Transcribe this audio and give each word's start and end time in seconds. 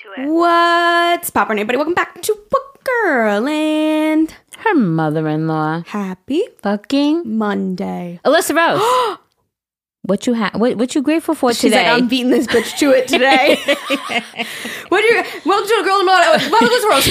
into 0.00 0.20
it. 0.22 0.28
What's 0.28 1.30
poppin', 1.30 1.58
everybody? 1.58 1.76
Welcome 1.76 1.94
back 1.94 2.20
to 2.22 2.38
Book 2.50 2.84
Girl 2.84 3.46
and 3.48 4.34
Her 4.58 4.74
mother-in-law. 4.74 5.84
happy 5.86 6.44
Fucking 6.62 7.36
Monday. 7.38 8.20
Allisa 8.24 8.54
Rose. 8.54 9.18
what 10.02 10.26
you 10.26 10.34
have? 10.34 10.54
what 10.54 10.76
what 10.76 10.94
you 10.94 11.02
grateful 11.02 11.34
for 11.34 11.52
She's 11.52 11.72
today? 11.72 11.88
like, 11.90 12.02
I'm 12.02 12.08
beating 12.08 12.30
this 12.30 12.46
bitch 12.46 12.78
to 12.78 12.90
it 12.90 13.08
today. 13.08 13.56
what 14.88 15.00
do 15.00 15.06
you? 15.06 15.22
Welcome 15.44 15.68
to 15.68 15.74
a 15.74 15.84
girl 15.84 16.00
in 16.00 16.06
the 16.06 16.12
Welcome 16.50 16.68
to 16.68 16.88
Rose. 16.88 17.08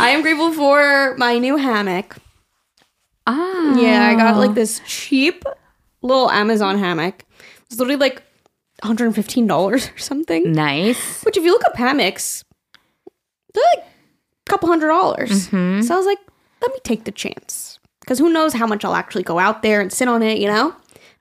I 0.00 0.10
am 0.10 0.22
grateful 0.22 0.52
for 0.52 1.14
my 1.16 1.38
new 1.38 1.56
hammock. 1.56 2.16
ah. 3.26 3.78
Yeah, 3.78 4.06
I 4.08 4.14
got 4.14 4.36
like 4.36 4.54
this 4.54 4.80
cheap 4.86 5.44
little 6.02 6.30
Amazon 6.30 6.78
hammock. 6.78 7.24
It's 7.66 7.78
literally 7.78 7.96
like 7.98 8.22
115 8.82 9.46
dollars 9.46 9.88
or 9.88 9.98
something. 9.98 10.52
Nice. 10.52 11.22
Which, 11.24 11.36
if 11.36 11.44
you 11.44 11.52
look 11.52 11.64
at 11.64 11.76
hammocks, 11.76 12.44
they're 13.52 13.64
like 13.76 13.86
a 13.86 14.50
couple 14.50 14.68
hundred 14.68 14.88
dollars. 14.88 15.48
Mm-hmm. 15.48 15.82
So 15.82 15.94
I 15.94 15.96
was 15.96 16.06
like, 16.06 16.18
let 16.60 16.72
me 16.72 16.78
take 16.82 17.04
the 17.04 17.12
chance. 17.12 17.78
Because 18.00 18.18
who 18.18 18.30
knows 18.30 18.52
how 18.52 18.66
much 18.66 18.84
I'll 18.84 18.94
actually 18.94 19.22
go 19.22 19.38
out 19.38 19.62
there 19.62 19.80
and 19.80 19.92
sit 19.92 20.08
on 20.08 20.22
it, 20.22 20.38
you 20.38 20.46
know? 20.46 20.74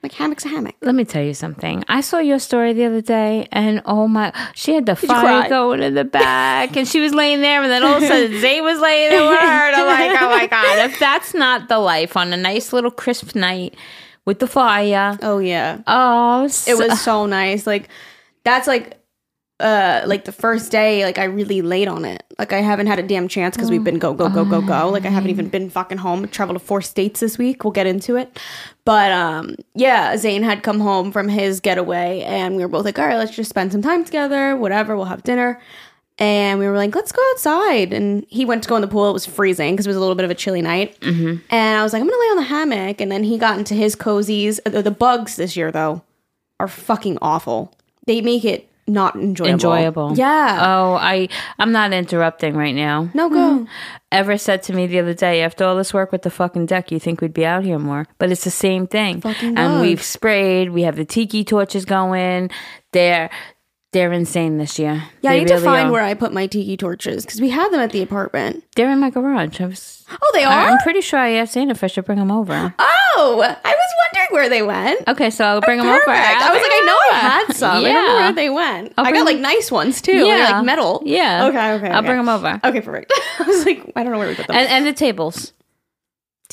Like, 0.03 0.11
hammock's 0.11 0.43
a 0.43 0.49
hammock. 0.49 0.75
Let 0.81 0.95
me 0.95 1.05
tell 1.05 1.23
you 1.23 1.33
something. 1.33 1.85
I 1.87 2.01
saw 2.01 2.17
your 2.19 2.37
story 2.37 2.73
the 2.73 2.83
other 2.83 2.99
day, 2.99 3.47
and 3.53 3.81
oh 3.85 4.05
my, 4.09 4.33
she 4.53 4.73
had 4.73 4.85
the 4.85 4.97
fire 4.97 5.47
going 5.47 5.81
in 5.81 5.93
the 5.93 6.03
back, 6.03 6.75
and 6.75 6.85
she 6.85 6.99
was 6.99 7.13
laying 7.13 7.39
there, 7.39 7.63
and 7.63 7.71
then 7.71 7.83
all 7.85 7.95
of 7.95 8.03
a 8.03 8.07
sudden 8.07 8.37
Zay 8.41 8.59
was 8.59 8.81
laying 8.81 9.11
there 9.11 9.29
with 9.29 9.39
her, 9.39 9.45
and 9.45 9.75
I'm 9.77 9.87
like, 10.11 10.21
oh 10.21 10.29
my 10.29 10.47
god, 10.47 10.89
if 10.89 10.99
that's 10.99 11.33
not 11.33 11.69
the 11.69 11.79
life 11.79 12.17
on 12.17 12.33
a 12.33 12.37
nice 12.37 12.73
little 12.73 12.91
crisp 12.91 13.33
night 13.33 13.75
with 14.25 14.39
the 14.39 14.47
fire, 14.47 15.17
Oh, 15.21 15.39
yeah. 15.39 15.81
oh, 15.87 16.43
It 16.45 16.77
was 16.77 17.01
so 17.01 17.25
nice. 17.25 17.67
Like, 17.67 17.89
that's 18.43 18.67
like, 18.67 18.99
uh, 19.59 20.01
like 20.07 20.25
the 20.25 20.31
first 20.31 20.71
day, 20.71 21.05
like 21.05 21.17
I 21.17 21.25
really 21.25 21.61
laid 21.61 21.87
on 21.87 22.03
it. 22.03 22.23
Like 22.37 22.51
I 22.51 22.59
haven't 22.59 22.87
had 22.87 22.99
a 22.99 23.03
damn 23.03 23.27
chance 23.29 23.55
because 23.55 23.69
we've 23.69 23.83
been 23.83 23.99
go 23.99 24.13
go 24.13 24.27
go 24.27 24.43
go 24.43 24.61
go. 24.61 24.89
Like 24.89 25.05
I 25.05 25.09
haven't 25.09 25.29
even 25.29 25.47
been 25.47 25.69
fucking 25.69 25.99
home. 25.99 26.27
Traveled 26.27 26.59
to 26.59 26.65
four 26.65 26.81
states 26.81 27.21
this 27.21 27.37
week. 27.37 27.63
We'll 27.63 27.71
get 27.71 27.87
into 27.87 28.17
it, 28.17 28.37
but 28.83 29.11
um, 29.13 29.55
yeah, 29.75 30.17
Zane 30.17 30.43
had 30.43 30.63
come 30.63 30.81
home 30.81 31.11
from 31.13 31.29
his 31.29 31.61
getaway, 31.61 32.21
and 32.21 32.57
we 32.57 32.63
were 32.63 32.67
both 32.67 32.83
like, 32.83 32.99
all 32.99 33.05
right, 33.05 33.15
let's 33.15 33.33
just 33.35 33.49
spend 33.49 33.71
some 33.71 33.81
time 33.83 34.03
together. 34.03 34.57
Whatever, 34.57 34.97
we'll 34.97 35.05
have 35.05 35.23
dinner. 35.23 35.61
And 36.23 36.57
we 36.57 36.67
were 36.67 36.77
like, 36.77 36.95
let's 36.95 37.11
go 37.11 37.21
outside. 37.31 37.91
And 37.91 38.25
he 38.29 38.45
went 38.45 38.63
to 38.63 38.69
go 38.69 38.77
in 38.77 38.81
the 38.81 38.87
pool. 38.87 39.09
It 39.09 39.13
was 39.13 39.25
freezing 39.25 39.73
because 39.73 39.85
it 39.85 39.89
was 39.89 39.97
a 39.97 39.99
little 39.99 40.15
bit 40.15 40.23
of 40.23 40.31
a 40.31 40.35
chilly 40.35 40.61
night. 40.61 40.97
Mm-hmm. 41.01 41.43
And 41.49 41.77
I 41.77 41.83
was 41.83 41.91
like, 41.91 41.99
I'm 42.01 42.07
gonna 42.07 42.21
lay 42.21 42.27
on 42.27 42.37
the 42.37 42.43
hammock. 42.43 43.01
And 43.01 43.11
then 43.11 43.25
he 43.25 43.37
got 43.37 43.57
into 43.59 43.73
his 43.73 43.93
cozies. 43.93 44.63
The, 44.63 44.81
the 44.81 44.89
bugs 44.89 45.35
this 45.35 45.57
year 45.57 45.69
though 45.69 46.01
are 46.61 46.69
fucking 46.69 47.17
awful. 47.21 47.75
They 48.07 48.21
make 48.21 48.45
it 48.45 48.69
not 48.87 49.15
enjoyable. 49.15 49.53
enjoyable. 49.53 50.13
Yeah. 50.17 50.59
Oh, 50.61 50.93
I 50.93 51.27
I'm 51.59 51.73
not 51.73 51.91
interrupting 51.91 52.55
right 52.55 52.75
now. 52.75 53.09
no 53.13 53.27
go. 53.27 53.35
Mm-hmm. 53.35 53.65
Ever 54.13 54.37
said 54.37 54.63
to 54.63 54.73
me 54.73 54.87
the 54.87 54.99
other 54.99 55.13
day, 55.13 55.41
after 55.41 55.65
all 55.65 55.75
this 55.75 55.93
work 55.93 56.13
with 56.13 56.21
the 56.21 56.29
fucking 56.29 56.67
deck, 56.67 56.89
you 56.89 56.99
think 57.01 57.19
we'd 57.19 57.33
be 57.33 57.45
out 57.45 57.65
here 57.65 57.79
more? 57.79 58.07
But 58.17 58.31
it's 58.31 58.45
the 58.45 58.51
same 58.51 58.87
thing. 58.87 59.19
Fucking 59.19 59.57
and 59.57 59.81
we've 59.81 60.03
sprayed. 60.03 60.69
We 60.69 60.83
have 60.83 60.95
the 60.95 61.03
tiki 61.03 61.43
torches 61.43 61.83
going. 61.83 62.49
They're 62.93 63.29
they're 63.93 64.11
insane 64.11 64.57
this 64.57 64.77
year. 64.77 65.03
Yeah, 65.21 65.31
I 65.31 65.33
They 65.35 65.39
need 65.39 65.47
to 65.49 65.59
find 65.61 65.89
are. 65.89 65.91
where 65.91 66.03
I 66.03 66.13
put 66.15 66.33
my 66.33 66.47
tiki 66.47 66.75
torches 66.75 67.25
because 67.25 67.39
we 67.39 67.49
had 67.49 67.69
them 67.71 67.79
at 67.79 67.91
the 67.91 68.01
apartment. 68.01 68.63
they're 68.75 68.91
in 68.91 68.99
my 68.99 69.09
garage. 69.09 69.61
I 69.61 69.67
was. 69.67 70.03
Oh, 70.11 70.31
they 70.33 70.43
are. 70.43 70.69
I'm 70.69 70.77
pretty 70.79 71.01
sure 71.01 71.19
I 71.19 71.31
asked 71.31 71.55
Anna 71.55 71.71
if 71.71 71.83
I 71.83 71.87
should 71.87 72.05
bring 72.05 72.19
them 72.19 72.31
over. 72.31 72.73
oh, 72.77 73.41
I 73.41 73.69
was 73.69 73.93
wondering 74.03 74.27
where 74.31 74.49
they 74.49 74.61
went. 74.61 75.07
Okay, 75.07 75.29
so 75.29 75.45
I'll 75.45 75.57
oh, 75.57 75.61
bring 75.61 75.77
them 75.77 75.87
over. 75.87 75.99
Perfect. 75.99 76.41
I 76.41 76.49
was 76.53 76.61
like, 76.61 76.71
I 76.71 76.83
know 76.85 77.17
I 77.17 77.19
had 77.19 77.53
some. 77.55 77.77
I 77.77 77.81
don't 77.81 78.07
know 78.07 78.15
where 78.15 78.33
they 78.33 78.49
went. 78.49 78.93
I 78.97 79.03
bring 79.03 79.15
got 79.15 79.25
like 79.25 79.39
nice 79.39 79.71
ones 79.71 80.01
too. 80.01 80.17
Yeah, 80.17 80.37
Yeah. 80.37 80.51
like 80.57 80.65
metal. 80.65 81.01
Yeah. 81.05 81.45
Okay. 81.45 81.71
Okay. 81.73 81.87
I'll 81.89 81.99
okay. 81.99 82.07
bring 82.07 82.17
them 82.17 82.29
over. 82.29 82.59
Okay, 82.63 82.81
perfect. 82.81 83.13
I 83.39 83.43
was 83.43 83.65
like, 83.65 83.91
I 83.95 84.03
don't 84.03 84.11
know 84.11 84.19
where 84.19 84.27
we 84.27 84.35
put 84.35 84.47
them. 84.47 84.55
And, 84.57 84.67
and 84.69 84.85
the 84.85 84.93
tables. 84.93 85.53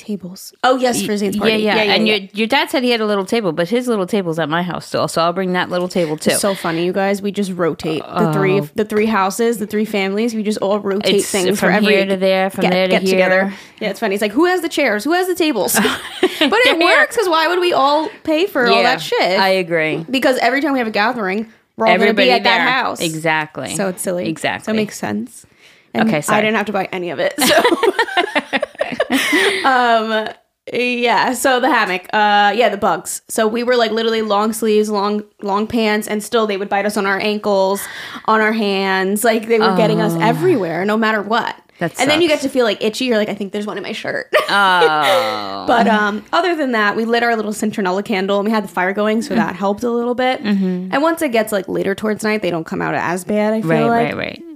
Tables. 0.01 0.55
Oh 0.65 0.77
yes, 0.77 1.03
for 1.03 1.15
Zane's 1.17 1.37
party. 1.37 1.59
Yeah, 1.59 1.83
yeah. 1.83 1.93
and 1.93 2.09
yeah. 2.09 2.15
your 2.15 2.29
your 2.33 2.47
dad 2.47 2.71
said 2.71 2.83
he 2.83 2.91
had 2.91 3.03
a 3.03 3.07
little 3.07 3.27
table, 3.27 3.53
but 3.53 3.69
his 3.69 3.87
little 3.87 4.07
table's 4.07 4.39
at 4.39 4.49
my 4.49 4.63
house 4.63 4.87
still. 4.87 5.09
So 5.09 5.21
I'll 5.21 5.35
bring 5.35 5.53
that 5.53 5.69
little 5.69 5.89
table 5.89 6.17
too. 6.17 6.31
so 6.33 6.55
funny, 6.55 6.85
you 6.87 6.93
guys. 6.93 7.21
We 7.21 7.33
just 7.33 7.53
rotate 7.53 8.03
the 8.03 8.33
three, 8.33 8.61
oh. 8.61 8.69
the 8.75 8.85
three 8.87 9.07
houses, 9.07 9.59
the 9.59 9.67
three 9.67 9.85
families. 9.85 10.35
We 10.35 10.43
just 10.43 10.59
all 10.59 10.81
rotate 10.81 11.01
Oh. 11.01 11.17
It's 11.17 11.31
things 11.31 11.59
from 11.59 11.71
every 11.71 11.95
here 11.95 12.07
to 12.07 12.17
there, 12.17 12.51
from 12.51 12.63
get, 12.63 12.71
there 12.71 12.87
to 12.87 12.91
get 12.91 13.03
here. 13.03 13.11
together. 13.13 13.55
Yeah, 13.81 13.91
it's 13.91 14.01
funny. 14.01 14.15
It's 14.15 14.23
like 14.23 14.33
who 14.33 14.47
has 14.47 14.63
the 14.63 14.69
chairs, 14.69 15.05
who 15.05 15.13
has 15.13 15.27
the 15.27 15.35
tables, 15.35 15.75
but 16.21 16.33
it 16.33 16.79
works 16.79 17.17
because 17.17 17.29
why 17.29 17.49
would 17.49 17.61
we 17.61 17.73
all 17.73 18.09
pay 18.25 18.47
for 18.47 18.67
all 18.67 18.83
that 18.83 19.01
shit? 19.01 19.21
I 19.21 19.49
agree. 19.49 20.05
because 20.09 20.39
every 20.39 20.61
time 20.61 20.73
we 20.73 20.79
have 20.79 20.89
a 20.89 20.93
gathering, 20.93 21.53
we're 21.77 21.87
all 21.87 21.97
going 21.97 22.09
to 22.09 22.15
be 22.15 22.31
at 22.31 22.45
that 22.45 22.61
house. 22.61 23.01
Exactly. 23.01 23.75
So 23.75 23.89
it's 23.89 24.03
silly. 24.03 24.29
Exactly. 24.29 24.65
So 24.65 24.73
it 24.73 24.77
makes 24.77 24.99
sense. 24.99 25.47
And 25.93 26.09
Okay, 26.09 26.23
I 26.29 26.41
didn't 26.41 26.57
have 26.57 26.67
to 26.67 26.73
buy 26.73 26.89
any 26.93 27.11
of 27.11 27.19
it. 27.19 27.35
So, 27.41 28.61
um, 29.65 30.29
yeah. 30.73 31.33
So 31.33 31.61
the 31.61 31.69
hammock. 31.69 32.03
Uh, 32.13 32.53
yeah, 32.55 32.69
the 32.69 32.77
bugs. 32.77 33.23
So 33.29 33.47
we 33.47 33.63
were 33.63 33.77
like 33.77 33.91
literally 33.91 34.23
long 34.23 34.53
sleeves, 34.53 34.91
long 34.91 35.25
long 35.43 35.67
pants, 35.67 36.07
and 36.07 36.23
still 36.23 36.47
they 36.47 36.57
would 36.57 36.69
bite 36.69 36.87
us 36.87 36.97
on 36.97 37.07
our 37.07 37.19
ankles, 37.19 37.83
on 38.27 38.41
our 38.41 38.53
hands. 38.53 39.25
Like 39.25 39.49
they 39.49 39.59
were 39.59 39.77
getting 39.77 40.01
us 40.01 40.15
everywhere, 40.21 40.85
no 40.85 40.97
matter 40.97 41.23
what. 41.23 41.57
Oh. 41.59 41.65
That 41.81 41.99
and 41.99 42.11
then 42.11 42.21
you 42.21 42.29
get 42.29 42.43
to 42.43 42.51
feel 42.51 42.67
like 42.67 42.85
itchy. 42.85 43.07
You're 43.07 43.17
like, 43.17 43.31
I 43.31 43.35
think 43.35 43.53
there's 43.53 43.67
one 43.67 43.79
in 43.79 43.83
my 43.83 43.93
shirt. 43.93 44.33
Oh. 44.53 45.65
But 45.69 45.87
um, 45.87 46.25
other 46.33 46.57
than 46.57 46.73
that, 46.73 46.97
we 46.97 47.05
lit 47.05 47.23
our 47.23 47.37
little 47.37 47.53
citronella 47.53 48.05
candle 48.05 48.41
and 48.41 48.47
we 48.47 48.51
had 48.51 48.65
the 48.65 48.69
fire 48.69 48.93
going, 48.93 49.23
so 49.23 49.37
that 49.37 49.55
helped 49.55 49.85
a 49.85 49.91
little 49.91 50.17
bit. 50.17 50.43
Mm-hmm. 50.43 50.93
And 50.93 51.03
once 51.03 51.23
it 51.23 51.31
gets 51.31 51.53
like 51.53 51.69
later 51.69 51.95
towards 51.95 52.25
night, 52.25 52.43
they 52.43 52.51
don't 52.51 52.65
come 52.65 52.83
out 52.83 52.97
as 52.97 53.23
bad. 53.25 53.55
I 53.55 53.61
feel 53.63 53.69
like. 53.69 53.81
right, 53.81 54.15
like. 54.17 54.17
right, 54.17 54.17
right. 54.17 54.50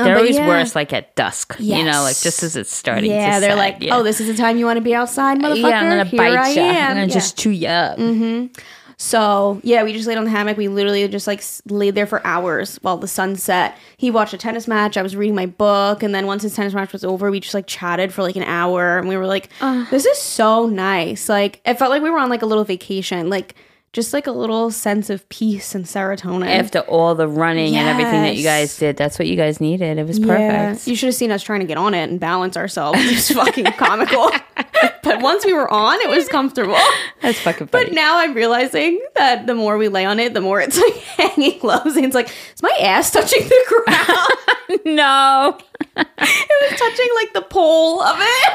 Um, 0.00 0.04
They're 0.06 0.16
always 0.16 0.36
yeah. 0.36 0.48
worse 0.48 0.74
like 0.74 0.92
at 0.92 1.14
dusk. 1.14 1.56
You 1.58 1.84
know, 1.84 2.02
like 2.02 2.18
just 2.18 2.42
as 2.42 2.56
it's 2.56 2.74
starting. 2.74 3.10
Yeah, 3.10 3.40
they're 3.40 3.50
set. 3.50 3.58
like, 3.58 3.76
yeah. 3.80 3.96
oh, 3.96 4.02
this 4.02 4.20
is 4.20 4.26
the 4.26 4.34
time 4.34 4.56
you 4.56 4.64
want 4.66 4.76
to 4.78 4.80
be 4.82 4.94
outside, 4.94 5.38
motherfucker. 5.38 5.68
yeah, 5.70 5.80
I'm 5.80 5.88
gonna 5.88 6.04
Here 6.04 6.18
bite 6.18 6.36
I 6.38 6.48
you. 6.50 6.60
am. 6.60 6.74
I'm 6.90 6.96
gonna 6.96 7.00
Yeah. 7.02 7.06
just 7.06 7.38
chew 7.38 7.50
you 7.50 7.68
up. 7.68 7.98
Mm-hmm. 7.98 8.58
So 8.96 9.60
yeah, 9.64 9.82
we 9.82 9.94
just 9.94 10.06
laid 10.06 10.18
on 10.18 10.24
the 10.24 10.30
hammock. 10.30 10.58
We 10.58 10.68
literally 10.68 11.08
just 11.08 11.26
like 11.26 11.42
laid 11.66 11.94
there 11.94 12.06
for 12.06 12.24
hours 12.26 12.76
while 12.82 12.98
the 12.98 13.08
sun 13.08 13.36
set. 13.36 13.74
He 13.96 14.10
watched 14.10 14.34
a 14.34 14.38
tennis 14.38 14.68
match. 14.68 14.98
I 14.98 15.02
was 15.02 15.16
reading 15.16 15.34
my 15.34 15.46
book, 15.46 16.02
and 16.02 16.14
then 16.14 16.26
once 16.26 16.42
his 16.42 16.54
tennis 16.54 16.74
match 16.74 16.92
was 16.92 17.02
over, 17.02 17.30
we 17.30 17.40
just 17.40 17.54
like 17.54 17.66
chatted 17.66 18.12
for 18.12 18.22
like 18.22 18.36
an 18.36 18.42
hour, 18.42 18.98
and 18.98 19.08
we 19.08 19.16
were 19.16 19.26
like, 19.26 19.48
"This 19.90 20.04
is 20.04 20.18
so 20.18 20.66
nice." 20.66 21.30
Like 21.30 21.62
it 21.64 21.78
felt 21.78 21.90
like 21.90 22.02
we 22.02 22.10
were 22.10 22.18
on 22.18 22.28
like 22.28 22.42
a 22.42 22.46
little 22.46 22.64
vacation, 22.64 23.30
like 23.30 23.54
just 23.92 24.12
like 24.12 24.26
a 24.28 24.32
little 24.32 24.70
sense 24.70 25.10
of 25.10 25.28
peace 25.28 25.74
and 25.74 25.84
serotonin. 25.84 26.46
After 26.46 26.80
all 26.80 27.14
the 27.16 27.26
running 27.26 27.74
and 27.76 27.88
everything 27.88 28.22
that 28.22 28.36
you 28.36 28.44
guys 28.44 28.76
did, 28.78 28.96
that's 28.96 29.18
what 29.18 29.26
you 29.26 29.34
guys 29.36 29.60
needed. 29.60 29.98
It 29.98 30.06
was 30.06 30.18
Yeah. 30.18 30.68
perfect. 30.68 30.86
You 30.86 30.94
should 30.94 31.06
have 31.08 31.14
seen 31.16 31.30
us 31.32 31.42
trying 31.42 31.60
to 31.60 31.66
get 31.66 31.76
on 31.76 31.94
it 31.94 32.08
and 32.08 32.20
balance 32.20 32.56
ourselves. 32.56 32.98
It 33.00 33.10
was 33.14 33.30
fucking 33.30 33.64
comical. 33.78 34.30
but 35.02 35.20
once 35.22 35.44
we 35.44 35.52
were 35.52 35.68
on, 35.72 35.98
it 36.02 36.08
was 36.08 36.28
comfortable. 36.28 36.76
That's 37.20 37.40
fucking 37.40 37.68
But 37.72 37.92
now 37.92 38.18
I'm 38.18 38.32
realizing 38.34 39.00
that 39.16 39.46
the 39.48 39.54
more 39.56 39.76
we 39.76 39.88
lay 39.88 40.04
on 40.04 40.20
it, 40.20 40.34
the 40.34 40.40
more 40.40 40.60
it's 40.60 40.78
like 40.78 40.94
hanging 41.34 41.58
low. 41.62 41.80
And 41.84 42.04
it's 42.04 42.14
like, 42.14 42.28
is 42.54 42.62
my 42.62 42.76
ass 42.80 43.10
touching 43.10 43.42
the 43.48 43.84
ground? 43.86 44.84
no. 44.84 45.58
it 45.96 46.70
was 46.70 46.78
touching 46.80 47.08
like 47.16 47.32
the 47.32 47.42
pole 47.42 48.00
of 48.02 48.16
it. 48.20 48.52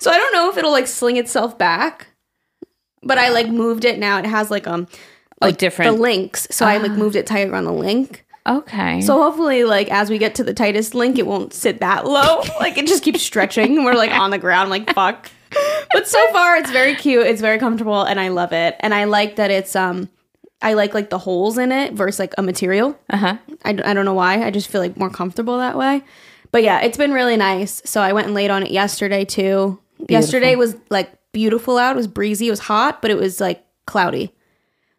So 0.00 0.10
I 0.10 0.16
don't 0.16 0.32
know 0.32 0.50
if 0.50 0.56
it'll 0.56 0.70
like 0.72 0.86
sling 0.86 1.16
itself 1.18 1.58
back. 1.58 2.06
But 3.04 3.18
I 3.18 3.28
like 3.30 3.48
moved 3.48 3.84
it 3.84 3.98
now. 3.98 4.18
It 4.18 4.26
has 4.26 4.50
like 4.50 4.66
um 4.66 4.86
Oh, 5.42 5.46
like 5.46 5.58
different. 5.58 5.96
the 5.96 6.00
links. 6.02 6.46
So 6.50 6.64
I 6.64 6.76
like 6.78 6.92
moved 6.92 7.16
it 7.16 7.26
tighter 7.26 7.54
on 7.54 7.64
the 7.64 7.72
link. 7.72 8.24
Okay. 8.46 9.00
So 9.00 9.20
hopefully, 9.20 9.64
like 9.64 9.90
as 9.90 10.08
we 10.10 10.18
get 10.18 10.36
to 10.36 10.44
the 10.44 10.54
tightest 10.54 10.94
link, 10.94 11.18
it 11.18 11.26
won't 11.26 11.52
sit 11.52 11.80
that 11.80 12.06
low. 12.06 12.42
Like 12.60 12.78
it 12.78 12.86
just 12.86 13.02
keeps 13.02 13.22
stretching. 13.22 13.76
and 13.76 13.84
We're 13.84 13.94
like 13.94 14.12
on 14.12 14.30
the 14.30 14.38
ground, 14.38 14.70
like 14.70 14.92
fuck. 14.94 15.28
But 15.92 16.06
so 16.08 16.18
far, 16.32 16.56
it's 16.56 16.70
very 16.70 16.94
cute. 16.94 17.26
It's 17.26 17.40
very 17.40 17.58
comfortable, 17.58 18.02
and 18.02 18.18
I 18.20 18.28
love 18.28 18.52
it. 18.52 18.76
And 18.80 18.92
I 18.94 19.04
like 19.04 19.36
that 19.36 19.50
it's 19.50 19.74
um, 19.76 20.08
I 20.62 20.74
like 20.74 20.94
like 20.94 21.10
the 21.10 21.18
holes 21.18 21.58
in 21.58 21.72
it 21.72 21.92
versus 21.94 22.18
like 22.18 22.34
a 22.38 22.42
material. 22.42 22.98
uh 23.10 23.16
huh. 23.16 23.36
I, 23.64 23.72
d- 23.72 23.82
I 23.82 23.92
don't 23.94 24.04
know 24.04 24.14
why. 24.14 24.44
I 24.44 24.50
just 24.50 24.68
feel 24.68 24.80
like 24.80 24.96
more 24.96 25.10
comfortable 25.10 25.58
that 25.58 25.76
way. 25.76 26.02
But 26.52 26.62
yeah, 26.62 26.80
it's 26.80 26.96
been 26.98 27.12
really 27.12 27.36
nice. 27.36 27.82
So 27.84 28.00
I 28.00 28.12
went 28.12 28.26
and 28.26 28.34
laid 28.34 28.50
on 28.50 28.62
it 28.62 28.70
yesterday 28.70 29.24
too. 29.24 29.78
Yesterday 30.08 30.54
was 30.56 30.76
like 30.90 31.12
beautiful 31.34 31.76
out. 31.76 31.96
It 31.96 31.96
was 31.96 32.06
breezy. 32.06 32.46
It 32.46 32.50
was 32.50 32.60
hot, 32.60 33.02
but 33.02 33.10
it 33.10 33.18
was 33.18 33.40
like 33.40 33.62
cloudy. 33.86 34.32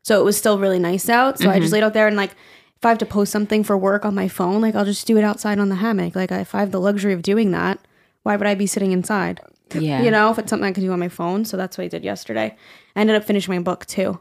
So 0.03 0.21
it 0.21 0.23
was 0.23 0.37
still 0.37 0.59
really 0.59 0.77
nice 0.77 1.09
out. 1.09 1.39
So 1.39 1.49
I 1.49 1.55
just 1.55 1.65
mm-hmm. 1.65 1.73
laid 1.73 1.83
out 1.83 1.93
there 1.93 2.07
and 2.07 2.15
like 2.15 2.31
if 2.31 2.85
I 2.85 2.89
have 2.89 2.99
to 2.99 3.05
post 3.07 3.31
something 3.31 3.63
for 3.63 3.75
work 3.75 4.05
on 4.05 4.13
my 4.13 4.27
phone, 4.27 4.61
like 4.61 4.75
I'll 4.75 4.85
just 4.85 5.07
do 5.07 5.17
it 5.17 5.23
outside 5.23 5.57
on 5.57 5.69
the 5.69 5.75
hammock. 5.75 6.15
Like 6.15 6.31
if 6.31 6.53
I 6.53 6.59
have 6.59 6.69
the 6.69 6.79
luxury 6.79 7.13
of 7.13 7.23
doing 7.23 7.49
that, 7.51 7.79
why 8.21 8.35
would 8.35 8.45
I 8.45 8.53
be 8.53 8.67
sitting 8.67 8.91
inside? 8.91 9.41
Yeah. 9.73 10.03
You 10.03 10.11
know, 10.11 10.29
if 10.29 10.37
it's 10.37 10.51
something 10.51 10.67
I 10.67 10.71
could 10.71 10.81
do 10.81 10.91
on 10.91 10.99
my 10.99 11.09
phone. 11.09 11.45
So 11.45 11.57
that's 11.57 11.77
what 11.77 11.85
I 11.85 11.87
did 11.87 12.03
yesterday. 12.03 12.55
I 12.95 12.99
ended 12.99 13.15
up 13.15 13.23
finishing 13.23 13.55
my 13.55 13.61
book 13.61 13.87
too. 13.87 14.19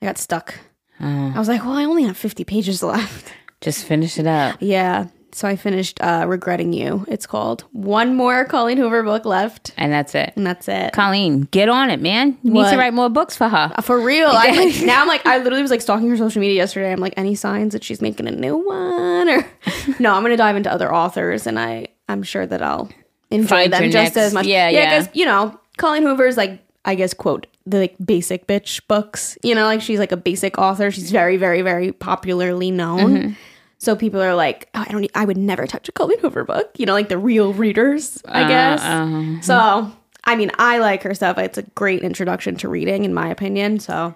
I 0.00 0.06
got 0.06 0.18
stuck. 0.18 0.54
Oh. 1.00 1.32
I 1.34 1.38
was 1.38 1.48
like, 1.48 1.64
well, 1.64 1.72
I 1.72 1.84
only 1.84 2.04
have 2.04 2.16
50 2.16 2.44
pages 2.44 2.82
left. 2.82 3.32
Just 3.60 3.84
finish 3.84 4.18
it 4.18 4.26
up. 4.26 4.58
Yeah. 4.60 5.08
So 5.34 5.48
I 5.48 5.56
finished 5.56 6.00
uh, 6.00 6.26
Regretting 6.28 6.72
You. 6.72 7.04
It's 7.08 7.26
called 7.26 7.62
one 7.72 8.14
more 8.14 8.44
Colleen 8.44 8.78
Hoover 8.78 9.02
book 9.02 9.24
left, 9.24 9.72
And 9.76 9.92
that's 9.92 10.14
it. 10.14 10.32
and 10.36 10.46
that's 10.46 10.68
it. 10.68 10.92
Colleen, 10.92 11.48
get 11.50 11.68
on 11.68 11.90
it, 11.90 12.00
man. 12.00 12.38
You 12.42 12.52
need 12.52 12.60
What? 12.60 12.70
to 12.70 12.76
write 12.78 12.94
more 12.94 13.08
books 13.08 13.36
for 13.36 13.48
her. 13.48 13.74
For 13.82 14.00
real. 14.00 14.28
I 14.30 14.50
like, 14.50 14.76
now 14.86 15.02
I'm 15.02 15.08
like 15.08 15.26
I 15.26 15.38
literally 15.38 15.62
was 15.62 15.72
like 15.72 15.80
stalking 15.80 16.08
her 16.08 16.16
social 16.16 16.40
media 16.40 16.56
yesterday. 16.56 16.92
I'm 16.92 17.00
like, 17.00 17.14
any 17.16 17.34
signs 17.34 17.72
that 17.72 17.82
she's 17.82 18.00
making 18.00 18.28
a 18.28 18.30
new 18.30 18.56
one? 18.56 19.28
Or 19.28 19.44
no, 19.98 20.14
I'm 20.14 20.22
gonna 20.22 20.36
dive 20.36 20.54
into 20.56 20.72
other 20.72 20.94
authors, 20.94 21.46
and 21.48 21.58
I 21.58 21.88
I'm 22.08 22.22
sure 22.22 22.46
that 22.46 22.62
I'll 22.62 22.88
enjoy 23.30 23.48
Find 23.48 23.72
them 23.72 23.82
your 23.82 23.90
just 23.92 24.14
next- 24.14 24.26
as 24.28 24.34
much. 24.34 24.46
yeah, 24.46 24.68
yeah. 24.68 24.98
because 25.00 25.14
you 25.16 25.26
know 25.26 25.58
Colleen 25.78 26.04
Hoover's 26.04 26.36
like 26.36 26.60
I 26.84 26.94
guess 26.94 27.12
quote 27.12 27.48
the 27.66 27.78
like 27.78 27.96
basic 28.04 28.46
bitch 28.46 28.82
books. 28.86 29.36
You 29.42 29.56
know, 29.56 29.64
like 29.64 29.80
she's 29.80 29.98
like 29.98 30.12
a 30.12 30.16
basic 30.16 30.58
author. 30.58 30.92
She's 30.92 31.10
very 31.10 31.38
very 31.38 31.62
very 31.62 31.90
popularly 31.90 32.70
known. 32.70 33.36
So 33.84 33.94
people 33.94 34.22
are 34.22 34.34
like, 34.34 34.68
oh, 34.74 34.84
I 34.86 34.90
don't. 34.90 35.10
I 35.14 35.24
would 35.26 35.36
never 35.36 35.66
touch 35.66 35.88
a 35.88 35.92
Colleen 35.92 36.18
Hoover 36.20 36.44
book. 36.44 36.70
You 36.78 36.86
know, 36.86 36.94
like 36.94 37.10
the 37.10 37.18
real 37.18 37.52
readers, 37.52 38.22
I 38.26 38.48
guess. 38.48 38.80
uh-huh. 38.80 39.40
So, 39.42 39.92
I 40.24 40.36
mean, 40.36 40.50
I 40.58 40.78
like 40.78 41.02
her 41.02 41.14
stuff. 41.14 41.36
It's 41.36 41.58
a 41.58 41.62
great 41.74 42.02
introduction 42.02 42.56
to 42.56 42.68
reading, 42.68 43.04
in 43.04 43.12
my 43.12 43.28
opinion. 43.28 43.78
So, 43.80 44.14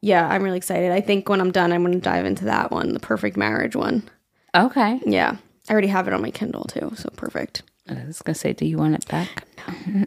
yeah, 0.00 0.26
I'm 0.28 0.42
really 0.42 0.56
excited. 0.56 0.90
I 0.90 1.00
think 1.00 1.28
when 1.28 1.40
I'm 1.40 1.52
done, 1.52 1.72
I'm 1.72 1.82
going 1.82 1.94
to 1.94 2.00
dive 2.00 2.26
into 2.26 2.46
that 2.46 2.72
one, 2.72 2.94
the 2.94 3.00
perfect 3.00 3.36
marriage 3.36 3.76
one. 3.76 4.02
Okay. 4.56 5.00
Yeah, 5.06 5.36
I 5.68 5.72
already 5.72 5.88
have 5.88 6.08
it 6.08 6.14
on 6.14 6.22
my 6.22 6.30
Kindle 6.32 6.64
too, 6.64 6.92
so 6.96 7.08
perfect. 7.16 7.62
I 7.88 8.04
was 8.06 8.20
gonna 8.22 8.34
say, 8.34 8.52
do 8.52 8.66
you 8.66 8.78
want 8.78 8.94
it 8.94 9.06
back? 9.06 9.46
I'm 9.68 10.06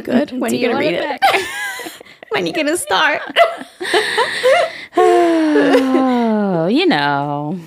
good. 0.00 0.32
When 0.40 0.50
are 0.50 0.54
you 0.54 0.68
going 0.68 0.76
to 0.76 0.76
read 0.78 0.94
it? 0.94 1.20
when 2.30 2.44
are 2.44 2.46
you 2.46 2.52
going 2.52 2.66
to 2.66 2.76
start? 2.76 3.22
oh, 4.96 6.66
you 6.70 6.86
know. 6.86 7.58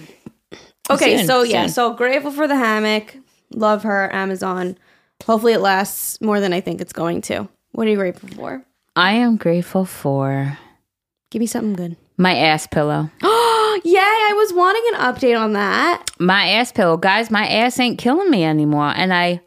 Okay, 0.90 1.18
Soon, 1.18 1.28
so 1.28 1.42
yeah, 1.44 1.64
soon. 1.68 1.74
so 1.74 1.94
grateful 1.94 2.32
for 2.32 2.48
the 2.48 2.56
hammock. 2.56 3.18
Love 3.52 3.84
her. 3.84 4.14
Amazon. 4.14 4.78
Hopefully, 5.26 5.54
it 5.54 5.60
lasts 5.62 6.20
more 6.22 6.40
than 6.40 6.54
I 6.54 6.62
think 6.62 6.82
it's 6.82 6.94
going 6.94 7.22
to. 7.24 7.48
What 7.72 7.88
are 7.88 7.90
you 7.90 7.96
grateful 7.98 8.30
for? 8.30 8.64
I 8.96 9.14
am 9.14 9.38
grateful 9.38 9.86
for 9.86 10.58
Give 11.32 11.40
me 11.40 11.46
something 11.48 11.74
good. 11.74 11.98
my 12.18 12.36
ass 12.36 12.68
pillow. 12.68 13.10
Oh, 13.22 13.82
yay! 13.86 14.00
I 14.00 14.34
was 14.36 14.54
wanting 14.54 14.84
an 14.94 15.00
update 15.14 15.40
on 15.40 15.54
that. 15.54 16.04
My 16.20 16.48
ass 16.50 16.72
pillow, 16.72 16.98
guys. 16.98 17.30
My 17.32 17.48
ass 17.48 17.80
ain't 17.80 18.00
killing 18.00 18.30
me 18.32 18.44
anymore, 18.44 18.94
and 18.96 19.14
I 19.14 19.42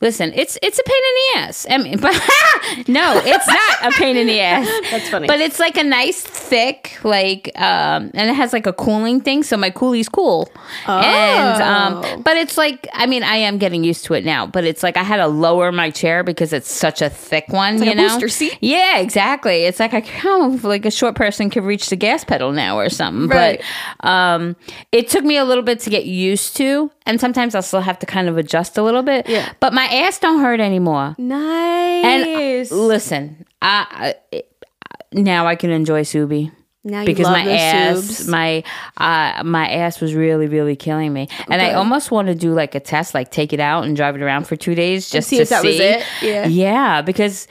listen. 0.00 0.32
It's 0.34 0.58
it's 0.62 0.78
a 0.78 0.82
pain 0.82 0.96
in 1.08 1.14
the 1.14 1.40
ass. 1.48 1.66
I 1.70 1.78
mean, 1.78 1.98
but 1.98 2.12
no, 2.88 3.20
it's 3.24 3.46
not 3.46 3.92
a 3.92 3.96
pain 3.98 4.16
in 4.16 4.26
the 4.26 4.40
ass. 4.40 4.68
That's 4.90 5.08
funny. 5.08 5.26
But 5.26 5.40
it's 5.40 5.58
like 5.58 5.76
a 5.76 5.84
nice 5.84 6.20
thick, 6.22 6.98
like, 7.04 7.50
um, 7.56 8.10
and 8.14 8.30
it 8.30 8.34
has 8.34 8.52
like 8.52 8.66
a 8.66 8.72
cooling 8.72 9.20
thing, 9.20 9.42
so 9.42 9.56
my 9.56 9.70
coolie's 9.70 10.08
cool. 10.08 10.50
And 10.86 11.62
Oh. 11.62 11.64
um, 11.64 12.22
but 12.22 12.36
it's 12.36 12.56
like, 12.58 12.86
I 12.92 13.06
mean, 13.06 13.22
I 13.22 13.36
am 13.36 13.58
getting 13.58 13.84
used 13.84 14.04
to 14.06 14.14
it 14.14 14.24
now. 14.24 14.46
But 14.46 14.64
it's 14.64 14.82
like 14.82 14.96
I 14.96 15.02
had 15.02 15.16
to 15.18 15.26
lower 15.26 15.72
my 15.72 15.90
chair 15.90 16.22
because 16.22 16.52
it's 16.52 16.70
such 16.70 17.02
a 17.02 17.08
thick 17.10 17.48
one. 17.48 17.78
like 17.78 17.86
you 17.86 17.92
a 17.92 17.94
know, 17.94 18.08
booster 18.08 18.28
seat. 18.28 18.58
Yeah, 18.60 18.98
exactly. 18.98 19.64
It's 19.64 19.80
like 19.80 19.94
I 19.94 20.00
kind 20.00 20.54
of 20.54 20.64
like 20.64 20.84
a 20.86 20.90
short 20.90 21.14
person 21.14 21.50
could 21.50 21.64
reach 21.64 21.88
the 21.90 21.96
gas 21.96 22.24
pedal 22.24 22.52
now 22.52 22.78
or 22.78 22.88
something. 22.88 23.28
Right. 23.28 23.62
But 24.00 24.08
um, 24.08 24.56
it 24.92 25.08
took 25.08 25.24
me 25.24 25.36
a 25.36 25.44
little 25.44 25.62
bit 25.64 25.80
to 25.80 25.90
get 25.90 26.04
used 26.06 26.56
to, 26.56 26.90
and 27.06 27.20
sometimes 27.20 27.54
I'll 27.54 27.62
still 27.62 27.80
have 27.80 27.98
to 28.00 28.06
kind 28.06 28.28
of 28.28 28.36
adjust 28.38 28.78
a 28.78 28.82
little 28.82 29.02
bit. 29.02 29.28
Yeah. 29.28 29.52
But 29.60 29.71
my 29.72 29.86
ass 29.86 30.18
don't 30.18 30.40
hurt 30.40 30.60
anymore. 30.60 31.16
Nice. 31.18 32.04
And 32.70 32.70
listen, 32.70 33.46
I, 33.60 34.14
I 34.32 34.42
now 35.12 35.46
I 35.46 35.56
can 35.56 35.70
enjoy 35.70 36.02
Subi 36.02 36.52
now 36.84 37.00
you 37.00 37.06
because 37.06 37.24
love 37.24 37.44
my 37.44 37.52
ass, 37.52 38.04
subs. 38.04 38.28
my 38.28 38.64
uh, 38.96 39.42
my 39.44 39.68
ass 39.68 40.00
was 40.00 40.14
really 40.14 40.46
really 40.46 40.76
killing 40.76 41.12
me, 41.12 41.28
and 41.48 41.62
I 41.62 41.74
almost 41.74 42.10
want 42.10 42.28
to 42.28 42.34
do 42.34 42.52
like 42.52 42.74
a 42.74 42.80
test, 42.80 43.14
like 43.14 43.30
take 43.30 43.52
it 43.52 43.60
out 43.60 43.84
and 43.84 43.96
drive 43.96 44.16
it 44.16 44.22
around 44.22 44.46
for 44.46 44.56
two 44.56 44.74
days 44.74 45.08
just 45.08 45.28
see 45.28 45.36
to 45.36 45.42
if 45.42 45.48
that 45.50 45.62
see. 45.62 45.68
was 45.68 45.80
it. 45.80 46.04
Yeah. 46.22 46.46
yeah, 46.46 47.02
because. 47.02 47.48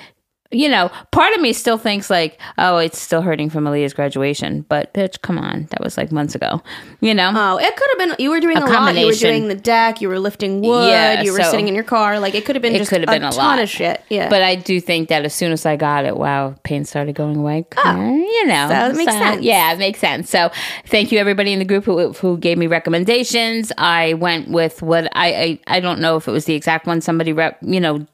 You 0.53 0.67
know, 0.67 0.91
part 1.11 1.33
of 1.33 1.39
me 1.41 1.53
still 1.53 1.77
thinks 1.77 2.09
like, 2.09 2.37
oh, 2.57 2.77
it's 2.77 2.99
still 2.99 3.21
hurting 3.21 3.49
from 3.49 3.63
Aaliyah's 3.63 3.93
graduation, 3.93 4.65
but 4.67 4.93
bitch, 4.93 5.21
come 5.21 5.37
on, 5.37 5.67
that 5.71 5.79
was 5.81 5.95
like 5.97 6.11
months 6.11 6.35
ago. 6.35 6.61
You 6.99 7.13
know, 7.13 7.31
Oh, 7.33 7.57
it 7.57 7.73
could 7.75 7.89
have 7.91 7.97
been. 8.09 8.15
You 8.19 8.29
were 8.31 8.41
doing 8.41 8.57
a, 8.57 8.65
lot. 8.65 8.93
You 8.95 9.05
were 9.05 9.13
doing 9.13 9.47
the 9.47 9.55
deck. 9.55 10.01
You 10.01 10.09
were 10.09 10.19
lifting 10.19 10.61
wood. 10.61 10.89
Yeah, 10.89 11.21
you 11.21 11.31
were 11.31 11.41
so- 11.41 11.51
sitting 11.51 11.69
in 11.69 11.73
your 11.75 11.85
car. 11.85 12.19
Like 12.19 12.35
it 12.35 12.45
could 12.45 12.55
have 12.57 12.61
been 12.61 12.75
It 12.75 12.85
could 12.87 12.99
have 13.01 13.07
been 13.09 13.23
a, 13.23 13.29
a 13.29 13.31
ton 13.31 13.37
lot. 13.57 13.59
of 13.59 13.69
shit. 13.69 14.03
Yeah, 14.09 14.27
But 14.29 14.43
I 14.43 14.55
do 14.55 14.81
think 14.81 15.07
that 15.07 15.23
as 15.23 15.33
soon 15.33 15.53
as 15.53 15.65
I 15.65 15.77
got 15.77 16.03
it, 16.05 16.17
wow, 16.17 16.55
pain 16.63 16.83
started 16.83 17.15
going 17.15 17.37
away. 17.37 17.65
Oh, 17.77 18.15
you 18.15 18.45
know, 18.47 18.67
so 18.69 18.89
it 18.89 18.95
makes 18.97 19.11
sense. 19.13 19.41
Yeah, 19.43 19.71
it 19.71 19.79
makes 19.79 19.99
sense. 19.99 20.29
So 20.29 20.51
thank 20.87 21.11
you 21.13 21.19
everybody 21.19 21.53
in 21.53 21.59
the 21.59 21.65
group 21.65 21.85
who 21.85 22.11
who 22.11 22.37
gave 22.37 22.57
me 22.57 22.67
recommendations. 22.67 23.71
I 23.77 24.15
went 24.15 24.49
with 24.49 24.81
what 24.81 25.05
I 25.15 25.33
I, 25.67 25.77
I 25.77 25.79
don't 25.79 26.01
know 26.01 26.17
if 26.17 26.27
it 26.27 26.31
was 26.31 26.43
the 26.43 26.55
exact 26.55 26.87
one 26.87 26.99
somebody 26.99 27.31
rep, 27.31 27.57
you 27.61 27.79
know 27.79 28.05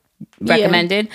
recommended. 0.42 1.10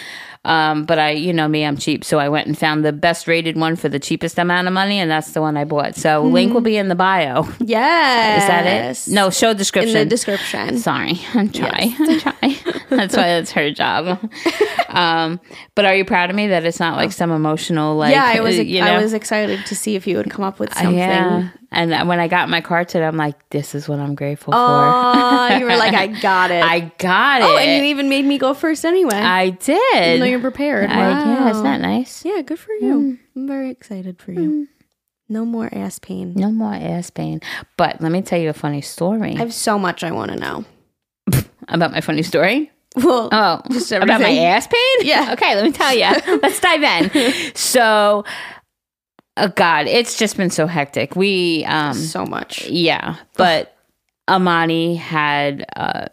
Um, 0.44 0.84
but 0.84 0.98
I, 0.98 1.10
you 1.10 1.32
know 1.32 1.46
me, 1.46 1.64
I'm 1.64 1.76
cheap, 1.76 2.04
so 2.04 2.18
I 2.18 2.28
went 2.28 2.48
and 2.48 2.58
found 2.58 2.84
the 2.84 2.92
best 2.92 3.28
rated 3.28 3.56
one 3.56 3.76
for 3.76 3.88
the 3.88 4.00
cheapest 4.00 4.38
amount 4.38 4.66
of 4.66 4.74
money, 4.74 4.98
and 4.98 5.08
that's 5.08 5.32
the 5.32 5.40
one 5.40 5.56
I 5.56 5.64
bought. 5.64 5.94
So 5.94 6.24
link 6.24 6.52
will 6.52 6.60
be 6.60 6.76
in 6.76 6.88
the 6.88 6.96
bio. 6.96 7.46
Yes, 7.60 8.42
is 8.42 8.48
that 8.48 8.66
it? 9.08 9.12
No, 9.14 9.30
show 9.30 9.54
description. 9.54 9.96
in 9.96 10.08
description. 10.08 10.66
the 10.66 10.72
description. 10.72 10.78
Sorry, 10.78 11.20
I'm 11.34 11.52
trying. 11.52 11.94
I'm 11.98 12.20
trying. 12.20 12.56
That's 12.90 13.16
why 13.16 13.22
that's 13.28 13.52
her 13.52 13.70
job. 13.70 14.18
Um, 14.92 15.40
but 15.74 15.86
are 15.86 15.94
you 15.94 16.04
proud 16.04 16.28
of 16.28 16.36
me 16.36 16.48
that 16.48 16.66
it's 16.66 16.78
not 16.78 16.98
like 16.98 17.12
some 17.12 17.30
emotional 17.30 17.96
like? 17.96 18.12
yeah, 18.12 18.24
I 18.26 18.40
was. 18.40 18.58
uh, 18.58 18.60
you 18.62 18.82
know? 18.82 18.88
I 18.88 19.02
was 19.02 19.14
excited 19.14 19.64
to 19.64 19.74
see 19.74 19.96
if 19.96 20.06
you 20.06 20.18
would 20.18 20.30
come 20.30 20.44
up 20.44 20.58
with 20.58 20.74
something. 20.74 20.98
Yeah. 20.98 21.48
And 21.72 22.06
when 22.08 22.20
I 22.20 22.28
got 22.28 22.48
my 22.50 22.60
car 22.60 22.84
today, 22.84 23.04
I'm 23.06 23.16
like, 23.16 23.48
this 23.50 23.74
is 23.74 23.88
what 23.88 23.98
I'm 23.98 24.14
grateful 24.14 24.52
for. 24.52 24.58
Oh, 24.58 25.56
you 25.58 25.64
were 25.64 25.76
like, 25.76 25.94
I 25.94 26.06
got 26.20 26.50
it. 26.50 26.62
I 26.62 26.92
got 26.98 27.40
it. 27.40 27.44
oh, 27.44 27.56
and 27.56 27.82
you 27.82 27.90
even 27.90 28.08
made 28.08 28.24
me 28.24 28.38
go 28.38 28.52
first 28.54 28.84
anyway. 28.84 29.14
I 29.14 29.50
did. 29.50 29.96
even 29.96 30.20
though 30.20 30.26
you're 30.26 30.40
prepared. 30.40 30.90
I, 30.90 31.10
yeah, 31.10 31.50
isn't 31.50 31.64
that 31.64 31.80
nice? 31.80 32.24
Yeah, 32.24 32.42
good 32.42 32.58
for 32.58 32.72
you. 32.74 32.94
Mm. 32.94 33.18
I'm 33.36 33.46
very 33.48 33.70
excited 33.70 34.20
for 34.20 34.32
you. 34.32 34.40
Mm. 34.40 34.66
No 35.28 35.46
more 35.46 35.70
ass 35.72 35.98
pain. 35.98 36.34
No 36.34 36.50
more 36.50 36.74
ass 36.74 37.08
pain. 37.08 37.40
But 37.78 38.02
let 38.02 38.12
me 38.12 38.20
tell 38.20 38.38
you 38.38 38.50
a 38.50 38.52
funny 38.54 38.82
story 38.82 39.32
I 39.34 39.38
have 39.38 39.54
so 39.54 39.78
much 39.78 40.04
I 40.04 40.10
want 40.12 40.30
to 40.30 40.36
know. 40.36 40.64
about 41.68 41.92
my 41.92 42.02
funny 42.02 42.22
story. 42.22 42.70
Well, 42.96 43.30
Oh, 43.32 43.62
about 43.92 44.20
my 44.20 44.36
ass 44.36 44.66
pain? 44.66 45.06
Yeah. 45.08 45.32
Okay, 45.32 45.54
let 45.54 45.64
me 45.64 45.72
tell 45.72 45.94
you. 45.94 46.38
Let's 46.42 46.60
dive 46.60 46.82
in. 46.82 47.54
So, 47.54 48.24
oh 49.36 49.48
God, 49.48 49.86
it's 49.86 50.18
just 50.18 50.36
been 50.36 50.50
so 50.50 50.66
hectic. 50.66 51.16
We, 51.16 51.64
um, 51.66 51.94
so 51.94 52.24
much. 52.24 52.68
yeah, 52.68 53.16
but 53.36 53.76
Amani 54.28 54.96
had, 54.96 55.64
uh, 55.76 56.06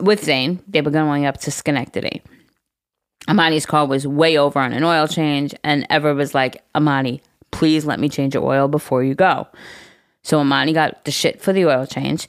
with 0.00 0.24
Zane, 0.24 0.62
they 0.68 0.80
were 0.80 0.90
going 0.90 1.26
up 1.26 1.38
to 1.40 1.50
Schenectady. 1.50 2.22
Amani's 3.28 3.66
car 3.66 3.86
was 3.86 4.06
way 4.06 4.38
over 4.38 4.58
on 4.58 4.72
an 4.72 4.82
oil 4.84 5.06
change, 5.06 5.54
and 5.62 5.86
Ever 5.90 6.14
was 6.14 6.34
like, 6.34 6.62
Amani, 6.74 7.20
please 7.50 7.84
let 7.84 8.00
me 8.00 8.08
change 8.08 8.34
your 8.34 8.44
oil 8.44 8.68
before 8.68 9.02
you 9.04 9.14
go. 9.14 9.46
So 10.22 10.40
Amani 10.40 10.72
got 10.72 11.04
the 11.04 11.10
shit 11.10 11.40
for 11.40 11.52
the 11.52 11.66
oil 11.66 11.86
change, 11.86 12.28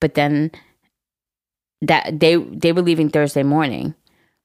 but 0.00 0.14
then 0.14 0.50
that 1.82 2.20
they 2.20 2.36
they 2.36 2.72
were 2.72 2.82
leaving 2.82 3.08
Thursday 3.08 3.42
morning. 3.42 3.94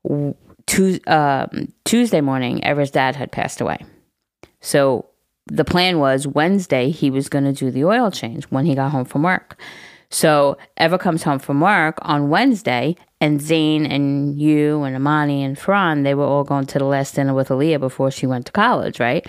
W- 0.08 0.36
Tues 0.68 1.00
um, 1.08 1.74
Tuesday 1.84 2.22
morning, 2.22 2.64
Ever's 2.64 2.92
dad 2.92 3.16
had 3.16 3.32
passed 3.32 3.62
away. 3.62 3.78
So 4.62 5.06
the 5.48 5.66
plan 5.66 6.00
was 6.00 6.26
Wednesday 6.28 6.90
he 6.90 7.10
was 7.12 7.30
going 7.30 7.44
to 7.44 7.54
do 7.54 7.72
the 7.72 7.86
oil 7.86 8.12
change 8.12 8.46
when 8.46 8.66
he 8.66 8.76
got 8.76 8.92
home 8.92 9.06
from 9.06 9.24
work. 9.24 9.60
So 10.10 10.58
Ever 10.78 10.98
comes 10.98 11.24
home 11.24 11.40
from 11.40 11.62
work 11.62 11.98
on 12.02 12.30
Wednesday, 12.30 12.96
and 13.22 13.42
Zane 13.42 13.86
and 13.86 14.40
you 14.40 14.84
and 14.84 14.96
Amani 14.96 15.44
and 15.44 15.58
Fran 15.58 16.04
they 16.04 16.14
were 16.14 16.26
all 16.26 16.44
going 16.44 16.66
to 16.68 16.80
the 16.80 16.86
last 16.86 17.16
dinner 17.16 17.34
with 17.34 17.50
Aaliyah 17.50 17.80
before 17.80 18.12
she 18.12 18.28
went 18.28 18.46
to 18.48 18.52
college, 18.52 19.00
right? 19.00 19.26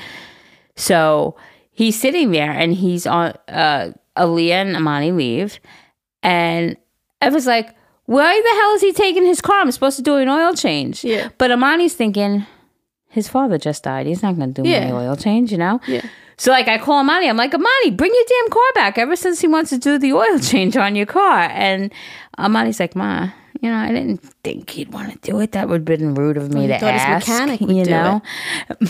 So 0.75 1.37
he's 1.71 1.99
sitting 1.99 2.31
there 2.31 2.51
and 2.51 2.75
he's 2.75 3.07
on 3.07 3.35
uh 3.49 3.93
Aaliyah 4.17 4.63
and 4.67 4.77
Amani 4.77 5.13
leave 5.13 5.61
and 6.23 6.77
Ever's 7.21 7.47
like, 7.47 7.75
Why 8.07 8.41
the 8.41 8.61
hell 8.61 8.75
is 8.75 8.83
he 8.83 8.93
taking 8.93 9.25
his 9.25 9.41
car? 9.41 9.61
I'm 9.61 9.71
supposed 9.73 9.97
to 9.97 10.03
do 10.03 10.17
an 10.17 10.29
oil 10.29 10.55
change. 10.55 11.05
Yeah. 11.05 11.29
But 11.39 11.51
Amani's 11.51 11.95
thinking, 11.95 12.47
his 13.09 13.29
father 13.29 13.59
just 13.59 13.83
died. 13.85 14.07
He's 14.07 14.23
not 14.23 14.39
gonna 14.39 14.53
do 14.53 14.63
Yeah. 14.65 14.91
my 14.91 15.07
oil 15.07 15.17
change, 15.17 15.53
you 15.53 15.59
know? 15.59 15.81
Yeah. 15.87 16.03
So 16.39 16.51
like 16.51 16.69
I 16.69 16.79
call 16.79 17.01
Amani, 17.01 17.29
I'm 17.29 17.37
like, 17.37 17.55
Amani, 17.55 17.91
bring 17.93 18.13
your 18.15 18.25
damn 18.29 18.51
car 18.51 18.73
back. 18.75 18.99
Ever 18.99 19.17
since 19.17 19.41
he 19.41 19.49
wants 19.49 19.71
to 19.71 19.79
do 19.79 19.99
the 19.99 20.13
oil 20.13 20.39
change 20.39 20.77
on 20.77 20.95
your 20.97 21.07
car. 21.07 21.49
And 21.53 21.93
Amani's 22.39 22.79
like, 22.79 22.95
Ma, 22.95 23.31
you 23.63 23.71
know, 23.71 23.77
I 23.77 23.89
didn't 23.89 24.19
think 24.45 24.69
he'd 24.71 24.93
want 24.93 25.13
to 25.13 25.19
do 25.31 25.41
it. 25.41 25.53
That 25.53 25.69
would 25.69 25.89
have 25.89 25.99
been 25.99 26.15
rude 26.15 26.37
of 26.37 26.53
me 26.53 26.63
he 26.63 26.67
to 26.69 26.85
ask. 26.85 27.27
mechanic 27.27 27.61
you 27.63 27.85
know? 27.87 28.21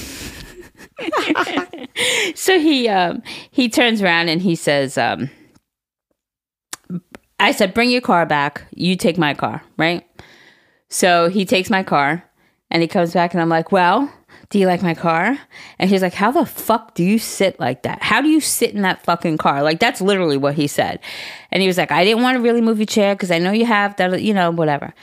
so 2.35 2.59
he 2.59 2.89
um 2.89 3.23
he 3.51 3.69
turns 3.69 4.03
around 4.03 4.29
and 4.29 4.43
he 4.43 4.55
says, 4.57 4.99
um 4.99 5.31
I 7.39 7.53
said, 7.53 7.75
bring 7.75 7.91
your 7.91 8.01
car 8.01 8.25
back. 8.25 8.63
You 8.75 8.97
take 8.97 9.19
my 9.19 9.35
car, 9.35 9.63
right? 9.77 10.07
So 10.89 11.29
he 11.29 11.45
takes 11.45 11.69
my 11.69 11.83
car 11.83 12.25
and 12.71 12.83
he 12.83 12.89
comes 12.89 13.13
back 13.13 13.33
and 13.33 13.41
I'm 13.41 13.49
like, 13.49 13.73
well, 13.73 14.13
Do 14.51 14.59
you 14.61 14.67
like 14.67 14.83
my 14.83 14.95
car? 14.95 15.39
And 15.79 15.91
he's 15.91 16.03
like, 16.03 16.15
How 16.15 16.31
the 16.31 16.47
fuck 16.47 16.95
do 16.95 17.03
you 17.03 17.19
sit 17.19 17.59
like 17.59 17.83
that? 17.83 18.03
How 18.03 18.21
do 18.21 18.29
you 18.29 18.41
sit 18.41 18.75
in 18.75 18.83
that 18.83 19.03
fucking 19.05 19.39
car? 19.39 19.63
Like, 19.63 19.81
that's 19.81 20.01
literally 20.01 20.37
what 20.37 20.55
he 20.55 20.67
said. 20.67 21.01
And 21.51 21.63
he 21.63 21.67
was 21.67 21.79
like, 21.79 21.91
I 21.91 22.05
didn't 22.05 22.23
want 22.23 22.37
to 22.37 22.43
really 22.43 22.61
move 22.61 22.79
your 22.79 22.87
chair 22.87 23.15
because 23.15 23.31
I 23.31 23.39
know 23.39 23.53
you 23.53 23.67
have 23.67 23.97
that, 23.97 24.23
you 24.23 24.35
know, 24.35 24.51
whatever. 24.51 24.95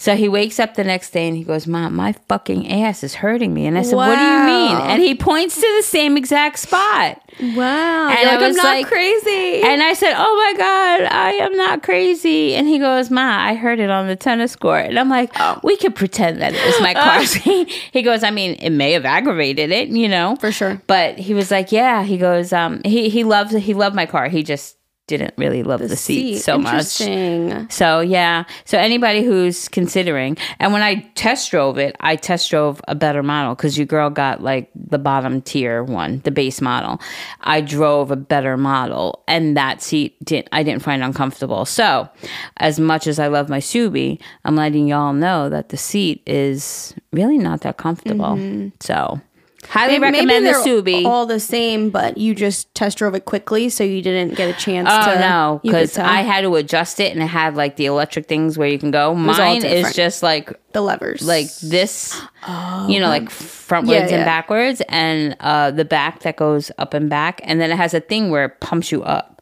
So 0.00 0.14
he 0.14 0.28
wakes 0.28 0.60
up 0.60 0.74
the 0.74 0.84
next 0.84 1.10
day 1.10 1.26
and 1.26 1.36
he 1.36 1.42
goes, 1.42 1.66
Mom, 1.66 1.96
my 1.96 2.12
fucking 2.28 2.70
ass 2.70 3.02
is 3.02 3.16
hurting 3.16 3.52
me. 3.52 3.66
And 3.66 3.76
I 3.76 3.82
said, 3.82 3.96
What 3.96 4.14
do 4.14 4.22
you 4.22 4.44
mean? 4.46 4.76
And 4.76 5.02
he 5.02 5.16
points 5.16 5.56
to 5.56 5.74
the 5.76 5.82
same 5.82 6.16
exact 6.16 6.60
spot. 6.60 7.20
Wow. 7.40 8.08
And 8.08 8.18
You're 8.20 8.28
I 8.28 8.34
like, 8.34 8.34
I'm 8.34 8.42
was 8.42 8.56
not 8.56 8.64
like- 8.64 8.86
crazy. 8.86 9.60
And 9.64 9.82
I 9.82 9.94
said, 9.94 10.14
Oh 10.16 10.34
my 10.36 10.54
God, 10.56 11.02
I 11.12 11.30
am 11.42 11.56
not 11.56 11.82
crazy. 11.82 12.54
And 12.54 12.68
he 12.68 12.78
goes, 12.78 13.10
Ma, 13.10 13.44
I 13.44 13.54
heard 13.54 13.80
it 13.80 13.90
on 13.90 14.06
the 14.06 14.14
tennis 14.14 14.54
court. 14.54 14.84
And 14.86 15.00
I'm 15.00 15.08
like, 15.10 15.32
Oh. 15.34 15.58
We 15.64 15.76
could 15.76 15.96
pretend 15.96 16.40
that 16.42 16.54
it 16.54 16.64
was 16.64 16.80
my 16.80 16.94
car. 17.64 17.64
he 17.92 18.02
goes, 18.02 18.22
I 18.22 18.30
mean, 18.30 18.52
it 18.60 18.70
may 18.70 18.92
have 18.92 19.04
aggravated 19.04 19.72
it, 19.72 19.88
you 19.88 20.08
know? 20.08 20.36
For 20.36 20.52
sure. 20.52 20.80
But 20.86 21.18
he 21.18 21.34
was 21.34 21.50
like, 21.50 21.72
Yeah. 21.72 22.04
He 22.04 22.18
goes, 22.18 22.52
um, 22.52 22.82
he, 22.84 23.08
he 23.08 23.24
loves 23.24 23.52
he 23.52 23.74
loved 23.74 23.96
my 23.96 24.06
car. 24.06 24.28
He 24.28 24.44
just 24.44 24.76
didn't 25.08 25.34
really 25.36 25.62
love 25.62 25.80
the, 25.80 25.96
seat, 25.96 26.38
so 26.38 26.58
much. 26.58 26.84
So 27.72 28.00
yeah. 28.00 28.44
So 28.64 28.78
anybody 28.78 29.24
who's 29.24 29.68
considering, 29.68 30.36
and 30.60 30.72
when 30.72 30.82
I 30.82 31.10
test 31.14 31.50
drove 31.50 31.78
it, 31.78 31.96
I 31.98 32.14
test 32.14 32.50
drove 32.50 32.80
a 32.86 32.94
better 32.94 33.22
model 33.22 33.54
because 33.54 33.76
your 33.76 33.86
girl 33.86 34.10
got 34.10 34.42
like 34.42 34.70
the 34.76 34.98
bottom 34.98 35.42
tier 35.42 35.82
one, 35.82 36.20
the 36.20 36.30
base 36.30 36.60
model. 36.60 37.00
I 37.40 37.60
drove 37.60 38.10
a 38.10 38.16
better 38.16 38.56
model, 38.56 39.24
and 39.26 39.56
that 39.56 39.82
seat 39.82 40.22
didn't. 40.24 40.48
I 40.52 40.62
didn't 40.62 40.82
find 40.82 41.02
uncomfortable. 41.02 41.64
So, 41.64 42.08
as 42.58 42.78
much 42.78 43.06
as 43.06 43.18
I 43.18 43.26
love 43.26 43.48
my 43.48 43.58
Subi, 43.58 44.20
I'm 44.44 44.54
letting 44.54 44.86
y'all 44.86 45.14
know 45.14 45.48
that 45.48 45.70
the 45.70 45.76
seat 45.76 46.22
is 46.26 46.94
really 47.12 47.38
not 47.38 47.62
that 47.62 47.78
comfortable. 47.78 48.36
Mm-hmm. 48.36 48.68
So. 48.80 49.20
Highly 49.70 49.98
Maybe- 49.98 50.16
recommend 50.18 50.44
maybe 50.44 50.56
the 50.56 50.82
Subi. 50.82 51.04
All 51.04 51.26
the 51.26 51.38
same, 51.38 51.90
but 51.90 52.16
you 52.16 52.34
just 52.34 52.74
test 52.74 52.98
drove 52.98 53.14
it 53.14 53.24
quickly, 53.26 53.68
so 53.68 53.84
you 53.84 54.00
didn't 54.02 54.34
get 54.34 54.48
a 54.48 54.58
chance 54.58 54.88
Oh 54.90 55.14
to. 55.14 55.20
no, 55.20 55.60
because. 55.62 55.98
I 55.98 56.22
had 56.22 56.40
to 56.42 56.54
adjust 56.56 57.00
it 57.00 57.12
and 57.12 57.22
it 57.22 57.26
had 57.26 57.54
like 57.54 57.76
the 57.76 57.86
electric 57.86 58.26
things 58.26 58.56
where 58.56 58.68
you 58.68 58.78
can 58.78 58.90
go. 58.90 59.14
Mine 59.14 59.64
is 59.64 59.94
just 59.94 60.22
like 60.22 60.52
the 60.72 60.80
levers, 60.80 61.22
like 61.26 61.54
this, 61.62 62.18
oh, 62.46 62.86
you 62.88 62.98
know, 63.00 63.08
like 63.08 63.24
frontwards 63.28 63.88
Yeah, 64.10 64.16
and 64.16 64.24
backwards, 64.24 64.80
and 64.88 65.36
uh, 65.40 65.70
the 65.70 65.84
back 65.84 66.20
that 66.20 66.36
goes 66.36 66.70
up 66.78 66.94
and 66.94 67.10
back, 67.10 67.40
and 67.44 67.60
then 67.60 67.70
it 67.70 67.76
has 67.76 67.92
a 67.94 68.00
thing 68.00 68.30
where 68.30 68.46
it 68.46 68.60
pumps 68.60 68.90
you 68.90 69.02
up, 69.02 69.37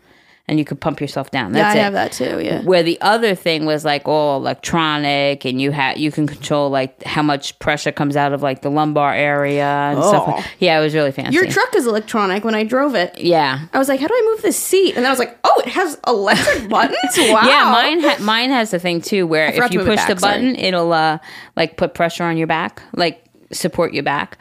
and 0.49 0.59
you 0.61 0.65
could 0.65 0.81
pump 0.81 1.01
yourself 1.01 1.31
down. 1.33 1.53
yeah, 1.55 1.63
That's 1.63 1.75
I 1.75 1.79
it. 1.79 1.83
have 1.83 1.93
that 1.95 2.13
too. 2.13 2.41
Yeah. 2.45 2.63
Where 2.63 2.83
the 2.85 3.01
other 3.01 3.35
thing 3.35 3.67
was 3.67 3.85
like 3.85 4.07
all 4.07 4.37
electronic, 4.37 5.45
and 5.45 5.61
you 5.61 5.71
had 5.73 5.99
you 5.99 6.13
can 6.13 6.27
control 6.27 6.71
like 6.71 7.03
how 7.05 7.23
much 7.23 7.59
pressure 7.59 7.91
comes 7.93 8.17
out 8.17 8.33
of 8.33 8.43
like 8.43 8.63
the 8.63 8.71
lumbar 8.71 9.13
area 9.15 9.65
and 9.67 10.03
stuff. 10.05 10.25
Oh. 10.27 10.31
Like, 10.33 10.45
yeah, 10.59 10.79
it 10.79 10.83
was 10.83 10.95
really 10.95 11.11
fancy. 11.13 11.35
Your 11.35 11.47
truck 11.47 11.75
is 11.75 11.87
electronic. 11.87 12.45
When 12.45 12.55
I 12.55 12.65
drove 12.65 12.95
it, 12.95 13.19
yeah, 13.21 13.67
I 13.73 13.79
was 13.79 13.89
like, 13.89 14.01
"How 14.01 14.07
do 14.07 14.15
I 14.15 14.33
move 14.35 14.43
this 14.43 14.57
seat?" 14.57 14.91
And 14.97 14.99
then 14.99 15.07
I 15.07 15.11
was 15.11 15.19
like, 15.19 15.37
"Oh, 15.45 15.63
it 15.67 15.71
has 15.73 15.99
electric 16.07 16.69
buttons." 16.69 16.97
Wow. 17.19 17.43
Yeah, 17.45 17.71
mine 17.73 18.01
ha- 18.01 18.19
mine 18.21 18.51
has 18.51 18.71
the 18.71 18.79
thing 18.79 19.01
too 19.01 19.27
where 19.27 19.47
if 19.49 19.73
you 19.73 19.81
push 19.81 20.01
the 20.05 20.15
back, 20.15 20.21
sorry. 20.21 20.35
button, 20.35 20.57
it'll 20.57 20.93
uh 20.93 21.19
like 21.57 21.77
put 21.77 21.95
pressure 21.95 22.25
on 22.25 22.37
your 22.37 22.47
back, 22.47 22.83
like 22.95 23.25
support 23.53 23.93
your 23.95 24.03
back. 24.05 24.39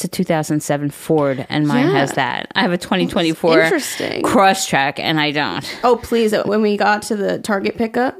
It's 0.00 0.06
a 0.06 0.08
2007 0.08 0.88
Ford, 0.88 1.46
and 1.50 1.68
mine 1.68 1.88
Yeah. 1.88 1.98
has 1.98 2.12
that. 2.12 2.50
I 2.54 2.62
have 2.62 2.72
a 2.72 2.78
2024 2.78 3.60
Interesting. 3.60 4.22
Crosstrek, 4.22 4.98
and 4.98 5.20
I 5.20 5.30
don't. 5.30 5.78
Oh, 5.84 5.96
please! 5.96 6.34
When 6.46 6.62
we 6.62 6.78
got 6.78 7.02
to 7.02 7.16
the 7.16 7.38
Target 7.38 7.76
pickup, 7.76 8.16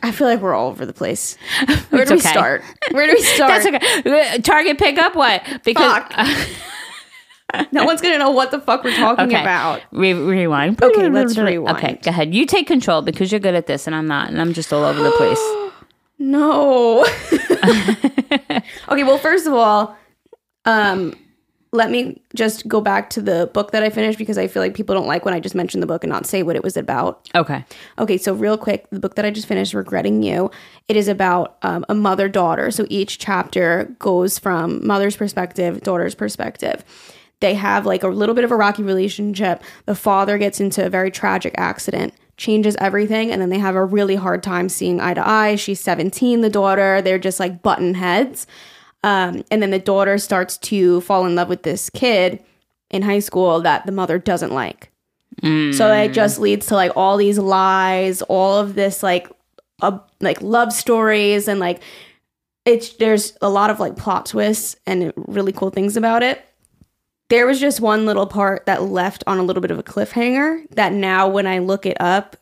I 0.00 0.12
feel 0.12 0.28
like 0.28 0.40
we're 0.40 0.54
all 0.54 0.68
over 0.68 0.86
the 0.86 0.92
place. 0.92 1.36
Where 1.90 2.04
do 2.04 2.14
we 2.14 2.20
okay. 2.20 2.28
start? 2.28 2.62
Where 2.92 3.08
do 3.08 3.14
we 3.14 3.22
start? 3.34 3.64
That's 3.64 3.66
okay. 3.66 4.36
Uh, 4.36 4.38
Target 4.42 4.78
pickup 4.78 5.16
what? 5.16 5.42
Because 5.64 6.04
Fuck. 6.04 7.72
no 7.72 7.84
one's 7.84 8.00
gonna 8.00 8.18
know 8.18 8.30
what 8.30 8.52
the 8.52 8.60
fuck 8.60 8.84
we're 8.84 8.94
talking 8.94 9.26
okay, 9.26 9.40
about. 9.40 9.82
Re- 9.90 10.12
rewind. 10.12 10.80
Okay, 10.80 11.08
let's 11.08 11.36
rewind. 11.36 11.78
Okay, 11.78 11.98
go 12.00 12.10
ahead. 12.10 12.32
You 12.32 12.46
take 12.46 12.68
control 12.68 13.02
because 13.02 13.32
you're 13.32 13.40
good 13.40 13.56
at 13.56 13.66
this, 13.66 13.88
and 13.88 13.96
I'm 13.96 14.06
not, 14.06 14.28
and 14.28 14.40
I'm 14.40 14.52
just 14.52 14.72
all 14.72 14.84
over 14.84 15.02
the 15.02 15.10
place. 15.10 15.40
No. 16.20 17.04
okay, 18.90 19.04
well, 19.04 19.18
first 19.18 19.46
of 19.46 19.52
all, 19.52 19.96
um, 20.64 21.14
let 21.72 21.90
me 21.90 22.22
just 22.34 22.66
go 22.66 22.80
back 22.80 23.10
to 23.10 23.20
the 23.20 23.50
book 23.52 23.72
that 23.72 23.82
I 23.82 23.90
finished 23.90 24.18
because 24.18 24.38
I 24.38 24.46
feel 24.46 24.62
like 24.62 24.74
people 24.74 24.94
don't 24.94 25.06
like 25.06 25.24
when 25.24 25.34
I 25.34 25.40
just 25.40 25.54
mention 25.54 25.80
the 25.80 25.86
book 25.86 26.02
and 26.02 26.10
not 26.10 26.26
say 26.26 26.42
what 26.42 26.56
it 26.56 26.62
was 26.62 26.76
about. 26.76 27.28
Okay. 27.34 27.64
Okay, 27.98 28.16
so 28.16 28.32
real 28.32 28.56
quick, 28.56 28.88
the 28.90 29.00
book 29.00 29.16
that 29.16 29.24
I 29.24 29.30
just 29.30 29.46
finished, 29.46 29.74
Regretting 29.74 30.22
You, 30.22 30.50
it 30.88 30.96
is 30.96 31.08
about 31.08 31.58
um, 31.62 31.84
a 31.88 31.94
mother 31.94 32.28
daughter. 32.28 32.70
So 32.70 32.86
each 32.88 33.18
chapter 33.18 33.94
goes 33.98 34.38
from 34.38 34.86
mother's 34.86 35.16
perspective, 35.16 35.82
daughter's 35.82 36.14
perspective. 36.14 36.84
They 37.40 37.54
have 37.54 37.84
like 37.86 38.02
a 38.02 38.08
little 38.08 38.34
bit 38.34 38.44
of 38.44 38.50
a 38.50 38.56
rocky 38.56 38.82
relationship. 38.82 39.62
The 39.84 39.94
father 39.94 40.38
gets 40.38 40.60
into 40.60 40.84
a 40.84 40.88
very 40.88 41.10
tragic 41.10 41.54
accident, 41.58 42.14
changes 42.36 42.76
everything, 42.80 43.30
and 43.30 43.42
then 43.42 43.50
they 43.50 43.58
have 43.58 43.76
a 43.76 43.84
really 43.84 44.16
hard 44.16 44.42
time 44.42 44.68
seeing 44.68 45.00
eye 45.00 45.14
to 45.14 45.28
eye. 45.28 45.56
She's 45.56 45.80
17, 45.80 46.40
the 46.40 46.50
daughter. 46.50 47.02
They're 47.02 47.18
just 47.18 47.38
like 47.38 47.62
button 47.62 47.94
heads. 47.94 48.46
Um, 49.04 49.44
and 49.50 49.62
then 49.62 49.70
the 49.70 49.78
daughter 49.78 50.18
starts 50.18 50.56
to 50.58 51.00
fall 51.02 51.24
in 51.26 51.34
love 51.34 51.48
with 51.48 51.62
this 51.62 51.88
kid 51.90 52.42
in 52.90 53.02
high 53.02 53.20
school 53.20 53.60
that 53.60 53.86
the 53.86 53.92
mother 53.92 54.18
doesn't 54.18 54.52
like. 54.52 54.90
So 55.72 55.92
it 55.92 56.12
just 56.12 56.40
leads 56.40 56.66
to 56.66 56.74
like 56.74 56.92
all 56.96 57.16
these 57.16 57.38
lies, 57.38 58.22
all 58.22 58.58
of 58.58 58.74
this 58.74 59.02
like 59.02 59.30
uh, 59.82 59.98
like 60.20 60.42
love 60.42 60.72
stories 60.72 61.46
and 61.46 61.60
like 61.60 61.80
it's 62.64 62.94
there's 62.94 63.38
a 63.40 63.48
lot 63.48 63.70
of 63.70 63.78
like 63.78 63.96
plot 63.96 64.26
twists 64.26 64.74
and 64.84 65.12
really 65.16 65.52
cool 65.52 65.70
things 65.70 65.96
about 65.96 66.22
it. 66.24 66.44
There 67.28 67.46
was 67.46 67.60
just 67.60 67.80
one 67.80 68.04
little 68.04 68.26
part 68.26 68.66
that 68.66 68.82
left 68.82 69.22
on 69.26 69.38
a 69.38 69.42
little 69.42 69.60
bit 69.60 69.70
of 69.70 69.78
a 69.78 69.82
cliffhanger 69.82 70.68
that 70.70 70.92
now 70.92 71.28
when 71.28 71.46
I 71.46 71.58
look 71.58 71.86
it 71.86 71.98
up, 72.00 72.36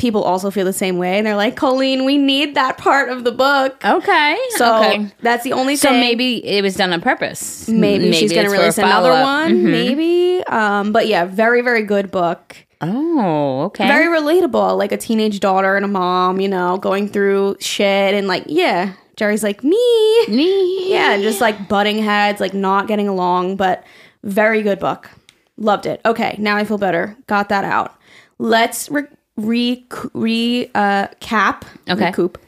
people 0.00 0.24
also 0.24 0.50
feel 0.50 0.64
the 0.64 0.72
same 0.72 0.98
way 0.98 1.18
and 1.18 1.26
they're 1.26 1.36
like, 1.36 1.54
"Colleen, 1.54 2.04
we 2.04 2.18
need 2.18 2.56
that 2.56 2.78
part 2.78 3.10
of 3.10 3.22
the 3.22 3.30
book." 3.30 3.80
Okay. 3.84 4.36
So 4.56 4.78
okay. 4.78 5.12
that's 5.20 5.44
the 5.44 5.52
only 5.52 5.76
thing. 5.76 5.88
So 5.88 5.90
thing. 5.90 6.00
maybe 6.00 6.44
it 6.44 6.62
was 6.62 6.74
done 6.74 6.92
on 6.92 7.00
purpose. 7.00 7.68
maybe, 7.68 8.12
she's 8.12 8.32
gonna 8.32 8.50
release 8.50 8.78
another 8.78 9.12
one. 9.12 9.52
Mhm. 9.52 9.70
Maybe, 9.70 10.42
um, 10.48 10.90
but 10.90 11.06
yeah, 11.06 11.26
very 11.26 11.60
very 11.60 11.82
good 11.82 12.10
book. 12.10 12.56
Oh, 12.82 13.64
okay. 13.66 13.86
very 13.86 14.06
relatable 14.06 14.78
like 14.78 14.90
a 14.90 14.96
teenage 14.96 15.40
daughter 15.40 15.76
and 15.76 15.84
a 15.84 15.88
mom 15.88 16.40
you 16.40 16.48
know 16.48 16.78
going 16.78 17.08
through 17.08 17.58
shit 17.60 18.14
and 18.14 18.26
like 18.26 18.44
yeah 18.46 18.94
Geri's 19.16 19.42
like 19.42 19.62
me 19.62 20.26
me. 20.28 20.90
yeah 20.90 21.18
just 21.18 21.42
like 21.42 21.68
butting 21.68 21.98
heads 21.98 22.40
like 22.40 22.54
not 22.54 22.88
getting 22.88 23.06
along 23.06 23.56
but 23.56 23.84
very 24.24 24.62
good 24.62 24.78
book 24.78 25.10
loved 25.58 25.84
it 25.84 26.00
okay 26.06 26.36
now 26.38 26.56
i 26.56 26.64
feel 26.64 26.78
better 26.78 27.18
got 27.26 27.50
that 27.50 27.66
out 27.66 27.98
let's 28.38 28.90
re, 28.90 29.02
re, 29.36 29.86
re 30.14 30.70
uh, 30.74 31.08
cap 31.20 31.64
Okay. 31.88 32.06
recoup 32.06 32.38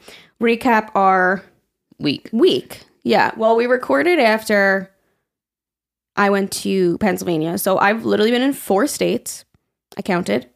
recap 0.41 0.89
our 0.95 1.43
Week. 1.99 2.29
week. 2.33 2.81
Yeah. 3.03 3.31
Well, 3.37 3.55
we 3.55 3.65
recorded 3.65 4.19
after 4.19 4.91
I 6.15 6.29
went 6.29 6.51
to 6.63 6.97
Pennsylvania. 6.97 7.57
So 7.57 7.77
I've 7.77 8.03
literally 8.05 8.31
been 8.31 8.41
in 8.41 8.53
four 8.53 8.87
states. 8.87 9.45
I 9.97 10.01
counted. 10.01 10.49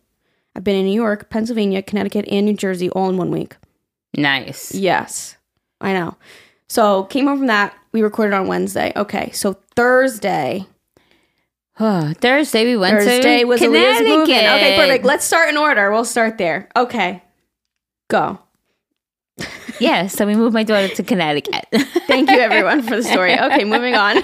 I've 0.56 0.64
been 0.64 0.76
in 0.76 0.86
New 0.86 0.94
York, 1.00 1.30
Pennsylvania, 1.30 1.82
Connecticut, 1.82 2.26
and 2.30 2.46
New 2.46 2.54
Jersey 2.56 2.90
all 2.90 3.10
in 3.10 3.18
one 3.18 3.32
week. 3.32 3.56
Nice. 4.16 4.74
Yes. 4.74 5.38
I 5.80 5.94
know. 5.94 6.18
So 6.68 7.04
came 7.06 7.28
home 7.28 7.38
from 7.38 7.48
that. 7.48 7.74
We 7.92 8.02
recorded 8.02 8.34
on 8.36 8.48
Wednesday. 8.48 8.92
Okay. 8.96 9.32
So 9.32 9.54
Thursday. 9.76 10.66
Thursday 12.16 12.66
we 12.66 12.78
went 12.78 12.98
Thursday 12.98 13.40
to 13.40 13.46
was 13.46 13.62
Aaliyah's 13.62 13.98
Connecticut. 13.98 14.08
moving. 14.18 14.36
Okay, 14.36 14.78
perfect. 14.78 15.06
Let's 15.06 15.26
start 15.26 15.50
in 15.50 15.58
order. 15.58 15.92
We'll 15.92 16.06
start 16.06 16.38
there. 16.38 16.70
Okay. 16.76 17.24
Go. 18.10 18.40
Yeah, 19.80 20.08
so 20.08 20.26
we 20.26 20.34
moved 20.34 20.56
my 20.56 20.64
daughter 20.64 20.88
to 20.88 21.04
Connecticut. 21.04 21.68
Thank 22.08 22.32
you 22.32 22.40
everyone 22.40 22.82
for 22.82 22.96
the 22.96 23.04
story. 23.04 23.34
Okay, 23.40 23.64
moving 23.64 23.94
on. 23.94 24.18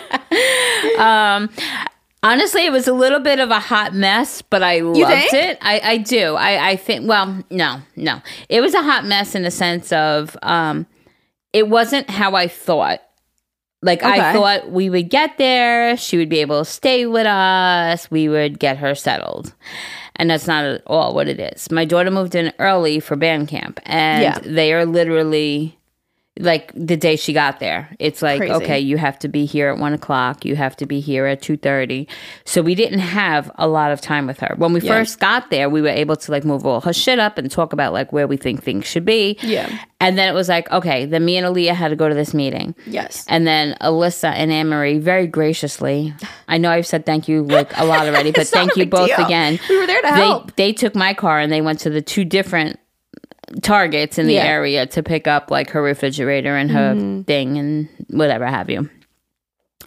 um, 0.98 1.48
honestly, 2.24 2.66
it 2.66 2.72
was 2.72 2.88
a 2.88 2.94
little 2.94 3.20
bit 3.20 3.40
of 3.40 3.52
a 3.52 3.60
hot 3.60 3.94
mess, 3.94 4.42
but 4.42 4.64
I 4.64 4.80
loved 4.80 4.98
it. 5.34 5.60
I, 5.62 5.80
I 5.84 5.98
do. 5.98 6.34
I, 6.34 6.70
I 6.72 6.76
think. 6.76 7.08
Well, 7.08 7.44
no, 7.52 7.82
no, 7.96 8.20
it 8.50 8.62
was 8.62 8.74
a 8.74 8.82
hot 8.82 9.06
mess 9.06 9.36
in 9.36 9.44
the 9.44 9.52
sense 9.52 9.92
of 9.92 10.36
um, 10.42 10.88
it 11.54 11.70
wasn't 11.70 12.10
how 12.10 12.34
I 12.34 12.48
thought. 12.48 13.02
Like 13.84 14.02
I 14.04 14.34
thought 14.34 14.72
we 14.72 14.90
would 14.90 15.10
get 15.10 15.38
there, 15.38 15.96
she 15.98 16.18
would 16.18 16.30
be 16.30 16.40
able 16.40 16.64
to 16.64 16.70
stay 16.70 17.06
with 17.06 17.28
us, 17.28 18.10
we 18.10 18.30
would 18.30 18.58
get 18.60 18.78
her 18.78 18.96
settled. 18.96 19.54
And 20.16 20.30
that's 20.30 20.48
not 20.48 20.64
at 20.64 20.84
all 20.88 21.14
what 21.14 21.28
it 21.28 21.40
is. 21.40 21.70
My 21.72 21.86
daughter 21.86 22.10
moved 22.12 22.36
in 22.36 22.54
early 22.60 23.00
for 23.00 23.16
band 23.16 23.48
camp, 23.50 23.80
and 23.84 24.22
Yeah. 24.24 24.40
they 24.44 24.72
are 24.74 24.86
literally 24.86 25.78
like 26.40 26.72
the 26.76 26.98
day 26.98 27.16
she 27.16 27.32
got 27.32 27.60
there. 27.60 27.96
It's 28.00 28.22
like, 28.24 28.40
Crazy. 28.40 28.54
okay, 28.54 28.80
you 28.80 28.98
have 28.98 29.20
to 29.20 29.28
be 29.28 29.46
here 29.46 29.70
at 29.70 29.78
one 29.78 29.94
o'clock. 29.94 30.46
You 30.46 30.56
have 30.56 30.76
to 30.78 30.86
be 30.88 31.00
here 31.00 31.28
at 31.28 31.42
two 31.44 31.58
thirty. 31.58 32.08
So 32.44 32.62
we 32.64 32.74
didn't 32.74 33.00
have 33.00 33.52
a 33.56 33.68
lot 33.68 33.92
of 33.92 34.02
time 34.02 34.26
with 34.26 34.40
her. 34.40 34.56
When 34.58 34.74
we 34.74 34.82
Yeah. 34.82 34.94
first 34.94 35.20
got 35.20 35.52
there, 35.52 35.70
we 35.70 35.82
were 35.82 35.90
able 35.90 36.16
to 36.16 36.32
like 36.32 36.44
move 36.44 36.66
all 36.66 36.82
her 36.82 36.94
shit 36.94 37.20
up 37.20 37.38
and 37.38 37.52
talk 37.52 37.72
about 37.72 37.94
like 37.94 38.12
where 38.12 38.28
we 38.28 38.38
think 38.38 38.64
things 38.64 38.86
should 38.88 39.06
be. 39.06 39.38
Yeah. 39.44 39.70
And 40.00 40.18
then 40.18 40.28
it 40.28 40.34
was 40.34 40.50
like, 40.50 40.70
okay, 40.72 41.06
then 41.06 41.24
me 41.24 41.38
and 41.38 41.46
Aaliyah 41.48 41.76
had 41.76 41.90
to 41.90 41.96
go 41.96 42.10
to 42.10 42.16
this 42.16 42.34
meeting. 42.34 42.76
Yes. 42.88 43.26
And 43.30 43.48
then 43.48 43.78
Allisa 43.80 44.34
and 44.34 44.52
Anne 44.52 44.68
Marie 44.68 44.98
very 44.98 45.28
graciously, 45.28 46.14
I 46.50 46.58
know 46.58 46.72
I've 46.72 46.88
said 46.88 47.06
thank 47.06 47.28
you 47.30 47.44
like 47.44 47.72
a 47.78 47.86
lot 47.86 48.06
already, 48.08 48.32
but 48.36 48.48
thank 48.48 48.76
you 48.76 48.86
both 48.86 49.08
deal. 49.16 49.24
again. 49.26 49.60
We 49.70 49.78
were 49.80 49.88
there 49.88 50.02
to 50.02 50.08
they, 50.08 50.14
help. 50.14 50.56
They 50.56 50.74
took 50.74 50.96
my 50.96 51.14
car 51.14 51.40
and 51.40 51.52
they 51.52 51.62
went 51.62 51.80
to 51.82 51.90
the 51.90 52.02
two 52.02 52.26
different 52.26 52.80
targets 53.62 54.18
in 54.18 54.28
the 54.28 54.34
Yeah. 54.36 54.46
area 54.46 54.86
to 54.88 55.04
pick 55.04 55.28
up 55.28 55.52
like 55.52 55.70
her 55.72 55.82
refrigerator 55.82 56.56
and 56.56 56.72
her 56.72 56.94
Mm-hmm. 56.96 57.22
thing 57.24 57.58
and 57.58 57.90
whatever 58.10 58.46
have 58.46 58.70
you. 58.70 58.90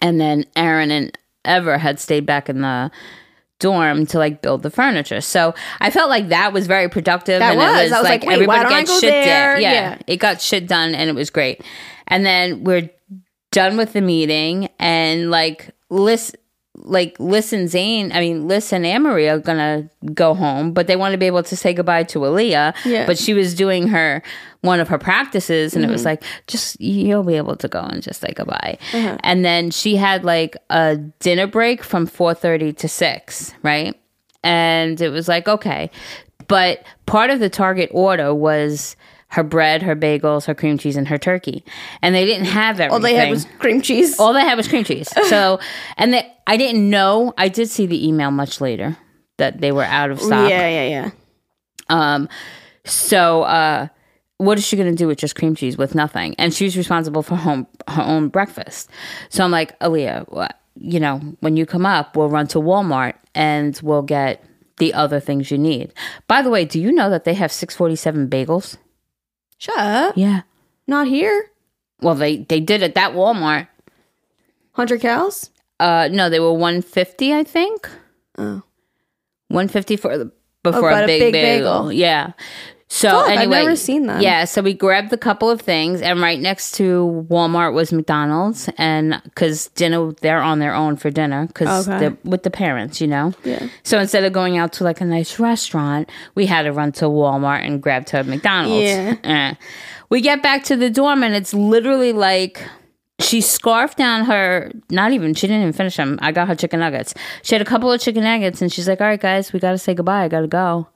And 0.01 0.19
then 0.21 0.45
Aaron 0.55 0.91
and 0.91 1.17
Ever 1.45 1.77
had 1.77 1.97
stayed 1.99 2.25
back 2.25 2.49
in 2.49 2.59
the 2.61 2.91
dorm 3.59 4.05
to 4.07 4.17
like 4.17 4.41
build 4.41 4.63
the 4.63 4.69
furniture. 4.69 5.21
So 5.21 5.55
I 5.79 5.89
felt 5.91 6.09
like 6.09 6.27
that 6.27 6.51
was 6.51 6.67
very 6.67 6.89
productive. 6.89 7.39
That 7.39 7.51
and 7.51 7.57
was. 7.59 7.79
It 7.79 7.83
was 7.83 7.91
I 7.93 7.97
was 8.01 8.03
like, 8.09 8.23
like, 8.25 8.33
everybody 8.33 8.57
why 8.59 8.63
don't 8.63 8.73
I 8.73 8.81
got 8.81 8.87
go 8.87 8.99
shit 8.99 9.11
there? 9.11 9.53
done. 9.53 9.61
Yeah, 9.61 9.71
Yeah. 9.71 9.97
It 10.07 10.17
got 10.17 10.41
shit 10.41 10.67
done 10.67 10.93
and 10.93 11.09
it 11.09 11.13
was 11.13 11.29
great. 11.29 11.63
And 12.07 12.25
then 12.25 12.65
we're 12.65 12.89
done 13.51 13.77
with 13.77 13.93
the 13.93 14.01
meeting 14.01 14.67
and 14.77 15.31
like 15.31 15.69
Liz 15.89 16.35
like 16.87 17.15
Liz 17.19 17.53
and 17.53 17.69
Zane, 17.69 18.11
I 18.11 18.19
mean 18.19 18.47
Liz 18.47 18.71
and 18.73 18.85
Amory 18.85 19.29
are 19.29 19.39
gonna 19.39 19.89
go 20.13 20.33
home, 20.33 20.71
but 20.73 20.87
they 20.87 20.95
want 20.95 21.11
to 21.13 21.17
be 21.17 21.25
able 21.27 21.43
to 21.43 21.55
say 21.55 21.73
goodbye 21.73 22.03
to 22.03 22.19
Aaliyah. 22.19 22.73
Yeah. 22.85 23.05
But 23.05 23.17
she 23.17 23.33
was 23.33 23.53
doing 23.53 23.87
her 23.89 24.21
one 24.61 24.79
of 24.79 24.87
her 24.87 24.97
practices 24.97 25.75
and 25.75 25.83
it 25.83 25.87
Mm-hmm. 25.87 25.93
was 25.93 26.05
like, 26.05 26.23
just 26.47 26.79
you'll 26.81 27.23
be 27.23 27.35
able 27.35 27.55
to 27.57 27.67
go 27.67 27.81
and 27.81 28.01
just 28.01 28.21
say 28.21 28.33
goodbye. 28.35 28.77
Uh-huh. 28.93 29.17
And 29.21 29.45
then 29.45 29.69
she 29.71 29.95
had 29.97 30.23
like 30.25 30.57
a 30.69 30.97
dinner 31.19 31.47
break 31.47 31.83
from 31.83 32.05
four 32.07 32.33
thirty 32.33 32.73
to 32.73 32.87
six, 32.87 33.53
right? 33.63 33.93
And 34.43 34.99
it 35.01 35.09
was 35.09 35.27
like, 35.27 35.47
okay. 35.47 35.91
But 36.47 36.83
part 37.05 37.29
of 37.29 37.39
the 37.39 37.49
target 37.49 37.89
order 37.91 38.33
was 38.33 38.95
her 39.29 39.43
bread, 39.43 39.83
her 39.83 39.95
bagels, 39.95 40.45
her 40.45 40.55
cream 40.55 40.77
cheese, 40.77 40.95
and 40.95 41.07
her 41.07 41.17
turkey. 41.17 41.63
And 42.01 42.15
they 42.15 42.25
didn't 42.25 42.45
have 42.45 42.79
everything. 42.79 42.93
All 42.93 42.99
they 42.99 43.15
had 43.15 43.29
was 43.29 43.45
cream 43.59 43.81
cheese. 43.81 44.19
All 44.19 44.33
they 44.33 44.41
had 44.41 44.55
was 44.55 44.67
cream 44.67 44.83
cheese. 44.83 45.09
So, 45.27 45.59
and 45.97 46.13
they, 46.13 46.31
I 46.45 46.55
didn't 46.55 46.89
know. 46.89 47.33
I 47.37 47.49
did 47.49 47.69
see 47.69 47.85
the 47.85 48.07
email 48.07 48.31
much 48.31 48.61
later 48.61 48.97
that 49.37 49.59
they 49.59 49.73
were 49.73 49.83
out 49.83 50.09
of 50.09 50.21
stock. 50.21 50.49
Yeah, 50.49 50.69
yeah, 50.69 50.87
yeah. 50.87 51.11
Um, 51.89 52.29
so, 52.85 53.43
uh, 53.43 53.87
what 54.37 54.57
is 54.57 54.65
she 54.65 54.77
going 54.77 54.89
to 54.89 54.95
do 54.95 55.07
with 55.07 55.17
just 55.17 55.35
cream 55.35 55.55
cheese 55.55 55.77
with 55.77 55.95
nothing? 55.95 56.35
And 56.37 56.53
she's 56.53 56.77
responsible 56.77 57.23
for 57.23 57.35
home 57.35 57.67
her 57.87 58.03
own 58.03 58.29
breakfast. 58.29 58.89
So 59.29 59.43
I'm 59.43 59.51
like, 59.51 59.77
Aaliyah, 59.79 60.51
you 60.75 60.99
know, 60.99 61.17
when 61.39 61.57
you 61.57 61.65
come 61.65 61.85
up, 61.85 62.15
we'll 62.15 62.29
run 62.29 62.47
to 62.47 62.59
Walmart 62.59 63.15
and 63.35 63.77
we'll 63.83 64.03
get 64.03 64.43
the 64.77 64.93
other 64.93 65.19
things 65.19 65.49
you 65.49 65.57
need. 65.57 65.91
By 66.27 66.41
the 66.41 66.49
way, 66.49 66.65
do 66.65 66.79
you 66.79 66.91
know 66.91 67.09
that 67.09 67.23
they 67.23 67.33
have 67.33 67.51
647 67.51 68.29
bagels? 68.29 68.77
Shut 69.57 69.77
up. 69.77 70.17
Yeah. 70.17 70.41
Not 70.87 71.07
here. 71.07 71.51
Well, 72.01 72.15
they 72.15 72.37
they 72.37 72.59
did 72.59 72.83
at 72.83 72.95
that 72.95 73.13
Walmart. 73.13 73.67
100 74.75 75.01
cows? 75.01 75.49
Uh, 75.79 76.07
no, 76.11 76.29
they 76.29 76.39
were 76.39 76.53
150, 76.53 77.33
I 77.33 77.43
think. 77.43 77.89
Oh. 78.37 78.61
150 79.49 79.97
for 79.97 80.31
before 80.63 80.89
but 80.91 81.01
a 81.01 81.03
a 81.03 81.07
big, 81.07 81.19
big 81.19 81.33
bagel. 81.33 81.79
bagel. 81.87 81.91
Yeah. 81.93 82.33
So 82.89 83.09
Fuck, 83.09 83.29
I've 83.29 83.37
anyway, 83.39 83.63
never 83.63 83.75
seen 83.75 84.05
them. 84.07 84.21
Yeah, 84.21 84.45
so 84.45 84.61
we 84.61 84.73
grabbed 84.73 85.11
a 85.11 85.17
couple 85.17 85.49
of 85.49 85.59
things, 85.59 86.01
and 86.01 86.21
right 86.21 86.39
next 86.39 86.71
to 86.75 87.25
Walmart 87.29 87.73
was 87.73 87.91
McDonald's, 87.91 88.69
and 88.77 89.21
because 89.25 89.67
dinner 89.75 90.13
they're 90.21 90.41
on 90.41 90.59
their 90.59 90.73
own 90.73 90.95
for 90.95 91.09
dinner 91.09 91.47
because 91.47 91.89
Okay. 91.89 92.15
with 92.23 92.43
the 92.43 92.49
parents, 92.49 93.01
you 93.01 93.07
know. 93.07 93.33
Yeah. 93.43 93.67
So 93.83 93.99
instead 93.99 94.23
of 94.23 94.31
going 94.31 94.57
out 94.57 94.71
to 94.73 94.85
like 94.85 95.01
a 95.01 95.05
nice 95.05 95.37
restaurant, 95.37 96.09
we 96.33 96.45
had 96.45 96.63
to 96.63 96.71
run 96.71 96.93
to 96.93 97.05
Walmart 97.05 97.65
and 97.65 97.83
grab 97.83 98.05
to 98.07 98.23
McDonald's. 98.23 98.85
Yeah. 98.85 99.15
Eh. 99.21 99.53
We 100.09 100.21
get 100.21 100.41
back 100.41 100.63
to 100.65 100.77
the 100.77 100.89
dorm, 100.89 101.23
and 101.23 101.35
it's 101.35 101.53
literally 101.53 102.13
like 102.13 102.63
she 103.19 103.41
scarfed 103.41 103.97
down 103.97 104.25
her 104.25 104.71
not 104.91 105.11
even 105.11 105.33
she 105.33 105.47
didn't 105.47 105.61
even 105.61 105.73
finish 105.73 105.95
them 105.97 106.19
i 106.21 106.31
got 106.31 106.47
her 106.47 106.55
chicken 106.55 106.79
nuggets 106.79 107.13
she 107.41 107.55
had 107.55 107.61
a 107.61 107.65
couple 107.65 107.91
of 107.91 107.99
chicken 107.99 108.23
nuggets 108.23 108.61
and 108.61 108.71
she's 108.71 108.87
like 108.87 109.01
all 109.01 109.07
right 109.07 109.19
guys 109.21 109.51
we 109.51 109.59
gotta 109.59 109.77
say 109.77 109.93
goodbye 109.93 110.23
i 110.23 110.27
gotta 110.27 110.47
go 110.47 110.87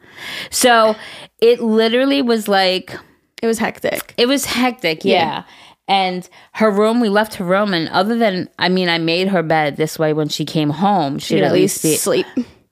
so 0.50 0.96
it 1.40 1.60
literally 1.62 2.22
was 2.22 2.48
like 2.48 2.96
It 3.42 3.48
was 3.48 3.58
hectic. 3.60 4.14
it 4.18 4.28
was 4.28 4.46
hectic 4.46 5.04
yeah. 5.04 5.14
Yeah. 5.14 5.44
and 5.88 6.30
her 6.54 6.70
room 6.70 7.00
we 7.00 7.10
left 7.10 7.36
her 7.36 7.46
room 7.46 7.74
and 7.74 7.90
other 7.90 8.16
than 8.18 8.50
i 8.60 8.70
mean 8.70 8.88
i 8.88 8.98
made 9.00 9.30
her 9.30 9.42
bed 9.42 9.78
this 9.78 9.98
way 9.98 10.14
when 10.14 10.30
she 10.30 10.46
came 10.46 10.70
home 10.70 11.18
she'd 11.18 11.38
You'd 11.38 11.46
at 11.46 11.54
least 11.54 11.82
be 11.82 11.96
sleep. 11.96 12.28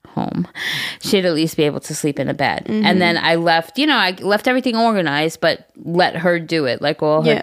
home 0.09 0.47
she'd 1.01 1.25
at 1.25 1.33
least 1.33 1.55
be 1.57 1.63
able 1.63 1.79
to 1.79 1.95
sleep 1.95 2.19
in 2.19 2.29
a 2.29 2.33
bed 2.33 2.63
and 2.67 2.83
mm-hmm. 2.83 2.99
then 2.99 3.17
i 3.17 3.35
left 3.35 3.77
you 3.79 3.87
know 3.87 3.95
i 3.97 4.11
left 4.21 4.47
everything 4.47 4.75
organized 4.75 5.39
but 5.41 5.69
let 5.77 6.15
her 6.17 6.39
do 6.39 6.65
it 6.65 6.81
like 6.81 7.01
all 7.01 7.23
her 7.23 7.31
Yeah. 7.33 7.41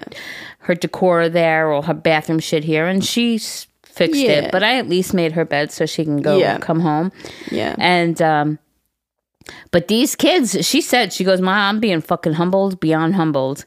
Her 0.67 0.75
decor 0.75 1.29
there 1.29 1.73
or 1.73 1.83
her 1.83 1.95
bathroom 1.95 2.39
shit 2.39 2.65
here 2.65 2.87
and 2.87 3.05
she 3.05 3.39
fixed 3.39 4.21
it 4.21 4.51
but 4.53 4.63
i 4.63 4.77
at 4.79 4.89
least 4.89 5.15
made 5.15 5.33
her 5.33 5.45
bed 5.45 5.71
so 5.73 5.87
she 5.87 6.05
can 6.05 6.21
go 6.21 6.37
Yeah. 6.39 6.59
come 6.59 6.81
home 6.81 7.11
Yeah. 7.51 7.75
and 7.79 8.21
um 8.21 8.59
but 9.71 9.89
these 9.89 10.15
kids 10.17 10.67
she 10.67 10.81
said 10.81 11.13
she 11.13 11.25
goes 11.25 11.41
mom 11.41 11.57
i'm 11.77 11.81
being 11.81 12.01
fucking 12.01 12.35
humbled 12.35 12.79
beyond 12.81 13.15
humbled 13.15 13.65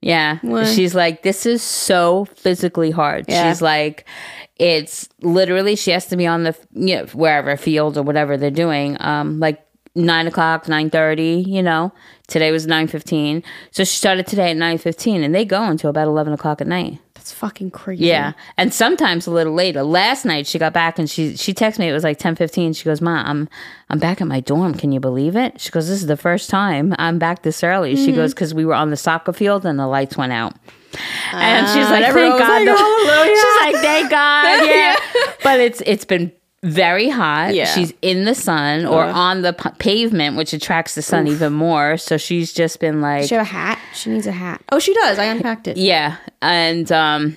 yeah 0.00 0.38
Why? 0.42 0.64
she's 0.64 0.94
like 0.94 1.22
this 1.22 1.44
is 1.44 1.60
so 1.62 2.24
physically 2.36 2.90
hard 2.92 3.24
Yeah. 3.28 3.50
she's 3.50 3.60
like 3.60 4.06
it's 4.56 5.08
literally 5.22 5.74
she 5.76 5.90
has 5.90 6.06
to 6.06 6.16
be 6.16 6.26
on 6.26 6.44
the 6.44 6.56
you 6.72 6.96
know 6.96 7.06
wherever 7.06 7.56
field 7.56 7.98
or 7.98 8.02
whatever 8.02 8.36
they're 8.36 8.50
doing 8.50 8.96
um 9.00 9.38
like 9.40 9.60
nine 9.94 10.26
o'clock 10.28 10.68
nine 10.68 10.88
thirty 10.90 11.44
you 11.46 11.62
know 11.62 11.92
today 12.28 12.50
was 12.52 12.66
nine 12.66 12.86
fifteen 12.86 13.42
so 13.70 13.82
she 13.84 13.96
started 13.96 14.26
today 14.26 14.50
at 14.50 14.56
nine 14.56 14.78
fifteen 14.78 15.22
and 15.24 15.34
they 15.34 15.44
go 15.44 15.62
until 15.64 15.90
about 15.90 16.06
eleven 16.06 16.32
o'clock 16.32 16.60
at 16.60 16.66
night 16.66 16.98
That's 17.14 17.32
fucking 17.32 17.70
crazy. 17.72 18.04
yeah, 18.06 18.32
and 18.56 18.72
sometimes 18.72 19.26
a 19.26 19.30
little 19.30 19.52
later. 19.54 19.82
Last 19.82 20.24
night 20.24 20.46
she 20.46 20.58
got 20.58 20.72
back 20.72 20.98
and 20.98 21.10
she 21.10 21.36
she 21.36 21.52
texted 21.52 21.80
me. 21.80 21.88
It 21.88 21.92
was 21.92 22.04
like 22.04 22.18
ten 22.18 22.36
fifteen. 22.36 22.72
She 22.72 22.84
goes, 22.84 23.00
"Mom, 23.00 23.26
I'm 23.26 23.48
I'm 23.90 23.98
back 23.98 24.20
at 24.20 24.26
my 24.28 24.40
dorm. 24.40 24.72
Can 24.74 24.92
you 24.92 25.00
believe 25.00 25.34
it?" 25.36 25.60
She 25.60 25.70
goes, 25.70 25.88
"This 25.88 26.00
is 26.00 26.06
the 26.06 26.16
first 26.16 26.48
time 26.48 26.94
I'm 26.98 27.18
back 27.18 27.42
this 27.42 27.62
early." 27.64 27.94
Mm-hmm. 27.94 28.04
She 28.04 28.12
goes, 28.12 28.32
"Because 28.34 28.54
we 28.54 28.64
were 28.64 28.74
on 28.74 28.90
the 28.90 28.96
soccer 28.96 29.32
field 29.32 29.66
and 29.66 29.78
the 29.78 29.86
lights 29.88 30.16
went 30.16 30.32
out." 30.32 30.54
And 31.32 31.66
she's 31.68 31.86
Ah, 31.86 31.90
like, 31.90 32.12
"Thank 32.14 32.38
God!" 32.38 32.48
like, 32.48 32.64
the- 32.64 33.24
She's 33.34 33.74
like, 33.74 33.76
"Thank 33.84 34.10
God!" 34.10 34.66
Yeah, 34.74 34.96
but 35.42 35.60
it's 35.60 35.82
it's 35.84 36.04
been 36.06 36.32
very 36.62 37.08
hot. 37.08 37.54
Yeah. 37.54 37.66
She's 37.66 37.92
in 38.02 38.24
the 38.24 38.34
sun 38.34 38.84
or 38.86 39.02
Ugh. 39.04 39.14
on 39.14 39.42
the 39.42 39.52
p- 39.52 39.70
pavement, 39.78 40.36
which 40.36 40.52
attracts 40.52 40.94
the 40.94 41.02
sun 41.02 41.26
even 41.28 41.52
more. 41.52 41.96
So 41.96 42.16
she's 42.16 42.52
just 42.52 42.80
been 42.80 43.00
like, 43.00 43.28
she 43.28 43.34
have 43.34 43.42
a 43.42 43.48
hat? 43.48 43.78
She 43.94 44.10
needs 44.10 44.26
a 44.26 44.32
hat. 44.32 44.62
Oh, 44.72 44.78
she 44.78 44.92
does. 44.94 45.18
I 45.18 45.24
unpacked 45.24 45.68
it. 45.68 45.76
yeah, 45.76 46.16
and 46.42 46.90
um. 46.92 47.36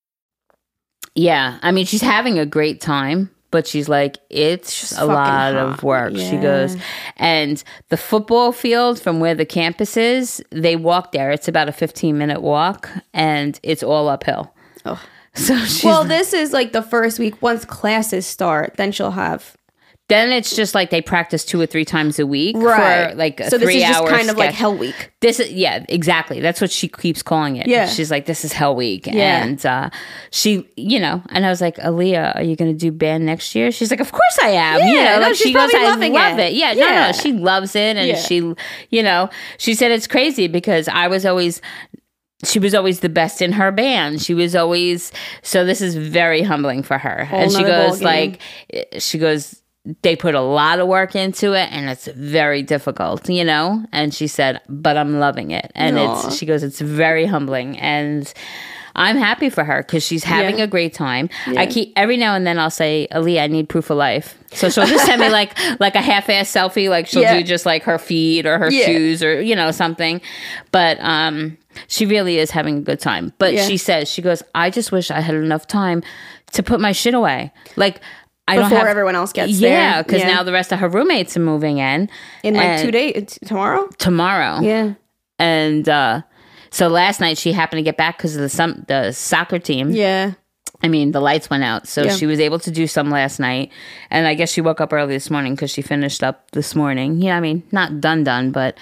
Yeah, 1.15 1.59
I 1.61 1.71
mean, 1.71 1.85
she's 1.85 2.01
having 2.01 2.39
a 2.39 2.45
great 2.45 2.79
time, 2.81 3.29
but 3.51 3.67
she's 3.67 3.89
like, 3.89 4.17
it's 4.29 4.93
a 4.93 4.95
fucking 4.95 5.07
lot 5.13 5.55
of 5.55 5.69
hot. 5.71 5.83
work. 5.83 6.15
She 6.15 6.37
goes, 6.37 6.77
and 7.17 7.61
the 7.89 7.97
football 7.97 8.51
field 8.51 8.99
from 8.99 9.19
where 9.19 9.35
the 9.35 9.45
campus 9.45 9.97
is, 9.97 10.41
they 10.51 10.75
walk 10.77 11.11
there. 11.11 11.31
It's 11.31 11.47
about 11.49 11.67
a 11.67 11.73
15 11.73 12.17
minute 12.17 12.41
walk, 12.41 12.89
and 13.13 13.59
it's 13.63 13.83
all 13.83 14.07
uphill. 14.07 14.53
Oh. 14.85 15.01
So 15.33 15.57
she's 15.59 15.85
Well, 15.85 16.03
this 16.03 16.33
is 16.33 16.51
like 16.51 16.73
the 16.73 16.81
first 16.81 17.17
week. 17.17 17.41
Once 17.41 17.63
classes 17.63 18.25
start, 18.25 18.73
then 18.75 18.91
she'll 18.91 19.11
have 19.11 19.55
then 20.11 20.31
it's 20.31 20.55
just 20.55 20.75
like 20.75 20.89
they 20.89 21.01
practice 21.01 21.45
two 21.45 21.59
or 21.59 21.65
three 21.65 21.85
times 21.85 22.19
a 22.19 22.27
week 22.27 22.55
right. 22.57 23.11
for 23.11 23.15
like 23.15 23.39
a 23.39 23.49
so 23.49 23.57
this 23.57 23.69
is 23.73 23.81
just 23.81 24.05
kind 24.07 24.29
of 24.29 24.37
like 24.37 24.51
hell 24.51 24.75
week. 24.75 25.11
This 25.21 25.39
is 25.39 25.51
yeah, 25.51 25.85
exactly. 25.87 26.39
That's 26.41 26.59
what 26.59 26.69
she 26.71 26.87
keeps 26.87 27.23
calling 27.23 27.55
it. 27.55 27.67
Yeah. 27.67 27.85
she's 27.87 28.11
like, 28.11 28.25
this 28.25 28.43
is 28.43 28.51
Hell 28.51 28.75
Week, 28.75 29.07
Yeah. 29.07 29.43
and 29.43 29.65
uh, 29.65 29.89
she, 30.31 30.67
you 30.75 30.99
know, 30.99 31.21
and 31.29 31.45
I 31.45 31.49
was 31.49 31.61
like, 31.61 31.77
Aaliyah, 31.77 32.35
are 32.35 32.43
you 32.43 32.55
going 32.55 32.71
to 32.71 32.77
do 32.77 32.91
band 32.91 33.25
next 33.25 33.55
year? 33.55 33.71
She's 33.71 33.89
like, 33.91 33.99
of 33.99 34.11
course 34.11 34.39
I 34.41 34.49
am. 34.49 34.79
you 34.79 34.95
Yeah, 34.95 35.03
know, 35.03 35.15
no, 35.15 35.21
like 35.27 35.35
she's 35.35 35.47
she 35.47 35.53
goes, 35.53 35.71
I 35.73 35.83
love 35.83 36.01
it. 36.01 36.11
it. 36.11 36.53
Yeah, 36.53 36.73
no, 36.73 36.79
Yeah. 36.87 37.05
no, 37.07 37.11
she 37.13 37.31
loves 37.33 37.75
it, 37.75 37.97
and 37.97 38.07
Yeah. 38.07 38.15
she, 38.15 38.53
you 38.89 39.03
know, 39.03 39.29
she 39.57 39.73
said 39.75 39.91
it's 39.91 40.07
crazy 40.07 40.47
because 40.47 40.87
I 40.87 41.07
was 41.07 41.25
always 41.25 41.61
she 42.43 42.59
was 42.59 42.73
always 42.73 43.01
the 43.01 43.09
best 43.09 43.41
in 43.41 43.51
her 43.53 43.71
band. 43.71 44.21
She 44.21 44.33
was 44.33 44.55
always 44.55 45.11
so. 45.43 45.63
This 45.63 45.79
is 45.81 45.95
very 45.95 46.41
humbling 46.41 46.81
for 46.83 46.97
her, 46.97 47.27
and 47.31 47.51
she 47.51 47.61
goes 47.63 48.01
like, 48.01 48.39
she 48.97 49.19
goes. 49.19 49.60
They 50.03 50.15
put 50.15 50.35
a 50.35 50.41
lot 50.41 50.77
of 50.79 50.87
work 50.87 51.15
into 51.15 51.53
it, 51.53 51.67
and 51.71 51.89
it's 51.89 52.05
very 52.07 52.61
difficult, 52.61 53.27
you 53.27 53.43
know. 53.43 53.83
And 53.91 54.13
she 54.13 54.27
said, 54.27 54.61
"But 54.69 54.95
I'm 54.95 55.19
loving 55.19 55.49
it," 55.51 55.71
and 55.73 55.97
Aw. 55.97 56.27
it's. 56.27 56.37
She 56.37 56.45
goes, 56.45 56.61
"It's 56.61 56.79
very 56.79 57.25
humbling," 57.25 57.79
and 57.79 58.31
I'm 58.95 59.17
happy 59.17 59.49
for 59.49 59.63
her 59.63 59.81
because 59.81 60.03
she's 60.03 60.23
having 60.23 60.59
Yeah. 60.59 60.65
a 60.65 60.67
great 60.67 60.93
time. 60.93 61.29
I 61.57 61.65
keep 61.65 61.93
every 61.95 62.17
now 62.17 62.35
and 62.35 62.45
then 62.45 62.59
I'll 62.59 62.69
say, 62.69 63.07
Ali, 63.13 63.39
I 63.39 63.47
need 63.47 63.69
proof 63.69 63.89
of 63.89 63.95
life. 63.97 64.37
So 64.51 64.69
she'll 64.69 64.85
just 64.85 65.05
send 65.05 65.21
me 65.21 65.29
like 65.39 65.57
like 65.79 65.95
a 65.95 66.01
half 66.01 66.29
ass 66.29 66.51
selfie, 66.51 66.87
like 66.89 67.07
she'll 67.07 67.21
Yeah. 67.23 67.37
do 67.37 67.43
just 67.43 67.65
like 67.65 67.81
her 67.83 67.97
feet 67.97 68.45
or 68.45 68.59
her 68.59 68.69
Yeah. 68.69 68.85
shoes 68.85 69.23
or 69.23 69.41
you 69.41 69.55
know 69.55 69.71
something. 69.71 70.21
But 70.71 70.97
um, 70.99 71.57
she 71.87 72.05
really 72.05 72.37
is 72.37 72.51
having 72.51 72.77
a 72.79 72.81
good 72.81 72.99
time. 72.99 73.33
But 73.39 73.53
Yeah. 73.53 73.65
she 73.65 73.77
says 73.77 74.11
she 74.11 74.21
goes, 74.21 74.43
I 74.53 74.69
just 74.69 74.91
wish 74.91 75.09
I 75.09 75.21
had 75.21 75.35
enough 75.35 75.65
time 75.67 76.03
to 76.51 76.61
put 76.61 76.79
my 76.79 76.91
shit 76.91 77.15
away, 77.15 77.51
like. 77.77 77.99
I 78.47 78.55
don't 78.55 78.65
Before 78.65 78.79
have, 78.79 78.87
everyone 78.87 79.15
else 79.15 79.31
gets 79.33 79.53
yeah, 79.53 79.93
there. 79.95 80.03
because 80.03 80.21
Yeah. 80.21 80.27
now 80.35 80.43
the 80.43 80.51
rest 80.51 80.71
of 80.73 80.79
her 80.79 80.89
roommates 80.89 81.37
are 81.37 81.41
moving 81.41 81.77
in 81.77 82.09
in 82.43 82.55
like 82.55 82.81
two 82.81 82.91
days 82.91 83.37
tomorrow. 83.45 83.87
tomorrow 83.97 84.59
Yeah. 84.61 84.93
and 85.39 85.87
uh 85.87 86.21
so 86.69 86.87
last 86.87 87.19
night 87.21 87.37
she 87.37 87.51
happened 87.53 87.79
to 87.79 87.83
get 87.83 87.97
back 87.97 88.17
because 88.17 88.35
of 88.35 88.41
the 88.41 88.49
some 88.49 88.83
the 88.87 89.11
soccer 89.11 89.59
team 89.59 89.91
Yeah. 89.91 90.33
I 90.83 90.87
mean, 90.87 91.11
the 91.11 91.21
lights 91.21 91.47
went 91.47 91.63
out, 91.63 91.87
so 91.87 92.01
Yeah. 92.05 92.09
she 92.15 92.25
was 92.25 92.39
able 92.39 92.57
to 92.57 92.71
do 92.71 92.87
some 92.87 93.11
last 93.11 93.39
night, 93.39 93.71
and 94.09 94.25
I 94.25 94.33
guess 94.33 94.51
she 94.51 94.61
woke 94.61 94.81
up 94.81 94.91
early 94.91 95.13
this 95.13 95.29
morning 95.29 95.53
because 95.53 95.69
she 95.69 95.83
finished 95.83 96.23
up 96.23 96.49
this 96.53 96.73
morning. 96.75 97.21
Yeah, 97.21 97.37
I 97.37 97.39
mean, 97.39 97.61
not 97.71 98.01
done 98.01 98.23
done, 98.23 98.49
but 98.49 98.75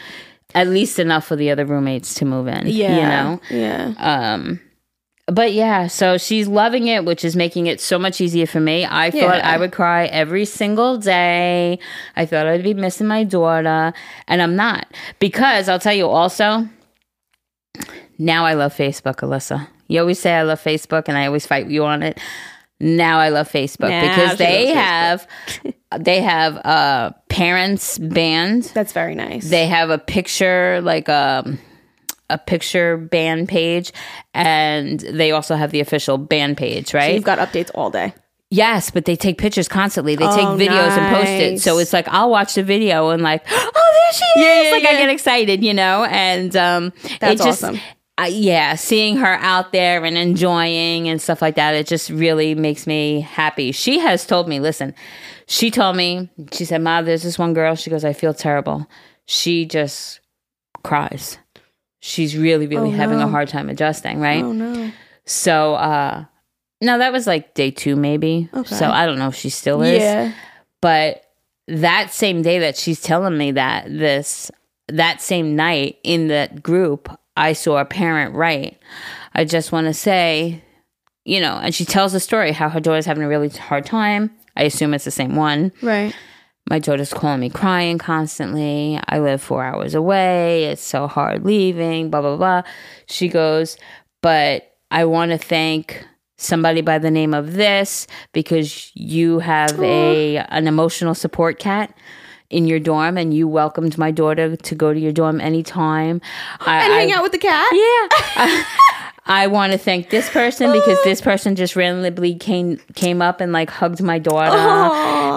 at 0.55 0.67
least 0.69 0.97
enough 0.97 1.25
for 1.27 1.35
the 1.35 1.51
other 1.51 1.65
roommates 1.65 2.13
to 2.15 2.23
move 2.25 2.47
in. 2.47 2.67
Yeah. 2.67 2.95
you 2.95 3.01
know. 3.01 3.41
Yeah. 3.49 3.93
Um, 3.97 4.61
but 5.31 5.53
yeah, 5.53 5.87
so 5.87 6.17
she's 6.17 6.47
loving 6.47 6.87
it, 6.87 7.05
which 7.05 7.25
is 7.25 7.35
making 7.35 7.67
it 7.67 7.81
so 7.81 7.99
much 7.99 8.21
easier 8.21 8.45
for 8.45 8.59
me. 8.59 8.85
I 8.85 9.11
thought 9.11 9.43
I 9.43 9.57
would 9.57 9.71
cry 9.71 10.05
every 10.05 10.45
single 10.45 10.97
day. 10.97 11.79
I 12.15 12.25
thought 12.25 12.47
I'd 12.47 12.63
be 12.63 12.73
missing 12.73 13.07
my 13.07 13.23
daughter, 13.23 13.93
and 14.27 14.41
I'm 14.41 14.55
not 14.55 14.87
because 15.19 15.69
I'll 15.69 15.79
tell 15.79 15.93
you 15.93 16.07
also. 16.07 16.67
Now 18.17 18.45
I 18.45 18.53
love 18.53 18.75
Facebook, 18.75 19.17
Allisa. 19.17 19.67
You 19.87 20.01
always 20.01 20.19
say 20.19 20.33
I 20.33 20.43
love 20.43 20.61
Facebook, 20.61 21.05
and 21.07 21.17
I 21.17 21.25
always 21.25 21.47
fight 21.47 21.67
you 21.67 21.85
on 21.85 22.03
it. 22.03 22.19
Now 22.81 23.19
I 23.19 23.29
love 23.29 23.51
Facebook 23.51 23.89
because 24.01 24.37
they 24.37 24.73
loves 24.73 25.27
have 25.63 26.03
they 26.03 26.21
have 26.21 26.55
a 26.55 27.15
parents 27.27 27.97
band. 27.97 28.63
That's 28.73 28.93
very 28.93 29.15
nice. 29.15 29.49
They 29.49 29.67
have 29.67 29.89
a 29.89 29.97
picture 29.97 30.79
like 30.81 31.09
a 31.09 31.57
a 32.29 32.37
picture 32.37 32.97
band 32.97 33.47
page, 33.49 33.91
and 34.33 34.99
they 34.99 35.31
also 35.31 35.55
have 35.55 35.71
the 35.71 35.79
official 35.79 36.17
band 36.17 36.57
page, 36.57 36.89
So 36.89 36.97
right? 36.97 37.15
you've 37.15 37.23
got 37.23 37.39
updates 37.39 37.71
all 37.75 37.89
day. 37.89 38.13
Yes, 38.51 38.89
but 38.89 39.05
they 39.05 39.15
take 39.15 39.37
pictures 39.37 39.67
constantly. 39.67 40.15
They 40.15 40.25
take 40.25 40.47
Oh, 40.47 40.57
videos 40.57 40.97
and 40.97 41.15
post 41.15 41.29
it. 41.29 41.61
So 41.61 41.77
it's 41.77 41.93
like 41.93 42.07
I'll 42.07 42.31
watch 42.31 42.55
the 42.55 42.63
video 42.63 43.09
and 43.09 43.21
like, 43.21 43.43
oh, 43.49 43.71
there 43.93 44.13
she 44.13 44.39
is! 44.39 44.45
Yeah, 44.45 44.61
yeah, 44.63 44.71
like 44.71 44.85
I 44.87 44.93
get 44.97 45.09
excited, 45.09 45.63
you 45.63 45.73
know. 45.73 46.03
And 46.05 46.55
um, 46.55 46.93
That's 47.19 47.39
it 47.41 47.43
just, 47.45 47.63
awesome. 47.63 47.79
I- 48.17 48.27
yeah, 48.27 48.73
seeing 48.75 49.17
her 49.17 49.33
out 49.35 49.71
there 49.71 50.03
and 50.03 50.17
enjoying 50.17 51.07
and 51.07 51.21
stuff 51.21 51.41
like 51.43 51.55
that, 51.55 51.75
it 51.75 51.85
just 51.87 52.09
really 52.09 52.55
makes 52.55 52.87
me 52.87 53.21
happy. 53.21 53.71
She 53.71 53.99
has 53.99 54.25
told 54.25 54.47
me, 54.49 54.59
listen, 54.59 54.95
she 55.45 55.69
told 55.71 55.95
me, 55.95 56.29
she 56.51 56.65
said, 56.65 56.81
"Ma, 56.81 57.01
there's 57.01 57.23
this 57.23 57.37
one 57.39 57.53
girl." 57.53 57.75
She 57.75 57.89
goes, 57.91 58.03
"I 58.03 58.13
feel 58.13 58.33
terrible." 58.33 58.87
She 59.25 59.65
just 59.65 60.19
cries. 60.83 61.37
She's 61.99 62.37
really, 62.37 62.67
really 62.67 62.89
Oh, 62.89 62.95
having 62.95 63.19
a 63.19 63.27
hard 63.27 63.49
time 63.49 63.69
adjusting, 63.69 64.19
right? 64.19 64.43
Oh 64.43 64.51
no. 64.53 64.91
So, 65.25 65.75
uh, 65.75 66.25
no, 66.81 66.97
that 66.97 67.11
was 67.11 67.27
like 67.27 67.53
day 67.53 67.71
two, 67.71 67.95
maybe. 67.95 68.49
Okay. 68.53 68.75
So 68.75 68.89
I 68.89 69.05
don't 69.05 69.19
know 69.19 69.27
if 69.27 69.35
she 69.35 69.49
still 69.49 69.81
is. 69.81 70.01
Yeah. 70.01 70.33
But 70.81 71.23
that 71.67 72.11
same 72.13 72.41
day 72.41 72.59
that 72.59 72.77
she's 72.77 73.01
telling 73.01 73.37
me 73.37 73.51
that, 73.51 73.85
this, 73.89 74.49
that 74.87 75.21
same 75.21 75.55
night 75.55 75.97
in 76.03 76.29
that 76.29 76.63
group, 76.63 77.09
I 77.35 77.53
saw 77.53 77.77
a 77.77 77.85
parent 77.85 78.33
write, 78.33 78.79
I 79.35 79.45
just 79.45 79.71
want 79.71 79.87
to 79.87 79.93
say, 79.93 80.63
you 81.25 81.41
know, 81.41 81.57
and 81.61 81.75
she 81.75 81.85
tells 81.85 82.13
the 82.13 82.19
story 82.19 82.51
how 82.53 82.69
her 82.69 82.79
daughter's 82.79 83.05
having 83.05 83.23
a 83.23 83.27
really 83.29 83.49
hard 83.49 83.85
time. 83.85 84.31
I 84.55 84.63
assume 84.63 84.93
it's 84.93 85.05
the 85.05 85.11
same 85.11 85.35
one. 85.35 85.71
Right. 85.81 86.15
My 86.69 86.79
daughter's 86.79 87.13
calling 87.13 87.39
me 87.39 87.49
crying 87.49 87.97
constantly. 87.97 88.99
I 89.09 89.19
live 89.19 89.41
four 89.41 89.63
hours 89.63 89.95
away. 89.95 90.65
It's 90.65 90.81
so 90.83 91.07
hard 91.07 91.43
leaving, 91.45 92.09
blah, 92.11 92.21
blah, 92.21 92.37
blah. 92.37 92.61
She 93.07 93.27
goes, 93.27 93.77
but 94.21 94.71
I 94.91 95.05
want 95.05 95.31
to 95.31 95.37
thank 95.37 96.05
somebody 96.37 96.81
by 96.81 96.99
the 96.99 97.11
name 97.11 97.33
of 97.33 97.53
this 97.53 98.07
because 98.31 98.91
you 98.95 99.39
have 99.39 99.77
a 99.81 100.37
an 100.37 100.67
emotional 100.67 101.13
support 101.15 101.59
cat 101.59 101.93
in 102.49 102.65
your 102.65 102.79
dorm 102.79 103.17
and 103.17 103.33
you 103.33 103.47
welcomed 103.47 103.97
my 103.97 104.09
daughter 104.11 104.55
to 104.55 104.75
go 104.75 104.93
to 104.93 104.99
your 104.99 105.11
dorm 105.11 105.41
anytime. 105.41 106.21
I, 106.61 106.83
And 106.83 106.93
hang 106.93 107.11
I- 107.11 107.15
out 107.15 107.23
with 107.23 107.31
the 107.33 107.37
cat. 107.39 107.67
yeah. 107.71 108.07
I, 108.37 108.65
want 109.47 109.73
to 109.73 109.77
thank 109.77 110.09
this 110.09 110.27
person 110.29 110.71
because 110.71 110.97
this 111.03 111.21
oh. 111.21 111.23
person 111.23 111.55
just 111.55 111.75
randomly 111.75 112.33
came 112.35 112.77
came 112.95 113.21
up 113.21 113.39
and 113.41 113.51
like 113.51 113.69
hugged 113.69 114.01
my 114.01 114.17
daughter. 114.17 114.57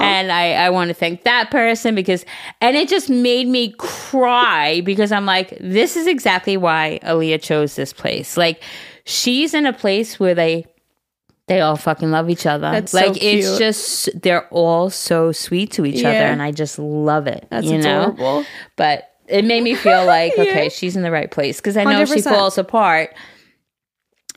And 0.03 0.33
I, 0.33 0.53
I 0.55 0.71
want 0.71 0.89
to 0.89 0.95
thank 0.95 1.25
that 1.25 1.51
person 1.51 1.95
because 1.95 2.25
and 2.61 2.77
it 2.77 2.89
just 2.89 3.11
made 3.11 3.47
me 3.47 3.75
cry 3.79 4.81
because 4.81 5.13
I'm 5.13 5.27
like, 5.27 5.57
this 5.61 5.97
is 5.97 6.07
exactly 6.07 6.57
why 6.57 7.01
Aaliyah 7.03 7.43
chose 7.43 7.77
this 7.77 7.93
place. 7.93 8.37
Like 8.37 8.63
she's 9.05 9.53
in 9.53 9.67
a 9.67 9.73
place 9.73 10.19
where 10.19 10.35
they 10.35 10.67
they 11.49 11.61
all 11.61 11.77
fucking 11.77 12.11
love 12.11 12.31
each 12.31 12.47
other. 12.47 12.71
That's 12.71 12.93
so 12.93 12.99
like 12.99 13.23
it's 13.23 13.59
just 13.59 14.09
they're 14.23 14.49
all 14.49 14.89
so 14.89 15.33
sweet 15.33 15.71
to 15.73 15.85
each 15.85 16.03
other 16.03 16.17
and 16.17 16.41
I 16.41 16.51
just 16.51 16.79
love 16.79 17.27
it. 17.27 17.47
That's 17.51 17.67
you 17.67 17.79
know? 17.79 18.13
adorable. 18.13 18.47
but 18.77 19.13
it 19.29 19.45
made 19.45 19.63
me 19.63 19.75
feel 19.75 20.05
like 20.05 20.33
okay 20.39 20.69
she's 20.69 20.97
in 20.97 21.03
the 21.03 21.11
right 21.11 21.31
place 21.31 21.59
because 21.59 21.77
i 21.77 21.85
know 21.85 22.05
she 22.05 22.21
100%. 22.21 22.25
falls 22.25 22.59
apart 22.59 23.15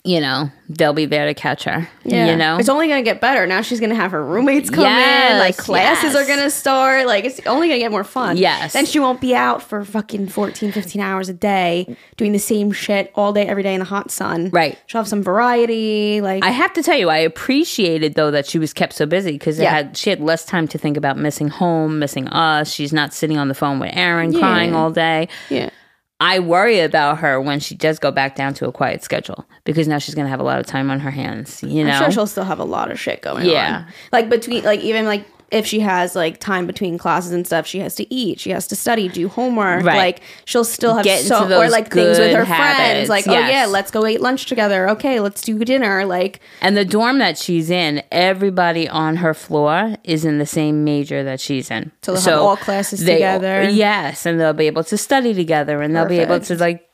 you 0.06 0.22
know 0.22 0.50
they'll 0.70 0.94
be 0.94 1.06
there 1.06 1.26
to 1.26 1.34
catch 1.34 1.64
her 1.64 1.88
Yeah. 2.04 2.30
you 2.32 2.36
know 2.36 2.58
It's 2.58 2.70
only 2.70 2.88
gonna 2.88 3.04
get 3.04 3.22
better. 3.22 3.46
Now 3.46 3.62
she's 3.62 3.80
gonna 3.80 3.96
have 3.96 4.12
her 4.12 4.24
roommates 4.24 4.70
come 4.70 4.86
in. 4.86 5.38
Like 5.40 5.58
classes 5.58 6.14
yes. 6.14 6.16
are 6.16 6.28
gonna 6.28 6.50
start. 6.50 7.06
Like 7.08 7.24
it's 7.26 7.40
only 7.46 7.68
gonna 7.68 7.80
get 7.80 7.92
more 7.92 8.04
fun. 8.04 8.38
Yes. 8.38 8.74
Then 8.74 8.86
she 8.86 9.00
won't 9.00 9.22
be 9.22 9.36
out 9.36 9.62
for 9.62 9.84
fucking 9.86 10.28
14, 10.30 10.72
15 10.72 11.02
hours 11.02 11.30
a 11.30 11.34
day 11.34 11.96
doing 12.18 12.32
the 12.32 12.40
same 12.40 12.72
shit 12.72 13.12
all 13.16 13.32
day, 13.34 13.46
every 13.48 13.62
day 13.64 13.74
in 13.74 13.80
the 13.80 13.86
hot 13.86 14.10
sun. 14.12 14.50
Right. 14.52 14.78
She'll 14.88 15.02
have 15.02 15.08
some 15.08 15.22
variety. 15.24 16.22
Like 16.22 16.44
i 16.44 16.50
have 16.52 16.74
to 16.74 16.84
tell 16.84 16.98
you 16.98 17.10
i 17.10 17.18
appreciated 17.18 18.16
though 18.16 18.32
that 18.32 18.46
she 18.46 18.58
was 18.60 18.74
kept 18.74 18.94
so 18.94 19.06
busy 19.06 19.32
because 19.34 19.60
Yeah. 19.60 19.72
had 19.72 19.98
she 19.98 20.10
had 20.10 20.20
less 20.20 20.46
time 20.46 20.68
to 20.70 20.78
think 20.78 20.98
about 20.98 21.18
missing 21.18 21.48
home 21.48 22.00
missing 22.00 22.28
us 22.30 22.72
she's 22.72 22.92
not 22.94 23.14
sitting 23.14 23.38
on 23.38 23.48
the 23.48 23.54
phone 23.54 23.80
with 23.80 23.92
aaron 23.94 24.32
Yeah. 24.34 24.40
crying 24.40 24.76
all 24.76 24.92
day 24.92 25.28
Yeah. 25.50 25.70
I 26.20 26.40
worry 26.40 26.80
about 26.80 27.18
her 27.20 27.42
when 27.42 27.60
she 27.60 27.76
does 27.76 28.00
go 28.00 28.12
back 28.12 28.36
down 28.36 28.54
to 28.54 28.68
a 28.68 28.72
quiet 28.72 29.04
schedule 29.04 29.46
because 29.66 29.88
now 29.88 29.98
she's 29.98 30.16
going 30.16 30.26
to 30.26 30.30
have 30.30 30.40
a 30.40 30.44
lot 30.44 30.60
of 30.60 30.66
time 30.66 30.90
on 30.90 31.00
her 31.00 31.12
hands 31.12 31.62
you 31.64 31.84
know 31.84 31.92
I'm 31.92 32.04
sure 32.04 32.12
she'll 32.12 32.28
still 32.28 32.46
have 32.46 32.60
a 32.60 32.64
lot 32.64 32.90
of 32.92 33.00
shit 33.00 33.22
going 33.22 33.46
Yeah. 33.46 33.52
on. 33.52 33.56
Yeah, 33.84 33.86
like 34.14 34.30
between 34.30 34.64
like 34.64 34.80
even 34.80 35.06
like 35.06 35.26
if 35.56 35.66
she 35.66 35.80
has 35.80 36.16
like 36.16 36.40
time 36.40 36.68
between 36.68 36.98
classes 36.98 37.32
and 37.32 37.46
stuff, 37.46 37.66
she 37.66 37.80
has 37.80 37.96
to 37.96 38.14
eat, 38.14 38.42
she 38.42 38.50
has 38.50 38.68
to 38.68 38.76
study, 38.76 39.08
do 39.08 39.30
homework. 39.30 39.86
Right. 39.86 39.98
Like 39.98 40.22
she'll 40.44 40.66
still 40.66 40.96
have 40.96 41.06
Get 41.06 41.24
so 41.24 41.46
or 41.46 41.70
like 41.70 41.92
things 41.92 42.20
with 42.20 42.36
her 42.36 42.44
habits, 42.44 43.08
friends. 43.08 43.10
Like, 43.10 43.28
oh 43.28 43.32
yeah, 43.32 43.66
let's 43.66 43.90
go 43.90 44.06
eat 44.06 44.20
lunch 44.20 44.48
together. 44.48 44.90
Okay, 44.90 45.22
let's 45.22 45.42
do 45.42 45.58
dinner. 45.60 46.06
Like 46.06 46.42
And 46.60 46.76
the 46.76 46.84
dorm 46.84 47.20
that 47.20 47.38
she's 47.38 47.70
in, 47.70 48.04
everybody 48.12 48.90
on 48.90 49.18
her 49.18 49.34
floor 49.34 49.96
is 50.04 50.26
in 50.26 50.40
the 50.40 50.46
same 50.46 50.84
major 50.84 51.24
that 51.24 51.40
she's 51.40 51.72
in. 51.72 51.94
So 52.02 52.14
they'll 52.16 52.22
have 52.22 52.40
all 52.40 52.58
classes 52.58 53.00
together? 53.00 53.70
Yes, 53.70 54.26
and 54.26 54.40
they'll 54.40 54.54
be 54.54 54.68
able 54.68 54.84
to 54.84 54.98
study 54.98 55.34
together, 55.34 55.82
and 55.82 55.96
they'll 55.96 56.06
be 56.06 56.20
able 56.20 56.42
to 56.42 56.58
like 56.58 56.90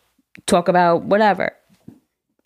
talk 0.46 0.68
about 0.68 1.04
whatever. 1.04 1.54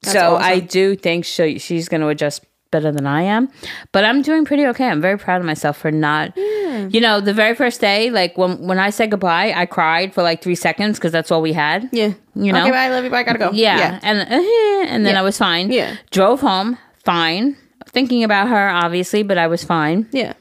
That's 0.01 0.13
so 0.13 0.37
I 0.37 0.59
do 0.59 0.95
think 0.95 1.25
she, 1.25 1.59
she's 1.59 1.89
going 1.89 2.01
to 2.01 2.07
adjust 2.07 2.45
better 2.71 2.91
than 2.91 3.05
I 3.07 3.21
am, 3.21 3.49
but 3.91 4.03
I'm 4.03 4.21
doing 4.21 4.43
pretty 4.45 4.65
okay. 4.67 4.85
I'm 4.87 5.01
very 5.01 5.17
proud 5.17 5.39
of 5.39 5.45
myself 5.45 5.77
for 5.77 5.91
not. 5.91 6.35
You 6.37 6.99
know, 6.99 7.21
the 7.21 7.33
very 7.33 7.55
first 7.55 7.79
day, 7.79 8.09
like 8.09 8.37
when 8.37 8.57
when 8.67 8.79
I 8.79 8.89
said 8.89 9.11
goodbye, 9.11 9.53
I 9.55 9.65
cried 9.65 10.13
for 10.13 10.21
like 10.23 10.41
three 10.43 10.55
seconds 10.55 10.97
because 10.99 11.11
that's 11.13 11.31
all 11.31 11.41
we 11.41 11.53
had. 11.53 11.87
yeah. 11.93 12.13
You 12.35 12.51
know? 12.51 12.61
Okay, 12.63 12.71
bye, 12.71 12.85
I 12.85 12.89
love 12.89 13.03
you, 13.05 13.09
bye, 13.09 13.19
I 13.19 13.23
gotta 13.23 13.39
go. 13.39 13.51
Yeah, 13.53 13.99
and 14.03 14.19
uh, 14.19 14.89
and 14.91 15.05
then 15.05 15.13
Yeah. 15.13 15.19
I 15.21 15.23
was 15.23 15.37
fine. 15.37 15.71
Yeah. 15.71 15.95
drove 16.11 16.41
home 16.41 16.77
fine, 17.05 17.55
thinking 17.87 18.23
about 18.25 18.49
her 18.49 18.69
obviously, 18.69 19.23
but 19.23 19.37
I 19.37 19.47
was 19.47 19.63
fine. 19.63 20.07
Yeah. 20.11 20.33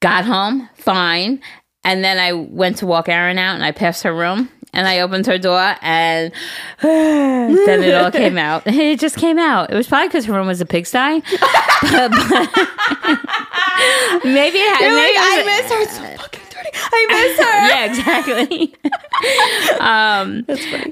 Got 0.00 0.24
home 0.24 0.68
fine, 0.74 1.40
and 1.84 2.02
then 2.02 2.18
I 2.18 2.32
went 2.32 2.78
to 2.78 2.86
walk 2.86 3.08
Aaron 3.08 3.38
out, 3.38 3.54
and 3.54 3.64
I 3.64 3.70
passed 3.70 4.02
her 4.04 4.14
room, 4.14 4.48
and 4.72 4.86
I 4.88 5.00
opened 5.00 5.26
her 5.26 5.38
door, 5.38 5.74
and 5.82 6.32
then 6.82 7.82
it 7.82 7.94
all 7.94 8.10
came 8.10 8.38
out. 8.38 8.62
It 8.66 9.00
just 9.00 9.16
came 9.16 9.38
out. 9.38 9.70
It 9.70 9.74
was 9.74 9.86
probably 9.86 10.08
because 10.08 10.24
her 10.26 10.32
room 10.32 10.46
was 10.46 10.60
a 10.60 10.66
pigsty. 10.66 11.20
but, 11.82 12.10
but- 12.10 12.50
maybe 14.24 14.58
it 14.58 14.68
had, 14.76 14.80
You're 14.80 14.96
maybe 14.96 15.18
like, 15.18 15.38
it 15.38 15.44
was- 15.46 15.48
I 15.48 15.60
miss 15.62 15.72
her. 15.72 15.84
So 16.16 16.16
fucking. 16.22 16.41
I 16.74 17.06
miss 17.08 17.38
her. 17.38 17.68
yeah, 17.68 17.84
exactly. 17.84 18.74
um, 19.80 20.44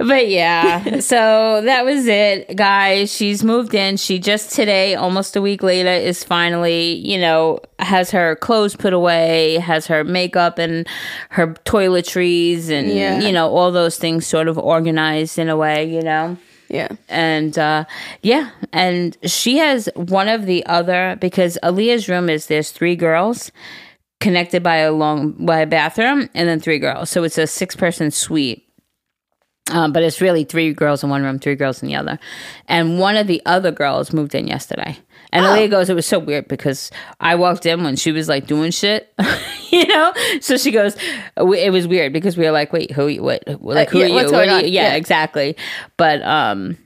but 0.07 0.29
yeah, 0.29 1.01
so 1.01 1.61
that 1.65 1.85
was 1.85 2.07
it, 2.07 2.55
guys. 2.57 3.13
She's 3.15 3.43
moved 3.43 3.75
in. 3.75 3.97
She 3.97 4.19
just 4.19 4.53
today, 4.53 4.95
almost 4.95 5.37
a 5.37 5.43
week 5.43 5.63
later, 5.63 5.91
is 5.91 6.23
finally, 6.25 6.95
you 6.95 7.19
know, 7.19 7.61
has 7.79 8.11
her 8.11 8.37
clothes 8.37 8.77
put 8.77 8.93
away, 8.93 9.55
has 9.57 9.87
her 9.87 10.05
makeup 10.05 10.59
and 10.59 10.87
her 11.31 11.49
toiletries, 11.65 12.71
and 12.71 12.89
Yeah. 12.89 13.21
you 13.21 13.33
know 13.33 13.49
all 13.49 13.73
those 13.73 13.97
things 13.99 14.27
sort 14.27 14.49
of 14.49 14.59
organized 14.59 15.39
in 15.39 15.49
a 15.49 15.57
way, 15.57 15.85
you 15.85 16.03
know 16.03 16.37
Yeah. 16.69 16.89
and 17.09 17.59
uh 17.59 17.85
yeah 18.23 18.51
and 18.73 19.17
she 19.25 19.59
has 19.59 19.89
one 19.97 20.29
of 20.29 20.47
the 20.47 20.65
other 20.67 21.17
because 21.21 21.59
Aaliyah's 21.63 22.09
room 22.09 22.29
is 22.29 22.47
there's 22.47 22.71
three 22.71 22.97
girls 22.97 23.51
connected 24.21 24.63
by 24.63 24.77
a 24.77 24.93
long 24.93 25.33
by 25.33 25.61
a 25.61 25.67
bathroom 25.67 26.29
and 26.35 26.49
then 26.49 26.61
three 26.61 26.79
girls 26.79 27.09
so 27.11 27.25
it's 27.25 27.39
a 27.39 27.47
six 27.47 27.75
person 27.75 28.11
suite 28.11 28.67
um, 29.71 29.93
but 29.93 30.03
it's 30.03 30.21
really 30.21 30.45
three 30.45 30.73
girls 30.73 31.03
in 31.05 31.11
one 31.11 31.23
room, 31.23 31.39
three 31.39 31.55
girls 31.55 31.83
in 31.83 31.89
the 31.89 31.95
other. 31.95 32.19
And 32.67 32.99
one 32.99 33.17
of 33.17 33.27
the 33.27 33.41
other 33.47 33.71
girls 33.71 34.13
moved 34.13 34.35
in 34.35 34.47
yesterday. 34.49 34.99
And 35.33 35.45
Aaliyah 35.45 35.71
goes, 35.71 35.89
it 35.89 35.95
was 35.95 36.07
so 36.07 36.19
weird 36.19 36.49
because 36.49 36.91
I 37.21 37.37
walked 37.37 37.67
in 37.67 37.85
when 37.85 37.95
she 37.95 38.11
was 38.11 38.29
like 38.29 38.47
doing 38.47 38.73
shit, 38.73 39.13
you 39.71 39.87
know? 39.87 40.13
So 40.41 40.57
she 40.57 40.73
goes, 40.73 40.97
it 41.37 41.73
was 41.73 41.87
weird 41.87 42.13
because 42.13 42.37
we 42.37 42.45
were 42.45 42.51
like, 42.51 42.73
wait, 42.73 42.91
who, 42.91 43.15
what, 43.23 43.45
like, 43.61 43.91
who 43.91 44.01
yeah, 44.01 44.07
are 44.07 44.09
you? 44.09 44.15
What 44.15 44.35
are 44.35 44.45
you? 44.45 44.67
Yeah, 44.67 44.89
Yeah. 44.89 44.95
exactly. 44.95 45.57
But, 45.97 46.21
um, 46.23 46.77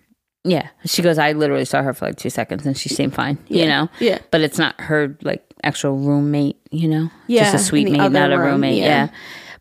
yeah, 0.44 0.68
she 0.84 1.00
goes, 1.00 1.16
I 1.16 1.32
literally 1.32 1.64
saw 1.64 1.82
her 1.82 1.94
for 1.94 2.06
like 2.06 2.16
two 2.16 2.28
seconds 2.28 2.66
and 2.66 2.76
she 2.76 2.90
seemed 2.90 3.14
fine, 3.14 3.38
you 3.48 3.64
know? 3.64 3.88
Yeah. 3.98 4.18
But 4.30 4.42
it's 4.42 4.58
not 4.58 4.78
her 4.78 5.16
like 5.22 5.42
actual 5.64 5.96
roommate, 5.96 6.56
you 6.70 6.88
know? 6.88 7.10
Yeah, 7.26 7.50
Just 7.52 7.54
a 7.54 7.66
suite 7.66 7.90
mate, 7.90 8.10
not 8.10 8.32
a 8.32 8.38
room, 8.38 8.46
roommate. 8.52 8.76
yeah. 8.78 8.84
yeah. 8.86 9.08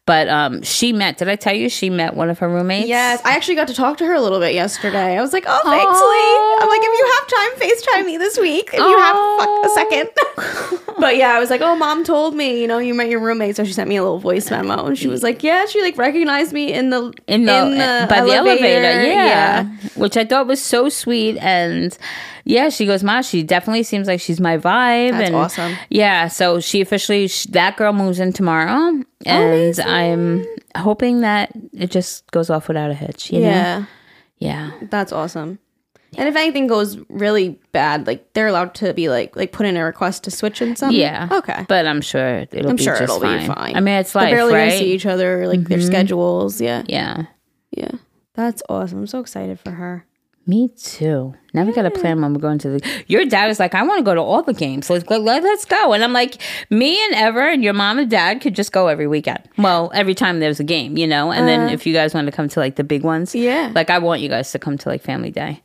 But 0.05 0.27
um, 0.27 0.61
she 0.63 0.91
met. 0.91 1.17
Did 1.17 1.29
I 1.29 1.37
tell 1.37 1.55
you 1.55 1.69
she 1.69 1.89
met 1.89 2.13
one 2.13 2.29
of 2.29 2.39
her 2.39 2.49
roommates? 2.49 2.89
Yes, 2.89 3.21
I 3.23 3.35
actually 3.37 3.55
got 3.55 3.69
to 3.69 3.73
talk 3.73 3.97
to 3.99 4.05
her 4.05 4.13
a 4.13 4.19
little 4.19 4.39
bit 4.39 4.53
yesterday. 4.53 5.17
I 5.17 5.21
was 5.21 5.31
like, 5.31 5.45
"Oh, 5.47 5.61
thanks, 5.63 5.85
Oh. 5.87 6.57
Lee." 6.59 6.61
I'm 6.61 6.69
like, 6.69 6.81
"If 6.83 6.97
you 6.99 7.05
have 7.15 7.27
time, 7.29 8.03
Facetime 8.03 8.05
me 8.05 8.17
this 8.17 8.37
week. 8.37 8.69
If 8.73 8.79
you 8.79 8.97
have 8.97 9.15
fuck, 9.39 9.65
a 9.65 9.69
second." 9.69 10.09
but 10.99 11.15
yeah, 11.15 11.31
I 11.33 11.39
was 11.39 11.49
like, 11.49 11.61
"Oh, 11.61 11.77
mom 11.77 12.03
told 12.03 12.35
me, 12.35 12.59
you 12.61 12.67
know, 12.67 12.79
you 12.79 12.93
met 12.93 13.07
your 13.07 13.21
roommate." 13.21 13.55
So 13.55 13.63
she 13.63 13.71
sent 13.71 13.87
me 13.87 13.95
a 13.95 14.03
little 14.03 14.19
voice 14.19 14.51
memo, 14.51 14.87
and 14.87 14.97
she 14.97 15.07
was 15.07 15.23
like, 15.23 15.41
"Yeah, 15.41 15.65
she 15.67 15.81
like 15.81 15.97
recognized 15.97 16.51
me 16.51 16.73
in 16.73 16.89
the 16.89 17.13
in 17.27 17.45
the, 17.45 18.05
by 18.09 18.21
the 18.21 18.33
elevator, 18.33 19.03
yeah. 19.03 19.63
which 19.95 20.17
I 20.17 20.25
thought 20.25 20.47
was 20.47 20.61
so 20.61 20.89
sweet. 20.89 21.37
And 21.37 21.97
yeah, 22.43 22.67
she 22.67 22.85
goes, 22.85 23.03
"Ma, 23.05 23.21
she 23.21 23.41
definitely 23.41 23.83
seems 23.83 24.07
like 24.07 24.19
she's 24.19 24.41
my 24.41 24.57
vibe." 24.57 25.11
That's 25.11 25.27
and 25.27 25.35
awesome. 25.35 25.77
Yeah, 25.89 26.27
so 26.27 26.59
she 26.59 26.81
officially 26.81 27.29
sh- 27.29 27.45
that 27.51 27.77
girl 27.77 27.93
moves 27.93 28.19
in 28.19 28.33
tomorrow, 28.33 29.01
and 29.25 29.79
I'm 29.93 30.45
hoping 30.75 31.21
that 31.21 31.51
it 31.73 31.91
just 31.91 32.29
goes 32.31 32.49
off 32.49 32.67
without 32.67 32.91
a 32.91 32.93
hitch. 32.93 33.31
You 33.31 33.41
know? 33.41 33.47
Yeah, 33.47 33.85
yeah, 34.39 34.71
that's 34.89 35.11
awesome. 35.11 35.59
And 36.17 36.27
if 36.27 36.35
anything 36.35 36.67
goes 36.67 36.97
really 37.09 37.59
bad, 37.71 38.07
like 38.07 38.33
they're 38.33 38.47
allowed 38.47 38.75
to 38.75 38.93
be 38.93 39.09
like 39.09 39.35
like 39.35 39.51
put 39.51 39.65
in 39.65 39.77
a 39.77 39.83
request 39.83 40.23
to 40.25 40.31
switch 40.31 40.61
and 40.61 40.77
something. 40.77 40.99
yeah. 40.99 41.27
Okay. 41.31 41.65
but 41.67 41.87
I'm 41.87 42.01
sure 42.01 42.45
it'll 42.51 42.69
I'm 42.69 42.75
be 42.75 42.83
sure 42.83 42.93
just 42.93 43.03
it'll 43.03 43.19
fine. 43.19 43.39
be 43.39 43.47
fine. 43.47 43.75
I 43.75 43.79
mean, 43.79 43.95
it's 43.95 44.13
like 44.15 44.31
barely 44.31 44.53
right? 44.53 44.77
see 44.77 44.93
each 44.93 45.05
other, 45.05 45.47
like 45.47 45.63
their 45.63 45.79
mm-hmm. 45.79 45.87
schedules. 45.87 46.61
Yeah. 46.61 46.83
yeah. 46.87 47.25
Yeah. 47.71 47.91
That's 48.35 48.61
awesome. 48.69 48.99
I'm 48.99 49.07
so 49.07 49.19
excited 49.19 49.59
for 49.59 49.71
her. 49.71 50.05
Me 50.45 50.67
too. 50.67 51.33
Now 51.53 51.63
we 51.63 51.71
got 51.71 51.83
to 51.83 51.91
plan 51.91 52.21
when 52.21 52.33
we're 52.33 52.41
going 52.41 52.57
to 52.59 52.69
the. 52.71 53.03
Your 53.07 53.23
dad 53.25 53.49
is 53.49 53.59
like, 53.59 53.73
I 53.73 53.83
want 53.83 53.99
to 53.99 54.03
go 54.03 54.13
to 54.13 54.21
all 54.21 54.43
the 54.43 54.53
games. 54.53 54.89
Let's 54.89 55.05
go. 55.05 55.17
Let, 55.17 55.41
let's 55.41 55.63
go. 55.63 55.93
And 55.93 56.03
I'm 56.03 56.11
like, 56.11 56.41
me 56.69 57.01
and 57.05 57.15
Ever 57.15 57.47
and 57.47 57.63
your 57.63 57.73
mom 57.73 57.97
and 57.97 58.09
dad 58.09 58.41
could 58.41 58.53
just 58.53 58.73
go 58.73 58.87
every 58.87 59.07
weekend. 59.07 59.47
Well, 59.57 59.89
every 59.93 60.15
time 60.15 60.41
there's 60.41 60.59
a 60.59 60.63
game, 60.63 60.97
you 60.97 61.07
know. 61.07 61.31
And 61.31 61.47
then 61.47 61.61
uh-huh. 61.61 61.73
if 61.73 61.85
you 61.85 61.93
guys 61.93 62.13
want 62.13 62.27
to 62.27 62.31
come 62.31 62.49
to 62.49 62.59
like 62.59 62.75
the 62.75 62.83
big 62.83 63.03
ones, 63.03 63.33
Yeah. 63.33 63.71
Like 63.73 63.89
I 63.89 63.99
want 63.99 64.21
you 64.21 64.27
guys 64.27 64.51
to 64.51 64.59
come 64.59 64.77
to 64.79 64.89
like 64.89 65.01
Family 65.01 65.31
Day. 65.31 65.63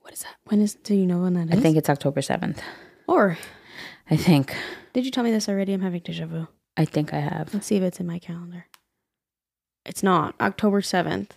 What 0.00 0.14
is 0.14 0.20
that? 0.20 0.36
When 0.44 0.62
is? 0.62 0.74
Do 0.76 0.94
you 0.94 1.04
know 1.04 1.18
when 1.20 1.34
that 1.34 1.52
is? 1.52 1.58
I 1.58 1.60
think 1.60 1.76
it's 1.76 1.90
October 1.90 2.22
seventh. 2.22 2.62
Or 3.06 3.36
I 4.10 4.16
think. 4.16 4.56
did 4.94 5.04
you 5.04 5.10
tell 5.10 5.24
me 5.24 5.30
this 5.30 5.50
already? 5.50 5.74
I'm 5.74 5.82
having 5.82 6.00
deja 6.00 6.24
vu. 6.24 6.48
I 6.78 6.86
think 6.86 7.12
I 7.12 7.18
have. 7.18 7.52
Let's 7.52 7.66
see 7.66 7.76
if 7.76 7.82
it's 7.82 8.00
in 8.00 8.06
my 8.06 8.18
calendar. 8.18 8.66
It's 9.84 10.02
not 10.02 10.34
October 10.40 10.80
seventh. 10.80 11.36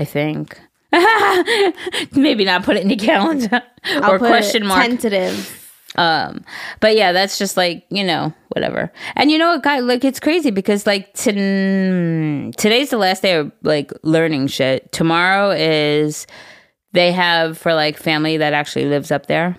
I 0.00 0.04
think. 0.04 0.58
Maybe 2.12 2.44
not 2.44 2.64
put 2.64 2.76
it 2.76 2.82
in 2.82 2.88
the 2.88 2.96
calendar 2.96 3.62
I'll 3.84 4.12
or 4.12 4.18
question 4.18 4.66
mark. 4.66 4.82
tentative. 4.82 5.62
Um, 5.96 6.44
but 6.80 6.96
yeah, 6.96 7.12
that's 7.12 7.38
just 7.38 7.56
like 7.56 7.86
you 7.90 8.04
know 8.04 8.32
whatever. 8.48 8.92
And 9.14 9.30
you 9.30 9.38
know 9.38 9.52
what, 9.52 9.62
guy? 9.62 9.80
Like 9.80 10.04
it's 10.04 10.20
crazy 10.20 10.50
because 10.50 10.86
like 10.86 11.12
to, 11.14 12.52
today's 12.56 12.90
the 12.90 12.98
last 12.98 13.22
day 13.22 13.36
of 13.36 13.52
like 13.62 13.92
learning 14.02 14.48
shit. 14.48 14.92
Tomorrow 14.92 15.50
is 15.52 16.26
they 16.92 17.12
have 17.12 17.58
for 17.58 17.74
like 17.74 17.96
family 17.98 18.36
that 18.38 18.52
actually 18.52 18.86
lives 18.86 19.10
up 19.10 19.26
there, 19.26 19.56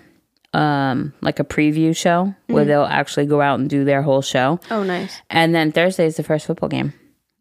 um, 0.54 1.12
like 1.20 1.40
a 1.40 1.44
preview 1.44 1.96
show 1.96 2.34
where 2.46 2.64
they'll 2.64 2.84
actually 2.84 3.26
go 3.26 3.40
out 3.40 3.58
and 3.58 3.68
do 3.68 3.84
their 3.84 4.02
whole 4.02 4.22
show. 4.22 4.60
Oh, 4.70 4.82
nice. 4.82 5.20
And 5.30 5.54
then 5.54 5.72
Thursday 5.72 6.06
is 6.06 6.16
the 6.16 6.22
first 6.22 6.46
football 6.46 6.68
game, 6.68 6.92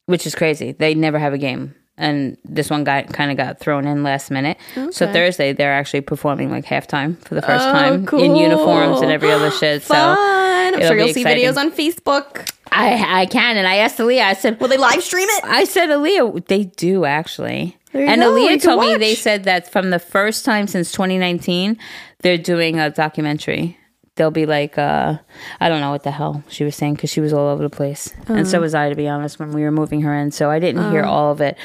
which 0.05 0.25
is 0.25 0.35
crazy. 0.35 0.71
They 0.71 0.95
never 0.95 1.19
have 1.19 1.33
a 1.33 1.37
game. 1.37 1.75
And 1.97 2.37
this 2.45 2.69
one 2.69 2.83
got 2.83 3.11
kind 3.11 3.31
of 3.31 3.37
got 3.37 3.59
thrown 3.59 3.87
in 3.87 4.03
last 4.03 4.29
minute. 4.29 4.57
So 4.91 5.11
Thursday 5.11 5.53
they're 5.53 5.73
actually 5.73 6.01
performing 6.01 6.51
like 6.51 6.63
halftime 6.65 7.17
for 7.25 7.33
the 7.35 7.41
first 7.41 7.65
Oh, 7.67 7.71
time 7.71 8.07
in 8.19 8.35
uniforms 8.35 9.01
and 9.01 9.11
every 9.11 9.31
other 9.31 9.49
shit. 9.51 9.81
So 9.81 9.95
I'm 9.95 10.79
sure 10.79 10.95
you'll 10.97 11.13
see 11.13 11.23
videos 11.23 11.57
on 11.57 11.71
Facebook. 11.71 12.51
I 12.71 13.21
I 13.21 13.25
can 13.25 13.57
and 13.57 13.67
I 13.67 13.77
asked 13.77 13.97
Aaliyah. 13.97 14.21
I 14.21 14.33
said, 14.33 14.59
Will 14.59 14.67
they 14.67 14.77
live 14.77 15.01
stream 15.01 15.27
it? 15.29 15.43
I 15.45 15.63
said 15.63 15.89
Aaliyah, 15.89 16.45
they 16.47 16.65
do 16.65 17.05
actually. 17.05 17.75
And 17.93 18.21
go, 18.21 18.31
Aaliyah 18.33 18.61
told 18.61 18.81
me 18.81 18.95
they 18.97 19.15
said 19.15 19.45
that 19.45 19.71
from 19.71 19.89
the 19.89 19.97
first 19.97 20.45
time 20.45 20.67
since 20.67 20.91
2019, 20.91 21.77
they're 22.21 22.37
doing 22.37 22.79
a 22.79 22.91
documentary. 22.91 23.77
They'll 24.17 24.31
be 24.31 24.45
like, 24.45 24.77
uh, 24.77 25.17
I 25.61 25.69
don't 25.69 25.79
know 25.79 25.91
what 25.91 26.03
the 26.03 26.11
hell 26.11 26.43
she 26.49 26.63
was 26.65 26.75
saying 26.75 26.95
because 26.95 27.09
she 27.09 27.21
was 27.21 27.31
all 27.31 27.47
over 27.47 27.63
the 27.63 27.69
place, 27.69 28.13
and 28.27 28.39
Uh-huh. 28.41 28.45
so 28.45 28.59
was 28.59 28.75
I, 28.75 28.89
to 28.89 28.95
be 28.95 29.07
honest, 29.07 29.39
when 29.39 29.51
we 29.53 29.61
were 29.63 29.71
moving 29.71 30.01
her 30.01 30.13
in. 30.13 30.31
So 30.31 30.49
I 30.51 30.59
didn't 30.59 30.91
hear 30.91 31.03
Uh-huh. 31.03 31.11
all 31.11 31.31
of 31.31 31.39
it, 31.39 31.55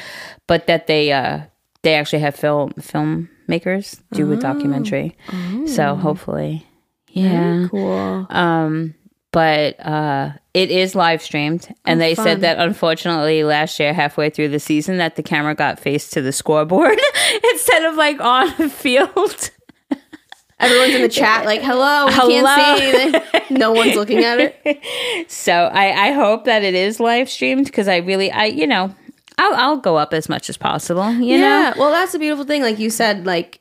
but 0.47 0.67
that 0.67 0.87
they 0.87 1.11
uh, 1.11 1.41
they 1.81 1.95
actually 1.95 2.19
have 2.19 2.35
film 2.35 2.71
filmmakers 2.79 3.99
do 4.13 4.31
a 4.31 4.37
documentary. 4.37 5.17
So 5.65 5.95
hopefully, 5.95 6.65
yeah. 7.09 7.67
Cool. 7.69 8.25
Um, 8.29 8.95
but 9.31 9.79
uh, 9.83 10.33
it 10.53 10.69
is 10.69 10.93
live 10.93 11.21
streamed, 11.23 11.67
and 11.85 11.99
they 11.99 12.11
Oh, 12.11 12.15
fun. 12.15 12.23
said 12.25 12.41
that 12.41 12.59
unfortunately 12.59 13.43
last 13.43 13.79
year, 13.79 13.91
halfway 13.93 14.29
through 14.29 14.49
the 14.49 14.59
season, 14.59 14.97
that 14.97 15.15
the 15.15 15.23
camera 15.23 15.55
got 15.55 15.79
faced 15.79 16.13
to 16.13 16.21
the 16.21 16.31
scoreboard 16.31 16.99
instead 17.51 17.83
of 17.85 17.95
like 17.95 18.19
on 18.21 18.53
the 18.59 18.69
field. 18.69 19.49
Everyone's 20.63 20.95
in 20.95 21.01
the 21.01 21.09
chat 21.09 21.45
like, 21.45 21.61
hello, 21.61 22.07
we 22.07 22.13
Hello. 22.13 22.43
can't 22.43 23.23
see. 23.31 23.39
No 23.49 23.71
one's 23.71 23.95
looking 23.95 24.23
at 24.23 24.39
it. 24.39 25.29
So 25.29 25.51
I, 25.53 26.07
I 26.07 26.11
hope 26.11 26.45
that 26.45 26.63
it 26.63 26.73
is 26.73 26.99
live 26.99 27.29
streamed 27.29 27.65
because 27.65 27.87
I 27.87 27.97
really, 27.97 28.31
I 28.31 28.45
you 28.45 28.65
know, 28.65 28.95
I'll 29.37 29.53
I'll 29.55 29.77
go 29.77 29.97
up 29.97 30.13
as 30.13 30.29
much 30.29 30.49
as 30.49 30.57
possible. 30.57 31.11
You 31.11 31.37
yeah. 31.37 31.39
know, 31.39 31.73
Well, 31.77 31.91
that's 31.91 32.13
the 32.13 32.19
beautiful 32.19 32.45
thing. 32.45 32.61
Like 32.61 32.79
you 32.79 32.89
said, 32.89 33.25
like, 33.25 33.59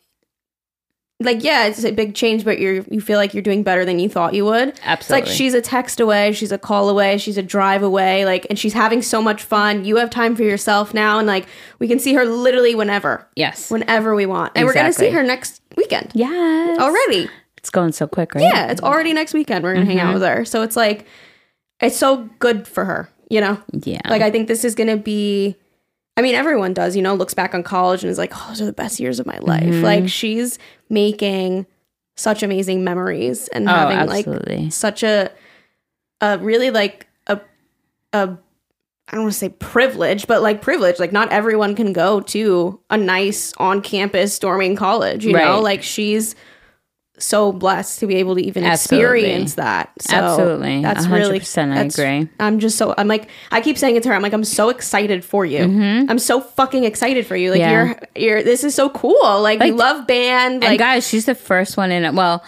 like 1.20 1.44
yeah, 1.44 1.66
it's 1.66 1.84
a 1.84 1.92
big 1.92 2.14
change, 2.14 2.44
but 2.44 2.58
you're 2.58 2.84
you 2.90 3.00
feel 3.00 3.18
like 3.18 3.32
you're 3.34 3.42
doing 3.42 3.62
better 3.62 3.84
than 3.84 3.98
you 3.98 4.08
thought 4.08 4.34
you 4.34 4.44
would. 4.44 4.68
It's 4.68 4.80
Absolutely. 4.82 5.28
like 5.28 5.36
she's 5.36 5.54
a 5.54 5.60
text 5.60 6.00
away, 6.00 6.32
she's 6.32 6.52
a 6.52 6.58
call 6.58 6.88
away, 6.88 7.18
she's 7.18 7.38
a 7.38 7.42
drive 7.42 7.82
away, 7.82 8.24
like, 8.24 8.46
and 8.50 8.58
she's 8.58 8.72
having 8.72 9.02
so 9.02 9.22
much 9.22 9.42
fun. 9.42 9.84
You 9.84 9.96
have 9.96 10.10
time 10.10 10.34
for 10.34 10.42
yourself 10.42 10.92
now, 10.94 11.18
and 11.18 11.26
like 11.26 11.46
we 11.78 11.86
can 11.86 11.98
see 11.98 12.14
her 12.14 12.24
literally 12.24 12.74
whenever, 12.74 13.26
yes, 13.36 13.70
whenever 13.70 14.14
we 14.14 14.26
want, 14.26 14.52
and 14.56 14.66
we're 14.66 14.74
gonna 14.74 14.92
see 14.92 15.10
her 15.10 15.22
next 15.22 15.61
weekend 15.76 16.10
yes, 16.14 16.78
already. 16.78 17.28
It's 17.58 17.70
going 17.70 17.92
so 17.92 18.06
quick, 18.06 18.34
right? 18.34 18.42
Yeah, 18.42 18.70
it's 18.72 18.80
already 18.82 19.12
next 19.12 19.34
weekend. 19.34 19.62
We're 19.64 19.74
gonna 19.74 19.86
hang 19.86 19.98
Mm-hmm. 19.98 20.06
out 20.08 20.14
with 20.14 20.22
her, 20.22 20.44
so 20.44 20.62
it's 20.62 20.76
like 20.76 21.06
it's 21.80 21.96
so 21.96 22.28
good 22.38 22.66
for 22.68 22.84
her, 22.84 23.08
you 23.30 23.40
know. 23.40 23.60
yeah. 23.72 24.00
Like 24.08 24.22
I 24.22 24.30
think 24.30 24.48
this 24.48 24.64
is 24.64 24.74
gonna 24.74 24.96
be 24.96 25.56
I 26.16 26.20
mean, 26.22 26.34
everyone 26.34 26.74
does, 26.74 26.94
you 26.94 27.00
know, 27.02 27.14
looks 27.14 27.32
back 27.34 27.54
on 27.54 27.62
college 27.62 28.02
and 28.02 28.10
is 28.10 28.18
like, 28.18 28.32
oh, 28.34 28.46
those 28.50 28.60
are 28.60 28.66
the 28.66 28.72
best 28.72 29.00
years 29.00 29.18
of 29.18 29.26
my 29.26 29.38
life. 29.38 29.62
Mm-hmm. 29.62 29.82
Like 29.82 30.08
she's 30.10 30.58
making 30.90 31.66
such 32.16 32.42
amazing 32.42 32.84
memories 32.84 33.48
and 33.48 33.66
Oh, 33.68 33.72
having 33.72 33.96
absolutely. 33.96 34.64
like 34.64 34.72
such 34.72 35.02
a 35.02 35.30
a 36.20 36.38
really 36.38 36.70
like 36.70 37.06
a 37.26 37.40
a 38.12 38.36
I 39.12 39.16
don't 39.16 39.24
want 39.24 39.34
to 39.34 39.38
say 39.38 39.50
privilege, 39.50 40.26
but 40.26 40.40
like 40.42 40.62
privilege. 40.62 40.98
Like 40.98 41.12
not 41.12 41.30
everyone 41.30 41.74
can 41.76 41.92
go 41.92 42.20
to 42.22 42.80
a 42.88 42.96
nice 42.96 43.52
on 43.58 43.82
campus 43.82 44.38
dorming 44.38 44.74
college, 44.76 45.24
you 45.26 45.34
know? 45.34 45.60
Like 45.60 45.82
she's 45.82 46.34
so 47.18 47.52
blessed 47.52 48.00
to 48.00 48.06
be 48.06 48.16
able 48.16 48.34
to 48.34 48.42
even 48.42 48.64
Absolutely. 48.64 49.18
experience 49.20 49.54
that. 49.54 49.90
So 50.00 50.16
Absolutely. 50.16 50.80
That's 50.82 51.06
100% 51.06 51.12
really 51.12 51.78
I 51.78 51.82
agree. 51.82 52.28
I'm 52.40 52.58
just 52.58 52.78
so 52.78 52.94
I'm 52.96 53.06
like 53.06 53.28
I 53.52 53.60
keep 53.60 53.76
saying 53.78 53.96
it 53.96 54.02
to 54.04 54.08
her. 54.08 54.14
I'm 54.14 54.22
like 54.22 54.32
I'm 54.32 54.44
so 54.44 54.70
excited 54.70 55.24
for 55.24 55.44
you. 55.44 55.60
I'm 55.62 56.18
so 56.18 56.40
fucking 56.40 56.84
excited 56.84 57.26
for 57.26 57.36
you. 57.36 57.50
Like 57.50 57.60
Mm-hmm. 57.60 57.70
Yeah. 57.70 57.98
you're 58.16 58.28
you're 58.36 58.42
this 58.42 58.64
is 58.64 58.74
so 58.74 58.88
cool. 58.88 59.40
Like, 59.42 59.60
you 59.62 59.72
Like- 59.74 59.78
love 59.78 60.06
band. 60.06 60.54
and 60.54 60.64
Like 60.64 60.78
guys, 60.78 61.06
she's 61.06 61.26
the 61.26 61.34
first 61.34 61.76
one 61.76 61.92
in 61.92 62.04
it. 62.06 62.14
well, 62.14 62.42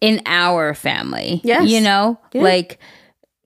in 0.00 0.22
our 0.26 0.74
family. 0.74 1.40
Yes. 1.44 1.68
You 1.68 1.80
know? 1.80 2.18
Yeah. 2.32 2.42
Like 2.42 2.78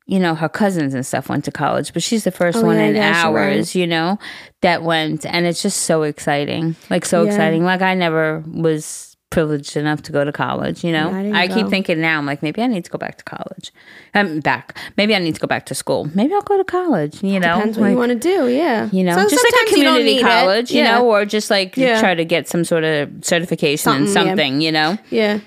you 0.09 0.19
know, 0.19 0.35
her 0.35 0.49
cousins 0.49 0.95
and 0.95 1.05
stuff 1.07 1.29
went 1.29 1.45
to 1.45 1.53
college, 1.53 1.93
but 1.93 2.03
she's 2.03 2.25
the 2.25 2.31
first 2.33 2.59
oh, 2.59 2.63
one 2.65 2.77
Oh, 2.77 2.81
yeah, 2.81 2.87
in 2.87 2.97
yeah, 2.97 3.25
you're 3.25 3.35
right. 3.35 3.75
you 3.75 3.87
know, 3.87 4.19
that 4.63 4.83
went. 4.83 5.25
And 5.27 5.47
it's 5.47 5.63
just 5.63 5.83
so 5.83 6.03
exciting. 6.03 6.75
Like, 6.89 7.05
so 7.05 7.23
Yeah. 7.23 7.29
exciting. 7.31 7.63
Like, 7.63 7.83
I 7.83 7.93
never 7.95 8.43
was 8.47 9.05
privileged 9.31 9.77
enough 9.77 10.01
to 10.05 10.11
go 10.11 10.25
to 10.25 10.33
college, 10.33 10.83
you 10.83 10.91
know? 10.91 11.11
I 11.13 11.43
I 11.43 11.49
keep 11.49 11.69
thinking 11.69 12.01
now, 12.01 12.17
I'm 12.17 12.25
like, 12.25 12.43
maybe 12.43 12.63
I 12.63 12.67
need 12.67 12.87
to 12.87 12.91
go 12.91 12.97
back 12.97 13.19
to 13.19 13.25
college. 13.25 13.71
I'm 14.15 14.41
back. 14.41 14.79
Maybe 14.97 15.15
I 15.15 15.19
need 15.19 15.35
to 15.35 15.41
go 15.43 15.47
back 15.47 15.67
to 15.67 15.75
school. 15.75 16.09
Maybe 16.15 16.33
I'll 16.33 16.41
go 16.41 16.57
to 16.57 16.65
college, 16.65 17.23
you 17.23 17.39
know? 17.39 17.57
Depends 17.57 17.77
what 17.79 17.91
you 17.91 17.97
want 17.99 18.13
to 18.13 18.19
do. 18.19 18.49
Yeah. 18.49 18.89
you 18.91 19.05
know, 19.05 19.13
So 19.15 19.29
just 19.29 19.45
like 19.45 19.53
a 19.53 19.57
sometimes 19.59 19.71
you 19.73 19.85
community 19.85 20.23
college, 20.23 20.71
you 20.71 20.83
know, 20.85 21.05
or 21.07 21.27
just 21.27 21.51
like 21.51 21.75
try 21.75 22.15
to 22.15 22.25
get 22.25 22.49
some 22.49 22.65
sort 22.65 22.85
of 22.85 23.11
certification 23.21 23.93
in 23.93 24.07
Something, 24.07 24.27
yeah. 24.27 24.31
something, 24.31 24.61
you 24.63 24.73
know, 24.73 24.97
Yeah. 25.11 25.41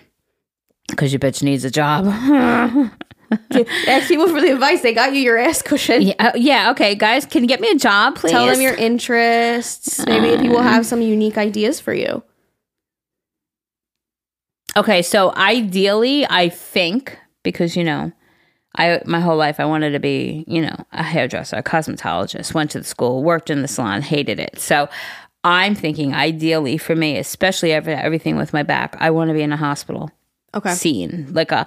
because 0.87 1.11
your 1.11 1.19
bitch 1.19 1.41
needs 1.41 1.65
a 1.65 1.71
job. 1.71 2.05
Ask 3.87 4.07
people 4.07 4.27
for 4.27 4.41
the 4.41 4.51
advice. 4.51 4.81
They 4.81 4.93
got 4.93 5.13
you 5.13 5.19
your 5.19 5.37
ass 5.37 5.61
cushion. 5.61 6.01
yeah, 6.01 6.13
uh, 6.19 6.31
yeah, 6.35 6.71
okay, 6.71 6.95
guys, 6.95 7.25
can 7.25 7.43
you 7.43 7.47
get 7.47 7.61
me 7.61 7.69
a 7.69 7.75
job, 7.75 8.15
please? 8.15 8.31
Tell 8.31 8.45
them 8.45 8.61
your 8.61 8.73
interests. 8.73 10.05
Maybe 10.05 10.41
people 10.41 10.61
have 10.61 10.85
some 10.85 11.01
unique 11.01 11.37
ideas 11.37 11.79
for 11.79 11.93
you. 11.93 12.23
Okay, 14.75 15.01
so 15.01 15.33
ideally, 15.35 16.25
I 16.29 16.49
think 16.49 17.17
because 17.43 17.75
you 17.75 17.83
know, 17.83 18.11
I 18.77 19.01
my 19.05 19.19
whole 19.19 19.37
life 19.37 19.59
I 19.59 19.65
wanted 19.65 19.91
to 19.91 19.99
be, 19.99 20.45
you 20.47 20.61
know, 20.61 20.75
a 20.91 21.03
hairdresser, 21.03 21.57
a 21.57 21.63
cosmetologist. 21.63 22.53
Went 22.53 22.71
to 22.71 22.79
the 22.79 22.85
school, 22.85 23.23
worked 23.23 23.49
in 23.49 23.61
the 23.61 23.67
salon, 23.67 24.01
hated 24.01 24.39
it. 24.39 24.59
So 24.59 24.89
I'm 25.43 25.75
thinking 25.75 26.13
ideally 26.13 26.77
for 26.77 26.95
me, 26.95 27.17
especially 27.17 27.71
every, 27.71 27.93
everything 27.93 28.37
with 28.37 28.53
my 28.53 28.63
back, 28.63 28.95
I 28.99 29.09
want 29.09 29.29
to 29.29 29.33
be 29.33 29.41
in 29.41 29.51
a 29.51 29.57
hospital 29.57 30.11
Okay. 30.53 30.73
scene, 30.73 31.27
like 31.31 31.51
a, 31.51 31.65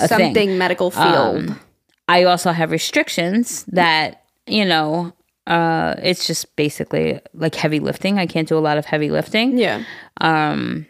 a 0.00 0.08
Something 0.08 0.34
thing. 0.34 0.58
medical 0.58 0.90
field. 0.90 1.48
Um, 1.50 1.60
I 2.08 2.24
also 2.24 2.52
have 2.52 2.70
restrictions 2.70 3.64
that 3.68 4.24
you 4.46 4.64
know. 4.64 5.12
Uh, 5.46 5.94
it's 6.02 6.26
just 6.26 6.54
basically 6.56 7.20
like 7.32 7.54
heavy 7.54 7.80
lifting. 7.80 8.18
I 8.18 8.26
can't 8.26 8.46
do 8.46 8.58
a 8.58 8.60
lot 8.60 8.76
of 8.76 8.84
heavy 8.84 9.10
lifting. 9.10 9.56
yeah. 9.56 9.82
Um, 10.20 10.84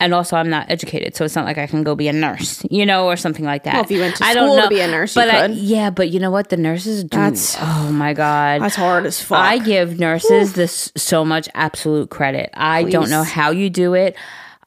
and 0.00 0.12
also 0.12 0.36
I'm 0.36 0.50
not 0.50 0.70
educated, 0.70 1.16
so 1.16 1.24
it's 1.24 1.34
not 1.34 1.44
like 1.44 1.56
I 1.58 1.66
can 1.66 1.82
go 1.82 1.94
be 1.94 2.08
a 2.08 2.12
nurse, 2.12 2.64
you 2.70 2.84
know, 2.84 3.06
or 3.06 3.16
something 3.16 3.44
like 3.44 3.62
that. 3.64 3.74
Well, 3.74 3.84
if 3.84 3.90
you 3.90 4.00
went 4.00 4.16
to 4.16 4.24
I 4.24 4.32
school 4.32 4.46
don't 4.48 4.56
know, 4.58 4.62
to 4.64 4.68
be 4.68 4.80
a 4.80 4.86
nurse, 4.88 5.14
but 5.14 5.28
I, 5.30 5.46
yeah, 5.46 5.90
but 5.90 6.10
you 6.10 6.20
know 6.20 6.30
what? 6.30 6.50
The 6.50 6.56
nurses 6.56 7.02
do. 7.04 7.16
That's- 7.16 7.56
oh 7.60 7.90
my 7.92 8.12
god, 8.12 8.60
That's 8.60 8.76
hard 8.76 9.06
as 9.06 9.20
fuck. 9.22 9.38
I 9.38 9.58
give 9.58 9.98
nurses 9.98 10.52
this 10.52 10.92
so 10.96 11.24
much 11.24 11.48
absolute 11.54 12.10
credit. 12.10 12.50
I 12.54 12.84
don't 12.84 13.08
know 13.10 13.22
how 13.22 13.50
you 13.50 13.70
do 13.70 13.94
it. 13.94 14.14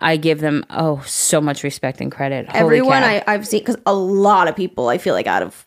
I 0.02 0.18
give 0.18 0.40
them 0.40 0.66
oh 0.70 1.04
so 1.06 1.42
much 1.42 1.64
respect 1.64 2.02
and 2.02 2.12
credit. 2.12 2.48
Holy 2.50 2.60
Everyone 2.60 3.02
cow. 3.02 3.08
I, 3.08 3.24
I've 3.28 3.48
seen, 3.48 3.62
because 3.62 3.78
a 3.86 3.94
lot 3.94 4.48
of 4.48 4.56
people 4.56 4.90
I 4.90 4.98
feel 4.98 5.14
like 5.14 5.28
out 5.28 5.44
of 5.44 5.66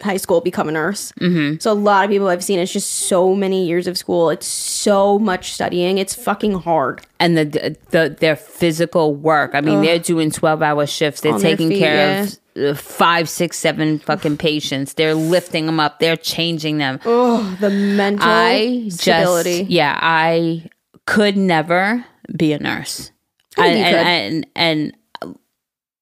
high 0.00 0.16
school 0.16 0.40
become 0.40 0.68
a 0.68 0.72
nurse. 0.72 1.12
Mm-hmm. 1.20 1.58
So 1.58 1.72
a 1.72 1.74
lot 1.74 2.04
of 2.04 2.10
people 2.10 2.28
I've 2.28 2.44
seen, 2.44 2.58
it's 2.60 2.72
just 2.72 2.88
so 2.90 3.34
many 3.34 3.66
years 3.66 3.86
of 3.86 3.98
school. 3.98 4.30
It's 4.30 4.46
so 4.46 5.18
much 5.18 5.52
studying. 5.52 5.98
It's 5.98 6.14
fucking 6.14 6.54
hard. 6.60 7.02
and 7.20 7.36
the 7.36 7.76
the 7.90 8.16
their 8.18 8.36
physical 8.36 9.14
work. 9.14 9.52
I 9.54 9.60
mean, 9.60 9.82
they're 9.82 9.98
doing 9.98 10.30
twelve 10.30 10.62
hour 10.62 10.86
shifts. 10.86 11.20
They're 11.20 11.34
On 11.34 11.40
taking 11.40 11.68
feet, 11.70 11.78
care 11.80 12.22
of 12.22 12.38
uh, 12.56 12.74
five, 12.74 13.28
six, 13.28 13.56
seven 13.58 13.98
fucking 13.98 14.36
patients. 14.48 14.94
They're 14.94 15.14
lifting 15.14 15.66
them 15.66 15.80
up. 15.80 15.98
They're 15.98 16.16
changing 16.16 16.78
them. 16.78 17.00
Oh, 17.04 17.56
the 17.60 17.70
mental 17.70 18.26
I 18.28 18.88
stability. 18.90 19.60
just 19.60 19.70
yeah, 19.70 19.98
I 20.00 20.68
could 21.06 21.36
never 21.36 22.04
be 22.36 22.52
a 22.52 22.58
nurse. 22.58 23.10
I 23.58 23.66
and, 23.68 23.96
and, 23.96 24.06
and 24.06 24.46
and 24.54 24.96
uh, 25.22 25.38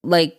like 0.02 0.36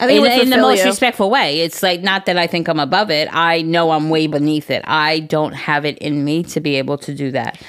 I 0.00 0.06
think 0.06 0.26
in, 0.26 0.40
in 0.42 0.50
the 0.50 0.56
most 0.58 0.80
you. 0.80 0.86
respectful 0.86 1.30
way. 1.30 1.60
It's 1.60 1.82
like 1.82 2.02
not 2.02 2.26
that 2.26 2.36
I 2.36 2.46
think 2.46 2.68
I'm 2.68 2.80
above 2.80 3.10
it. 3.10 3.28
I 3.30 3.62
know 3.62 3.90
I'm 3.92 4.10
way 4.10 4.26
beneath 4.26 4.70
it. 4.70 4.82
I 4.86 5.20
don't 5.20 5.52
have 5.52 5.84
it 5.84 5.98
in 5.98 6.24
me 6.24 6.42
to 6.44 6.60
be 6.60 6.76
able 6.76 6.98
to 6.98 7.14
do 7.14 7.30
that. 7.32 7.60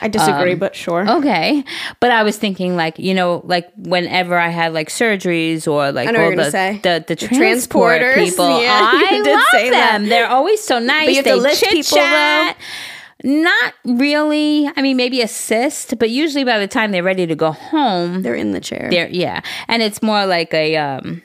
I 0.00 0.08
disagree, 0.08 0.54
but 0.56 0.74
sure. 0.74 1.08
Okay. 1.08 1.64
But 2.00 2.10
I 2.10 2.24
was 2.24 2.36
thinking 2.36 2.74
like, 2.74 2.98
you 2.98 3.14
know, 3.14 3.40
like 3.44 3.70
whenever 3.76 4.36
I 4.36 4.48
had 4.48 4.72
like 4.74 4.88
surgeries 4.88 5.70
or 5.70 5.92
like 5.92 6.08
I 6.08 6.10
know 6.10 6.24
what 6.30 6.38
all 6.38 6.44
the, 6.50 6.80
the 6.82 7.04
the 7.06 7.14
The 7.14 7.28
transport 7.28 8.00
people, 8.14 8.60
yeah, 8.60 8.90
I 8.92 9.20
did 9.22 9.32
love 9.32 9.44
say 9.52 9.70
that. 9.70 9.98
them. 9.98 10.08
They're 10.08 10.28
always 10.28 10.60
so 10.60 10.80
nice. 10.80 11.08
you 11.08 11.16
have 11.16 11.24
they 11.24 11.30
to 11.30 11.36
lift 11.36 11.60
chit 11.60 11.70
people, 11.70 11.98
chat. 11.98 12.56
Not 13.24 13.74
really. 13.84 14.68
I 14.76 14.82
mean, 14.82 14.96
maybe 14.96 15.20
assist, 15.20 15.98
but 15.98 16.10
usually 16.10 16.44
by 16.44 16.58
the 16.58 16.66
time 16.68 16.90
they're 16.92 17.02
ready 17.02 17.26
to 17.26 17.34
go 17.36 17.52
home, 17.52 18.22
They're 18.22 18.34
in 18.34 18.52
the 18.52 18.60
chair. 18.60 18.88
they're 18.90 19.08
yeah, 19.08 19.40
and 19.68 19.82
it's 19.82 20.02
more 20.02 20.26
like 20.26 20.52
a 20.54 20.76
um 20.76 21.22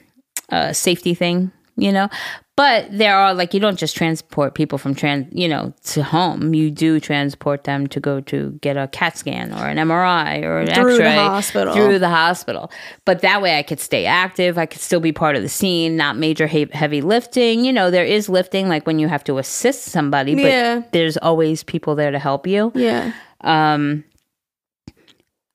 a 0.49 0.73
safety 0.73 1.13
thing, 1.13 1.51
you 1.75 1.91
know. 1.91 2.09
But 2.57 2.87
there 2.91 3.15
are 3.15 3.33
like 3.35 3.53
you 3.53 3.59
don't 3.59 3.77
just 3.77 3.95
transport 3.95 4.55
people 4.55 4.79
from 4.79 4.95
trans, 4.95 5.27
you 5.31 5.47
know, 5.47 5.73
to 5.93 6.01
home. 6.03 6.55
You 6.55 6.71
do 6.71 6.99
transport 6.99 7.65
them 7.65 7.85
to 7.87 7.99
go 7.99 8.19
to 8.21 8.57
get 8.61 8.75
a 8.75 8.87
CAT 8.87 9.15
scan 9.15 9.53
or 9.53 9.67
an 9.67 9.77
MRI 9.77 10.43
or 10.43 10.57
an 10.61 10.73
Through 10.73 10.97
the 10.97 11.03
X-ray 11.03 11.15
hospital. 11.15 11.73
through 11.75 11.99
the 11.99 12.09
hospital. 12.09 12.71
But 13.05 13.21
that 13.21 13.43
way, 13.43 13.59
I 13.59 13.61
could 13.61 13.79
stay 13.79 14.07
active. 14.07 14.57
I 14.57 14.65
could 14.65 14.81
still 14.81 14.99
be 14.99 15.11
part 15.11 15.35
of 15.35 15.43
the 15.43 15.49
scene, 15.49 15.95
not 15.97 16.17
major 16.17 16.47
he- 16.47 16.67
heavy 16.73 17.01
lifting. 17.01 17.63
You 17.63 17.71
know, 17.71 17.91
there 17.91 18.05
is 18.05 18.27
lifting 18.27 18.67
like 18.67 18.87
when 18.87 18.97
you 18.97 19.07
have 19.07 19.23
to 19.25 19.37
assist 19.37 19.83
somebody, 19.83 20.33
but 20.33 20.41
Yeah. 20.45 20.81
there's 20.93 21.15
always 21.17 21.61
people 21.63 21.93
there 21.93 22.09
to 22.09 22.17
help 22.19 22.47
you 22.47 22.71
yeah. 22.73 23.11
um 23.41 24.03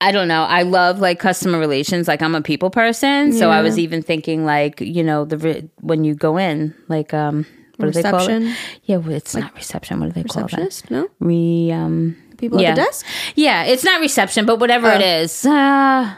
I 0.03 0.13
don't 0.13 0.29
know. 0.29 0.43
I 0.43 0.63
love 0.63 0.99
like 0.99 1.19
customer 1.19 1.59
relations. 1.59 2.09
Like 2.09 2.23
I'm 2.23 2.35
a 2.35 2.43
people 2.43 2.71
person, 2.71 3.33
so 3.33 3.51
I 3.51 3.63
was 3.63 3.79
even 3.79 4.03
thinking 4.03 4.45
like 4.45 4.81
you 4.81 5.03
know 5.05 5.25
the 5.25 5.39
re- 5.39 5.69
when 5.81 6.05
you 6.05 6.15
go 6.15 6.37
in 6.39 6.75
like 6.89 7.15
um 7.15 7.47
what 7.77 7.87
do 7.87 7.93
they 7.93 8.03
call 8.03 8.19
Reception? 8.21 8.49
it? 8.49 8.57
Yeah, 8.85 8.97
well, 8.99 9.13
it's 9.13 9.35
not 9.35 9.55
reception. 9.55 10.01
What 10.01 10.07
do 10.07 10.13
they 10.13 10.25
call 10.25 10.43
that? 10.43 10.59
Receptionist? 10.59 10.91
No? 10.91 11.09
Re 11.21 11.71
um 11.73 12.17
People 12.37 12.61
yeah. 12.61 12.71
at 12.71 12.75
the 12.77 12.83
desk? 12.83 13.07
yeah, 13.37 13.63
it's 13.65 13.85
not 13.85 14.01
reception, 14.01 14.45
but 14.47 14.59
whatever 14.59 14.91
it 14.91 15.01
Oh. 15.03 15.21
is, 15.23 15.47
uh, 15.47 16.13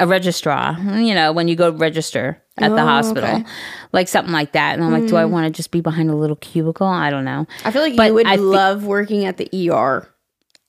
a 0.00 0.06
registrar. 0.06 0.76
You 0.80 1.14
know, 1.14 1.32
when 1.32 1.46
you 1.46 1.54
go 1.54 1.70
register 1.70 2.42
at 2.58 2.70
the 2.70 2.82
Oh, 2.82 2.86
hospital, 2.86 3.30
okay. 3.30 3.42
Mm. 3.42 3.46
like 3.92 4.08
something 4.08 4.32
like 4.32 4.52
that. 4.52 4.74
And 4.74 4.82
I'm 4.84 4.90
like, 4.92 5.06
do 5.06 5.14
I 5.16 5.24
want 5.24 5.46
to 5.46 5.50
just 5.56 5.70
be 5.70 5.80
behind 5.80 6.10
a 6.10 6.16
little 6.16 6.34
cubicle? 6.36 6.86
I 6.88 7.10
don't 7.10 7.24
know. 7.24 7.46
I 7.64 7.70
feel 7.70 7.82
like 7.82 7.94
But 7.96 8.08
you 8.08 8.14
would 8.14 8.26
I 8.26 8.34
love 8.36 8.84
working 8.84 9.24
at 9.24 9.36
the 9.36 9.48
ER. 9.70 10.08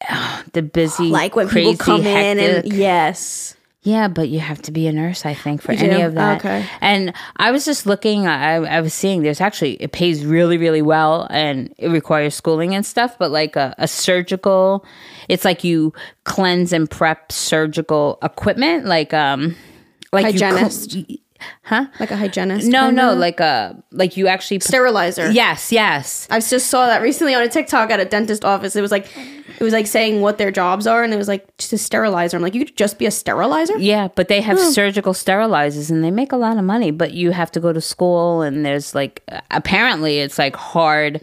The 0.54 0.62
busy, 0.62 1.06
Like 1.10 1.36
when 1.36 1.48
crazy, 1.48 1.72
people 1.72 1.86
come 1.86 2.06
in 2.06 2.40
and 2.40 2.72
yes. 2.74 3.56
Yeah, 3.82 4.08
but 4.08 4.30
you 4.30 4.40
have 4.40 4.62
to 4.64 4.72
be 4.72 4.88
a 4.88 4.92
nurse, 4.92 5.26
I 5.28 5.36
think, 5.36 5.62
for 5.62 5.72
You 5.74 5.80
any 5.88 5.98
do? 6.02 6.06
of 6.08 6.16
that. 6.16 6.40
Okay. 6.40 6.66
And 6.82 7.14
I 7.38 7.52
was 7.52 7.66
just 7.66 7.86
looking. 7.86 8.26
I, 8.26 8.56
I 8.56 8.82
was 8.82 8.94
seeing 8.96 9.22
there's 9.22 9.42
actually 9.42 9.74
it 9.74 9.92
pays 9.92 10.26
really, 10.26 10.58
really 10.58 10.82
well, 10.82 11.28
and 11.30 11.72
it 11.78 11.90
requires 11.90 12.34
schooling 12.34 12.74
and 12.74 12.84
stuff. 12.86 13.16
But 13.20 13.30
like 13.30 13.56
a, 13.56 13.76
a 13.78 13.88
surgical, 13.88 14.84
it's 15.30 15.46
like 15.46 15.64
you 15.64 15.94
cleanse 16.24 16.74
and 16.74 16.90
prep 16.90 17.32
surgical 17.32 18.18
equipment, 18.24 18.86
like 18.86 19.14
um, 19.14 19.56
like 20.12 20.34
you 20.34 20.40
Hygienist. 20.40 20.98
huh? 21.64 21.86
Like 22.00 22.10
a 22.10 22.18
hygienist. 22.18 22.68
No, 22.68 22.86
kinda? 22.88 23.02
no, 23.02 23.14
like 23.14 23.40
a 23.40 23.84
like 23.92 24.18
you 24.18 24.26
actually. 24.28 24.62
sterilizer. 24.62 25.30
yes, 25.32 25.72
yes. 25.72 26.28
I 26.32 26.40
just 26.40 26.68
saw 26.72 26.88
that 26.88 27.04
recently 27.04 27.36
on 27.36 27.44
a 27.44 27.50
TikTok 27.50 27.92
at 27.92 28.00
a 28.00 28.06
dentist 28.06 28.44
office. 28.44 28.76
It 28.76 28.82
was 28.82 28.92
like 28.92 29.08
it 29.60 29.64
was 29.64 29.74
like 29.74 29.88
saying 29.88 30.22
what 30.22 30.38
their 30.38 30.52
jobs 30.52 30.86
are 30.88 31.04
and 31.04 31.14
it 31.14 31.18
was 31.18 31.28
like 31.28 31.46
just 31.58 31.74
a 31.74 31.78
sterilizer. 31.78 32.38
I'm 32.38 32.44
like, 32.44 32.56
you 32.56 32.66
could 32.66 32.76
just 32.78 32.98
be 33.00 33.06
a 33.06 33.12
sterilizer? 33.12 33.78
Yeah, 33.78 34.10
but 34.16 34.28
they 34.28 34.42
have 34.42 34.60
surgical 34.60 35.14
sterilizers 35.14 35.90
and 35.90 36.04
they 36.04 36.12
make 36.12 36.32
a 36.32 36.38
lot 36.38 36.58
of 36.58 36.64
money, 36.64 36.92
but 36.92 37.14
you 37.14 37.32
have 37.32 37.52
to 37.52 37.60
go 37.60 37.72
to 37.74 37.82
school 37.82 38.42
and 38.42 38.66
there's 38.66 38.94
like 38.96 39.24
apparently 39.52 40.20
it's 40.20 40.38
like 40.38 40.56
hard 40.56 41.22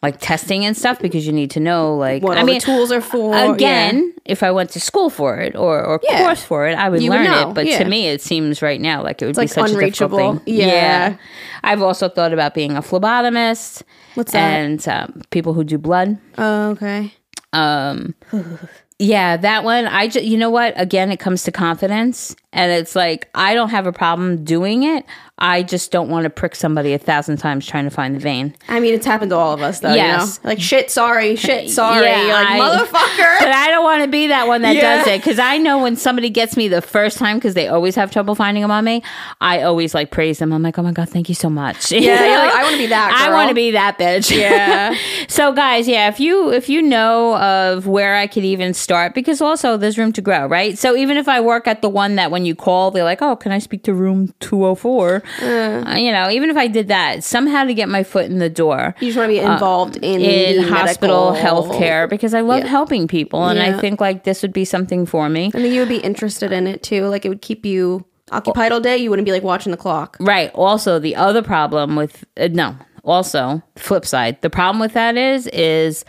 like 0.00 0.20
testing 0.20 0.64
and 0.64 0.76
stuff 0.76 1.00
because 1.00 1.26
you 1.26 1.32
need 1.32 1.50
to 1.50 1.58
know 1.58 1.96
like 1.96 2.22
What 2.22 2.36
I 2.36 2.40
all 2.42 2.46
mean 2.46 2.60
the 2.60 2.66
tools 2.66 2.92
are 2.92 3.00
for. 3.00 3.34
again, 3.52 4.14
if 4.24 4.44
I 4.44 4.52
went 4.52 4.70
to 4.70 4.80
school 4.80 5.10
for 5.10 5.38
it 5.38 5.56
or 5.56 5.84
or 5.84 5.98
Yeah. 6.04 6.22
course 6.22 6.40
for 6.42 6.68
it, 6.68 6.76
I 6.78 6.88
would 6.88 7.02
You 7.02 7.10
learn 7.10 7.24
know, 7.24 7.50
it, 7.50 7.54
but 7.54 7.66
yeah. 7.66 7.78
to 7.78 7.84
me 7.84 8.06
it 8.08 8.22
seems 8.22 8.62
right 8.62 8.80
now 8.80 9.02
like 9.02 9.20
it 9.20 9.26
would 9.26 9.34
be 9.34 9.40
like 9.42 9.48
such 9.48 9.70
a 9.72 9.74
difficult 9.74 10.44
thing. 10.44 10.54
Yeah. 10.54 11.16
I've 11.64 11.82
also 11.82 12.08
thought 12.08 12.32
about 12.32 12.54
being 12.54 12.76
a 12.76 12.80
phlebotomist. 12.80 13.82
What's 14.14 14.32
that? 14.32 14.38
And 14.60 14.86
um, 14.88 15.22
people 15.30 15.52
who 15.54 15.64
do 15.64 15.78
blood. 15.78 16.18
Oh, 16.38 16.70
okay. 16.70 17.12
Um, 17.52 18.14
yeah, 18.98 19.36
that 19.36 19.64
one. 19.64 19.86
I 19.86 20.08
just, 20.08 20.26
you 20.26 20.36
know 20.36 20.50
what? 20.50 20.74
Again, 20.76 21.10
it 21.10 21.18
comes 21.18 21.42
to 21.44 21.52
confidence, 21.52 22.34
and 22.52 22.72
it's 22.72 22.96
like 22.96 23.28
I 23.34 23.54
don't 23.54 23.70
have 23.70 23.86
a 23.86 23.92
problem 23.92 24.44
doing 24.44 24.82
it. 24.82 25.04
I 25.40 25.62
just 25.62 25.92
don't 25.92 26.08
want 26.08 26.24
to 26.24 26.30
prick 26.30 26.56
somebody 26.56 26.94
a 26.94 26.98
thousand 26.98 27.36
times 27.36 27.64
trying 27.64 27.84
to 27.84 27.90
find 27.90 28.16
the 28.16 28.18
vein. 28.18 28.56
I 28.68 28.80
mean, 28.80 28.92
it's 28.92 29.06
happened 29.06 29.30
to 29.30 29.36
all 29.36 29.52
of 29.52 29.62
us, 29.62 29.78
though. 29.78 29.94
Yes. 29.94 30.40
You 30.42 30.42
know? 30.42 30.50
Like 30.50 30.60
shit, 30.60 30.90
sorry, 30.90 31.36
shit, 31.46 31.70
sorry. 31.70 32.06
Yeah, 32.06 32.22
You're 32.22 32.32
like 32.32 32.48
I- 32.48 32.58
motherfucker. 32.58 33.38
But 33.38 33.48
I 33.52 33.68
don't 33.70 33.84
want 33.84 34.02
to 34.02 34.08
be 34.08 34.26
that 34.28 34.48
one 34.48 34.62
that 34.62 34.74
Yeah. 34.74 34.98
does 34.98 35.06
it 35.06 35.18
because 35.20 35.38
I 35.38 35.58
know 35.58 35.80
when 35.80 35.94
somebody 35.94 36.28
gets 36.28 36.56
me 36.56 36.66
the 36.66 36.82
first 36.82 37.18
time 37.18 37.36
because 37.36 37.54
they 37.54 37.68
always 37.68 37.94
have 37.94 38.10
trouble 38.10 38.34
finding 38.34 38.62
them 38.62 38.72
on 38.72 38.84
me. 38.84 39.04
I 39.40 39.62
always 39.62 39.94
like 39.94 40.10
praise 40.10 40.38
them. 40.40 40.52
I'm 40.52 40.62
like, 40.62 40.76
oh 40.76 40.82
my 40.82 40.90
god, 40.90 41.08
thank 41.08 41.28
you 41.28 41.36
so 41.36 41.48
much. 41.48 41.92
You 41.92 42.00
Yeah, 42.08 42.14
like, 42.20 42.54
I 42.54 42.64
wanna 42.64 42.76
be 42.78 42.86
that 42.88 43.12
I 43.28 43.32
want 43.32 43.48
to 43.50 43.54
be 43.54 43.70
that 43.72 43.96
bitch. 43.96 44.36
Yeah. 44.36 44.96
so 45.28 45.52
guys, 45.52 45.86
yeah, 45.86 46.08
if 46.08 46.18
you 46.18 46.50
if 46.52 46.68
you 46.68 46.82
know 46.82 47.36
of 47.36 47.86
where 47.86 48.16
I 48.16 48.26
could 48.26 48.44
even 48.44 48.74
start, 48.74 49.14
because 49.14 49.40
also 49.40 49.76
there's 49.76 49.98
room 49.98 50.12
to 50.14 50.20
grow, 50.22 50.46
right? 50.48 50.76
So 50.76 50.96
even 50.96 51.16
if 51.16 51.28
I 51.28 51.40
work 51.40 51.68
at 51.68 51.80
the 51.80 51.88
one 51.88 52.16
that 52.16 52.32
when 52.32 52.37
when 52.38 52.46
you 52.46 52.54
call, 52.54 52.92
they're 52.92 53.02
like, 53.02 53.20
"Oh, 53.20 53.34
can 53.34 53.50
I 53.50 53.58
speak 53.58 53.82
to 53.82 53.92
room 53.92 54.32
204?" 54.38 55.22
Uh, 55.42 55.94
you 55.96 56.12
know, 56.12 56.30
even 56.30 56.50
if 56.50 56.56
I 56.56 56.68
did 56.68 56.86
that, 56.86 57.24
somehow 57.24 57.64
to 57.64 57.74
get 57.74 57.88
my 57.88 58.04
foot 58.04 58.26
in 58.26 58.38
the 58.38 58.48
door 58.48 58.94
You 59.00 59.08
just 59.08 59.18
want 59.18 59.28
to 59.28 59.32
be 59.34 59.40
involved 59.40 59.96
in 59.96 60.20
Uh, 60.20 60.24
in 60.24 60.56
the 60.62 60.68
hospital 60.68 61.32
healthcare 61.36 62.08
because 62.08 62.32
I 62.34 62.42
love 62.42 62.60
Yeah. 62.60 62.68
helping 62.68 63.08
people, 63.08 63.44
and 63.48 63.58
I 63.58 63.72
think 63.80 64.00
like 64.00 64.22
this 64.22 64.40
would 64.42 64.52
be 64.52 64.64
something 64.64 65.04
for 65.04 65.28
me. 65.28 65.46
I 65.46 65.58
think 65.58 65.74
you 65.74 65.80
would 65.80 65.88
be 65.88 65.96
interested 65.98 66.52
in 66.52 66.68
it 66.68 66.84
too. 66.84 67.06
Like 67.08 67.24
it 67.24 67.28
would 67.28 67.42
keep 67.42 67.66
you 67.66 68.04
occupied 68.30 68.70
all 68.70 68.80
day. 68.80 68.96
You 68.98 69.10
wouldn't 69.10 69.26
be 69.26 69.32
like 69.32 69.42
watching 69.42 69.72
the 69.72 69.76
clock. 69.78 70.16
Right. 70.20 70.52
Also, 70.54 71.00
the 71.00 71.16
other 71.16 71.42
problem 71.42 71.96
with 71.96 72.24
uh, 72.38 72.48
no. 72.52 72.76
Also, 73.02 73.62
flip 73.74 74.06
side. 74.06 74.40
The 74.42 74.50
problem 74.50 74.78
with 74.80 74.92
that 74.92 75.16
is 75.16 75.48
is 75.48 76.04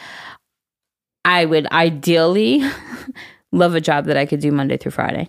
I 1.25 1.45
would 1.45 1.65
ideally 1.71 2.61
love 3.51 3.73
a 3.73 3.82
job 3.82 4.05
that 4.05 4.17
I 4.17 4.25
could 4.27 4.39
do 4.41 4.51
Monday 4.51 4.77
through 4.77 4.91
Friday. 4.91 5.27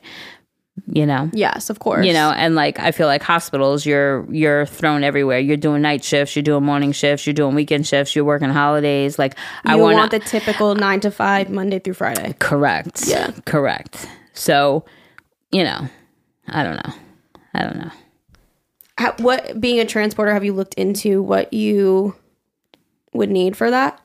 You 0.87 1.07
know. 1.07 1.31
Yes, 1.33 1.71
of 1.71 1.79
course. 1.79 2.07
You 2.07 2.13
know, 2.13 2.31
and 2.31 2.55
like 2.55 2.79
I 2.79 2.93
feel 2.93 3.07
like 3.07 3.23
hospitals, 3.23 3.85
you're 3.87 4.27
you're 4.33 4.67
thrown 4.67 5.05
everywhere. 5.05 5.39
You're 5.39 5.57
doing 5.57 5.83
night 5.83 6.05
shifts, 6.05 6.37
you're 6.37 6.43
doing 6.43 6.65
morning 6.65 6.93
shifts, 6.93 7.27
you're 7.27 7.35
doing 7.35 7.55
weekend 7.55 7.87
shifts, 7.87 8.15
you're 8.15 8.25
working 8.25 8.51
holidays. 8.51 9.19
Like 9.19 9.37
I 9.65 9.77
you 9.77 9.83
want 9.83 9.97
want 9.97 10.11
the 10.11 10.21
typical 10.21 10.75
nine 10.75 11.01
to 11.01 11.11
five 11.11 11.51
Monday 11.51 11.79
through 11.79 11.95
Friday. 11.95 12.35
correct. 12.39 13.05
Yeah. 13.07 13.33
correct. 13.45 14.09
So, 14.33 14.85
you 15.53 15.65
know, 15.65 15.89
I 16.49 16.63
don't 16.63 16.77
know. 16.77 16.95
I 17.55 17.63
don't 17.63 17.79
know. 17.79 17.91
How, 18.97 19.15
what 19.19 19.61
being 19.61 19.81
a 19.81 19.87
transporter 19.87 20.33
have 20.33 20.45
you 20.45 20.53
looked 20.53 20.75
into 20.75 21.23
what 21.23 21.53
you 21.53 22.15
would 23.13 23.31
need 23.31 23.57
for 23.57 23.71
that? 23.71 24.01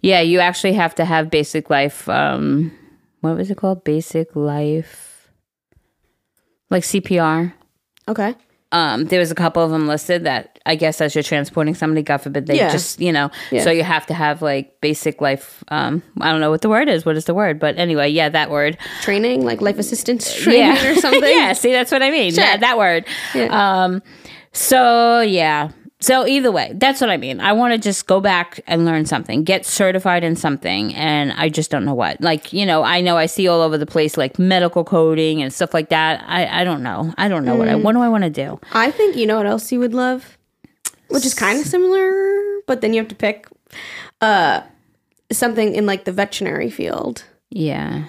Yeah, 0.00 0.20
you 0.20 0.38
actually 0.38 0.74
have 0.74 0.94
to 0.96 1.04
have 1.04 1.30
basic 1.30 1.70
life. 1.70 2.08
Um, 2.08 2.72
what 3.20 3.36
was 3.36 3.50
it 3.50 3.56
called? 3.56 3.84
Basic 3.84 4.34
life, 4.36 5.11
like 6.72 6.82
CPR. 6.82 7.52
Okay. 8.08 8.34
Um, 8.72 9.04
there 9.04 9.20
was 9.20 9.30
a 9.30 9.34
couple 9.34 9.62
of 9.62 9.70
them 9.70 9.86
listed 9.86 10.24
that 10.24 10.58
I 10.64 10.76
guess 10.76 11.02
as 11.02 11.14
you're 11.14 11.22
transporting 11.22 11.74
somebody, 11.74 12.00
God 12.02 12.18
forbid, 12.18 12.46
they 12.46 12.56
Yeah. 12.56 12.70
just 12.70 12.98
you 13.00 13.12
know. 13.12 13.30
Yeah. 13.50 13.64
So 13.64 13.70
you 13.70 13.82
have 13.82 14.06
to 14.06 14.14
have 14.14 14.40
like 14.40 14.80
basic 14.80 15.20
life. 15.20 15.62
Um, 15.68 16.02
I 16.22 16.30
don't 16.32 16.40
know 16.40 16.50
what 16.50 16.62
the 16.62 16.70
word 16.70 16.88
is. 16.88 17.04
What 17.04 17.16
is 17.16 17.26
the 17.26 17.34
word? 17.34 17.60
But 17.60 17.76
anyway, 17.78 18.08
yeah, 18.08 18.30
that 18.30 18.50
word. 18.50 18.78
Training, 19.02 19.44
like 19.44 19.60
life 19.60 19.78
assistance 19.78 20.34
training 20.34 20.86
or 20.86 20.94
something. 21.00 21.22
yeah, 21.22 21.52
see, 21.52 21.70
that's 21.70 21.92
what 21.92 22.02
I 22.02 22.10
mean. 22.10 22.34
That, 22.34 22.60
that 22.60 22.78
word. 22.78 23.04
Yeah. 23.34 23.50
Um, 23.84 24.02
so 24.52 25.20
yeah. 25.20 25.70
So 26.02 26.26
either 26.26 26.50
way, 26.50 26.72
that's 26.74 27.00
what 27.00 27.10
I 27.10 27.16
mean. 27.16 27.40
I 27.40 27.52
want 27.52 27.72
to 27.74 27.78
just 27.78 28.08
go 28.08 28.20
back 28.20 28.60
and 28.66 28.84
learn 28.84 29.06
something, 29.06 29.44
get 29.44 29.64
certified 29.64 30.24
in 30.24 30.34
something, 30.34 30.92
and 30.96 31.30
I 31.32 31.48
just 31.48 31.70
don't 31.70 31.84
know 31.84 31.94
what. 31.94 32.20
Like, 32.20 32.52
you 32.52 32.66
know, 32.66 32.82
I 32.82 33.00
know 33.00 33.16
I 33.16 33.26
see 33.26 33.46
all 33.46 33.60
over 33.62 33.78
the 33.78 33.86
place 33.86 34.16
like 34.16 34.36
medical 34.36 34.82
coding 34.82 35.40
and 35.40 35.52
stuff 35.52 35.72
like 35.72 35.90
that. 35.90 36.24
I, 36.26 36.62
I 36.62 36.64
don't 36.64 36.82
know. 36.82 37.14
I 37.16 37.28
don't 37.28 37.44
know 37.44 37.54
what 37.54 37.68
I 37.68 37.74
Mm. 37.74 37.82
what 37.84 37.92
do 37.92 38.00
I 38.00 38.08
want 38.08 38.24
to 38.24 38.30
do? 38.30 38.58
I 38.72 38.90
think 38.90 39.16
you 39.16 39.26
know 39.26 39.36
what 39.36 39.46
else 39.46 39.70
you 39.70 39.78
would 39.78 39.94
love, 39.94 40.36
which 41.08 41.24
is 41.24 41.34
kind 41.34 41.60
of 41.60 41.66
similar, 41.66 42.10
but 42.66 42.80
then 42.80 42.92
you 42.92 43.00
have 43.00 43.08
to 43.08 43.14
pick 43.14 43.46
uh 44.20 44.62
something 45.30 45.74
in 45.74 45.86
like 45.86 46.04
the 46.04 46.12
veterinary 46.12 46.68
field 46.70 47.24
Yeah. 47.50 48.04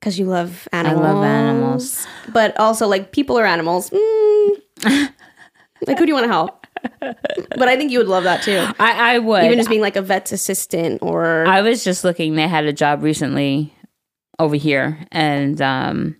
because 0.00 0.18
you 0.18 0.24
love 0.24 0.66
animals. 0.72 1.04
I 1.06 1.12
love 1.12 1.24
animals. 1.24 2.06
but 2.32 2.58
also 2.58 2.86
like 2.88 3.12
people 3.12 3.38
are 3.38 3.44
animals. 3.44 3.90
Mm. 3.90 4.50
like 5.86 5.98
who 5.98 6.06
do 6.06 6.10
you 6.10 6.14
want 6.14 6.24
to 6.24 6.32
help? 6.32 6.63
But 7.00 7.68
I 7.68 7.76
think 7.76 7.90
you 7.92 7.98
would 7.98 8.08
love 8.08 8.24
that 8.24 8.42
too. 8.42 8.64
I, 8.78 9.14
I 9.14 9.18
would. 9.18 9.44
Even 9.44 9.58
just 9.58 9.68
being 9.68 9.80
like 9.80 9.96
a 9.96 10.02
vet's 10.02 10.32
assistant 10.32 11.02
or 11.02 11.46
I 11.46 11.60
was 11.60 11.84
just 11.84 12.04
looking. 12.04 12.34
They 12.36 12.48
had 12.48 12.64
a 12.64 12.72
job 12.72 13.02
recently 13.02 13.74
over 14.38 14.56
here, 14.56 14.98
and 15.12 15.60
um, 15.62 16.16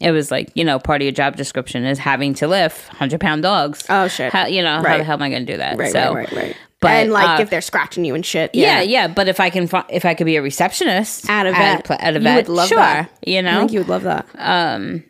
it 0.00 0.10
was 0.10 0.30
like 0.30 0.50
you 0.54 0.64
know 0.64 0.78
part 0.78 1.02
of 1.02 1.04
your 1.04 1.12
job 1.12 1.36
description 1.36 1.84
is 1.84 1.98
having 1.98 2.34
to 2.34 2.48
lift 2.48 2.88
hundred 2.88 3.20
pound 3.20 3.42
dogs. 3.42 3.84
oh 3.88 4.08
shit, 4.08 4.32
How, 4.32 4.46
you 4.46 4.62
know 4.62 4.76
how 4.82 4.96
the 4.98 5.04
hell 5.04 5.14
am 5.16 5.22
I 5.22 5.30
going 5.30 5.44
to 5.46 5.52
do 5.52 5.58
that? 5.58 5.76
right, 5.78 5.92
so, 5.92 6.14
right, 6.14 6.30
right, 6.32 6.36
right. 6.44 6.56
but, 6.80 6.90
and 6.90 7.12
like 7.12 7.38
uh, 7.38 7.42
if 7.42 7.50
they're 7.50 7.60
scratching 7.60 8.04
you 8.04 8.14
and 8.14 8.24
shit, 8.24 8.54
Yeah. 8.54 8.80
yeah, 8.80 8.82
yeah, 8.82 9.08
But 9.08 9.28
if 9.28 9.40
I 9.40 9.50
can, 9.50 9.66
fi- 9.66 9.84
if 9.90 10.04
I 10.04 10.14
could 10.14 10.24
be 10.26 10.36
a 10.36 10.42
receptionist 10.42 11.28
At 11.30 11.46
a 11.46 11.52
vet. 11.52 11.90
at 11.90 12.14
a 12.16 12.18
You 12.18 12.24
vet, 12.24 12.36
would 12.48 12.54
love 12.56 12.68
sure. 12.68 12.78
that. 12.78 13.10
You 13.26 13.42
know, 13.42 13.56
I 13.56 13.58
think 13.60 13.72
you 13.72 13.80
would 13.80 13.88
love 13.88 14.02
that. 14.04 14.26
um, 14.36 15.04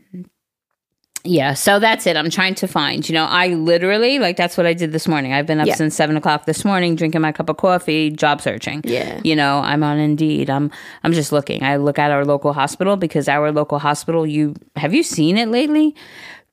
yeah. 1.25 1.55
So 1.55 1.79
that's 1.79 2.07
it. 2.07 2.17
I'm 2.17 2.29
trying 2.31 2.55
to 2.57 2.69
find. 2.69 3.09
You 3.09 3.15
know, 3.15 3.25
I 3.25 3.49
literally 3.49 4.19
like 4.19 4.37
that's 4.37 4.57
what 4.57 4.67
I 4.67 4.75
did 4.75 4.93
this 4.93 5.09
morning. 5.09 5.33
I've 5.33 5.47
been 5.47 5.59
up 5.59 5.67
Yeah. 5.67 5.75
since 5.75 5.95
seven 5.95 6.17
o'clock 6.17 6.45
this 6.45 6.65
morning, 6.65 6.97
drinking 6.97 7.23
my 7.23 7.33
cup 7.33 7.49
of 7.49 7.57
coffee, 7.57 8.11
job 8.11 8.41
searching. 8.43 8.83
Yeah. 8.85 9.21
You 9.25 9.35
know, 9.35 9.59
I'm 9.61 9.83
on 9.83 9.99
Indeed. 9.99 10.51
I'm 10.51 10.71
I'm 11.03 11.13
just 11.15 11.33
looking. 11.33 11.63
I 11.63 11.77
look 11.77 11.99
at 11.99 12.11
our 12.11 12.25
local 12.25 12.53
hospital 12.53 12.97
because 12.97 13.29
our 13.29 13.51
local 13.53 13.79
hospital. 13.79 14.27
You 14.27 14.55
have 14.77 14.93
you 14.93 15.03
seen 15.03 15.39
it 15.39 15.49
lately? 15.49 15.95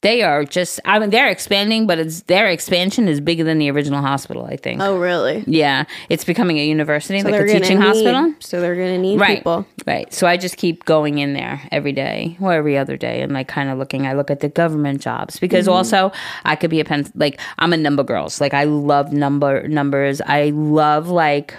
They 0.02 0.24
are 0.24 0.43
just. 0.43 0.80
I 0.84 0.97
mean, 0.97 1.12
they're 1.12 1.30
expanding, 1.30 1.86
but 1.86 1.99
it's 1.99 2.22
their 2.24 2.47
expansion 2.47 3.08
is 3.08 3.22
bigger 3.22 3.43
than 3.43 3.60
the 3.60 3.70
original 3.70 4.02
hospital. 4.02 4.45
I 4.45 4.58
think. 4.58 4.82
Oh 4.82 4.97
really? 4.97 5.43
Yeah, 5.45 5.84
it's 6.10 6.24
becoming 6.24 6.58
a 6.58 6.66
university, 6.66 7.22
like 7.22 7.36
a 7.36 7.45
teaching 7.45 7.78
need- 7.80 7.86
hospital. 7.86 8.34
So 8.39 8.62
they're 8.62 8.76
gonna 8.76 8.97
need 8.97 9.20
Right. 9.20 9.38
people. 9.38 9.66
Right. 9.86 10.12
So 10.12 10.26
I 10.26 10.38
just 10.38 10.58
keep 10.58 10.86
going 10.86 11.20
in 11.20 11.34
there 11.34 11.62
every 11.72 11.91
day 11.91 12.36
or 12.41 12.52
every 12.52 12.78
other 12.80 12.97
day 12.97 13.22
and 13.22 13.32
like 13.32 13.47
kind 13.47 13.70
of 13.70 13.78
looking. 13.78 14.08
I 14.08 14.14
look 14.14 14.32
at 14.32 14.39
the 14.39 14.49
government 14.49 15.02
jobs 15.02 15.39
because 15.39 15.66
Mm-hmm. 15.66 15.76
also 15.76 16.12
I 16.45 16.56
could 16.56 16.72
be 16.72 16.80
a 16.80 16.86
pen 16.86 17.06
like 17.14 17.39
I'm 17.60 17.72
a 17.72 17.78
number 17.78 18.04
girls. 18.04 18.41
Like 18.41 18.56
I 18.56 18.64
love 18.64 19.14
number 19.14 19.68
numbers. 19.68 20.20
I 20.26 20.49
love 20.56 21.10
like 21.10 21.54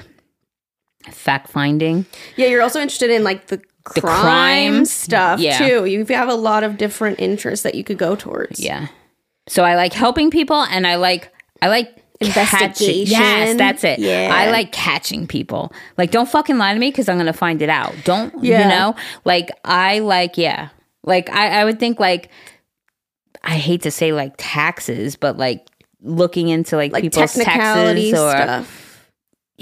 fact 1.11 1.49
finding. 1.49 2.07
Yeah, 2.37 2.47
you're 2.49 2.63
also 2.63 2.81
interested 2.81 3.11
in 3.11 3.25
like 3.25 3.47
the 3.49 3.61
crime, 3.85 4.03
crime, 4.03 4.85
stuff 4.85 5.41
yeah. 5.41 5.59
too. 5.59 5.85
You 5.87 6.05
have 6.07 6.29
a 6.29 6.35
lot 6.35 6.65
of 6.65 6.77
different 6.77 7.21
interests 7.21 7.63
that 7.65 7.75
you 7.75 7.85
could 7.85 7.99
go 7.99 8.15
towards. 8.15 8.61
Yeah. 8.61 8.89
So 9.49 9.65
I 9.65 9.75
like 9.77 9.93
helping 9.93 10.31
people 10.31 10.63
and 10.63 10.87
I 10.87 10.97
like 10.97 11.33
I 11.61 11.69
like 11.69 11.97
catching- 12.21 12.27
Investigation. 12.29 13.19
Yes, 13.19 13.59
that's 13.59 13.85
it. 13.85 13.99
Yeah. 13.99 14.31
I 14.33 14.51
like 14.51 14.73
catching 14.73 15.27
people. 15.27 15.73
Like 15.99 16.11
don't 16.11 16.29
fucking 16.29 16.59
lie 16.59 16.75
to 16.75 16.81
me 16.81 16.91
because 16.91 17.09
I'm 17.09 17.17
gonna 17.17 17.33
find 17.33 17.61
it 17.63 17.69
out. 17.69 17.95
Don't 18.05 18.33
yeah. 18.43 18.63
you 18.63 18.69
know? 18.69 18.97
Like 19.25 19.51
I 19.65 19.99
like 20.01 20.39
yeah. 20.39 20.69
Like 21.05 21.31
I, 21.31 21.61
I 21.61 21.65
would 21.65 21.81
think 21.81 21.99
like 21.99 22.31
I 23.43 23.57
hate 23.57 23.83
to 23.83 23.91
say 23.91 24.13
like 24.13 24.35
taxes, 24.39 25.17
but 25.17 25.37
like 25.37 25.67
looking 26.01 26.49
into 26.49 26.77
like, 26.77 26.93
Like 26.93 27.03
people's 27.03 27.35
taxes 27.35 28.13
or 28.13 28.31
stuff. 28.31 28.92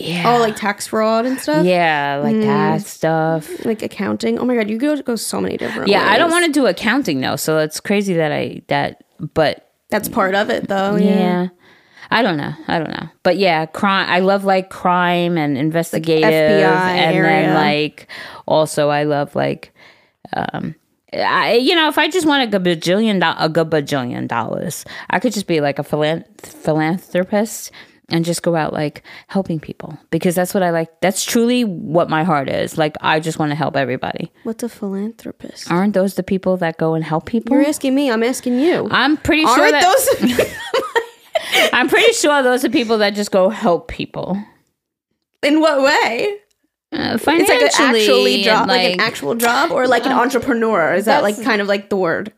Yeah. 0.01 0.35
Oh, 0.35 0.39
like 0.41 0.57
tax 0.57 0.87
fraud 0.87 1.27
and 1.27 1.39
stuff. 1.39 1.65
yeah, 1.65 2.21
like 2.23 2.37
Mm. 2.37 2.43
that 2.43 2.83
stuff. 2.83 3.65
Like 3.65 3.83
accounting. 3.83 4.39
Oh 4.39 4.45
my 4.45 4.55
god, 4.57 4.69
you 4.71 4.79
go 4.79 5.01
go 5.03 5.17
so 5.17 5.41
many 5.41 5.57
different. 5.57 5.89
Yeah, 5.89 6.05
I 6.09 6.19
don't 6.19 6.31
want 6.31 6.47
to 6.47 6.53
do 6.53 6.67
accounting 6.67 7.21
though, 7.21 7.37
so 7.37 7.59
it's 7.59 7.81
crazy 7.81 8.15
that 8.15 8.33
I 8.33 8.63
that 8.69 9.05
but 9.35 9.71
That's 9.91 10.09
part 10.09 10.35
of 10.35 10.51
it 10.51 10.69
though. 10.69 10.97
yeah. 10.97 11.09
Yeah. 11.19 11.49
I 12.13 12.23
don't 12.23 12.37
know. 12.39 12.53
I 12.67 12.79
don't 12.81 12.91
know. 12.91 13.09
But 13.23 13.37
yeah, 13.39 13.67
crime. 13.67 14.09
I 14.11 14.19
love 14.19 14.45
like 14.45 14.69
crime 14.69 15.39
and 15.39 15.57
investigative, 15.57 16.29
FBI 16.29 16.63
and 16.65 17.15
then 17.17 17.25
area. 17.25 17.55
like 17.55 18.09
also 18.49 18.89
I 18.89 19.05
love 19.05 19.37
like, 19.37 19.73
um, 20.33 20.75
I 21.13 21.55
you 21.55 21.77
know 21.77 21.89
if 21.89 21.99
I 21.99 22.09
just 22.09 22.27
want 22.27 22.53
a 22.53 22.59
bajillion 22.61 23.21
do- 23.21 23.61
a 23.63 23.65
bajillion 23.65 24.27
dollars, 24.27 24.85
I 25.09 25.21
could 25.21 25.33
just 25.33 25.47
be 25.47 25.61
like 25.61 25.79
a 25.79 25.85
philan- 25.85 26.25
philanthropist 26.41 27.71
and 28.11 28.25
just 28.25 28.43
go 28.43 28.57
out 28.57 28.73
like 28.73 29.03
helping 29.29 29.61
people 29.61 29.99
because 30.11 30.35
that's 30.35 30.53
what 30.55 30.63
I 30.63 30.71
like. 30.71 31.01
That's 31.01 31.25
truly 31.25 31.65
what 31.65 32.09
my 32.11 32.25
heart 32.25 32.49
is. 32.49 32.77
Like 32.79 32.97
I 33.01 33.21
just 33.21 33.39
want 33.39 33.51
to 33.51 33.57
help 33.57 33.77
everybody. 33.77 34.31
What's 34.45 34.63
a 34.63 34.69
philanthropist? 34.69 35.71
Aren't 35.71 35.95
those 35.95 36.15
the 36.15 36.23
people 36.23 36.57
that 36.59 36.79
go 36.79 36.95
and 36.95 37.05
help 37.05 37.27
people? 37.27 37.57
You're 37.57 37.67
asking 37.67 37.95
me. 37.95 38.11
I'm 38.11 38.23
asking 38.23 38.59
you. 38.61 38.89
I'm 38.91 39.17
pretty 39.17 39.43
sure 39.43 39.61
Aren't 39.61 39.73
that 39.73 40.19
those 40.21 41.71
I'm 41.73 41.89
pretty 41.89 42.13
sure 42.13 42.43
those 42.43 42.65
are 42.65 42.71
people 42.71 42.99
that 42.99 43.15
just 43.15 43.31
go 43.31 43.49
help 43.49 43.89
people. 43.89 44.37
in 45.43 45.61
what 45.61 45.83
way? 45.83 46.37
Uh, 46.93 47.15
It's 47.15 47.27
like 47.27 47.39
an 47.41 47.47
financially 47.47 48.01
actually 48.01 48.43
job, 48.43 48.69
like, 48.69 48.95
an 48.95 49.01
actual 49.01 49.35
job, 49.37 49.71
or 49.71 49.87
like 49.87 50.05
an 50.07 50.13
entrepreneur. 50.13 50.95
Is 50.95 51.05
that 51.05 51.23
like 51.23 51.41
kind 51.43 51.61
of 51.63 51.69
like 51.69 51.89
the 51.89 51.97
word? 51.97 52.33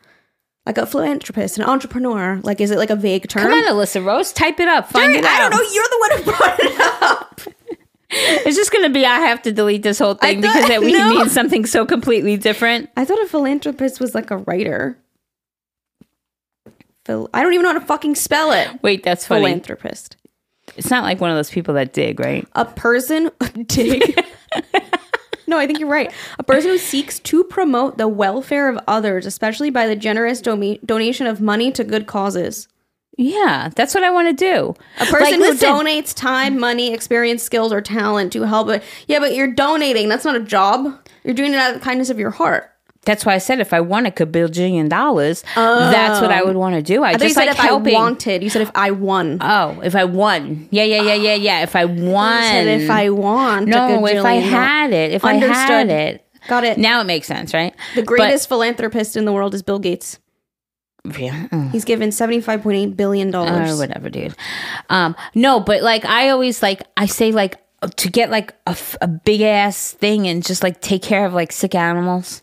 Like 0.65 0.79
a 0.79 0.87
philanthropist, 0.87 1.59
an 1.59 1.65
entrepreneur. 1.65 2.41
Like, 2.45 2.61
is 2.61 2.71
it 2.71 2.79
like 2.79 2.91
a 2.91 2.97
vague 2.97 3.29
term? 3.29 3.43
Come 3.51 3.53
on, 3.53 3.65
Allisa 3.65 4.05
Rose, 4.05 4.33
type 4.33 4.61
it 4.61 4.69
up. 4.69 4.89
Find 4.91 5.13
it 5.15 5.25
I 5.25 5.45
out. 5.47 5.51
don't 5.51 5.59
know. 5.61 5.71
You're 5.73 5.85
the 5.85 5.99
one 5.99 6.19
who 6.19 6.25
brought 6.39 6.61
it 6.61 6.81
up. 7.03 7.41
It's 8.15 8.57
just 8.59 8.71
gonna 8.71 8.91
be 8.91 9.07
I 9.07 9.21
have 9.21 9.41
to 9.41 9.53
delete 9.53 9.83
this 9.83 9.99
whole 9.99 10.13
thing 10.13 10.43
thought- 10.43 10.53
because 10.55 10.69
it 10.69 10.83
we 10.83 10.93
no. 10.99 11.09
means 11.15 11.33
something 11.33 11.65
so 11.65 11.87
completely 11.87 12.37
different. 12.37 12.91
I 12.95 13.07
thought 13.07 13.19
a 13.23 13.27
philanthropist 13.27 14.01
was 14.01 14.15
like 14.15 14.31
a 14.31 14.37
writer. 14.37 14.99
Phil, 17.07 17.31
I 17.33 17.43
don't 17.43 17.55
even 17.55 17.65
know 17.65 17.73
how 17.73 17.79
to 17.79 17.85
fucking 17.87 18.15
spell 18.17 18.53
it. 18.53 18.69
Wait, 18.83 19.03
that's 19.03 19.27
funny. 19.27 19.41
Philanthropist. 19.41 20.17
It's 20.77 20.91
not 20.91 21.05
like 21.05 21.23
one 21.23 21.31
of 21.31 21.37
those 21.39 21.51
people 21.51 21.73
that 21.73 21.95
dig, 21.95 22.21
right? 22.21 22.47
A 22.55 22.67
person 22.67 23.31
dig. 23.67 24.23
No, 25.53 25.59
I 25.59 25.67
think 25.67 25.79
you're 25.79 25.89
right. 25.89 26.11
A 26.39 26.43
person 26.43 26.71
who 26.71 26.79
seeks 26.79 27.19
to 27.21 27.45
promote 27.45 27.99
the 27.99 28.09
welfare 28.09 28.71
of 28.71 28.79
others, 28.89 29.27
especially 29.27 29.69
by 29.69 29.87
the 29.87 29.95
generous 29.95 30.41
donation 30.41 31.27
of 31.27 31.43
money 31.43 31.71
to 31.73 31.85
good 31.85 32.07
causes. 32.07 32.69
Yeah, 33.19 33.69
that's 33.77 33.95
what 33.95 34.03
I 34.03 34.09
want 34.09 34.29
to 34.29 34.45
do. 34.45 34.75
A 34.99 35.05
person 35.05 35.21
Like, 35.21 35.35
who 35.35 35.41
listen, 35.41 35.69
donates 35.69 36.15
time, 36.15 36.59
money, 36.59 36.95
experience, 36.95 37.43
skills, 37.43 37.71
or 37.71 37.83
talent 37.83 38.33
to 38.33 38.43
help. 38.47 38.71
It. 38.71 38.83
Yeah, 39.07 39.19
but 39.19 39.35
you're 39.35 39.53
donating. 39.53 40.09
That's 40.09 40.25
not 40.25 40.37
a 40.37 40.41
job. 40.41 40.99
You're 41.23 41.35
doing 41.35 41.53
it 41.53 41.59
out 41.59 41.75
of 41.75 41.81
the 41.81 41.85
kindness 41.85 42.09
of 42.09 42.19
your 42.19 42.31
heart. 42.31 42.72
That's 43.05 43.27
why 43.27 43.35
I 43.35 43.39
said 43.39 43.59
if 43.59 43.73
I 43.73 43.81
won 43.81 44.07
a 44.07 44.13
bajillion 44.13 44.89
dollars, 44.89 45.43
that's 45.57 46.21
what 46.21 46.31
I 46.31 46.43
would 46.45 46.55
want 46.57 46.77
to 46.77 46.83
do. 46.83 47.03
I, 47.03 47.11
I 47.11 47.15
just 47.17 47.35
said 47.35 47.47
like 47.47 47.51
if 47.51 47.57
helping. 47.59 47.97
I 47.97 47.99
wanted. 47.99 48.43
You 48.45 48.49
said 48.51 48.63
if 48.63 48.71
I 48.77 48.93
won. 48.93 49.39
oh, 49.41 49.81
if 49.83 49.97
I 49.97 50.05
won, 50.05 50.69
yeah, 50.71 50.85
yeah, 50.85 51.03
yeah, 51.03 51.15
yeah, 51.15 51.35
yeah. 51.35 51.63
If 51.63 51.75
I 51.75 51.85
won, 51.85 51.97
You 52.43 52.49
said 52.49 52.67
if 52.83 52.91
I 52.91 53.11
want. 53.11 53.67
no, 53.67 54.07
if 54.07 54.25
I 54.25 54.35
had 54.35 54.93
it, 54.93 55.11
if 55.13 55.25
I 55.25 55.35
had 55.35 55.43
Understood. 55.43 55.89
it, 55.91 56.27
Got 56.49 56.63
it. 56.65 56.79
now 56.79 57.01
it 57.01 57.05
makes 57.05 57.27
sense, 57.27 57.53
right? 57.53 57.75
the 57.97 58.03
greatest 58.03 58.49
philanthropist 58.49 59.17
in 59.17 59.25
the 59.25 59.33
world 59.33 59.53
is 59.55 59.63
Bill 59.63 59.81
Gates. 59.81 60.21
Yeah. 61.19 61.71
He's 61.73 61.85
given 61.85 62.11
$75.8 62.11 62.97
billion. 62.97 63.35
or 63.35 63.77
whatever, 63.77 64.09
dude. 64.09 64.37
Um, 64.89 65.17
no, 65.35 65.59
but 65.59 65.83
like 65.83 66.05
I 66.05 66.29
always 66.29 66.63
like 66.63 66.83
I 66.97 67.07
say 67.07 67.33
like 67.33 67.57
to 67.97 68.09
get 68.09 68.31
like 68.31 68.55
a 69.01 69.09
big 69.09 69.41
ass 69.41 69.91
thing 69.91 70.29
and 70.29 70.45
just 70.47 70.63
like 70.63 70.81
take 70.81 71.03
care 71.03 71.27
of 71.27 71.35
like 71.35 71.51
sick 71.51 71.75
animals, 71.75 72.43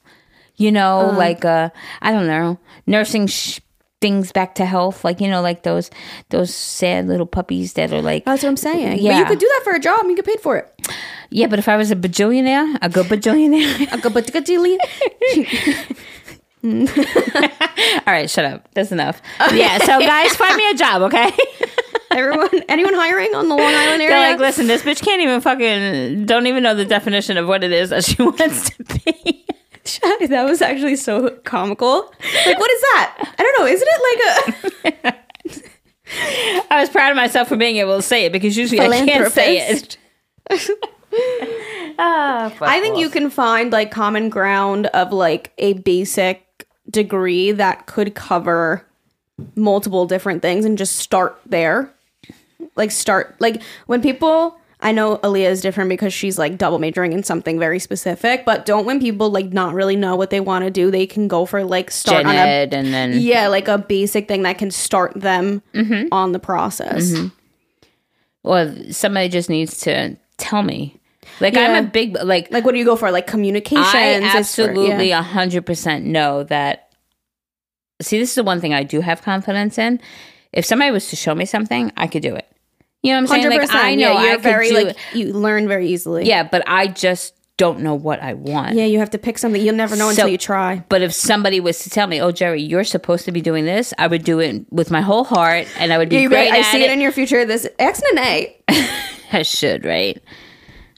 you 0.60 0.72
know, 0.72 1.08
Uh-huh. 1.10 1.18
like 1.18 1.44
uh, 1.46 1.70
I 2.04 2.12
don't 2.12 2.28
know, 2.28 2.60
nursing 2.86 3.26
sh- 3.28 3.60
things 4.02 4.32
back 4.32 4.56
to 4.56 4.66
health, 4.66 5.04
like 5.04 5.20
you 5.20 5.28
know, 5.30 5.42
like 5.42 5.64
those 5.64 5.90
those 6.30 6.54
sad 6.54 7.08
little 7.08 7.26
puppies 7.26 7.74
that 7.74 7.92
are 7.92 8.02
like 8.02 8.24
That's 8.26 8.44
what 8.44 8.50
I'm 8.50 8.58
saying. 8.58 9.00
Yeah, 9.00 9.14
But 9.14 9.18
you 9.20 9.26
could 9.26 9.40
do 9.40 9.48
that 9.56 9.62
for 9.64 9.74
a 9.74 9.80
job 9.80 10.00
and 10.02 10.10
you 10.12 10.16
get 10.16 10.26
paid 10.26 10.40
for 10.40 10.56
it. 10.58 10.68
yeah. 11.32 11.48
But 11.48 11.60
if 11.60 11.68
I 11.68 11.76
was 11.78 11.90
a 11.92 11.96
bajillionaire, 11.96 12.78
a 12.82 12.90
good 12.90 13.08
bajillionaire. 13.08 13.92
A 13.94 13.98
good 13.98 14.14
gajillion. 14.14 14.78
All 18.06 18.14
right, 18.14 18.30
shut 18.30 18.44
up. 18.46 18.68
That's 18.74 18.92
enough. 18.92 19.22
Yeah. 19.54 19.78
So 19.80 20.00
guys, 20.00 20.36
find 20.36 20.56
me 20.58 20.70
a 20.70 20.74
job, 20.74 21.02
okay? 21.04 21.32
Everyone, 22.12 22.50
anyone 22.68 22.94
hiring 22.96 23.34
on 23.36 23.48
the 23.50 23.56
Long 23.56 23.74
Island 23.74 24.02
area? 24.02 24.10
They're 24.16 24.32
like, 24.32 24.40
listen, 24.40 24.68
this 24.68 24.82
bitch 24.82 25.02
can't 25.02 25.22
even 25.22 25.42
fucking 25.42 26.26
don't 26.26 26.48
even 26.48 26.64
know 26.64 26.74
the 26.76 26.84
definition 26.86 27.38
of 27.38 27.48
what 27.48 27.64
it 27.64 27.72
is 27.72 27.92
that 27.92 28.04
she 28.04 28.22
wants 28.22 28.72
to 28.72 28.84
be. 29.06 29.39
that 30.28 30.46
was 30.46 30.62
actually 30.62 30.96
so 30.96 31.30
comical. 31.44 32.12
Like, 32.46 32.60
what 32.60 32.72
is 32.72 32.82
that? 32.82 33.34
I 33.38 33.44
don't 33.44 33.60
know. 33.60 33.66
Isn't 33.68 33.88
it 33.92 34.94
like 34.94 35.14
a 35.14 35.20
I 36.72 36.82
was 36.82 36.90
proud 36.90 37.12
of 37.12 37.16
myself 37.16 37.48
for 37.48 37.56
being 37.56 37.78
able 37.78 37.98
to 37.98 38.02
say 38.02 38.26
it 38.26 38.32
because 38.32 38.58
usually 38.58 38.80
I 38.80 39.06
can't 39.06 39.32
say 39.32 39.70
it. 39.70 39.98
Ah, 42.02 42.54
fuck 42.58 42.70
I 42.70 42.80
think 42.80 42.98
you 42.98 43.10
can 43.10 43.30
find 43.30 43.74
like 43.74 43.92
common 43.92 44.30
ground 44.30 44.86
of 44.88 45.12
like 45.12 45.52
a 45.58 45.74
basic 45.74 46.68
degree 46.90 47.52
that 47.52 47.88
could 47.88 48.16
cover 48.16 48.86
multiple 49.56 50.06
different 50.06 50.42
things 50.42 50.66
and 50.66 50.78
just 50.78 50.98
start 50.98 51.40
there. 51.46 51.94
Like 52.76 52.92
start 52.92 53.36
like 53.40 53.62
when 53.88 54.02
people 54.02 54.58
I 54.82 54.94
know 54.94 55.18
Aaliyah 55.18 55.50
is 55.50 55.60
different 55.62 55.90
because 55.90 56.14
she's 56.14 56.40
like 56.40 56.58
double 56.58 56.80
majoring 56.80 57.12
in 57.12 57.24
something 57.24 57.60
very 57.60 57.80
specific, 57.80 58.46
but 58.46 58.66
don't 58.66 58.86
when 58.86 59.00
people 59.02 59.30
like 59.30 59.48
not 59.52 59.74
really 59.74 59.98
know 59.98 60.16
what 60.16 60.30
they 60.30 60.40
want 60.40 60.64
to 60.64 60.72
do, 60.72 60.90
they 60.90 61.06
can 61.06 61.28
go 61.28 61.46
for 61.46 61.66
like 61.66 61.92
start 61.92 62.20
gen 62.24 62.28
on 62.28 62.36
a 62.36 62.38
and 62.72 62.94
then 62.94 63.20
yeah, 63.20 63.48
like 63.50 63.68
a 63.68 63.78
basic 63.78 64.28
thing 64.30 64.44
that 64.44 64.58
can 64.58 64.72
start 64.72 65.14
them 65.20 65.62
Mm-hmm. 65.74 66.08
on 66.14 66.32
the 66.32 66.40
process. 66.40 67.14
or 68.44 68.74
somebody 68.92 69.28
just 69.30 69.50
needs 69.50 69.80
to 69.82 70.16
tell 70.38 70.64
me. 70.64 70.96
Like 71.42 71.56
Yeah. 71.56 71.62
I'm 71.74 71.86
a 71.86 71.88
big 71.88 72.16
like 72.24 72.50
Like 72.52 72.64
what 72.66 72.72
do 72.72 72.78
you 72.80 72.86
go 72.86 72.96
for? 72.96 73.12
Like 73.12 73.28
communications? 73.28 73.86
I 73.94 74.14
absolutely 74.22 75.12
a 75.12 75.22
hundred 75.22 75.66
percent 75.66 76.06
know 76.06 76.44
that. 76.46 76.86
See, 78.02 78.18
this 78.18 78.30
is 78.30 78.36
the 78.36 78.44
one 78.44 78.62
thing 78.62 78.74
I 78.74 78.84
do 78.84 79.02
have 79.02 79.22
confidence 79.22 79.78
in. 79.78 80.00
If 80.54 80.64
somebody 80.66 80.90
was 80.92 81.10
to 81.10 81.18
show 81.18 81.36
me 81.36 81.46
something, 81.46 81.92
I 81.98 82.08
could 82.08 82.22
do 82.22 82.34
it. 82.34 82.48
You 83.04 83.12
know 83.14 83.22
what 83.22 83.32
I'm 83.32 83.42
saying? 83.44 83.60
Like. 83.60 83.74
I 83.74 83.96
know 83.96 84.12
yeah, 84.12 84.18
I 84.18 84.24
you're 84.26 84.36
could 84.36 84.44
very 84.44 84.70
do 84.70 84.84
like 84.84 84.98
you 85.14 85.34
learn 85.34 85.68
very 85.68 85.88
easily. 85.88 86.26
Yeah, 86.26 86.44
but 86.44 86.64
I 86.68 86.88
just 86.88 87.34
don't 87.58 87.80
know 87.82 87.94
what 87.96 88.22
I 88.22 88.34
want. 88.36 88.76
Yeah, 88.76 88.86
you 88.86 89.00
have 89.00 89.10
to 89.12 89.18
pick 89.18 89.38
something. 89.38 89.62
You'll 89.62 89.76
never 89.76 89.96
know 89.96 90.06
So- 90.06 90.10
until 90.12 90.28
you 90.30 90.38
try. 90.38 90.84
But 90.90 91.02
if 91.02 91.14
somebody 91.14 91.60
was 91.60 91.80
to 91.80 91.90
tell 91.90 92.08
me, 92.08 92.22
"Oh, 92.22 92.32
Geri, 92.32 92.62
you're 92.62 92.84
supposed 92.84 93.26
to 93.26 93.32
be 93.32 93.42
doing 93.42 93.66
this," 93.66 93.94
I 93.98 94.08
would 94.08 94.24
do 94.24 94.40
it 94.40 94.66
with 94.72 94.92
my 94.92 95.02
whole 95.02 95.24
heart, 95.24 95.68
and 95.78 95.92
I 95.94 95.98
would 95.98 96.10
be 96.10 96.18
You 96.18 96.30
great 96.30 96.52
I 96.52 96.60
at 96.60 96.66
see 96.72 96.84
it. 96.84 96.92
in 96.92 97.00
your 97.02 97.12
future. 97.12 97.46
This 97.46 97.68
X 97.80 98.02
and 98.10 98.20
an 98.20 98.26
A 98.26 98.58
I 99.32 99.44
should, 99.44 99.86
right? 99.86 100.22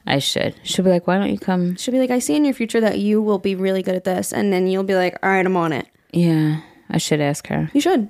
I 0.07 0.17
should. 0.19 0.55
Should 0.63 0.85
be 0.85 0.91
like, 0.91 1.05
why 1.05 1.19
don't 1.19 1.29
you 1.29 1.37
come? 1.37 1.75
should 1.75 1.91
be 1.91 1.99
like, 1.99 2.09
I 2.09 2.17
see 2.19 2.35
in 2.35 2.43
your 2.45 2.55
future 2.55 2.81
that 2.81 2.97
you 2.97 3.21
will 3.21 3.37
be 3.39 3.53
really 3.55 3.83
good 3.83 3.95
at 3.95 4.03
this, 4.03 4.33
and 4.33 4.51
then 4.51 4.65
you'll 4.67 4.83
be 4.83 4.95
like, 4.95 5.17
all 5.21 5.29
right, 5.29 5.45
I'm 5.45 5.55
on 5.57 5.71
it. 5.73 5.85
Yeah, 6.11 6.61
I 6.89 6.97
should 6.97 7.21
ask 7.21 7.45
her. 7.47 7.69
You 7.73 7.81
should. 7.81 8.09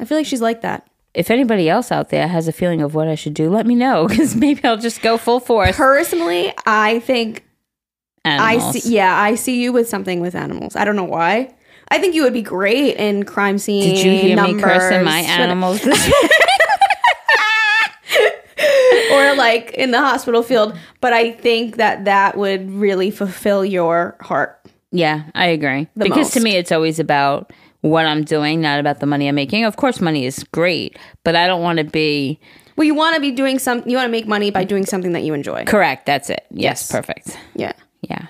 I 0.00 0.04
feel 0.04 0.16
like 0.18 0.26
she's 0.26 0.40
like 0.40 0.62
that. 0.62 0.86
If 1.12 1.30
anybody 1.30 1.68
else 1.68 1.90
out 1.90 2.10
there 2.10 2.28
has 2.28 2.46
a 2.46 2.52
feeling 2.52 2.80
of 2.82 2.94
what 2.94 3.08
I 3.08 3.16
should 3.16 3.34
do, 3.34 3.50
let 3.50 3.66
me 3.66 3.74
know 3.74 4.06
because 4.08 4.36
maybe 4.36 4.62
I'll 4.64 4.76
just 4.76 5.02
go 5.02 5.18
full 5.18 5.40
force. 5.40 5.76
Personally, 5.76 6.52
I 6.66 7.00
think 7.00 7.44
Animals. 8.24 8.76
I 8.76 8.78
see. 8.78 8.94
Yeah, 8.94 9.18
I 9.18 9.34
see 9.34 9.62
you 9.62 9.72
with 9.72 9.88
something 9.88 10.20
with 10.20 10.34
animals. 10.34 10.76
I 10.76 10.84
don't 10.84 10.96
know 10.96 11.04
why. 11.04 11.54
I 11.88 11.98
think 11.98 12.14
you 12.14 12.22
would 12.22 12.34
be 12.34 12.42
great 12.42 12.96
in 12.96 13.24
crime 13.24 13.58
scene. 13.58 13.94
Did 13.94 14.04
you 14.04 14.12
hear 14.12 14.42
me 14.42 14.60
cursing 14.60 15.04
my 15.04 15.20
animals? 15.20 15.84
or 19.12 19.34
like 19.34 19.72
in 19.72 19.90
the 19.90 19.98
hospital 19.98 20.42
field? 20.42 20.78
But 21.00 21.12
I 21.12 21.32
think 21.32 21.76
that 21.76 22.04
that 22.04 22.36
would 22.36 22.70
really 22.70 23.10
fulfill 23.10 23.64
your 23.64 24.16
heart. 24.20 24.60
yeah, 24.92 25.24
I 25.34 25.46
agree. 25.46 25.88
because 25.96 26.32
to 26.32 26.40
me, 26.40 26.56
it's 26.56 26.72
always 26.72 26.98
about 26.98 27.52
what 27.82 28.06
I'm 28.06 28.24
doing, 28.24 28.60
not 28.60 28.78
about 28.80 29.00
the 29.00 29.06
money 29.06 29.28
I'm 29.28 29.34
making. 29.34 29.64
Of 29.64 29.76
course, 29.76 30.00
money 30.00 30.24
is 30.26 30.44
great, 30.52 30.98
but 31.24 31.34
I 31.36 31.46
don't 31.46 31.62
want 31.62 31.78
to 31.78 31.84
be 31.84 32.38
Well, 32.76 32.84
you 32.86 32.94
want 32.94 33.14
to 33.14 33.20
be 33.20 33.30
doing 33.30 33.58
some. 33.58 33.82
You 33.86 33.96
want 33.96 34.06
to 34.06 34.10
make 34.12 34.26
money 34.26 34.50
by 34.50 34.64
doing 34.64 34.84
something 34.86 35.12
that 35.12 35.22
you 35.22 35.34
enjoy. 35.34 35.64
correct. 35.64 36.06
That's 36.06 36.30
it. 36.30 36.44
Yes, 36.50 36.62
Yes. 36.82 36.92
perfect. 36.92 37.36
Yeah. 37.54 37.72
Yeah, 38.02 38.26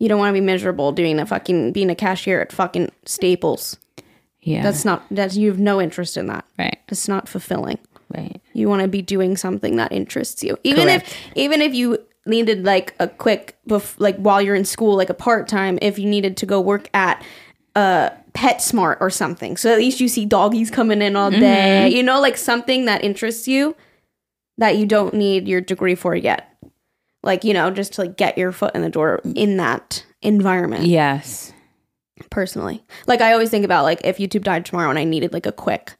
You 0.00 0.08
don't 0.08 0.18
want 0.18 0.30
to 0.30 0.40
be 0.40 0.44
miserable 0.44 0.90
doing 0.92 1.20
a 1.20 1.26
fucking 1.26 1.72
being 1.72 1.90
a 1.90 1.94
cashier 1.94 2.40
at 2.40 2.50
fucking 2.52 2.90
Staples. 3.04 3.76
yeah. 4.40 4.62
That's 4.62 4.84
not 4.84 5.04
that's 5.12 5.36
you 5.36 5.48
have 5.48 5.60
no 5.60 5.80
interest 5.80 6.16
in 6.16 6.26
that. 6.26 6.44
right. 6.58 6.78
It's 6.88 7.06
not 7.08 7.28
fulfilling. 7.28 7.78
Right. 8.14 8.40
You 8.52 8.68
want 8.68 8.82
to 8.82 8.88
be 8.88 9.00
doing 9.00 9.36
something 9.36 9.76
that 9.76 9.92
interests 9.92 10.42
you. 10.42 10.58
Even 10.64 10.88
if 10.88 11.16
even 11.36 11.62
if 11.62 11.72
you 11.72 11.98
needed 12.26 12.64
like 12.64 12.94
a 12.98 13.06
quick 13.08 13.56
bef- 13.68 13.94
like 13.98 14.16
while 14.16 14.42
you're 14.42 14.54
in 14.56 14.64
school 14.64 14.96
like 14.96 15.08
a 15.10 15.14
part-time 15.14 15.78
if 15.82 15.98
you 15.98 16.08
needed 16.08 16.36
to 16.36 16.46
go 16.46 16.60
work 16.60 16.88
at 16.94 17.24
uh 17.74 18.10
PetSmart 18.34 18.96
or 19.00 19.10
something. 19.10 19.56
So 19.56 19.70
at 19.72 19.78
least 19.78 20.00
you 20.00 20.08
see 20.08 20.24
doggies 20.24 20.70
coming 20.70 21.02
in 21.02 21.16
all 21.16 21.30
day. 21.30 21.86
Mm-hmm. 21.86 21.96
You 21.96 22.02
know 22.02 22.20
like 22.20 22.36
something 22.36 22.86
that 22.86 23.04
interests 23.04 23.46
you 23.46 23.76
that 24.58 24.76
you 24.76 24.86
don't 24.86 25.14
need 25.14 25.48
your 25.48 25.60
degree 25.60 25.94
for 25.94 26.14
yet. 26.14 26.48
Like, 27.22 27.44
you 27.44 27.54
know, 27.54 27.70
just 27.70 27.94
to 27.94 28.02
like 28.02 28.16
get 28.16 28.36
your 28.38 28.52
foot 28.52 28.74
in 28.74 28.82
the 28.82 28.88
door 28.88 29.20
in 29.34 29.56
that 29.58 30.04
environment 30.22 30.84
Yes. 30.86 31.52
personally. 32.30 32.82
Like 33.06 33.20
I 33.20 33.32
always 33.32 33.50
think 33.50 33.64
about 33.64 33.84
like 33.84 34.00
if 34.04 34.18
YouTube 34.18 34.42
died 34.44 34.64
tomorrow 34.64 34.90
and 34.90 34.98
I 34.98 35.04
needed 35.04 35.32
like 35.32 35.46
a 35.46 35.52
quick 35.52 35.96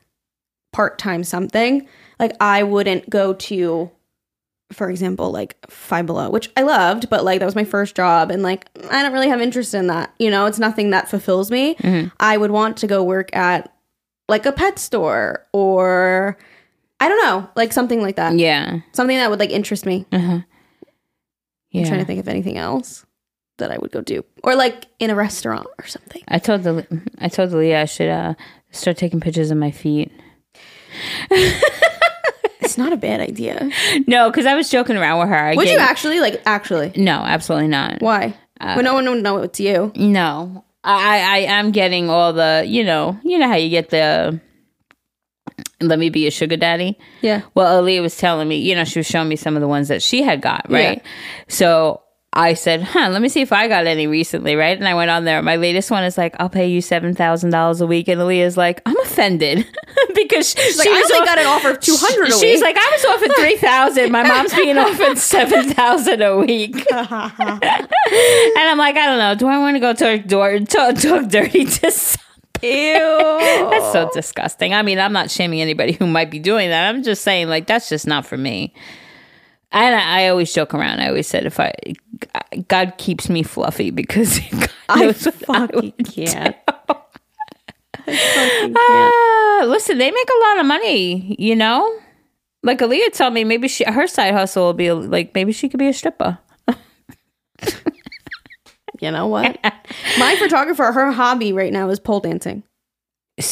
part-time 0.72 1.22
something, 1.24 1.87
like 2.18 2.33
I 2.41 2.62
wouldn't 2.62 3.11
go 3.11 3.35
to 3.35 3.91
for 4.72 4.90
example 4.90 5.30
like 5.30 5.56
Five 5.70 6.06
Below, 6.06 6.30
which 6.30 6.50
I 6.56 6.62
loved, 6.62 7.08
but 7.10 7.24
like 7.24 7.40
that 7.40 7.46
was 7.46 7.54
my 7.54 7.64
first 7.64 7.94
job 7.94 8.30
and 8.30 8.42
like 8.42 8.66
I 8.90 9.02
don't 9.02 9.12
really 9.12 9.28
have 9.28 9.40
interest 9.40 9.74
in 9.74 9.86
that. 9.88 10.14
You 10.18 10.30
know, 10.30 10.46
it's 10.46 10.58
nothing 10.58 10.90
that 10.90 11.08
fulfills 11.08 11.50
me. 11.50 11.76
I 12.18 12.36
would 12.36 12.50
want 12.50 12.76
to 12.78 12.86
go 12.86 13.02
work 13.02 13.34
at 13.34 13.72
like 14.28 14.46
a 14.46 14.52
pet 14.52 14.78
store 14.78 15.46
or 15.52 16.38
I 17.00 17.08
don't 17.08 17.24
know, 17.24 17.48
like 17.56 17.72
something 17.72 18.00
like 18.00 18.16
that. 18.16 18.38
Yeah. 18.38 18.80
Something 18.92 19.16
that 19.16 19.28
would 19.30 19.40
like 19.40 19.50
interest 19.50 19.84
me. 19.86 20.06
Yeah. 20.12 20.42
I'm 21.74 21.84
trying 21.86 22.00
to 22.00 22.04
think 22.04 22.20
of 22.20 22.28
anything 22.28 22.58
else 22.58 23.04
that 23.58 23.70
I 23.70 23.78
would 23.78 23.90
go 23.92 24.00
do. 24.02 24.24
Or 24.44 24.54
like 24.54 24.86
in 24.98 25.10
a 25.10 25.14
restaurant 25.14 25.66
or 25.78 25.86
something. 25.86 26.22
I 26.28 26.38
told 26.38 26.62
the 26.62 26.86
I 27.18 27.28
told 27.28 27.50
Aaliyah 27.50 27.82
I 27.82 27.84
should 27.86 28.08
uh 28.08 28.34
start 28.70 28.96
taking 28.96 29.20
pictures 29.20 29.50
of 29.50 29.58
my 29.58 29.70
feet. 29.70 30.12
It's 32.64 32.78
not 32.78 32.92
a 32.92 32.96
bad 32.96 33.20
idea. 33.20 33.70
No, 34.06 34.30
because 34.30 34.46
I 34.46 34.54
was 34.54 34.70
joking 34.70 34.96
around 34.96 35.20
with 35.20 35.28
her. 35.28 35.36
I 35.36 35.54
Would 35.54 35.68
you 35.68 35.78
actually 35.78 36.20
like 36.20 36.42
actually? 36.46 36.92
No, 36.96 37.20
absolutely 37.20 37.68
not. 37.68 38.00
Why? 38.00 38.34
Uh, 38.60 38.74
well, 38.76 38.84
no 38.84 38.94
one 38.94 39.08
would 39.08 39.22
know 39.22 39.38
it's 39.38 39.60
you. 39.60 39.92
No, 39.96 40.64
I, 40.84 41.46
I 41.46 41.58
I'm 41.58 41.72
getting 41.72 42.08
all 42.10 42.32
the 42.32 42.64
you 42.66 42.84
know 42.84 43.18
you 43.24 43.38
know 43.38 43.48
how 43.48 43.56
you 43.56 43.70
get 43.70 43.90
the 43.90 44.40
let 45.80 45.98
me 45.98 46.10
be 46.10 46.26
a 46.26 46.30
sugar 46.30 46.56
daddy. 46.56 46.98
Yeah. 47.20 47.42
Well, 47.54 47.82
Aaliyah 47.82 48.02
was 48.02 48.16
telling 48.16 48.48
me, 48.48 48.56
you 48.58 48.74
know, 48.74 48.84
she 48.84 48.98
was 48.98 49.06
showing 49.06 49.28
me 49.28 49.36
some 49.36 49.56
of 49.56 49.60
the 49.60 49.68
ones 49.68 49.88
that 49.88 50.02
she 50.02 50.22
had 50.22 50.40
got, 50.40 50.70
right? 50.70 51.02
So 51.48 52.01
I 52.35 52.55
said, 52.55 52.83
huh, 52.83 53.11
let 53.11 53.20
me 53.20 53.28
see 53.28 53.43
if 53.43 53.53
I 53.53 53.68
got 53.68 53.87
any 53.87 54.07
recently, 54.07 54.57
right? 54.57 54.76
And 54.76 54.89
I 54.89 54.95
went 54.95 55.11
on 55.11 55.24
there. 55.24 55.43
My 55.43 55.57
latest 55.57 55.91
one 55.91 56.03
is 56.05 56.16
like, 56.16 56.35
I'll 56.41 56.49
pay 56.49 56.66
you 56.66 56.80
$7,000 56.80 57.80
a 57.80 57.87
week. 57.87 58.09
And 58.09 58.20
Aaliyah's 58.20 58.57
like, 58.57 58.80
I'm 58.87 58.99
offended 59.01 59.66
because 60.14 60.57
Like, 60.78 60.89
I 60.89 60.93
only 60.93 61.26
got 61.26 61.39
an 61.39 61.47
offer 61.47 61.70
of 61.72 61.80
200 61.80 62.28
a 62.28 62.33
She's 62.33 62.62
like, 62.62 62.76
I 62.78 62.91
was 62.91 63.05
offered 63.05 63.37
3000 63.37 64.11
My 64.11 64.22
mom's 64.26 64.55
being 64.55 64.78
offered 64.78 65.18
7000 65.18 66.22
a 66.22 66.39
week. 66.39 66.74
and 66.91 67.68
I'm 68.57 68.78
like, 68.78 68.97
I 68.97 69.07
don't 69.07 69.18
know. 69.18 69.35
Do 69.35 69.49
I 69.49 69.59
want 69.59 69.76
to 69.76 69.80
go 69.80 69.93
talk, 69.93 70.26
door, 70.26 70.59
talk, 70.61 70.97
talk 70.97 71.28
dirty 71.28 71.66
to 71.66 71.91
some 71.91 72.22
Ew. 72.62 72.68
that's 72.70 73.93
so 73.93 74.09
disgusting. 74.14 74.72
I 74.72 74.83
mean, 74.83 74.99
I'm 75.01 75.12
not 75.12 75.30
shaming 75.30 75.61
anybody 75.61 75.93
who 75.93 76.07
might 76.07 76.30
be 76.30 76.39
doing 76.39 76.70
that. 76.70 76.89
I'm 76.89 77.03
just 77.03 77.24
saying, 77.24 77.49
like, 77.49 77.66
that's 77.66 77.89
just 77.89 78.07
not 78.07 78.24
for 78.24 78.39
me. 78.39 78.72
And 79.72 79.95
I, 79.97 80.22
I 80.24 80.28
always 80.28 80.53
joke 80.53 80.74
around. 80.74 81.01
I 81.01 81.09
always 81.09 81.26
said, 81.26 81.45
if 81.45 81.59
I, 81.59 81.72
God 82.68 82.94
keeps 82.98 83.28
me 83.28 83.42
fluffy 83.42 83.90
because 83.90 84.38
God 84.50 84.70
I 84.88 85.06
what 85.46 85.84
I 85.84 85.90
can't. 86.04 86.56
I 86.68 86.72
fucking 86.86 88.74
can't. 88.74 88.76
Ah, 88.76 89.64
listen, 89.66 89.98
they 89.98 90.10
make 90.10 90.28
a 90.28 90.40
lot 90.48 90.60
of 90.60 90.66
money, 90.66 91.36
you 91.38 91.54
know. 91.56 91.98
Like 92.62 92.78
Aaliyah 92.80 93.12
told 93.12 93.34
me, 93.34 93.44
maybe 93.44 93.68
she 93.68 93.84
her 93.84 94.06
side 94.06 94.34
hustle 94.34 94.64
will 94.64 94.72
be 94.72 94.90
like 94.92 95.34
maybe 95.34 95.52
she 95.52 95.68
could 95.68 95.78
be 95.78 95.88
a 95.88 95.92
stripper. 95.92 96.38
You 99.00 99.10
know 99.10 99.26
what? 99.26 99.58
My 100.18 100.36
photographer, 100.36 100.92
her 100.92 101.10
hobby 101.10 101.52
right 101.52 101.72
now 101.72 101.88
is 101.90 101.98
pole 101.98 102.20
dancing. 102.20 102.62
It's 103.36 103.48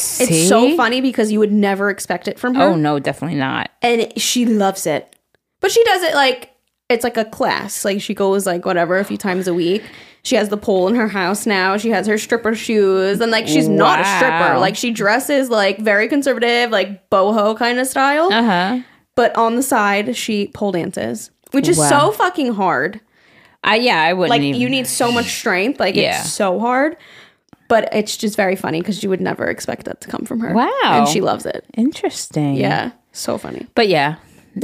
so 0.47 0.77
funny 0.77 1.01
because 1.01 1.29
you 1.31 1.39
would 1.39 1.51
never 1.51 1.89
expect 1.89 2.29
it 2.29 2.39
from 2.39 2.55
her. 2.55 2.63
Oh 2.63 2.75
no, 2.75 2.99
definitely 2.99 3.37
not. 3.37 3.69
and 3.81 4.13
she 4.19 4.45
loves 4.45 4.85
it. 4.85 5.13
But 5.59 5.71
she 5.71 5.83
does 5.83 6.03
it 6.03 6.13
like 6.15 6.50
it's 6.91 7.03
like 7.03 7.17
a 7.17 7.25
class. 7.25 7.83
Like 7.85 8.01
she 8.01 8.13
goes 8.13 8.45
like 8.45 8.65
whatever 8.65 8.97
a 8.99 9.03
few 9.03 9.17
times 9.17 9.47
a 9.47 9.53
week. 9.53 9.83
She 10.23 10.35
has 10.35 10.49
the 10.49 10.57
pole 10.57 10.87
in 10.87 10.93
her 10.95 11.07
house 11.07 11.47
now. 11.47 11.77
She 11.77 11.89
has 11.89 12.05
her 12.05 12.17
stripper 12.19 12.53
shoes, 12.53 13.19
and 13.21 13.31
like 13.31 13.47
she's 13.47 13.67
not 13.67 13.99
a 14.01 14.05
stripper. 14.17 14.59
Like 14.59 14.75
she 14.75 14.91
dresses 14.91 15.49
like 15.49 15.79
very 15.79 16.07
conservative, 16.07 16.69
like 16.69 17.09
boho 17.09 17.57
kind 17.57 17.79
of 17.79 17.87
style. 17.87 18.31
Uh 18.31 18.43
huh. 18.43 18.79
But 19.15 19.35
on 19.35 19.55
the 19.55 19.63
side, 19.63 20.15
she 20.15 20.47
pole 20.53 20.71
dances, 20.73 21.31
which 21.51 21.67
is 21.67 21.77
Wow. 21.77 21.89
so 21.89 22.11
fucking 22.11 22.53
hard. 22.53 23.01
I 23.63 23.77
yeah, 23.77 24.01
I 24.01 24.13
wouldn't. 24.13 24.29
Like 24.29 24.41
even. 24.41 24.61
you 24.61 24.69
need 24.69 24.85
so 24.87 25.11
much 25.11 25.25
strength. 25.31 25.79
Like 25.79 25.95
Yeah. 25.95 26.19
it's 26.21 26.31
so 26.31 26.59
hard. 26.59 26.97
But 27.67 27.89
it's 27.93 28.17
just 28.17 28.35
very 28.35 28.55
funny 28.57 28.81
because 28.81 29.01
you 29.01 29.09
would 29.09 29.21
never 29.21 29.45
expect 29.47 29.85
that 29.85 30.01
to 30.01 30.09
come 30.09 30.25
from 30.25 30.41
her. 30.41 30.53
Wow. 30.53 30.69
and 30.83 31.07
she 31.07 31.21
loves 31.21 31.45
it. 31.45 31.65
interesting. 31.77 32.55
Yeah, 32.57 32.91
so 33.13 33.37
funny. 33.37 33.65
but 33.75 33.87
yeah. 33.87 34.15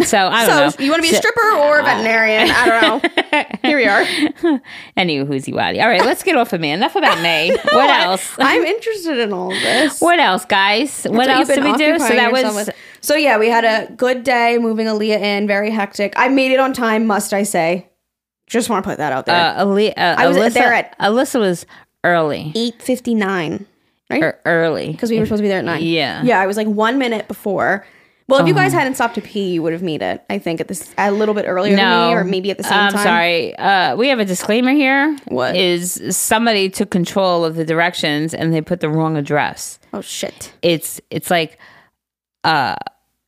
So 0.04 0.18
I 0.28 0.46
don't 0.46 0.72
So 0.74 0.78
know. 0.80 0.86
you 0.86 0.92
want 0.92 1.04
to 1.04 1.10
be 1.10 1.16
a 1.16 1.18
stripper 1.18 1.50
or 1.60 1.80
a 1.80 1.84
veterinarian? 1.84 2.50
I 2.52 2.66
don't 2.68 3.04
know. 3.04 3.44
Here 3.64 3.78
we 3.78 3.86
are. 3.86 4.04
Anywho, 4.98 5.26
who's 5.28 5.48
Wadi? 5.48 5.80
All 5.80 5.88
right, 5.88 6.04
let's 6.04 6.24
get 6.24 6.36
off 6.36 6.52
of 6.52 6.60
me. 6.60 6.72
Enough 6.72 6.96
about 6.96 7.22
me. 7.22 7.56
What 7.72 7.90
else? 7.90 8.36
I'm 8.38 8.64
interested 8.64 9.18
in 9.20 9.32
all 9.32 9.52
of 9.54 9.60
this. 9.62 10.02
What 10.02 10.20
else, 10.20 10.44
guys? 10.46 11.06
What 11.10 11.26
So 11.28 11.32
else 11.32 11.48
did 11.48 11.64
we 11.64 11.74
do? 11.78 12.00
So 12.00 12.10
that 12.10 12.32
was 12.32 12.70
So 13.02 13.16
yeah, 13.16 13.38
we 13.38 13.48
had 13.50 13.64
a 13.64 13.92
good 13.94 14.24
day 14.24 14.58
moving 14.58 14.88
Aaliyah 14.88 15.20
in. 15.22 15.48
Very 15.48 15.72
hectic. 15.72 16.14
I 16.18 16.28
made 16.28 16.52
it 16.52 16.60
on 16.60 16.74
time, 16.74 17.06
must 17.08 17.34
I 17.34 17.44
say? 17.44 17.88
Just 18.48 18.70
want 18.70 18.84
to 18.84 18.90
put 18.90 18.98
that 18.98 19.12
out 19.14 19.26
there. 19.26 19.36
uh, 19.36 19.64
Ali- 19.66 19.96
uh, 19.96 20.16
I 20.18 20.28
was 20.28 20.38
Allisa, 20.38 20.54
there 20.54 20.74
at- 20.74 20.98
Allisa 21.00 21.40
was 21.40 21.66
early. 22.04 22.52
Eight 22.56 22.82
fifty 22.82 23.14
nine, 23.14 23.66
right? 24.10 24.24
Er, 24.24 24.40
early. 24.46 24.92
Because 24.92 25.10
we 25.12 25.20
were 25.20 25.26
supposed 25.26 25.40
to 25.40 25.44
be 25.44 25.50
there 25.50 25.60
at 25.60 25.66
nine. 25.66 25.84
Yeah. 25.84 26.24
yeah. 26.24 26.40
I 26.40 26.48
was 26.48 26.58
like 26.58 26.68
one 26.68 26.98
minute 26.98 27.28
before. 27.28 27.86
Well, 28.28 28.42
if 28.42 28.48
you 28.48 28.54
guys 28.54 28.74
hadn't 28.74 28.96
stopped 28.96 29.16
to 29.16 29.22
pee, 29.22 29.54
you 29.54 29.64
would 29.64 29.72
have 29.72 29.82
made 29.82 30.02
it. 30.02 30.22
I 30.30 30.38
think 30.38 30.60
at 30.60 30.68
this 30.68 30.94
a 30.98 31.12
little 31.12 31.34
bit 31.34 31.46
earlier 31.48 31.78
than 31.78 31.86
no, 31.86 32.10
me, 32.10 32.14
or 32.14 32.24
maybe 32.26 32.52
at 32.52 32.58
the 32.58 32.64
same 32.64 32.78
I'm 32.78 32.92
time. 32.92 33.04
sorry. 33.04 33.56
Uh, 33.58 33.96
we 33.96 34.10
have 34.10 34.20
a 34.20 34.26
disclaimer 34.26 34.72
here. 34.72 35.18
What? 35.30 35.56
is 35.56 36.02
somebody 36.16 36.70
took 36.70 36.90
control 36.90 37.46
of 37.46 37.56
the 37.56 37.64
directions 37.64 38.34
and 38.34 38.54
they 38.54 38.60
put 38.60 38.82
the 38.82 38.90
wrong 38.90 39.16
address? 39.16 39.80
Oh 39.94 40.02
shit! 40.02 40.54
It's 40.62 41.00
it's 41.10 41.32
like, 41.32 41.58
uh, 42.44 42.76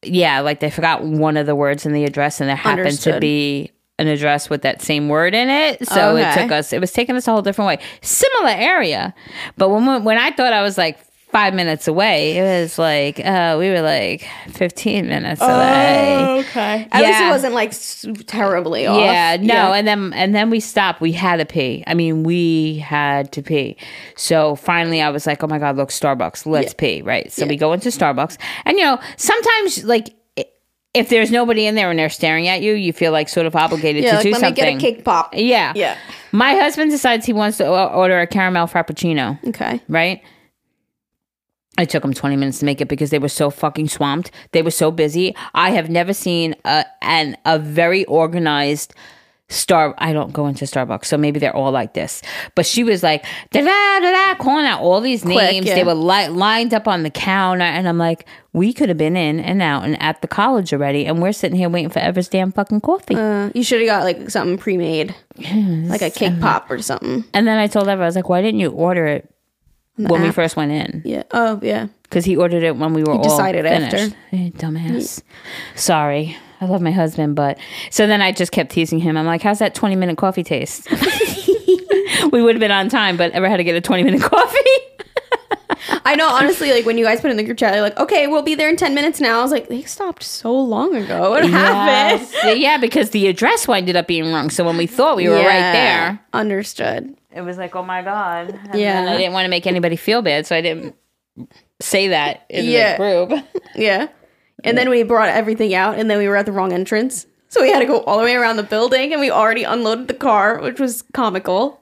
yeah, 0.03 0.41
like 0.41 0.59
they 0.59 0.69
forgot 0.69 1.01
one 1.01 1.37
of 1.37 1.45
the 1.45 1.55
words 1.55 1.85
in 1.85 1.93
the 1.93 2.03
address 2.03 2.41
and 2.41 2.49
there 2.49 2.57
happened 2.57 2.99
to 2.99 3.19
be 3.21 3.71
an 3.99 4.07
address 4.07 4.49
with 4.49 4.63
that 4.63 4.81
same 4.81 5.07
word 5.07 5.33
in 5.33 5.49
it. 5.49 5.87
So 5.87 6.17
it 6.17 6.33
took 6.33 6.51
us. 6.51 6.73
It 6.73 6.81
was 6.81 6.91
taking 6.91 7.15
us 7.15 7.25
a 7.25 7.31
whole 7.31 7.41
different 7.41 7.67
way. 7.67 7.79
Similar 8.01 8.51
area, 8.51 9.15
but 9.55 9.69
when 9.69 10.03
when 10.03 10.17
I 10.17 10.31
thought 10.31 10.51
I 10.51 10.61
was 10.61 10.77
like. 10.77 10.99
Five 11.31 11.53
minutes 11.53 11.87
away. 11.87 12.37
It 12.37 12.41
was 12.41 12.79
like 12.79 13.19
uh, 13.23 13.55
we 13.59 13.69
were 13.69 13.81
like 13.81 14.27
fifteen 14.49 15.07
minutes 15.07 15.39
away. 15.39 16.39
okay. 16.39 16.87
At 16.91 17.03
least 17.03 17.21
it 17.21 17.29
wasn't 17.29 17.53
like 17.53 18.25
terribly 18.25 18.87
off. 18.87 18.99
Yeah, 18.99 19.37
no, 19.39 19.71
and 19.73 19.87
then 19.87 20.11
and 20.13 20.33
then 20.33 20.49
we 20.49 20.59
stopped. 20.59 21.01
We 21.01 21.11
had 21.11 21.37
to 21.37 21.45
pee. 21.45 21.83
I 21.85 21.93
mean, 21.93 22.23
we 22.23 22.79
had 22.79 23.31
to 23.33 23.43
pee. 23.43 23.77
So 24.15 24.55
finally, 24.55 25.01
I 25.03 25.09
was 25.11 25.27
like, 25.27 25.43
"Oh 25.43 25.47
my 25.47 25.59
god, 25.59 25.77
look, 25.77 25.89
Starbucks, 25.89 26.47
let's 26.47 26.73
pee!" 26.73 27.03
Right. 27.03 27.31
So 27.31 27.45
we 27.45 27.57
go 27.57 27.73
into 27.73 27.89
Starbucks, 27.89 28.37
and 28.65 28.77
you 28.79 28.83
know, 28.83 28.99
sometimes 29.17 29.83
like 29.83 30.09
if 30.95 31.09
there's 31.09 31.29
nobody 31.29 31.67
in 31.67 31.75
there 31.75 31.91
and 31.91 31.99
they're 31.99 32.09
staring 32.09 32.47
at 32.47 32.63
you, 32.63 32.73
you 32.73 32.91
feel 32.91 33.11
like 33.11 33.29
sort 33.29 33.45
of 33.45 33.55
obligated 33.55 34.03
yeah. 34.03 34.09
to 34.09 34.15
Like, 34.15 34.23
do 34.23 34.31
let 34.31 34.39
something. 34.39 34.65
me 34.65 34.71
get 34.71 34.89
a 34.89 34.95
cake 34.95 35.05
pop. 35.05 35.29
Yeah, 35.35 35.73
Yeah. 35.75 35.95
My 36.31 36.55
husband 36.55 36.89
decides 36.89 37.27
he 37.27 37.33
wants 37.33 37.57
to 37.57 37.67
order 37.69 38.19
a 38.19 38.25
caramel 38.25 38.65
frappuccino 38.65 39.37
Okay. 39.49 39.79
right? 39.87 40.23
It 41.79 41.89
took 41.89 42.01
them 42.03 42.13
20 42.13 42.35
minutes 42.35 42.59
to 42.59 42.65
make 42.65 42.81
it 42.81 42.87
because 42.87 43.09
they 43.09 43.19
were 43.19 43.29
so 43.29 43.49
fucking 43.49 43.87
swamped. 43.89 44.31
They 44.51 44.61
were 44.61 44.71
so 44.71 44.91
busy. 44.91 45.35
I 45.53 45.71
have 45.71 45.89
never 45.89 46.13
seen 46.13 46.55
a 46.65 46.85
an 47.01 47.37
a 47.45 47.57
very 47.57 48.05
organized 48.05 48.93
star 49.51 49.95
I 49.97 50.13
don't 50.13 50.31
go 50.31 50.45
into 50.45 50.65
Starbucks, 50.65 51.05
so 51.05 51.17
maybe 51.17 51.39
they're 51.39 51.55
all 51.55 51.71
like 51.71 51.95
this. 51.95 52.21
But 52.53 52.67
she 52.67 52.83
was 52.83 53.01
like 53.01 53.25
da 53.51 53.61
da 53.61 53.99
da 53.99 54.11
da 54.11 54.35
calling 54.43 54.65
out 54.67 54.81
all 54.81 55.01
these 55.01 55.25
names. 55.25 55.65
yeah. 55.65 55.73
They 55.75 55.83
were 55.83 55.95
li- 55.95 56.27
lined 56.27 56.71
up 56.73 56.87
on 56.87 57.01
the 57.01 57.09
counter 57.09 57.63
and 57.63 57.87
I'm 57.89 57.97
like, 57.97 58.27
we 58.53 58.73
could 58.73 58.89
have 58.89 58.97
been 58.99 59.17
in 59.17 59.39
and 59.39 59.61
out 59.61 59.85
and 59.85 59.99
at 60.03 60.21
the 60.21 60.27
college 60.27 60.71
already 60.71 61.07
and 61.07 61.19
we're 61.19 61.31
sitting 61.33 61.57
here 61.57 61.67
waiting 61.69 61.89
for 61.89 61.97
Ever's 61.99 62.27
damn 62.27 62.51
fucking 62.51 62.81
coffee. 62.81 63.15
Uh, 63.15 63.49
you 63.55 63.63
should 63.63 63.79
have 63.81 63.87
got 63.87 64.03
like 64.03 64.29
something 64.29 64.57
pre-made, 64.59 65.15
like 65.89 66.03
a 66.03 66.11
cake 66.11 66.39
pop 66.39 66.69
or 66.69 66.79
something. 66.81 67.23
and 67.33 67.47
then 67.47 67.57
I 67.57 67.65
told 67.65 67.87
Ever, 67.87 68.03
I 68.03 68.05
was 68.05 68.15
like, 68.15 68.29
why 68.29 68.41
didn't 68.43 68.59
you 68.59 68.69
order 68.69 69.07
it 69.07 69.33
when 70.07 70.21
we 70.21 70.31
first 70.31 70.55
went 70.55 70.71
in? 70.71 71.01
Yeah. 71.05 71.23
Oh, 71.31 71.59
yeah. 71.61 71.87
because 72.03 72.25
he 72.25 72.35
ordered 72.37 72.63
it 72.63 72.75
when 72.77 72.93
we 72.93 73.03
were 73.03 73.13
all 73.13 73.23
decided 73.23 73.65
finished. 73.65 73.95
after. 73.95 74.15
Eh, 74.31 74.49
dumbass. 74.51 75.21
Sorry, 75.75 76.37
I 76.61 76.65
love 76.65 76.81
my 76.81 76.91
husband, 76.91 77.35
but 77.35 77.57
so 77.91 78.07
then 78.07 78.21
I 78.21 78.31
just 78.31 78.51
kept 78.51 78.71
teasing 78.71 78.99
him. 78.99 79.17
I'm 79.17 79.25
like, 79.25 79.41
"How's 79.41 79.59
that 79.59 79.75
20 79.75 79.95
minute 79.95 80.17
coffee 80.17 80.43
taste?" 80.43 80.87
we 82.31 82.41
would 82.41 82.55
have 82.55 82.59
been 82.59 82.71
on 82.71 82.89
time, 82.89 83.17
but 83.17 83.31
Ever 83.31 83.47
had 83.49 83.57
to 83.57 83.63
get 83.63 83.75
a 83.75 83.81
20 83.81 84.03
minute 84.03 84.21
coffee. 84.21 84.57
I 86.05 86.15
know, 86.15 86.27
honestly, 86.27 86.71
like 86.71 86.85
when 86.85 86.97
you 86.97 87.05
guys 87.05 87.21
put 87.21 87.31
in 87.31 87.37
the 87.37 87.43
group 87.43 87.57
chat, 87.57 87.73
you're 87.73 87.81
like, 87.81 87.97
okay, 87.97 88.27
we'll 88.27 88.41
be 88.43 88.53
there 88.55 88.69
in 88.69 88.75
10 88.75 88.93
minutes 88.93 89.19
now. 89.21 89.39
I 89.39 89.41
was 89.43 89.51
like, 89.51 89.69
they 89.69 89.81
stopped 89.83 90.23
so 90.23 90.53
long 90.53 90.95
ago. 90.95 91.29
What 91.31 91.45
happened? 91.49 92.59
Yeah, 92.59 92.77
because 92.77 93.11
the 93.11 93.27
address 93.27 93.67
ended 93.69 93.95
up 93.95 94.07
being 94.07 94.31
wrong. 94.31 94.49
So 94.49 94.63
when 94.65 94.77
we 94.77 94.87
thought 94.87 95.15
we 95.17 95.27
were 95.29 95.35
right 95.35 95.71
there, 95.71 96.19
Understood. 96.33 97.15
it 97.31 97.41
was 97.41 97.57
like, 97.57 97.75
"Oh 97.75 97.83
my 97.83 98.01
god!" 98.01 98.49
And 98.71 98.79
Yeah. 98.79 99.01
then 99.01 99.07
I 99.07 99.17
didn't 99.17 99.33
want 99.33 99.45
to 99.45 99.49
make 99.49 99.65
anybody 99.67 99.95
feel 99.95 100.21
bad, 100.21 100.45
so 100.45 100.55
I 100.55 100.61
didn't 100.61 100.95
say 101.79 102.09
that 102.09 102.45
in 102.49 102.65
Yeah. 102.65 102.97
the 102.97 103.27
group. 103.27 103.43
Yeah. 103.75 104.07
And 104.65 104.77
then 104.77 104.89
we 104.89 105.03
brought 105.03 105.29
everything 105.29 105.73
out, 105.73 105.97
and 105.97 106.09
then 106.09 106.17
we 106.17 106.27
were 106.27 106.35
at 106.35 106.45
the 106.45 106.51
wrong 106.51 106.73
entrance. 106.73 107.25
So 107.47 107.61
we 107.61 107.71
had 107.71 107.79
to 107.79 107.85
go 107.85 108.01
all 108.01 108.17
the 108.17 108.25
way 108.25 108.35
around 108.35 108.57
the 108.57 108.63
building, 108.63 109.13
and 109.13 109.21
we 109.21 109.31
already 109.31 109.63
unloaded 109.63 110.07
the 110.09 110.13
car, 110.13 110.59
which 110.61 110.79
was 110.79 111.03
comical. 111.13 111.81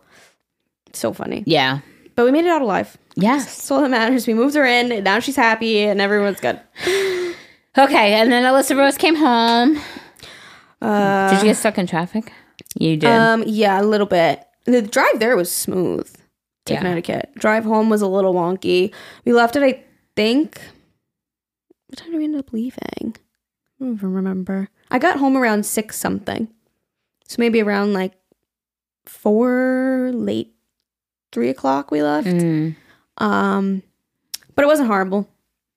So 0.93 1.11
funny. 1.13 1.43
yeah. 1.47 1.79
But 2.15 2.25
we 2.25 2.31
made 2.31 2.45
it 2.45 2.49
out 2.49 2.61
alive. 2.61 2.97
Yes. 3.19 3.45
That's 3.45 3.71
all 3.71 3.81
that 3.81 3.89
matters. 3.89 4.27
We 4.27 4.33
moved 4.35 4.55
her 4.55 4.65
in, 4.65 4.91
and 4.91 5.03
now 5.03 5.19
she's 5.19 5.35
happy, 5.35 5.79
and 5.81 5.99
everyone's 6.01 6.39
good. 6.39 6.59
Okay, 7.79 8.15
and 8.15 8.31
then 8.31 8.43
Allisa 8.43 8.75
Rose 8.75 8.97
came 8.97 9.13
home. 9.15 9.79
Uh, 10.81 11.29
Did 11.29 11.37
you 11.39 11.43
get 11.49 11.57
stuck 11.57 11.77
in 11.77 11.85
traffic? 11.85 12.33
You 12.75 12.97
did. 12.97 13.07
Um, 13.07 13.43
yeah, 13.45 13.79
a 13.79 13.83
little 13.83 14.07
bit. 14.07 14.43
The 14.65 14.81
drive 14.81 15.19
there 15.19 15.35
was 15.37 15.51
smooth 15.51 16.11
to 16.65 16.73
Yeah. 16.73 16.79
Connecticut. 16.79 17.29
Drive 17.35 17.65
home 17.65 17.91
was 17.91 18.01
a 18.01 18.07
little 18.07 18.33
wonky. 18.33 18.91
We 19.25 19.33
left 19.33 19.55
it, 19.55 19.61
I 19.61 19.83
think. 20.15 20.59
What 21.85 21.99
time 21.99 22.09
did 22.13 22.17
we 22.17 22.23
end 22.23 22.35
up 22.35 22.51
leaving? 22.51 22.79
I 23.15 23.83
don't 23.83 23.93
even 23.93 24.11
remember. 24.11 24.69
I 24.89 24.97
got 24.97 25.19
home 25.19 25.37
around 25.37 25.63
six 25.67 25.99
something. 25.99 26.47
So 27.27 27.35
maybe 27.37 27.61
around 27.61 27.93
like 27.93 28.13
four, 29.05 30.09
late 30.13 30.55
three 31.31 31.49
o'clock 31.49 31.91
we 31.91 32.01
left. 32.01 32.27
Mm, 32.27 32.75
Um, 33.17 33.83
but 34.55 34.63
it 34.63 34.67
wasn't 34.67 34.87
horrible. 34.87 35.29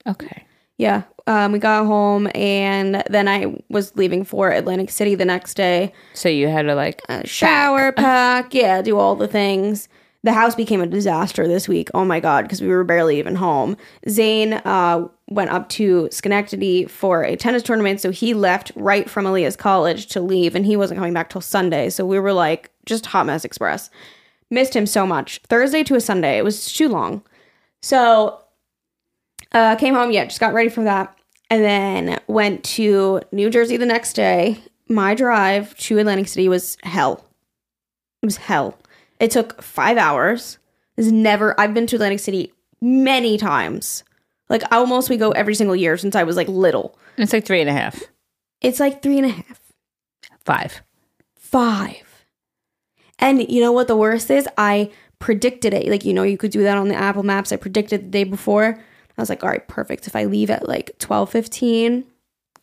okay. 0.07 0.45
Yeah. 0.79 1.03
Um, 1.27 1.53
we 1.53 1.59
got 1.59 1.85
home 1.85 2.31
and 2.35 3.05
then 3.11 3.29
I 3.29 3.55
was 3.69 3.95
leaving 3.97 4.25
for 4.25 4.51
Atlantic 4.51 4.91
City 4.91 5.15
the 5.15 5.27
next 5.27 5.53
day. 5.55 5.93
So 6.15 6.31
you 6.31 6.49
had 6.49 6.63
to 6.63 6.75
like 6.75 7.03
uh, 7.11 7.21
shower, 7.25 7.93
pack, 7.97 8.55
yeah, 8.55 8.81
do 8.81 8.99
all 8.99 9.15
the 9.15 9.29
things. 9.29 9.91
The 10.23 10.33
house 10.33 10.55
became 10.55 10.81
a 10.81 10.87
disaster 10.87 11.47
this 11.47 11.69
week. 11.69 11.91
Oh 11.93 12.07
my 12.07 12.19
god, 12.19 12.43
because 12.43 12.63
we 12.63 12.69
were 12.69 12.83
barely 12.83 13.19
even 13.19 13.37
home. 13.37 13.77
Zane 14.09 14.55
uh, 14.55 15.07
went 15.29 15.51
up 15.51 15.69
to 15.71 16.09
Schenectady 16.11 16.87
for 16.87 17.23
a 17.25 17.37
tennis 17.37 17.63
tournament, 17.63 18.01
so 18.01 18.11
he 18.11 18.33
left 18.33 18.73
right 18.75 19.09
from 19.09 19.27
Aaliyah's 19.27 19.57
college 19.57 20.07
to 20.09 20.21
leave, 20.23 20.55
and 20.55 20.65
he 20.65 20.77
wasn't 20.77 20.97
coming 20.99 21.15
back 21.15 21.29
till 21.29 21.41
Sunday. 21.43 21.91
So 21.91 22.07
we 22.07 22.19
were 22.19 22.33
like 22.33 22.71
just 22.87 23.05
hot 23.07 23.27
mess 23.27 23.45
express. 23.45 23.91
Missed 24.51 24.75
him 24.75 24.87
so 24.87 25.07
much. 25.07 25.41
Thursday 25.49 25.85
to 25.85 25.95
a 25.95 26.01
Sunday, 26.01 26.39
it 26.39 26.45
was 26.45 26.73
too 26.73 26.89
long. 26.89 27.23
So 27.83 28.41
uh, 29.53 29.77
came 29.77 29.95
home, 29.95 30.11
yeah, 30.11 30.25
just 30.25 30.41
got 30.41 30.53
ready 30.55 30.69
for 30.69 30.85
that, 30.85 31.17
and 31.49 31.63
then 31.65 32.21
went 32.27 32.63
to 32.65 33.23
New 33.33 33.51
Jersey 33.51 33.77
the 33.77 33.87
next 33.87 34.13
day. 34.15 34.59
My 34.89 35.15
drive 35.15 35.77
to 35.79 35.99
Atlantic 35.99 36.29
City 36.29 36.49
was 36.49 36.77
hell. 36.83 37.25
It 38.23 38.27
was 38.27 38.37
hell. 38.37 38.77
It 39.19 39.31
took 39.31 39.63
five 39.63 39.97
hours. 39.97 40.59
It's 40.97 41.09
never. 41.11 41.59
I've 41.59 41.75
been 41.75 41.87
to 41.89 41.97
Atlantic 41.97 42.19
City 42.21 42.53
many 42.81 43.39
times. 43.39 44.05
Like 44.49 44.63
almost 44.73 45.09
we 45.09 45.17
go 45.17 45.31
every 45.31 45.55
single 45.55 45.77
year 45.77 45.97
since 45.97 46.17
I 46.17 46.25
was 46.25 46.37
like 46.37 46.49
little. 46.49 46.99
it's 47.17 47.33
like 47.33 47.45
three 47.47 47.61
and 47.61 47.71
a 47.71 47.73
half, 47.73 48.03
It's 48.61 48.81
like 48.81 49.01
three 49.03 49.17
and 49.19 49.27
a 49.27 49.31
half, 49.31 49.61
five. 50.45 50.83
five. 51.37 52.25
And 53.19 53.49
you 53.51 53.61
know 53.61 53.73
what 53.73 53.87
the 53.87 53.97
worst 53.97 54.31
is? 54.31 54.49
I 54.59 54.91
predicted 55.21 55.73
it. 55.73 55.87
Like, 55.87 56.05
you 56.05 56.13
know, 56.13 56.25
you 56.25 56.37
could 56.37 56.51
do 56.51 56.65
that 56.65 56.77
on 56.77 56.89
the 56.89 56.97
Apple 56.97 57.23
Maps. 57.23 57.53
I 57.53 57.57
predicted 57.57 58.07
the 58.07 58.09
day 58.09 58.25
before. 58.25 58.83
I 59.17 59.21
was 59.23 59.29
like, 59.29 59.45
all 59.45 59.51
right, 59.51 59.67
perfect. 59.69 60.07
If 60.09 60.17
I 60.17 60.25
leave 60.25 60.51
at 60.51 60.67
like 60.67 60.99
12:15, 60.99 62.05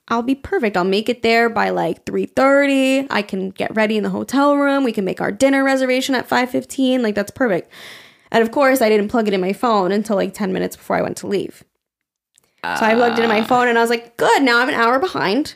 I'll 0.10 0.24
be 0.24 0.36
perfect. 0.36 0.76
I'll 0.76 0.84
make 0.84 1.08
it 1.08 1.22
there 1.22 1.50
by 1.50 1.70
like 1.70 2.04
3:30. 2.06 3.08
I 3.10 3.22
can 3.22 3.52
get 3.52 3.74
ready 3.76 3.96
in 3.96 4.04
the 4.04 4.10
hotel 4.10 4.58
room. 4.58 4.84
We 4.84 4.92
can 4.92 5.06
make 5.06 5.22
our 5.22 5.32
dinner 5.32 5.64
reservation 5.64 6.16
at 6.16 6.28
5:15. 6.28 7.02
Like 7.02 7.16
that's 7.16 7.32
perfect. 7.32 7.72
And 8.32 8.42
of 8.42 8.52
course, 8.52 8.82
I 8.82 8.90
didn't 8.90 9.10
plug 9.10 9.28
it 9.28 9.34
in 9.34 9.40
my 9.40 9.54
phone 9.54 9.92
until 9.92 10.18
like 10.18 10.34
10 10.34 10.52
minutes 10.52 10.76
before 10.76 10.98
I 10.98 11.02
went 11.02 11.16
to 11.18 11.28
leave. 11.28 11.64
So 12.64 12.86
I 12.86 12.96
plugged 12.96 13.18
it 13.18 13.24
in 13.24 13.30
my 13.30 13.42
ah. 13.42 13.46
phone 13.46 13.70
and 13.70 13.78
I 13.78 13.82
was 13.82 13.90
like, 13.90 14.18
good, 14.18 14.44
now 14.44 14.60
I'm 14.60 14.68
an 14.68 14.76
hour 14.76 15.00
behind. 15.00 15.56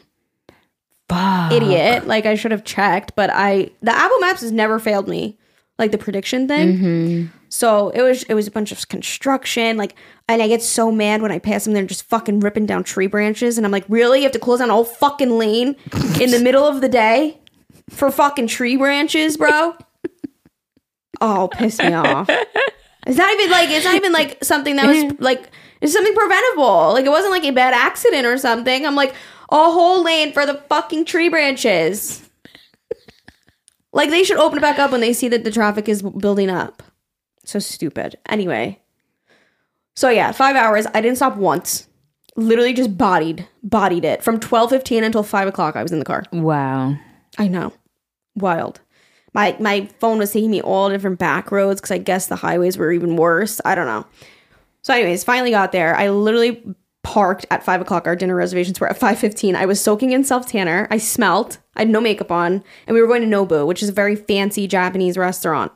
Fuck. 1.09 1.51
Idiot. 1.51 2.07
Like 2.07 2.25
I 2.25 2.35
should 2.35 2.51
have 2.51 2.63
checked, 2.63 3.15
but 3.15 3.29
I 3.29 3.71
the 3.81 3.91
Apple 3.91 4.19
Maps 4.19 4.41
has 4.41 4.51
never 4.51 4.79
failed 4.79 5.09
me. 5.09 5.37
Like 5.82 5.91
the 5.91 5.97
prediction 5.97 6.47
thing. 6.47 6.77
Mm-hmm. 6.77 7.38
So 7.49 7.89
it 7.89 8.03
was 8.03 8.21
it 8.23 8.36
was 8.36 8.45
a 8.45 8.51
bunch 8.51 8.71
of 8.71 8.88
construction, 8.88 9.77
like 9.77 9.95
and 10.29 10.41
I 10.41 10.47
get 10.47 10.61
so 10.61 10.91
mad 10.91 11.23
when 11.23 11.32
I 11.32 11.39
pass 11.39 11.65
them, 11.65 11.73
they're 11.73 11.86
just 11.86 12.03
fucking 12.03 12.39
ripping 12.39 12.67
down 12.67 12.84
tree 12.84 13.07
branches, 13.07 13.57
and 13.57 13.65
I'm 13.65 13.71
like, 13.71 13.86
really? 13.89 14.19
You 14.19 14.23
have 14.25 14.32
to 14.34 14.39
close 14.39 14.59
down 14.59 14.69
a 14.69 14.73
whole 14.73 14.86
fucking 14.86 15.32
lane 15.32 15.75
in 16.21 16.29
the 16.29 16.39
middle 16.39 16.63
of 16.63 16.82
the 16.82 16.88
day 16.88 17.39
for 17.89 18.11
fucking 18.11 18.45
tree 18.45 18.77
branches, 18.77 19.38
bro? 19.38 19.75
oh, 21.21 21.49
piss 21.51 21.79
me 21.79 21.93
off. 21.93 22.29
It's 23.07 23.17
not 23.17 23.34
even 23.34 23.49
like 23.49 23.69
it's 23.69 23.86
not 23.86 23.95
even 23.95 24.13
like 24.13 24.43
something 24.43 24.75
that 24.75 24.86
was 24.86 25.15
like 25.19 25.49
it's 25.82 25.93
something 25.93 26.13
preventable. 26.13 26.93
Like 26.93 27.05
it 27.05 27.09
wasn't 27.09 27.32
like 27.32 27.43
a 27.43 27.51
bad 27.51 27.73
accident 27.73 28.27
or 28.27 28.38
something. 28.38 28.86
I'm 28.86 28.95
like 28.95 29.15
a 29.49 29.71
whole 29.71 30.03
lane 30.03 30.32
for 30.32 30.45
the 30.45 30.53
fucking 30.69 31.05
tree 31.05 31.29
branches. 31.29 32.29
Like 33.93 34.09
they 34.09 34.23
should 34.23 34.37
open 34.37 34.57
it 34.57 34.61
back 34.61 34.79
up 34.79 34.91
when 34.91 35.01
they 35.01 35.13
see 35.13 35.27
that 35.29 35.43
the 35.43 35.51
traffic 35.51 35.89
is 35.89 36.01
building 36.01 36.49
up. 36.49 36.83
So 37.43 37.59
stupid. 37.59 38.17
Anyway. 38.27 38.79
So 39.95 40.09
yeah, 40.09 40.31
5 40.31 40.55
hours. 40.55 40.87
I 40.93 41.01
didn't 41.01 41.17
stop 41.17 41.37
once. 41.37 41.87
Literally 42.37 42.73
just 42.73 42.97
bodied, 42.97 43.47
bodied 43.61 44.05
it 44.05 44.23
from 44.23 44.39
12:15 44.39 45.03
until 45.03 45.23
5 45.23 45.47
o'clock 45.47 45.75
I 45.75 45.83
was 45.83 45.91
in 45.91 45.99
the 45.99 46.05
car. 46.05 46.23
Wow. 46.31 46.95
I 47.37 47.47
know. 47.47 47.73
Wild. 48.35 48.79
My 49.33 49.55
my 49.59 49.89
phone 49.99 50.17
was 50.17 50.31
taking 50.31 50.51
me 50.51 50.61
all 50.61 50.89
different 50.89 51.19
back 51.19 51.51
roads 51.51 51.81
because 51.81 51.91
I 51.91 51.97
guess 51.97 52.27
the 52.27 52.37
highways 52.37 52.77
were 52.77 52.91
even 52.91 53.15
worse. 53.15 53.59
I 53.65 53.75
don't 53.75 53.85
know. 53.85 54.05
So, 54.81 54.93
anyways, 54.93 55.23
finally 55.23 55.51
got 55.51 55.71
there. 55.71 55.95
I 55.95 56.09
literally 56.09 56.63
parked 57.03 57.45
at 57.49 57.63
five 57.63 57.81
o'clock. 57.81 58.07
Our 58.07 58.15
dinner 58.15 58.35
reservations 58.35 58.79
were 58.79 58.89
at 58.89 58.97
five 58.97 59.19
fifteen. 59.19 59.55
I 59.55 59.65
was 59.65 59.81
soaking 59.81 60.11
in 60.11 60.23
self 60.23 60.45
tanner. 60.47 60.87
I 60.89 60.97
smelt. 60.97 61.57
I 61.75 61.81
had 61.81 61.89
no 61.89 62.01
makeup 62.01 62.31
on, 62.31 62.63
and 62.87 62.93
we 62.93 63.01
were 63.01 63.07
going 63.07 63.21
to 63.21 63.27
Nobu, 63.27 63.65
which 63.65 63.81
is 63.81 63.89
a 63.89 63.93
very 63.93 64.15
fancy 64.15 64.67
Japanese 64.67 65.17
restaurant. 65.17 65.71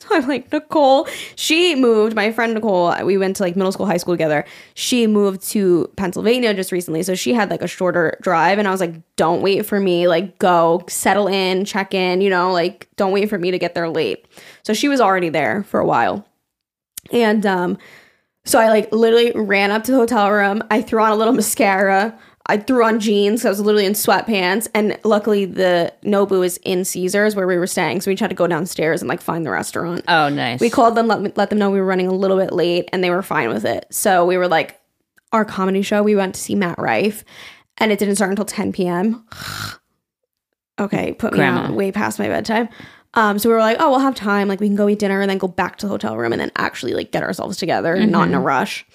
So 0.00 0.08
I'm 0.16 0.26
like, 0.26 0.52
Nicole, 0.52 1.06
she 1.36 1.74
moved, 1.74 2.14
my 2.16 2.32
friend 2.32 2.54
Nicole, 2.54 2.94
we 3.04 3.16
went 3.16 3.36
to 3.36 3.42
like 3.42 3.56
middle 3.56 3.72
school, 3.72 3.86
high 3.86 3.98
school 3.98 4.14
together. 4.14 4.44
She 4.74 5.06
moved 5.06 5.42
to 5.50 5.90
Pennsylvania 5.96 6.54
just 6.54 6.72
recently. 6.72 7.02
So 7.02 7.14
she 7.14 7.34
had 7.34 7.50
like 7.50 7.62
a 7.62 7.68
shorter 7.68 8.18
drive. 8.22 8.58
And 8.58 8.66
I 8.66 8.70
was 8.70 8.80
like, 8.80 8.94
don't 9.16 9.42
wait 9.42 9.66
for 9.66 9.78
me. 9.78 10.08
Like, 10.08 10.38
go 10.38 10.82
settle 10.88 11.28
in, 11.28 11.64
check 11.64 11.94
in, 11.94 12.20
you 12.20 12.30
know, 12.30 12.52
like, 12.52 12.88
don't 12.96 13.12
wait 13.12 13.28
for 13.28 13.38
me 13.38 13.50
to 13.50 13.58
get 13.58 13.74
there 13.74 13.88
late. 13.88 14.26
So 14.62 14.72
she 14.72 14.88
was 14.88 15.00
already 15.00 15.28
there 15.28 15.62
for 15.64 15.80
a 15.80 15.86
while. 15.86 16.26
And 17.12 17.44
um, 17.44 17.78
so 18.44 18.58
I 18.58 18.68
like 18.68 18.92
literally 18.92 19.32
ran 19.32 19.70
up 19.70 19.84
to 19.84 19.92
the 19.92 19.98
hotel 19.98 20.30
room. 20.30 20.62
I 20.70 20.82
threw 20.82 21.02
on 21.02 21.10
a 21.10 21.16
little 21.16 21.34
mascara. 21.34 22.18
I 22.46 22.56
threw 22.56 22.84
on 22.84 22.98
jeans. 22.98 23.44
I 23.44 23.48
was 23.48 23.60
literally 23.60 23.86
in 23.86 23.92
sweatpants. 23.92 24.66
And 24.74 24.98
luckily, 25.04 25.44
the 25.44 25.94
Nobu 26.02 26.44
is 26.44 26.56
in 26.64 26.84
Caesars 26.84 27.36
where 27.36 27.46
we 27.46 27.56
were 27.56 27.66
staying. 27.66 28.00
So 28.00 28.10
we 28.10 28.16
tried 28.16 28.30
to 28.30 28.34
go 28.34 28.46
downstairs 28.46 29.02
and 29.02 29.08
like 29.08 29.20
find 29.20 29.46
the 29.46 29.50
restaurant. 29.50 30.04
Oh, 30.08 30.28
nice. 30.28 30.60
We 30.60 30.68
called 30.70 30.96
them, 30.96 31.06
let, 31.06 31.36
let 31.36 31.50
them 31.50 31.58
know 31.58 31.70
we 31.70 31.78
were 31.78 31.86
running 31.86 32.08
a 32.08 32.14
little 32.14 32.36
bit 32.36 32.52
late, 32.52 32.88
and 32.92 33.04
they 33.04 33.10
were 33.10 33.22
fine 33.22 33.50
with 33.50 33.64
it. 33.64 33.86
So 33.90 34.24
we 34.24 34.36
were 34.36 34.48
like, 34.48 34.80
our 35.32 35.44
comedy 35.44 35.82
show, 35.82 36.02
we 36.02 36.16
went 36.16 36.34
to 36.34 36.40
see 36.40 36.56
Matt 36.56 36.78
Rife, 36.78 37.24
and 37.78 37.92
it 37.92 38.00
didn't 38.00 38.16
start 38.16 38.30
until 38.30 38.46
10 38.46 38.72
p.m. 38.72 39.24
okay, 40.80 41.12
put 41.12 41.32
me 41.32 41.38
Grandma. 41.38 41.66
out 41.66 41.74
way 41.74 41.92
past 41.92 42.18
my 42.18 42.26
bedtime. 42.26 42.68
Um, 43.14 43.38
so 43.38 43.48
we 43.48 43.54
were 43.54 43.60
like, 43.60 43.76
oh, 43.80 43.90
we'll 43.90 43.98
have 43.98 44.14
time. 44.14 44.46
Like 44.46 44.60
we 44.60 44.68
can 44.68 44.76
go 44.76 44.88
eat 44.88 45.00
dinner 45.00 45.20
and 45.20 45.28
then 45.28 45.38
go 45.38 45.48
back 45.48 45.76
to 45.78 45.86
the 45.86 45.90
hotel 45.90 46.16
room 46.16 46.32
and 46.32 46.40
then 46.40 46.52
actually 46.56 46.94
like 46.94 47.10
get 47.10 47.22
ourselves 47.22 47.56
together, 47.56 47.96
not 48.06 48.28
in 48.28 48.34
a 48.34 48.40
rush. 48.40 48.86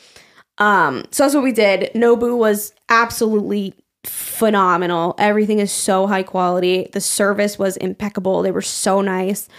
Um, 0.58 1.04
so 1.12 1.24
that's 1.24 1.36
what 1.36 1.44
we 1.44 1.52
did. 1.52 1.92
Nobu 1.94 2.38
was 2.38 2.74
absolutely 2.88 3.74
phenomenal. 4.06 5.16
Everything 5.18 5.60
is 5.60 5.72
so 5.72 6.08
high 6.08 6.24
quality. 6.24 6.88
The 6.94 7.02
service 7.02 7.60
was 7.60 7.76
impeccable. 7.78 8.42
They 8.42 8.52
were 8.52 8.62
so 8.62 9.02
nice, 9.02 9.50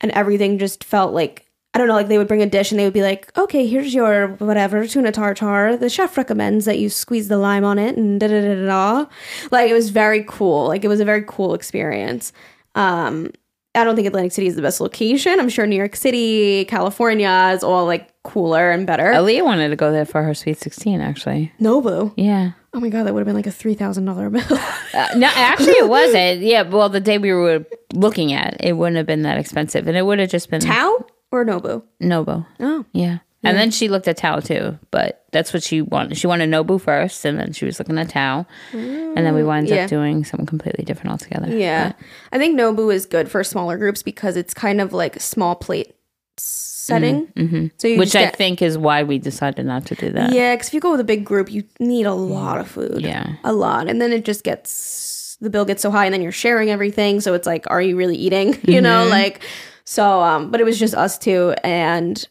and 0.00 0.12
everything 0.12 0.58
just 0.58 0.84
felt 0.84 1.12
like 1.12 1.46
I 1.72 1.78
don't 1.78 1.88
know. 1.88 1.94
Like 1.94 2.06
they 2.06 2.18
would 2.18 2.28
bring 2.28 2.42
a 2.42 2.46
dish 2.46 2.70
and 2.70 2.78
they 2.78 2.84
would 2.84 2.92
be 2.92 3.02
like, 3.02 3.36
"Okay, 3.36 3.66
here's 3.66 3.92
your 3.92 4.28
whatever 4.38 4.86
tuna 4.86 5.10
tartar. 5.10 5.76
The 5.76 5.88
chef 5.88 6.16
recommends 6.16 6.66
that 6.66 6.78
you 6.78 6.88
squeeze 6.88 7.26
the 7.26 7.38
lime 7.38 7.64
on 7.64 7.80
it 7.80 7.96
and 7.96 8.20
da 8.20 8.28
da 8.28 8.40
da 8.40 8.54
da." 8.54 8.66
da." 8.66 9.06
Like 9.50 9.70
it 9.70 9.74
was 9.74 9.90
very 9.90 10.24
cool. 10.28 10.68
Like 10.68 10.84
it 10.84 10.88
was 10.88 11.00
a 11.00 11.04
very 11.04 11.24
cool 11.26 11.52
experience. 11.54 12.32
Um, 12.76 13.32
I 13.74 13.82
don't 13.84 13.96
think 13.96 14.06
Atlantic 14.06 14.32
City 14.32 14.46
is 14.46 14.54
the 14.56 14.62
best 14.62 14.80
location. 14.80 15.40
I'm 15.40 15.48
sure 15.48 15.66
New 15.66 15.76
York 15.76 15.96
City, 15.96 16.64
California 16.66 17.50
is 17.54 17.64
all 17.64 17.86
like 17.86 18.10
cooler 18.22 18.70
and 18.70 18.86
better. 18.86 19.04
Aaliyah 19.12 19.44
wanted 19.44 19.68
to 19.70 19.76
go 19.76 19.90
there 19.90 20.04
for 20.04 20.22
her 20.22 20.32
sweet 20.34 20.58
16, 20.58 21.00
actually. 21.00 21.52
Nobu. 21.60 22.12
Yeah. 22.16 22.52
Oh 22.72 22.80
my 22.80 22.88
god, 22.88 23.04
that 23.04 23.14
would 23.14 23.20
have 23.20 23.26
been 23.26 23.36
like 23.36 23.46
a 23.46 23.52
three 23.52 23.74
thousand 23.74 24.04
dollar 24.04 24.30
bill. 24.30 24.42
Uh, 24.50 25.08
no, 25.16 25.28
actually, 25.34 25.72
it 25.74 25.88
wasn't. 25.88 26.40
Yeah, 26.40 26.62
well, 26.62 26.88
the 26.88 27.00
day 27.00 27.18
we 27.18 27.32
were 27.32 27.64
looking 27.92 28.32
at, 28.32 28.56
it 28.60 28.74
wouldn't 28.74 28.96
have 28.96 29.06
been 29.06 29.22
that 29.22 29.38
expensive, 29.38 29.86
and 29.88 29.96
it 29.96 30.02
would 30.02 30.18
have 30.20 30.30
just 30.30 30.50
been 30.50 30.60
Tao 30.60 31.04
or 31.32 31.44
Nobu? 31.44 31.82
Nobu. 32.00 32.46
Oh, 32.60 32.84
Yeah. 32.92 33.18
And 33.44 33.56
then 33.56 33.70
she 33.70 33.88
looked 33.88 34.08
at 34.08 34.16
Tao 34.16 34.40
too, 34.40 34.78
but 34.90 35.24
that's 35.32 35.52
what 35.52 35.62
she 35.62 35.82
wanted. 35.82 36.16
She 36.16 36.26
wanted 36.26 36.48
Nobu 36.50 36.80
first, 36.80 37.24
and 37.24 37.38
then 37.38 37.52
she 37.52 37.64
was 37.64 37.78
looking 37.78 37.98
at 37.98 38.08
Tao, 38.08 38.46
and 38.72 39.16
then 39.16 39.34
we 39.34 39.42
mm, 39.42 39.46
wound 39.46 39.68
yeah. 39.68 39.84
up 39.84 39.90
doing 39.90 40.24
something 40.24 40.46
completely 40.46 40.84
different 40.84 41.10
altogether. 41.12 41.56
yeah. 41.56 41.92
I 42.32 42.38
think 42.38 42.58
Nobu 42.58 42.92
is 42.92 43.06
good 43.06 43.30
for 43.30 43.44
smaller 43.44 43.76
groups 43.76 44.02
because 44.02 44.36
it's 44.36 44.54
kind 44.54 44.80
of 44.80 44.92
like 44.92 45.20
small 45.20 45.54
plate 45.54 45.94
setting. 46.36 47.26
Mm-hmm, 47.28 47.40
mm-hmm. 47.40 47.66
So 47.78 47.88
you 47.88 47.98
which 47.98 48.14
I 48.14 48.28
think 48.30 48.62
is 48.62 48.76
why 48.78 49.02
we 49.02 49.18
decided 49.18 49.66
not 49.66 49.86
to 49.86 49.94
do 49.94 50.10
that. 50.10 50.32
yeah, 50.32 50.54
because 50.54 50.68
if 50.68 50.74
you 50.74 50.80
go 50.80 50.90
with 50.90 51.00
a 51.00 51.04
big 51.04 51.24
group, 51.24 51.50
you 51.50 51.64
need 51.80 52.06
a 52.06 52.14
lot 52.14 52.60
of 52.60 52.68
food. 52.68 53.00
Yeah. 53.00 53.34
a 53.44 53.52
lot, 53.52 53.88
and 53.88 54.00
then 54.00 54.12
it 54.12 54.24
just 54.24 54.44
gets 54.44 55.36
the 55.40 55.50
bill 55.50 55.64
gets 55.64 55.82
so 55.82 55.90
high, 55.90 56.04
and 56.04 56.14
then 56.14 56.22
you're 56.22 56.32
sharing 56.32 56.70
everything. 56.70 57.20
So 57.20 57.34
it's 57.34 57.46
like, 57.46 57.64
are 57.68 57.82
you 57.82 57.96
really 57.96 58.16
eating? 58.16 58.58
You 58.74 58.80
know, 58.80 59.02
mm-hmm. 59.02 59.10
like 59.10 59.42
so. 59.84 60.20
Um, 60.20 60.50
but 60.50 60.60
it 60.60 60.64
was 60.64 60.78
just 60.78 60.94
us 60.94 61.18
two, 61.18 61.54
and 61.62 62.26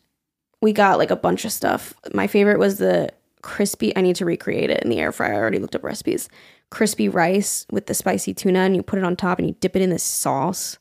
we 0.63 0.71
got 0.71 0.97
like 0.97 1.11
a 1.11 1.15
bunch 1.15 1.43
of 1.43 1.51
stuff. 1.51 1.93
My 2.13 2.25
favorite 2.25 2.57
was 2.57 2.77
the 2.77 3.11
crispy. 3.41 3.95
I 3.97 4.01
need 4.01 4.15
to 4.15 4.25
recreate 4.25 4.69
it 4.69 4.81
in 4.81 4.89
the 4.89 4.99
air 4.99 5.11
fryer. 5.11 5.33
I 5.33 5.37
already 5.37 5.59
looked 5.59 5.75
up 5.75 5.83
recipes. 5.83 6.29
Crispy 6.71 7.09
rice 7.09 7.67
with 7.69 7.87
the 7.87 7.93
spicy 7.93 8.33
tuna, 8.33 8.59
and 8.59 8.75
you 8.75 8.81
put 8.81 8.97
it 8.97 9.05
on 9.05 9.17
top, 9.17 9.37
and 9.37 9.47
you 9.47 9.55
dip 9.59 9.75
it 9.75 9.81
in 9.81 9.89
this 9.89 10.03
sauce. 10.03 10.79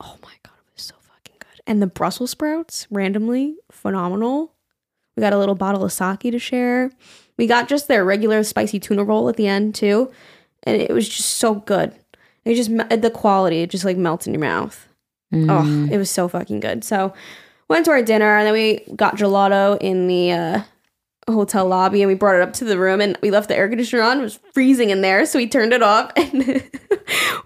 Oh 0.00 0.16
my 0.22 0.32
god, 0.42 0.58
it 0.66 0.72
was 0.74 0.84
so 0.84 0.94
fucking 1.02 1.36
good. 1.38 1.60
And 1.66 1.82
the 1.82 1.86
Brussels 1.86 2.30
sprouts, 2.30 2.86
randomly 2.90 3.56
phenomenal. 3.70 4.54
We 5.16 5.20
got 5.20 5.34
a 5.34 5.38
little 5.38 5.54
bottle 5.54 5.84
of 5.84 5.92
sake 5.92 6.20
to 6.20 6.38
share. 6.38 6.90
We 7.36 7.46
got 7.46 7.68
just 7.68 7.88
their 7.88 8.04
regular 8.04 8.42
spicy 8.42 8.80
tuna 8.80 9.04
roll 9.04 9.28
at 9.28 9.36
the 9.36 9.46
end 9.46 9.74
too, 9.74 10.10
and 10.62 10.80
it 10.80 10.92
was 10.92 11.06
just 11.08 11.36
so 11.36 11.56
good. 11.56 11.94
It 12.44 12.54
just 12.54 12.70
the 12.70 13.12
quality, 13.14 13.60
it 13.60 13.70
just 13.70 13.84
like 13.84 13.98
melts 13.98 14.26
in 14.26 14.32
your 14.32 14.40
mouth. 14.40 14.88
Oh, 15.30 15.88
it 15.92 15.98
was 15.98 16.08
so 16.10 16.26
fucking 16.26 16.60
good. 16.60 16.82
So 16.84 17.12
went 17.68 17.84
to 17.84 17.90
our 17.90 18.02
dinner 18.02 18.36
and 18.36 18.46
then 18.46 18.52
we 18.54 18.84
got 18.96 19.16
gelato 19.16 19.78
in 19.80 20.06
the 20.06 20.32
uh, 20.32 20.62
hotel 21.28 21.66
lobby 21.66 22.02
and 22.02 22.08
we 22.08 22.14
brought 22.14 22.34
it 22.36 22.42
up 22.42 22.52
to 22.54 22.64
the 22.64 22.78
room 22.78 23.00
and 23.00 23.18
we 23.22 23.30
left 23.30 23.48
the 23.48 23.56
air 23.56 23.68
conditioner 23.68 24.02
on. 24.02 24.20
It 24.20 24.22
was 24.22 24.38
freezing 24.52 24.90
in 24.90 25.00
there, 25.02 25.26
so 25.26 25.38
we 25.38 25.46
turned 25.46 25.72
it 25.72 25.82
off 25.82 26.12
and 26.16 26.62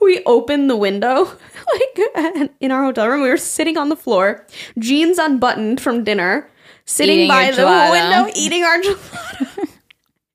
we 0.01 0.23
opened 0.25 0.71
the 0.71 0.77
window 0.77 1.25
like 1.73 2.51
in 2.61 2.71
our 2.71 2.85
hotel 2.85 3.09
room. 3.09 3.23
We 3.23 3.29
were 3.29 3.37
sitting 3.37 3.77
on 3.77 3.89
the 3.89 3.97
floor, 3.97 4.47
jeans 4.79 5.19
unbuttoned 5.19 5.81
from 5.81 6.05
dinner, 6.05 6.49
sitting 6.85 7.21
Eating 7.21 7.29
by 7.29 7.51
the 7.51 7.67
window 7.67 8.31
eating 8.37 8.65
our 8.65 8.79
gelato 8.81 9.69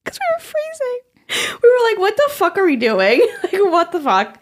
because 0.04 0.20
we 0.20 0.36
were 0.36 0.40
freezing. 0.40 1.00
We 1.62 1.70
were 1.70 1.90
like, 1.92 2.00
"What 2.00 2.16
the 2.16 2.30
fuck 2.32 2.58
are 2.58 2.66
we 2.66 2.78
doing? 2.78 3.28
like, 3.44 3.54
what 3.54 3.92
the 3.92 4.00
fuck?" 4.00 4.42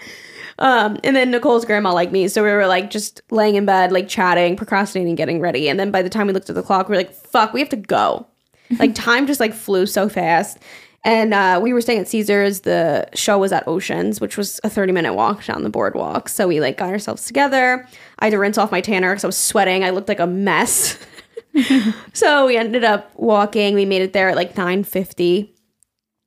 Um, 0.59 0.97
and 1.03 1.15
then 1.15 1.31
Nicole's 1.31 1.65
grandma 1.65 1.93
like 1.93 2.11
me, 2.11 2.27
so 2.27 2.43
we 2.43 2.49
were 2.49 2.67
like 2.67 2.89
just 2.89 3.21
laying 3.29 3.55
in 3.55 3.65
bed, 3.65 3.91
like 3.91 4.07
chatting, 4.07 4.55
procrastinating, 4.55 5.15
getting 5.15 5.41
ready. 5.41 5.67
And 5.67 5.79
then 5.79 5.91
by 5.91 6.01
the 6.01 6.09
time 6.09 6.27
we 6.27 6.33
looked 6.33 6.49
at 6.49 6.55
the 6.55 6.63
clock, 6.63 6.87
we 6.87 6.95
are 6.95 6.99
like, 6.99 7.13
"Fuck, 7.13 7.53
we 7.53 7.59
have 7.59 7.69
to 7.69 7.75
go." 7.75 8.27
like 8.79 8.95
time 8.95 9.27
just 9.27 9.39
like 9.39 9.53
flew 9.53 9.85
so 9.85 10.09
fast. 10.09 10.57
And 11.03 11.35
uh, 11.35 11.59
we 11.61 11.71
were 11.71 11.81
staying 11.81 11.99
at 11.99 12.07
Caesars. 12.07 12.61
The 12.61 13.07
show 13.13 13.37
was 13.37 13.51
at 13.51 13.67
Oceans, 13.67 14.19
which 14.19 14.37
was 14.37 14.59
a 14.63 14.71
30 14.71 14.91
minute 14.91 15.13
walk 15.13 15.45
down 15.45 15.61
the 15.61 15.69
boardwalk. 15.69 16.29
So 16.29 16.47
we 16.47 16.59
like 16.59 16.77
got 16.77 16.89
ourselves 16.89 17.27
together. 17.27 17.87
I 18.17 18.25
had 18.25 18.31
to 18.31 18.39
rinse 18.39 18.57
off 18.57 18.71
my 18.71 18.81
tanner 18.81 19.11
because 19.11 19.23
I 19.23 19.27
was 19.27 19.37
sweating. 19.37 19.83
I 19.83 19.91
looked 19.91 20.07
like 20.07 20.19
a 20.19 20.25
mess. 20.25 20.97
so 22.13 22.47
we 22.47 22.57
ended 22.57 22.83
up 22.83 23.11
walking. 23.15 23.75
We 23.75 23.85
made 23.85 24.01
it 24.01 24.13
there 24.13 24.29
at 24.29 24.35
like 24.35 24.55
9:50, 24.55 25.49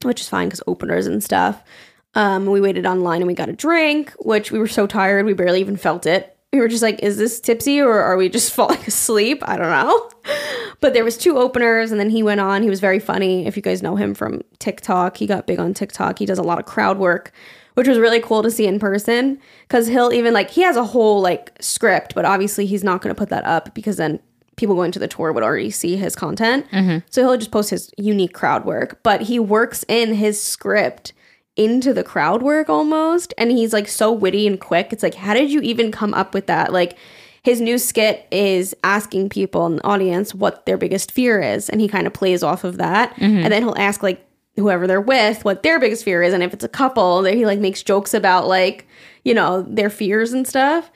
which 0.05 0.21
is 0.21 0.29
fine 0.29 0.49
because 0.49 0.63
openers 0.67 1.07
and 1.07 1.23
stuff. 1.23 1.63
Um, 2.19 2.47
we 2.47 2.61
waited 2.61 2.85
online 2.85 3.21
and 3.23 3.29
we 3.29 3.35
got 3.35 3.49
a 3.49 3.53
drink, 3.53 4.13
which 4.19 4.51
we 4.51 4.59
were 4.59 4.67
so 4.67 4.89
tired 4.89 5.25
we 5.25 5.35
barely 5.35 5.61
even 5.61 5.77
felt 5.77 6.05
it. 6.05 6.37
we 6.53 6.59
were 6.59 6.67
just 6.67 6.83
like, 6.83 6.99
is 7.01 7.17
this 7.17 7.39
tipsy 7.39 7.81
or 7.81 8.01
are 8.01 8.17
we 8.17 8.29
just 8.29 8.53
falling 8.59 8.81
asleep? 8.87 9.39
I 9.47 9.57
don't 9.57 9.71
know. 9.71 10.11
But 10.81 10.95
there 10.95 11.05
was 11.05 11.17
two 11.19 11.37
openers 11.39 11.91
and 11.91 11.99
then 11.99 12.11
he 12.11 12.23
went 12.23 12.41
on. 12.41 12.63
He 12.63 12.71
was 12.71 12.79
very 12.79 13.01
funny. 13.01 13.47
If 13.47 13.57
you 13.57 13.63
guys 13.63 13.83
know 13.83 13.97
him 13.97 14.15
from 14.15 14.43
TikTok, 14.61 15.17
he 15.17 15.27
got 15.27 15.45
big 15.47 15.59
on 15.59 15.75
TikTok. 15.75 16.21
He 16.21 16.27
does 16.27 16.39
a 16.39 16.43
lot 16.45 16.61
of 16.61 16.67
crowd 16.67 16.99
work, 16.99 17.33
which 17.75 17.89
was 17.89 17.99
really 17.99 18.21
cool 18.21 18.45
to 18.45 18.51
see 18.51 18.65
in 18.65 18.79
person 18.79 19.41
cuz 19.69 19.89
he'll 19.89 20.13
even 20.13 20.33
like 20.33 20.51
he 20.51 20.63
has 20.63 20.77
a 20.77 20.85
whole 20.85 21.21
like 21.21 21.51
script, 21.61 22.15
but 22.15 22.25
obviously 22.25 22.65
he's 22.65 22.85
not 22.85 23.01
going 23.03 23.13
to 23.13 23.19
put 23.19 23.29
that 23.31 23.45
up 23.45 23.75
because 23.75 23.97
then 23.97 24.21
people 24.55 24.77
going 24.77 24.93
to 24.93 25.01
the 25.01 25.09
tour 25.09 25.33
would 25.33 25.43
already 25.43 25.71
see 25.71 25.97
his 25.97 26.15
content. 26.15 26.65
So 27.11 27.23
he'll 27.23 27.37
just 27.37 27.51
post 27.51 27.71
his 27.71 27.91
unique 27.97 28.33
crowd 28.33 28.65
work, 28.65 29.01
but 29.03 29.23
he 29.23 29.41
works 29.41 29.85
in 29.89 30.15
his 30.15 30.41
script 30.41 31.13
into 31.59 31.93
the 31.93 32.05
crowd 32.05 32.43
work 32.43 32.71
almost 32.71 33.35
and 33.37 33.51
he's 33.51 33.73
like 33.73 33.89
so 33.89 34.11
witty 34.13 34.47
and 34.47 34.61
quick. 34.61 34.93
It's 34.93 35.03
like 35.03 35.15
how 35.15 35.35
did 35.35 35.51
you 35.51 35.61
even 35.61 35.91
come 35.93 36.15
up 36.15 36.33
with 36.33 36.47
that? 36.47 36.73
Like 36.73 36.97
his 37.43 37.61
new 37.61 37.79
skit 37.79 38.27
is 38.31 38.75
asking 38.85 39.29
people 39.29 39.67
in 39.67 39.77
the 39.77 39.85
audience 39.85 40.35
what 40.35 40.65
their 40.65 40.79
biggest 40.79 41.11
fear 41.11 41.41
is 41.43 41.69
and 41.69 41.81
he 41.81 41.89
kind 41.89 42.07
of 42.07 42.13
plays 42.13 42.43
off 42.43 42.65
of 42.65 42.79
that. 42.79 43.15
Mm-hmm. 43.17 43.39
And 43.39 43.53
then 43.53 43.63
he'll 43.63 43.75
ask 43.77 44.03
like 44.03 44.25
whoever 44.57 44.87
they're 44.87 45.01
with 45.01 45.45
what 45.45 45.63
their 45.63 45.79
biggest 45.79 46.05
fear 46.05 46.23
is 46.23 46.35
and 46.35 46.43
if 46.43 46.53
it's 46.53 46.65
a 46.65 46.69
couple 46.69 47.23
then 47.23 47.37
he 47.37 47.47
like 47.47 47.61
makes 47.61 47.81
jokes 47.81 48.13
about 48.13 48.49
like 48.49 48.89
you 49.25 49.33
know 49.33 49.63
their 49.63 49.91
fears 49.91 50.33
and 50.33 50.47
stuff. 50.47 50.91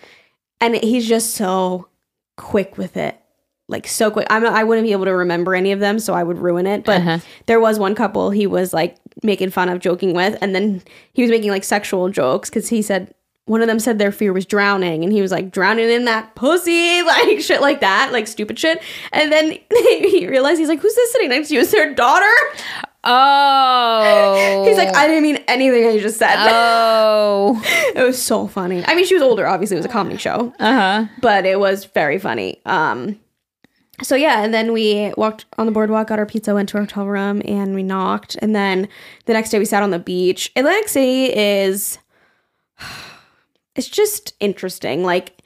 And 0.60 0.76
he's 0.76 1.08
just 1.08 1.34
so 1.34 1.88
quick 2.36 2.78
with 2.78 2.96
it 2.96 3.21
like 3.68 3.86
so 3.86 4.10
quick. 4.10 4.26
I'm 4.30 4.44
I 4.46 4.64
wouldn't 4.64 4.86
be 4.86 4.92
able 4.92 5.06
to 5.06 5.14
remember 5.14 5.54
any 5.54 5.72
of 5.72 5.80
them, 5.80 5.98
so 5.98 6.14
I 6.14 6.22
would 6.22 6.38
ruin 6.38 6.66
it. 6.66 6.84
But 6.84 7.24
there 7.46 7.60
was 7.60 7.78
one 7.78 7.94
couple 7.94 8.30
he 8.30 8.46
was 8.46 8.72
like 8.72 8.96
making 9.22 9.50
fun 9.50 9.68
of, 9.68 9.78
joking 9.80 10.14
with, 10.14 10.36
and 10.40 10.54
then 10.54 10.82
he 11.12 11.22
was 11.22 11.30
making 11.30 11.50
like 11.50 11.64
sexual 11.64 12.08
jokes 12.08 12.50
because 12.50 12.68
he 12.68 12.82
said 12.82 13.14
one 13.46 13.60
of 13.60 13.66
them 13.66 13.80
said 13.80 13.98
their 13.98 14.12
fear 14.12 14.32
was 14.32 14.46
drowning, 14.46 15.02
and 15.02 15.12
he 15.12 15.20
was 15.20 15.32
like 15.32 15.50
drowning 15.50 15.90
in 15.90 16.04
that 16.04 16.34
pussy, 16.34 17.02
like 17.06 17.40
shit 17.40 17.60
like 17.60 17.80
that, 17.80 18.12
like 18.12 18.26
stupid 18.26 18.58
shit. 18.58 18.82
And 19.12 19.32
then 19.32 19.58
he 19.70 20.26
realized 20.28 20.58
he's 20.58 20.68
like, 20.68 20.80
"Who's 20.80 20.94
this 20.94 21.12
sitting 21.12 21.30
next 21.30 21.48
to 21.48 21.54
you? 21.54 21.60
Is 21.60 21.70
their 21.70 21.94
daughter?" 21.94 22.32
Oh. 23.04 24.64
He's 24.66 24.76
like, 24.76 24.94
"I 24.94 25.08
didn't 25.08 25.24
mean 25.24 25.42
anything 25.48 25.86
I 25.86 25.98
just 25.98 26.18
said." 26.18 26.36
Oh. 26.38 27.60
it 27.96 28.02
was 28.02 28.20
so 28.20 28.46
funny. 28.46 28.84
I 28.86 28.94
mean, 28.94 29.06
she 29.06 29.14
was 29.14 29.22
older. 29.22 29.46
Obviously, 29.46 29.76
it 29.76 29.80
was 29.80 29.86
a 29.86 29.90
comedy 29.90 30.18
show. 30.18 30.54
Uh 30.60 30.72
huh. 30.72 31.06
but 31.20 31.44
it 31.44 31.58
was 31.58 31.86
very 31.86 32.18
funny. 32.18 32.60
Um, 32.64 33.18
so 34.00 34.16
yeah, 34.16 34.42
and 34.42 34.54
then 34.54 34.72
we 34.72 35.12
walked 35.16 35.44
on 35.58 35.66
the 35.66 35.72
boardwalk, 35.72 36.08
got 36.08 36.18
our 36.18 36.26
pizza, 36.26 36.54
went 36.54 36.70
to 36.70 36.78
our 36.78 36.84
hotel 36.84 37.06
room, 37.06 37.42
and 37.44 37.74
we 37.74 37.82
knocked. 37.82 38.36
And 38.40 38.54
then 38.54 38.88
the 39.26 39.34
next 39.34 39.50
day 39.50 39.58
we 39.58 39.64
sat 39.64 39.82
on 39.82 39.90
the 39.90 39.98
beach. 39.98 40.50
Atlantic 40.56 40.88
City 40.88 41.26
is, 41.26 41.98
it's 43.76 43.88
just 43.88 44.34
interesting. 44.40 45.04
Like, 45.04 45.42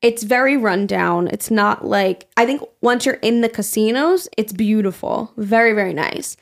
it's 0.00 0.22
very 0.22 0.56
rundown. 0.56 1.26
It's 1.28 1.50
not 1.50 1.84
like 1.84 2.28
I 2.36 2.46
think 2.46 2.62
once 2.80 3.04
you're 3.04 3.16
in 3.16 3.40
the 3.40 3.48
casinos, 3.48 4.28
it's 4.36 4.52
beautiful, 4.52 5.32
very 5.36 5.72
very 5.72 5.92
nice. 5.92 6.36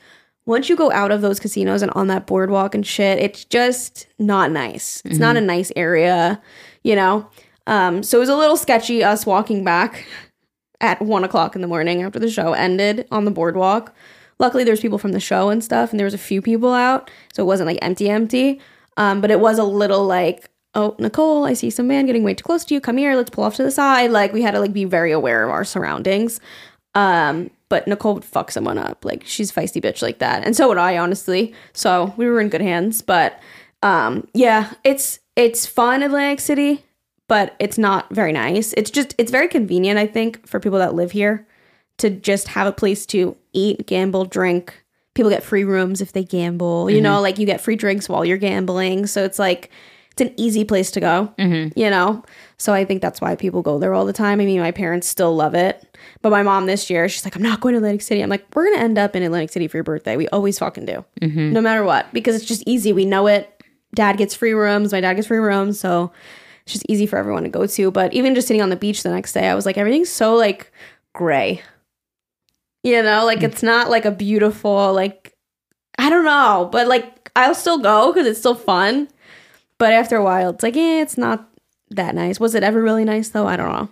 Once 0.45 0.69
you 0.69 0.75
go 0.75 0.91
out 0.91 1.11
of 1.11 1.21
those 1.21 1.39
casinos 1.39 1.81
and 1.81 1.91
on 1.91 2.07
that 2.07 2.27
boardwalk 2.27 2.75
and 2.75 2.85
shit, 2.85 3.19
it's 3.19 3.43
just 3.45 4.07
not 4.19 4.51
nice. 4.51 5.01
It's 5.03 5.17
not 5.17 5.35
a 5.35 5.41
nice 5.41 5.71
area, 5.75 6.41
you 6.83 6.95
know. 6.95 7.27
Um, 7.65 8.01
so 8.01 8.17
it 8.17 8.21
was 8.21 8.29
a 8.29 8.37
little 8.37 8.55
sketchy 8.55 9.03
us 9.03 9.25
walking 9.25 9.65
back 9.65 10.05
at 10.81 11.01
one 11.01 11.23
o'clock 11.23 11.55
in 11.55 11.61
the 11.61 11.67
morning 11.67 12.03
after 12.03 12.19
the 12.19 12.29
show 12.29 12.53
ended 12.53 13.07
on 13.11 13.25
the 13.25 13.31
boardwalk. 13.31 13.93
Luckily, 14.39 14.63
there's 14.63 14.81
people 14.81 14.99
from 14.99 15.13
the 15.13 15.19
show 15.19 15.49
and 15.49 15.63
stuff, 15.63 15.91
and 15.91 15.99
there 15.99 16.05
was 16.05 16.13
a 16.13 16.19
few 16.19 16.41
people 16.41 16.73
out, 16.73 17.09
so 17.33 17.43
it 17.43 17.47
wasn't 17.47 17.67
like 17.67 17.79
empty, 17.81 18.09
empty. 18.09 18.61
Um, 18.95 19.21
but 19.21 19.31
it 19.31 19.39
was 19.39 19.57
a 19.57 19.63
little 19.63 20.05
like, 20.05 20.49
oh, 20.75 20.95
Nicole, 20.99 21.45
I 21.45 21.53
see 21.53 21.69
some 21.69 21.87
man 21.87 22.05
getting 22.05 22.23
way 22.23 22.35
too 22.35 22.43
close 22.43 22.63
to 22.65 22.73
you. 22.73 22.81
Come 22.81 22.97
here, 22.97 23.15
let's 23.15 23.31
pull 23.31 23.43
off 23.43 23.55
to 23.55 23.63
the 23.63 23.71
side. 23.71 24.11
Like 24.11 24.33
we 24.33 24.43
had 24.43 24.51
to 24.51 24.59
like 24.59 24.73
be 24.73 24.85
very 24.85 25.11
aware 25.11 25.43
of 25.43 25.49
our 25.49 25.63
surroundings. 25.63 26.39
Um, 26.93 27.49
but 27.69 27.87
Nicole 27.87 28.15
would 28.15 28.25
fuck 28.25 28.51
someone 28.51 28.77
up. 28.77 29.03
Like 29.03 29.23
she's 29.25 29.51
feisty 29.51 29.81
bitch 29.81 30.01
like 30.01 30.19
that, 30.19 30.45
and 30.45 30.55
so 30.55 30.67
would 30.67 30.77
I, 30.77 30.97
honestly. 30.97 31.53
So 31.73 32.13
we 32.17 32.27
were 32.27 32.39
in 32.39 32.49
good 32.49 32.61
hands. 32.61 33.01
But 33.01 33.39
um, 33.81 34.27
yeah, 34.33 34.73
it's 34.83 35.19
it's 35.35 35.65
fun, 35.65 36.03
Atlantic 36.03 36.39
City 36.39 36.83
but 37.27 37.55
it's 37.59 37.77
not 37.77 38.09
very 38.13 38.31
nice. 38.31 38.73
It's 38.77 38.89
just 38.89 39.13
it's 39.17 39.31
very 39.31 39.47
convenient, 39.47 39.99
I 39.99 40.07
think, 40.07 40.47
for 40.47 40.59
people 40.59 40.79
that 40.79 40.95
live 40.95 41.11
here 41.11 41.45
to 41.97 42.09
just 42.09 42.49
have 42.49 42.67
a 42.67 42.71
place 42.71 43.05
to 43.07 43.35
eat, 43.53 43.85
gamble, 43.87 44.25
drink. 44.25 44.83
People 45.13 45.31
get 45.31 45.43
free 45.43 45.63
rooms 45.63 45.99
if 45.99 46.11
they 46.11 46.23
gamble. 46.23 46.89
You 46.89 47.01
know, 47.01 47.15
mm-hmm. 47.15 47.23
like 47.23 47.39
you 47.39 47.45
get 47.45 47.59
free 47.59 47.75
drinks 47.75 48.07
while 48.07 48.23
you're 48.23 48.37
gambling. 48.37 49.07
So 49.07 49.23
it's 49.23 49.39
like 49.39 49.71
it's 50.11 50.21
an 50.21 50.33
easy 50.37 50.63
place 50.63 50.91
to 50.91 50.99
go. 50.99 51.33
Mm-hmm. 51.37 51.77
You 51.77 51.89
know, 51.89 52.23
so 52.57 52.73
I 52.73 52.85
think 52.85 53.01
that's 53.01 53.19
why 53.19 53.35
people 53.35 53.61
go 53.61 53.77
there 53.77 53.93
all 53.93 54.05
the 54.05 54.13
time. 54.13 54.39
I 54.39 54.45
mean, 54.45 54.59
my 54.59 54.71
parents 54.71 55.07
still 55.07 55.35
love 55.35 55.53
it, 55.53 55.97
but 56.21 56.29
my 56.29 56.43
mom 56.43 56.65
this 56.65 56.89
year, 56.89 57.09
she's 57.09 57.25
like, 57.25 57.35
"I'm 57.35 57.41
not 57.41 57.61
going 57.61 57.73
to 57.73 57.77
Atlantic 57.77 58.03
City." 58.03 58.21
I'm 58.21 58.29
like, 58.29 58.45
"We're 58.55 58.65
gonna 58.71 58.83
end 58.83 58.97
up 58.97 59.15
in 59.15 59.23
Atlantic 59.23 59.49
City 59.49 59.67
for 59.67 59.77
your 59.77 59.83
birthday. 59.83 60.15
We 60.15 60.27
always 60.29 60.59
fucking 60.59 60.85
do, 60.85 61.03
mm-hmm. 61.19 61.51
no 61.51 61.61
matter 61.61 61.83
what, 61.83 62.11
because 62.13 62.35
it's 62.35 62.45
just 62.45 62.63
easy. 62.65 62.93
We 62.93 63.05
know 63.05 63.27
it. 63.27 63.51
Dad 63.95 64.17
gets 64.17 64.35
free 64.35 64.53
rooms. 64.53 64.91
My 64.91 65.01
dad 65.01 65.15
gets 65.15 65.27
free 65.27 65.39
rooms, 65.39 65.79
so 65.79 66.11
it's 66.67 66.73
just 66.73 66.85
easy 66.89 67.05
for 67.05 67.15
everyone 67.15 67.43
to 67.43 67.49
go 67.49 67.65
to. 67.65 67.91
But 67.91 68.13
even 68.13 68.35
just 68.35 68.45
sitting 68.45 68.61
on 68.61 68.69
the 68.69 68.75
beach 68.75 69.01
the 69.01 69.09
next 69.09 69.31
day, 69.31 69.47
I 69.47 69.55
was 69.55 69.65
like, 69.65 69.77
everything's 69.77 70.09
so 70.09 70.35
like 70.35 70.73
gray. 71.13 71.61
You 72.83 73.01
know, 73.01 73.23
like 73.23 73.41
it's 73.41 73.63
not 73.63 73.89
like 73.89 74.03
a 74.03 74.11
beautiful, 74.11 74.93
like, 74.93 75.33
I 75.97 76.09
don't 76.09 76.25
know, 76.25 76.67
but 76.69 76.87
like 76.87 77.31
I'll 77.37 77.55
still 77.55 77.79
go 77.79 78.11
because 78.11 78.27
it's 78.27 78.39
still 78.39 78.53
fun. 78.53 79.07
But 79.77 79.93
after 79.93 80.17
a 80.17 80.23
while, 80.23 80.49
it's 80.49 80.61
like, 80.61 80.75
eh, 80.75 81.01
it's 81.01 81.17
not 81.17 81.47
that 81.91 82.15
nice. 82.15 82.37
Was 82.37 82.53
it 82.53 82.63
ever 82.63 82.81
really 82.81 83.05
nice 83.05 83.29
though? 83.29 83.47
I 83.47 83.55
don't 83.55 83.71
know. 83.71 83.87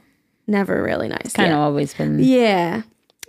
Never 0.46 0.84
really 0.84 1.08
nice. 1.08 1.32
Kind 1.32 1.52
yeah. 1.52 1.56
of 1.56 1.62
always 1.62 1.94
been. 1.94 2.20
Yeah. 2.20 2.82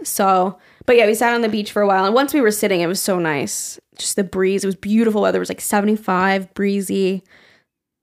So, 0.02 0.58
but 0.86 0.96
yeah, 0.96 1.06
we 1.06 1.14
sat 1.14 1.34
on 1.34 1.42
the 1.42 1.48
beach 1.48 1.70
for 1.70 1.82
a 1.82 1.86
while. 1.86 2.04
And 2.04 2.16
once 2.16 2.34
we 2.34 2.40
were 2.40 2.50
sitting, 2.50 2.80
it 2.80 2.88
was 2.88 3.00
so 3.00 3.20
nice. 3.20 3.78
Just 3.96 4.16
the 4.16 4.24
breeze. 4.24 4.64
It 4.64 4.66
was 4.66 4.74
beautiful 4.74 5.22
weather. 5.22 5.38
It 5.38 5.40
was 5.40 5.50
like 5.50 5.60
75, 5.60 6.52
breezy. 6.52 7.22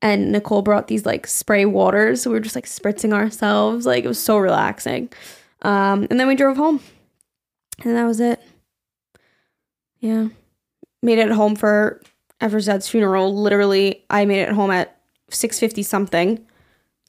And 0.04 0.34
Nicole 0.34 0.62
brought 0.62 0.88
these 0.88 1.06
like 1.06 1.26
spray 1.26 1.64
waters. 1.66 2.22
So 2.22 2.30
we 2.30 2.36
were 2.36 2.42
just 2.42 2.56
like 2.56 2.66
spritzing 2.66 3.14
ourselves. 3.14 3.86
Like 3.86 4.04
it 4.04 4.08
was 4.08 4.20
so 4.20 4.38
relaxing. 4.38 5.10
Um, 5.62 6.08
and 6.12 6.20
then 6.20 6.28
we 6.28 6.36
drove 6.36 6.58
home. 6.58 6.82
And 7.84 7.96
that 7.96 8.04
was 8.04 8.20
it. 8.20 8.42
Yeah. 10.00 10.28
Made 11.02 11.20
it 11.20 11.32
home 11.32 11.56
for 11.56 12.02
Ever's 12.42 12.66
dad's 12.66 12.90
funeral. 12.90 13.34
Literally, 13.34 14.04
I 14.10 14.26
made 14.26 14.42
it 14.42 14.50
home 14.50 14.70
at 14.70 15.00
6.50 15.32 15.86
something. 15.86 16.46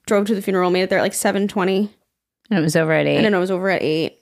Drove 0.06 0.26
to 0.26 0.34
the 0.36 0.42
funeral, 0.42 0.70
made 0.70 0.82
it 0.82 0.90
there 0.90 1.00
at 1.00 1.02
like 1.02 1.12
7.20. 1.12 1.90
And 2.50 2.58
it 2.58 2.62
was 2.62 2.76
over 2.76 2.92
at 2.92 3.06
eight. 3.06 3.16
And 3.16 3.24
then 3.24 3.34
I 3.34 3.38
was 3.38 3.50
over 3.50 3.68
at 3.70 3.82
8. 3.82 4.16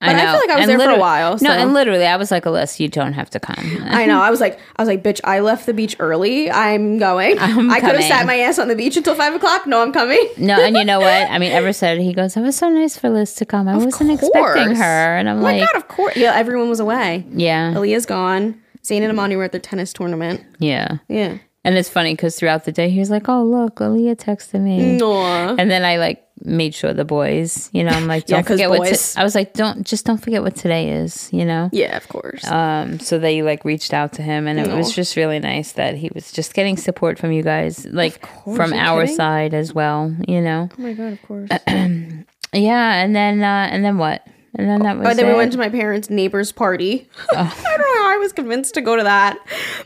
I 0.00 0.06
But 0.12 0.16
I, 0.16 0.24
know. 0.24 0.30
feel 0.32 0.40
like 0.40 0.50
I 0.50 0.56
was 0.60 0.68
And 0.68 0.80
there 0.80 0.88
for 0.90 0.94
a 0.94 0.98
while. 1.00 1.38
No, 1.40 1.50
and 1.50 1.74
literally, 1.74 2.06
I 2.06 2.16
was 2.16 2.30
like, 2.30 2.44
Allisa, 2.44 2.78
you 2.78 2.88
don't 2.88 3.14
have 3.14 3.30
to 3.30 3.40
come. 3.40 3.56
I 3.88 4.06
know. 4.06 4.20
I 4.20 4.30
was 4.30 4.40
like, 4.40 4.60
I 4.76 4.82
was 4.82 4.86
like, 4.88 5.02
bitch, 5.02 5.20
I 5.24 5.40
left 5.40 5.66
the 5.66 5.74
beach 5.74 5.96
early. 5.98 6.48
I'm 6.50 6.98
going. 6.98 7.36
I'm 7.40 7.68
I 7.70 7.80
could 7.80 7.96
have 7.96 8.04
sat 8.04 8.24
my 8.26 8.36
ass 8.38 8.58
on 8.60 8.68
the 8.68 8.76
beach 8.76 8.96
until 8.96 9.16
five 9.16 9.34
o'clock. 9.34 9.66
No, 9.66 9.82
I'm 9.82 9.92
coming. 9.92 10.24
No, 10.38 10.54
and 10.60 10.76
you 10.76 10.84
know 10.84 11.00
what? 11.00 11.28
I 11.30 11.38
mean, 11.38 11.50
Ever 11.52 11.72
said 11.72 11.98
he 12.00 12.12
goes, 12.12 12.36
"It 12.36 12.40
was 12.42 12.54
so 12.56 12.68
nice 12.68 12.96
for 12.96 13.10
Liz 13.10 13.34
to 13.34 13.44
come. 13.44 13.66
I 13.66 13.76
wasn't 13.76 14.12
expecting 14.12 14.76
her." 14.76 15.16
And 15.18 15.28
I'm 15.28 15.38
Oh 15.38 15.42
my 15.42 15.58
like, 15.58 15.72
god, 15.72 15.76
of 15.76 15.88
course. 15.88 16.16
Yeah, 16.16 16.32
everyone 16.34 16.68
was 16.68 16.78
away. 16.80 17.26
"Yeah, 17.32 17.72
Aaliyah's 17.74 18.06
gone. 18.06 18.60
Zane 18.86 19.02
and 19.02 19.10
Amani 19.10 19.34
were 19.36 19.44
at 19.44 19.52
their 19.52 19.60
tennis 19.60 19.92
tournament. 19.92 20.44
yeah." 20.60 20.98
Yeah. 21.08 21.38
And 21.64 21.76
it's 21.76 21.88
funny 21.90 22.14
because 22.14 22.36
throughout 22.36 22.64
the 22.64 22.72
day 22.72 22.88
he 22.88 23.00
was 23.00 23.10
like, 23.10 23.28
"Oh, 23.28 23.42
look, 23.42 23.76
Aaliyah 23.76 24.14
texted 24.16 24.60
me," 24.60 25.00
Aw. 25.02 25.56
and 25.58 25.68
then 25.70 25.84
I 25.84 25.96
like 25.98 26.22
made 26.44 26.74
sure 26.74 26.92
the 26.92 27.04
boys, 27.04 27.68
you 27.72 27.84
know, 27.84 27.90
I'm 27.90 28.06
like, 28.06 28.24
Yeah, 28.28 28.36
"Don't 28.36 28.44
'cause 28.46 28.54
forget 28.54 28.70
what." 28.70 28.78
boys. 28.80 29.14
T- 29.14 29.20
I 29.20 29.24
was 29.24 29.34
like, 29.34 29.52
"Don't 29.54 29.86
just 29.86 30.04
don't 30.04 30.18
forget 30.18 30.42
what 30.42 30.56
today 30.56 30.90
is," 30.90 31.28
you 31.32 31.44
know. 31.44 31.68
Yeah, 31.72 31.96
of 31.96 32.08
course. 32.08 32.46
Um, 32.46 33.00
so 33.00 33.18
they 33.18 33.42
like 33.42 33.64
reached 33.64 33.92
out 33.92 34.12
to 34.14 34.22
him, 34.22 34.46
and 34.46 34.58
it 34.58 34.68
was 34.68 34.94
just 34.94 35.16
really 35.16 35.38
nice 35.38 35.72
that 35.72 35.94
he 35.96 36.10
was 36.14 36.32
just 36.32 36.54
getting 36.54 36.76
support 36.76 37.18
from 37.18 37.32
you 37.32 37.42
guys, 37.42 37.86
like 37.86 38.24
from 38.44 38.72
our 38.72 39.02
kidding? 39.02 39.16
side 39.16 39.54
as 39.54 39.72
well, 39.74 40.14
you 40.26 40.40
know. 40.40 40.68
oh 40.70 40.82
my 40.82 40.92
god, 40.92 41.12
of 41.12 41.22
course. 41.22 41.50
Yeah, 42.54 43.02
and 43.02 43.14
then 43.14 43.42
uh, 43.42 43.68
and 43.70 43.84
then 43.84 43.98
what? 43.98 44.26
And 44.54 44.68
then 44.68 44.80
that 44.80 44.96
was. 44.96 45.04
But 45.06 45.16
then 45.18 45.26
we 45.26 45.34
went 45.34 45.52
to 45.52 45.58
my 45.58 45.68
parents' 45.68 46.08
neighbor's 46.08 46.50
party. 46.50 47.06
I 47.30 47.36
don't 47.36 47.78
know 47.78 48.02
how 48.02 48.14
I 48.14 48.16
was 48.18 48.32
convinced 48.32 48.72
to 48.74 48.80
go 48.80 48.96
to 48.96 49.02
that. 49.02 49.38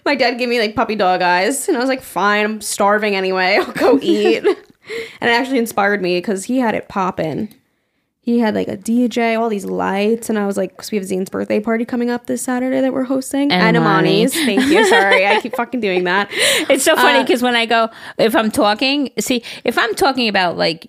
My 0.05 0.15
dad 0.15 0.39
gave 0.39 0.49
me 0.49 0.61
like 0.61 0.77
puppy 0.77 0.95
dog 0.95 1.23
eyes, 1.23 1.67
and 1.69 1.77
I 1.77 1.81
was 1.81 1.89
like, 1.89 2.03
fine, 2.03 2.45
I'm 2.45 2.61
starving 2.61 3.17
anyway. 3.17 3.59
I'll 3.61 3.73
go 3.73 3.99
eat. 4.01 4.45
And 5.21 5.31
it 5.31 5.35
actually 5.35 5.59
inspired 5.59 6.03
me 6.03 6.19
because 6.19 6.45
he 6.45 6.59
had 6.59 6.75
it 6.75 6.89
popping. 6.89 7.55
He 8.21 8.39
had 8.39 8.55
like 8.55 8.69
a 8.69 8.77
DJ, 8.77 9.37
all 9.39 9.49
these 9.49 9.65
lights, 9.65 10.29
and 10.31 10.39
I 10.39 10.47
was 10.47 10.57
like, 10.57 10.71
because 10.77 10.93
we 10.93 10.99
have 10.99 11.05
Zane's 11.05 11.29
birthday 11.29 11.59
party 11.59 11.85
coming 11.85 12.09
up 12.09 12.27
this 12.27 12.41
Saturday 12.43 12.81
that 12.81 12.93
we're 12.93 13.03
hosting. 13.03 13.51
And 13.51 13.77
Amani's. 13.77 14.33
Thank 14.45 14.63
you. 14.67 14.87
Sorry, 14.89 15.27
I 15.27 15.41
keep 15.41 15.57
fucking 15.57 15.81
doing 15.81 16.05
that. 16.05 16.31
It's 16.71 16.85
so 16.85 16.95
funny 16.95 17.19
Uh, 17.19 17.23
because 17.25 17.43
when 17.43 17.57
I 17.57 17.67
go, 17.67 17.89
if 18.19 18.37
I'm 18.37 18.53
talking, 18.53 19.11
see, 19.19 19.43
if 19.65 19.77
I'm 19.77 19.93
talking 19.97 20.29
about 20.29 20.57
like 20.57 20.89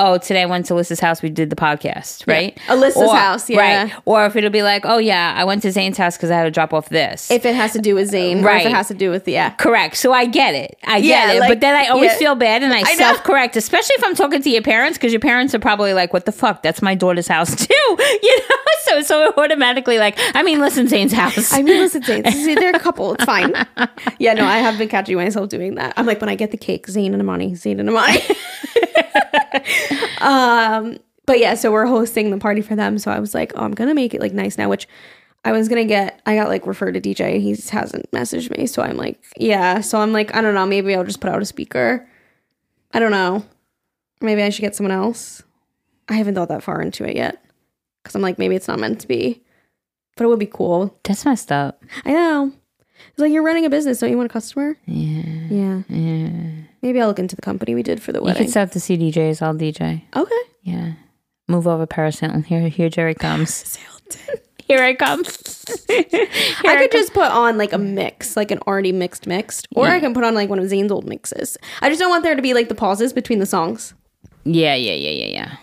oh, 0.00 0.18
today 0.18 0.42
I 0.42 0.46
went 0.46 0.66
to 0.66 0.74
Allisa's 0.74 0.98
house. 0.98 1.22
We 1.22 1.28
did 1.28 1.50
the 1.50 1.56
podcast, 1.56 2.26
right? 2.26 2.58
Allisa's 2.68 3.02
Or- 3.02 3.14
house, 3.14 3.48
yeah. 3.48 3.84
Right. 3.84 3.92
Or 4.06 4.26
if 4.26 4.34
it'll 4.34 4.50
be 4.50 4.62
like, 4.62 4.84
oh 4.86 4.98
yeah, 4.98 5.34
I 5.36 5.44
went 5.44 5.62
to 5.62 5.70
Zane's 5.70 5.96
house 5.98 6.16
because 6.16 6.30
I 6.30 6.36
had 6.36 6.44
to 6.44 6.50
drop 6.50 6.72
off 6.72 6.88
this. 6.88 7.30
If 7.30 7.44
it 7.46 7.54
has 7.54 7.72
to 7.74 7.78
do 7.78 7.94
with 7.94 8.08
Zane, 8.08 8.42
Right. 8.42 8.66
it 8.66 8.72
has 8.72 8.88
to 8.88 8.94
do 8.94 9.10
with 9.10 9.24
the 9.26 9.32
yeah. 9.32 9.50
Correct. 9.50 9.96
So 9.96 10.12
I 10.12 10.24
get 10.26 10.54
it. 10.54 10.78
I 10.84 11.00
get 11.00 11.06
Yeah, 11.08 11.32
it. 11.32 11.40
like- 11.40 11.48
but 11.50 11.60
then 11.60 11.76
I 11.76 11.86
always 11.88 12.12
yeah. 12.12 12.18
feel 12.18 12.34
bad 12.34 12.62
and 12.62 12.72
I, 12.72 12.80
I 12.80 12.94
self 12.96 13.22
correct, 13.22 13.54
especially 13.56 13.94
if 13.98 14.04
I'm 14.04 14.14
talking 14.16 14.42
to 14.42 14.50
your 14.50 14.62
parents, 14.62 14.98
because 14.98 15.12
your 15.12 15.20
parents 15.20 15.54
are 15.54 15.58
probably 15.60 15.92
like, 15.94 16.12
what 16.12 16.24
the 16.24 16.32
fuck? 16.32 16.62
That's 16.62 16.82
my 16.82 16.94
daughter's 16.96 17.28
house 17.28 17.54
too. 17.66 17.74
You 18.22 18.38
know? 18.38 18.56
So 18.84 19.02
so 19.02 19.32
automatically 19.36 19.98
like, 19.98 20.18
I 20.34 20.42
mean, 20.42 20.58
listen, 20.60 20.88
Zane's 20.88 21.12
house. 21.12 21.52
I 21.52 21.62
mean, 21.62 21.78
listen, 21.78 22.02
Zane, 22.02 22.24
see, 22.32 22.54
they're 22.54 22.74
a 22.74 22.78
couple. 22.80 23.12
It's 23.14 23.24
fine. 23.24 23.52
Yeah, 24.18 24.32
no, 24.34 24.44
I 24.46 24.56
have 24.58 24.78
been 24.78 24.88
catching 24.88 25.16
myself 25.16 25.48
doing 25.50 25.74
that. 25.76 25.92
I'm 25.98 26.06
like, 26.06 26.20
when 26.20 26.30
I 26.30 26.34
get 26.34 26.50
the 26.50 26.56
cake, 26.56 26.86
Zane 26.88 27.12
and 27.12 27.20
Amani, 27.22 27.54
Zane 27.54 27.78
and 27.78 27.88
Amani. 27.90 28.20
um, 30.20 30.98
but 31.26 31.38
yeah, 31.38 31.54
so 31.54 31.70
we're 31.70 31.86
hosting 31.86 32.30
the 32.30 32.38
party 32.38 32.60
for 32.60 32.76
them. 32.76 32.98
So 32.98 33.10
I 33.10 33.20
was 33.20 33.34
like, 33.34 33.52
oh, 33.54 33.62
I'm 33.62 33.72
gonna 33.72 33.94
make 33.94 34.14
it 34.14 34.20
like 34.20 34.32
nice 34.32 34.58
now, 34.58 34.68
which 34.68 34.88
I 35.44 35.52
was 35.52 35.68
gonna 35.68 35.84
get. 35.84 36.20
I 36.26 36.34
got 36.36 36.48
like 36.48 36.66
referred 36.66 36.92
to 36.92 37.00
DJ. 37.00 37.40
He 37.40 37.50
hasn't 37.70 38.10
messaged 38.10 38.56
me, 38.56 38.66
so 38.66 38.82
I'm 38.82 38.96
like, 38.96 39.22
yeah. 39.36 39.80
So 39.80 40.00
I'm 40.00 40.12
like, 40.12 40.34
I 40.34 40.40
don't 40.40 40.54
know. 40.54 40.66
Maybe 40.66 40.94
I'll 40.94 41.04
just 41.04 41.20
put 41.20 41.30
out 41.30 41.42
a 41.42 41.46
speaker. 41.46 42.06
I 42.92 42.98
don't 42.98 43.12
know. 43.12 43.44
Maybe 44.20 44.42
I 44.42 44.50
should 44.50 44.62
get 44.62 44.74
someone 44.74 44.92
else. 44.92 45.42
I 46.08 46.14
haven't 46.14 46.34
thought 46.34 46.48
that 46.48 46.62
far 46.62 46.82
into 46.82 47.04
it 47.04 47.16
yet 47.16 47.42
because 48.02 48.14
I'm 48.14 48.22
like, 48.22 48.38
maybe 48.38 48.56
it's 48.56 48.68
not 48.68 48.80
meant 48.80 49.00
to 49.00 49.08
be, 49.08 49.42
but 50.16 50.24
it 50.24 50.26
would 50.26 50.38
be 50.38 50.46
cool. 50.46 50.98
That's 51.04 51.24
messed 51.24 51.52
up. 51.52 51.82
I 52.04 52.12
know. 52.12 52.52
It's 53.10 53.18
like 53.18 53.32
you're 53.32 53.44
running 53.44 53.64
a 53.64 53.70
business. 53.70 54.00
Don't 54.00 54.10
you 54.10 54.16
want 54.16 54.30
a 54.30 54.32
customer? 54.32 54.76
Yeah. 54.86 55.22
Yeah. 55.48 55.82
Yeah. 55.88 56.50
Maybe 56.82 57.00
I'll 57.00 57.08
look 57.08 57.18
into 57.18 57.36
the 57.36 57.42
company 57.42 57.74
we 57.74 57.82
did 57.82 58.02
for 58.02 58.12
the 58.12 58.22
wedding. 58.22 58.42
You 58.42 58.46
could 58.46 58.52
set 58.52 58.62
up 58.68 58.70
the 58.72 58.78
CDJs. 58.80 59.42
I'll 59.42 59.54
DJ. 59.54 60.02
okay. 60.16 60.34
Yeah. 60.62 60.92
Move 61.48 61.66
over 61.66 61.86
Paris 61.86 62.20
Hilton. 62.20 62.44
Here, 62.44 62.68
here 62.68 62.88
Geri 62.88 63.14
comes. 63.14 63.76
Here 64.66 64.84
I 64.84 64.94
come. 64.94 65.20
I 65.90 66.76
could 66.78 66.92
just 66.92 67.12
put 67.12 67.28
on 67.28 67.58
like 67.58 67.72
a 67.72 67.78
mix, 67.78 68.36
like 68.36 68.52
an 68.52 68.60
already 68.68 68.92
mixed 68.92 69.26
mixed, 69.26 69.66
or 69.74 69.88
I 69.88 69.98
can 69.98 70.14
put 70.14 70.22
on 70.22 70.32
like 70.36 70.48
one 70.48 70.60
of 70.60 70.68
Zane's 70.68 70.92
old 70.92 71.08
mixes. 71.08 71.58
I 71.80 71.88
just 71.88 71.98
don't 71.98 72.08
want 72.08 72.22
there 72.22 72.36
to 72.36 72.42
be 72.42 72.54
like 72.54 72.68
the 72.68 72.76
pauses 72.76 73.12
between 73.12 73.40
the 73.40 73.46
songs. 73.46 73.94
Yeah, 74.44 74.76
yeah, 74.76 74.92
yeah, 74.94 75.10
yeah, 75.10 75.26
yeah. 75.26 75.56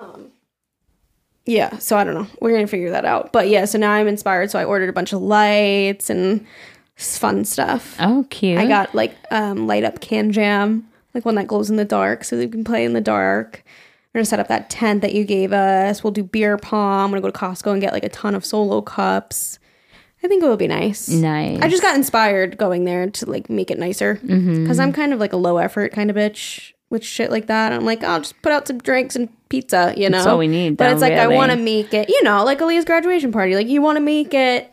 Um, 0.00 0.32
Yeah, 1.44 1.76
so 1.76 1.98
I 1.98 2.04
don't 2.04 2.14
know. 2.14 2.26
We're 2.40 2.52
gonna 2.52 2.66
figure 2.66 2.90
that 2.90 3.04
out. 3.04 3.34
But 3.34 3.48
yeah, 3.48 3.66
so 3.66 3.76
now 3.76 3.92
I'm 3.92 4.08
inspired. 4.08 4.50
So 4.50 4.58
I 4.58 4.64
ordered 4.64 4.88
a 4.88 4.94
bunch 4.94 5.12
of 5.12 5.20
lights 5.20 6.08
and 6.08 6.46
fun 6.96 7.44
stuff. 7.44 7.96
Oh, 8.00 8.26
cute. 8.30 8.58
I 8.58 8.66
got 8.66 8.94
like 8.94 9.16
um, 9.30 9.66
light 9.66 9.84
up 9.84 10.00
can 10.00 10.32
jam, 10.32 10.88
like 11.14 11.24
one 11.24 11.34
that 11.36 11.46
glows 11.46 11.70
in 11.70 11.76
the 11.76 11.84
dark, 11.84 12.24
so 12.24 12.36
that 12.36 12.42
you 12.42 12.48
can 12.50 12.64
play 12.64 12.84
in 12.84 12.92
the 12.92 13.00
dark. 13.00 13.64
We're 14.12 14.18
gonna 14.18 14.26
set 14.26 14.40
up 14.40 14.48
that 14.48 14.68
tent 14.68 15.00
that 15.02 15.14
you 15.14 15.24
gave 15.24 15.52
us. 15.52 16.04
We'll 16.04 16.10
do 16.10 16.22
beer 16.22 16.58
pong. 16.58 17.04
I'm 17.04 17.10
gonna 17.10 17.22
go 17.22 17.30
to 17.30 17.38
Costco 17.38 17.72
and 17.72 17.80
get 17.80 17.92
like 17.92 18.04
a 18.04 18.10
ton 18.10 18.34
of 18.34 18.44
solo 18.44 18.82
cups. 18.82 19.58
I 20.24 20.28
think 20.28 20.42
it 20.44 20.46
will 20.46 20.56
be 20.56 20.68
nice. 20.68 21.08
nice. 21.08 21.58
I 21.62 21.68
just 21.68 21.82
got 21.82 21.96
inspired 21.96 22.56
going 22.56 22.84
there 22.84 23.10
to 23.10 23.26
like 23.28 23.50
make 23.50 23.72
it 23.72 23.78
nicer 23.78 24.20
because 24.22 24.78
I'm 24.78 24.92
kind 24.92 25.12
of 25.12 25.18
like 25.18 25.32
a 25.32 25.36
low 25.36 25.56
effort 25.56 25.92
kind 25.92 26.10
of 26.10 26.16
bitch 26.16 26.72
with 26.90 27.02
shit 27.04 27.30
like 27.30 27.46
that. 27.46 27.72
I'm 27.72 27.84
like, 27.84 28.04
I'll 28.04 28.20
just 28.20 28.40
put 28.40 28.52
out 28.52 28.68
some 28.68 28.78
drinks 28.78 29.16
and 29.16 29.28
pizza, 29.48 29.94
you 29.96 30.08
know. 30.08 30.18
That's 30.18 30.28
all 30.28 30.38
we 30.38 30.46
need, 30.46 30.76
But 30.76 30.92
it's 30.92 31.00
like 31.00 31.14
I 31.14 31.26
want 31.26 31.50
to 31.50 31.56
make 31.56 31.92
it, 31.92 32.08
you 32.08 32.22
know, 32.22 32.44
like 32.44 32.60
Aaliyah's 32.60 32.84
graduation 32.84 33.32
party. 33.32 33.56
Like 33.56 33.66
you 33.66 33.82
want 33.82 33.96
to 33.96 34.00
make 34.00 34.32
it 34.32 34.72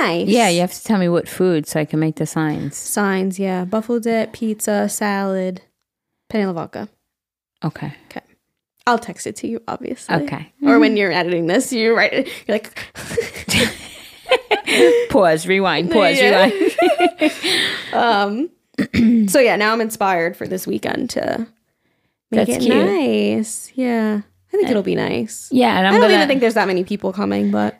nice. 0.00 0.28
yeah, 0.28 0.48
you 0.48 0.60
have 0.60 0.72
to 0.72 0.84
tell 0.84 0.98
me 0.98 1.08
what 1.08 1.28
food 1.28 1.66
so 1.66 1.80
I 1.80 1.84
can 1.84 2.00
make 2.00 2.16
the 2.16 2.26
signs. 2.26 2.76
Signs, 2.76 3.38
yeah. 3.38 3.64
Buffalo 3.64 3.98
dip, 3.98 4.32
pizza, 4.32 4.88
salad, 4.88 5.62
penne 6.28 6.44
alla 6.44 6.52
vodka. 6.54 6.88
Okay. 7.64 7.92
Okay. 8.10 8.20
I'll 8.86 8.98
text 8.98 9.26
it 9.26 9.36
to 9.36 9.48
you, 9.48 9.60
obviously. 9.66 10.14
Okay. 10.16 10.52
Or 10.62 10.78
when 10.78 10.96
you're 10.96 11.12
editing 11.12 11.46
this, 11.46 11.72
you 11.72 11.96
write 11.96 12.12
it. 12.12 12.28
You're 12.46 12.56
like, 12.56 12.78
Pause, 15.10 15.46
rewind, 15.46 15.90
pause, 15.90 16.18
Yeah. 16.18 16.50
rewind. 16.50 17.32
um. 17.92 18.50
so 19.28 19.38
yeah, 19.38 19.54
now 19.54 19.72
I'm 19.72 19.80
inspired 19.80 20.36
for 20.36 20.48
this 20.48 20.66
weekend 20.66 21.10
to 21.10 21.46
make 22.32 22.48
That's 22.48 22.64
it 22.64 22.66
cute. 22.66 22.84
nice. 22.84 23.70
Yeah, 23.76 24.22
I 24.52 24.56
think 24.56 24.68
it'll 24.68 24.82
be 24.82 24.96
nice. 24.96 25.48
Yeah, 25.52 25.78
and 25.78 25.86
I'm 25.86 25.92
I 25.94 25.98
don't 25.98 26.02
gonna, 26.08 26.14
even 26.14 26.26
think 26.28 26.40
there's 26.40 26.54
that 26.54 26.66
many 26.66 26.82
people 26.82 27.12
coming, 27.12 27.52
but 27.52 27.78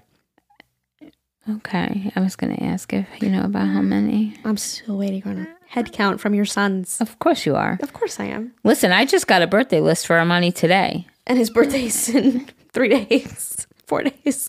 Okay, 1.49 2.11
I 2.17 2.21
was 2.21 2.37
gonna 2.37 2.59
ask 2.61 2.93
if 2.93 3.07
you 3.21 3.29
know 3.29 3.43
about 3.45 3.69
how 3.69 3.83
many. 3.83 4.35
I'm 4.45 4.57
still 4.57 4.97
waiting 4.97 5.23
on 5.27 5.39
a 5.39 5.49
head 5.67 5.93
count 5.93 6.21
from 6.21 6.35
your 6.35 6.47
sons. 6.47 7.01
Of 7.01 7.19
course 7.19 7.45
you 7.45 7.55
are. 7.55 7.79
Of 7.83 7.93
course 7.93 8.19
I 8.19 8.25
am. 8.27 8.55
Listen, 8.65 8.93
I 8.93 9.05
just 9.05 9.27
got 9.27 9.43
a 9.43 9.47
birthday 9.47 9.81
list 9.81 10.07
for 10.07 10.19
Amani 10.19 10.53
today. 10.53 11.07
And 11.27 11.37
his 11.39 11.51
birthday's 11.51 12.09
in 12.15 12.47
three 12.73 12.89
days, 12.89 13.67
four 13.87 14.03
days. 14.05 14.49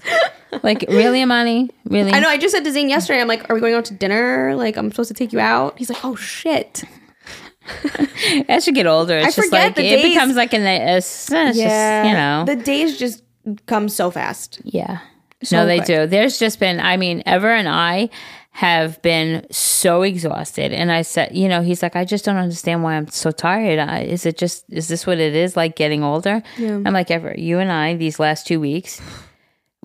Like, 0.64 0.86
really, 0.88 1.22
Amani? 1.22 1.70
Really? 1.86 2.12
I 2.14 2.20
know. 2.22 2.30
I 2.30 2.38
just 2.38 2.54
said 2.54 2.64
to 2.64 2.72
Zane 2.72 2.88
yesterday, 2.88 3.20
I'm 3.20 3.28
like, 3.28 3.50
"Are 3.50 3.54
we 3.56 3.60
going 3.60 3.74
out 3.76 3.86
to 3.86 3.94
dinner? 3.94 4.56
Like, 4.56 4.78
I'm 4.78 4.90
supposed 4.90 5.10
to 5.10 5.14
take 5.14 5.34
you 5.34 5.40
out." 5.40 5.78
He's 5.78 5.90
like, 5.90 6.04
"Oh 6.06 6.16
shit." 6.16 6.84
As 8.48 8.68
you 8.68 8.74
get 8.74 8.86
older, 8.86 9.18
it's 9.18 9.26
I 9.26 9.30
just 9.32 9.50
forget 9.50 9.76
like 9.76 9.80
it 9.80 9.82
days- 9.98 10.14
becomes 10.14 10.36
like 10.36 10.54
an 10.54 10.62
it's, 10.62 11.30
it's 11.32 11.58
just 11.58 12.08
you 12.08 12.14
know 12.14 12.44
the 12.46 12.56
days 12.56 12.98
just 12.98 13.24
come 13.66 13.90
so 13.90 14.10
fast. 14.12 14.62
yeah. 14.64 15.00
So 15.46 15.58
no, 15.58 15.66
they 15.66 15.78
quick. 15.78 15.88
do. 15.88 16.08
There's 16.08 16.38
just 16.40 16.60
been. 16.60 16.80
I 16.80 16.98
mean, 16.98 17.24
Ever 17.26 17.50
and 17.54 17.68
I 17.70 18.10
have 18.52 19.02
been 19.02 19.46
so 19.52 20.02
exhausted, 20.04 20.72
and 20.72 20.92
I 20.92 21.02
said, 21.02 21.36
you 21.36 21.48
know, 21.50 21.62
he's 21.62 21.84
like, 21.84 21.96
I 21.96 22.06
just 22.06 22.24
don't 22.24 22.38
understand 22.38 22.84
why 22.84 22.96
I'm 22.96 23.08
so 23.10 23.32
tired. 23.32 23.80
I, 23.80 24.02
is 24.02 24.26
it 24.26 24.38
just 24.38 24.66
is 24.70 24.88
this 24.88 25.06
what 25.06 25.20
it 25.20 25.36
is 25.36 25.58
like 25.58 25.76
getting 25.76 26.04
older? 26.04 26.42
Yeah. 26.58 26.76
I'm 26.86 26.94
like, 26.94 27.12
Ever, 27.12 27.34
you 27.38 27.60
and 27.60 27.72
I 27.72 27.96
these 27.96 28.20
last 28.20 28.48
two 28.48 28.60
weeks. 28.60 29.02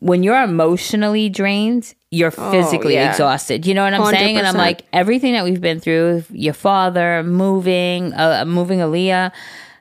When 0.02 0.22
you're 0.22 0.42
emotionally 0.42 1.28
drained, 1.28 1.94
you're 2.10 2.30
physically 2.30 2.96
Oh, 2.96 3.02
yeah. 3.02 3.10
exhausted. 3.10 3.66
You 3.66 3.74
know 3.74 3.84
what 3.84 3.92
I'm 3.92 4.06
saying? 4.06 4.38
And 4.38 4.46
I'm 4.46 4.56
like, 4.56 4.80
everything 4.94 5.34
that 5.34 5.44
we've 5.44 5.60
been 5.60 5.78
through, 5.78 6.24
your 6.30 6.54
father 6.54 7.22
moving, 7.22 8.14
uh, 8.14 8.44
moving 8.46 8.78
Aaliyah. 8.78 9.30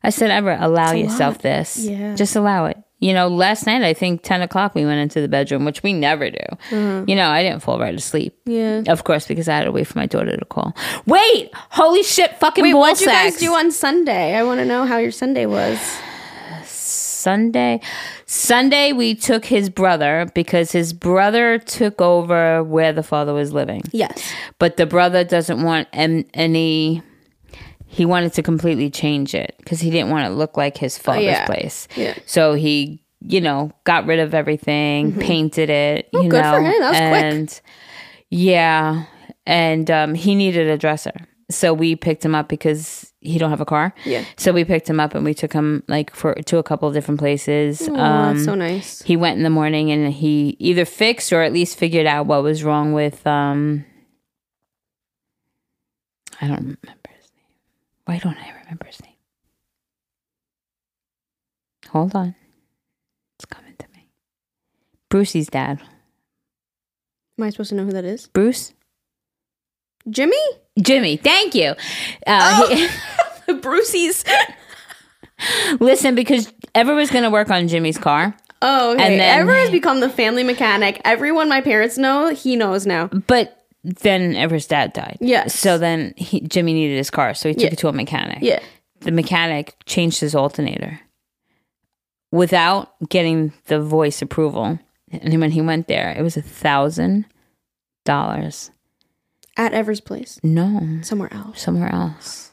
I 0.03 0.09
said, 0.09 0.29
ever 0.29 0.57
allow 0.59 0.91
yourself 0.91 1.35
lot. 1.35 1.41
this. 1.41 1.77
Yeah. 1.85 2.15
Just 2.15 2.35
allow 2.35 2.65
it. 2.65 2.77
You 2.99 3.13
know, 3.13 3.27
last 3.29 3.65
night, 3.65 3.81
I 3.81 3.93
think 3.93 4.23
10 4.23 4.41
o'clock, 4.41 4.75
we 4.75 4.85
went 4.85 4.99
into 4.99 5.21
the 5.21 5.27
bedroom, 5.29 5.63
which 5.63 5.81
we 5.83 5.93
never 5.93 6.29
do. 6.29 6.37
Mm-hmm. 6.69 7.09
You 7.09 7.15
know, 7.15 7.29
I 7.29 7.43
didn't 7.43 7.61
fall 7.61 7.79
right 7.79 7.95
asleep. 7.95 8.37
Yeah. 8.45 8.83
Of 8.87 9.05
course, 9.05 9.25
because 9.25 9.47
I 9.47 9.55
had 9.55 9.63
to 9.63 9.71
wait 9.71 9.87
for 9.87 9.97
my 9.97 10.05
daughter 10.05 10.35
to 10.35 10.45
call. 10.45 10.75
Wait! 11.05 11.49
Holy 11.69 12.03
shit, 12.03 12.37
fucking 12.39 12.61
Wait, 12.61 12.73
ball 12.73 12.81
what'd 12.81 12.99
you 12.99 13.07
guys 13.07 13.37
do 13.37 13.53
on 13.53 13.71
Sunday? 13.71 14.35
I 14.35 14.43
want 14.43 14.59
to 14.59 14.65
know 14.65 14.85
how 14.85 14.97
your 14.97 15.11
Sunday 15.11 15.45
was. 15.45 15.79
Sunday. 16.65 17.81
Sunday, 18.25 18.93
we 18.93 19.13
took 19.15 19.43
his 19.45 19.69
brother 19.69 20.29
because 20.33 20.71
his 20.71 20.93
brother 20.93 21.59
took 21.59 21.99
over 22.01 22.63
where 22.63 22.93
the 22.93 23.03
father 23.03 23.33
was 23.33 23.51
living. 23.51 23.83
Yes. 23.91 24.31
but 24.57 24.77
the 24.77 24.85
brother 24.85 25.23
doesn't 25.23 25.61
want 25.61 25.87
any 25.93 27.01
he 27.91 28.05
wanted 28.05 28.31
to 28.33 28.43
completely 28.43 28.89
change 28.89 29.33
it 29.35 29.55
because 29.57 29.79
he 29.81 29.89
didn't 29.89 30.09
want 30.11 30.25
it 30.25 30.29
to 30.29 30.35
look 30.35 30.55
like 30.55 30.77
his 30.77 30.97
father's 30.97 31.23
yeah. 31.23 31.45
place 31.45 31.87
Yeah. 31.95 32.13
so 32.25 32.53
he 32.53 33.03
you 33.21 33.41
know 33.41 33.71
got 33.83 34.05
rid 34.05 34.19
of 34.19 34.33
everything 34.33 35.13
painted 35.19 35.69
it 35.69 36.07
you 36.13 36.19
Mm-hmm. 36.19 36.27
Oh, 36.27 36.29
good 36.31 36.41
know 36.43 36.51
for 36.53 36.61
him. 36.61 36.79
That 36.79 37.11
was 37.33 37.59
quick. 37.61 37.71
yeah 38.29 39.05
and 39.45 39.89
um, 39.91 40.13
he 40.15 40.35
needed 40.35 40.67
a 40.69 40.77
dresser 40.77 41.11
so 41.51 41.73
we 41.73 41.95
picked 41.95 42.23
him 42.23 42.35
up 42.35 42.47
because 42.47 43.11
he 43.21 43.37
don't 43.39 43.49
have 43.49 43.59
a 43.59 43.65
car 43.65 43.93
Yeah. 44.05 44.23
so 44.37 44.53
we 44.53 44.63
picked 44.63 44.87
him 44.89 44.99
up 44.99 45.15
and 45.15 45.25
we 45.25 45.33
took 45.33 45.51
him 45.51 45.83
like 45.87 46.13
for 46.15 46.35
to 46.35 46.57
a 46.59 46.63
couple 46.63 46.87
of 46.87 46.93
different 46.93 47.19
places 47.19 47.81
Oh, 47.89 47.95
um, 47.99 48.35
that's 48.35 48.45
so 48.45 48.53
nice. 48.55 49.01
he 49.01 49.17
went 49.17 49.37
in 49.37 49.43
the 49.43 49.49
morning 49.49 49.91
and 49.91 50.13
he 50.13 50.55
either 50.59 50.85
fixed 50.85 51.33
or 51.33 51.41
at 51.41 51.51
least 51.51 51.77
figured 51.77 52.05
out 52.05 52.27
what 52.27 52.43
was 52.43 52.63
wrong 52.63 52.93
with 52.93 53.25
um 53.25 53.83
I 56.41 56.47
don't 56.47 56.57
remember. 56.59 56.93
Why 58.09 58.17
don't 58.17 58.37
I 58.39 58.49
remember 58.63 58.87
his 58.87 58.99
name? 59.03 59.13
Hold 61.89 62.15
on. 62.15 62.33
It's 63.37 63.45
coming 63.45 63.75
to 63.77 63.85
me. 63.95 64.07
Brucey's 65.09 65.45
dad. 65.45 65.79
Am 67.37 67.43
I 67.43 67.51
supposed 67.51 67.69
to 67.69 67.75
know 67.75 67.85
who 67.85 67.91
that 67.91 68.05
is? 68.05 68.25
Bruce? 68.25 68.73
Jimmy? 70.09 70.33
Jimmy, 70.81 71.17
thank 71.17 71.53
you. 71.53 71.75
Uh, 72.25 72.67
he- 73.47 73.53
Brucey's. 73.61 74.25
listen, 75.79 76.15
because 76.15 76.51
Ever 76.73 76.95
was 76.95 77.11
going 77.11 77.25
to 77.25 77.29
work 77.29 77.51
on 77.51 77.67
Jimmy's 77.67 77.99
car, 77.99 78.35
Oh, 78.63 78.93
okay. 78.93 79.03
And 79.03 79.19
then- 79.19 79.39
Ever 79.41 79.53
has 79.53 79.69
become 79.69 79.99
the 79.99 80.09
family 80.09 80.41
mechanic. 80.43 80.99
Everyone 81.05 81.47
my 81.47 81.61
parents 81.61 81.99
know, 81.99 82.29
he 82.33 82.55
knows 82.55 82.87
now. 82.87 83.05
but 83.05 83.58
then 83.83 84.35
Ever's 84.35 84.67
dad 84.67 84.93
died. 84.93 85.17
Yes. 85.21 85.55
So 85.57 85.77
then 85.77 86.13
he, 86.17 86.41
Jimmy 86.41 86.73
needed 86.73 86.97
his 86.97 87.09
car, 87.09 87.33
so 87.33 87.49
he 87.49 87.55
took 87.55 87.63
Yeah. 87.63 87.69
it 87.73 87.77
to 87.79 87.87
a 87.87 87.93
mechanic. 87.93 88.39
Yeah. 88.41 88.59
the 89.01 89.11
mechanic 89.11 89.75
changed 89.85 90.19
his 90.19 90.35
alternator 90.35 90.99
without 92.31 92.93
getting 93.09 93.53
the 93.65 93.79
voice 93.81 94.21
approval. 94.21 94.79
And 95.11 95.39
when 95.39 95.51
he 95.51 95.61
went 95.61 95.87
there, 95.87 96.11
it 96.11 96.21
was 96.21 96.37
a 96.37 96.41
thousand 96.41 97.25
dollars. 98.05 98.71
At 99.57 99.73
Ever's 99.73 99.99
place. 100.01 100.39
No, 100.43 100.99
Somewhere 101.01 101.33
else. 101.33 101.61
somewhere 101.61 101.91
else. 101.93 102.51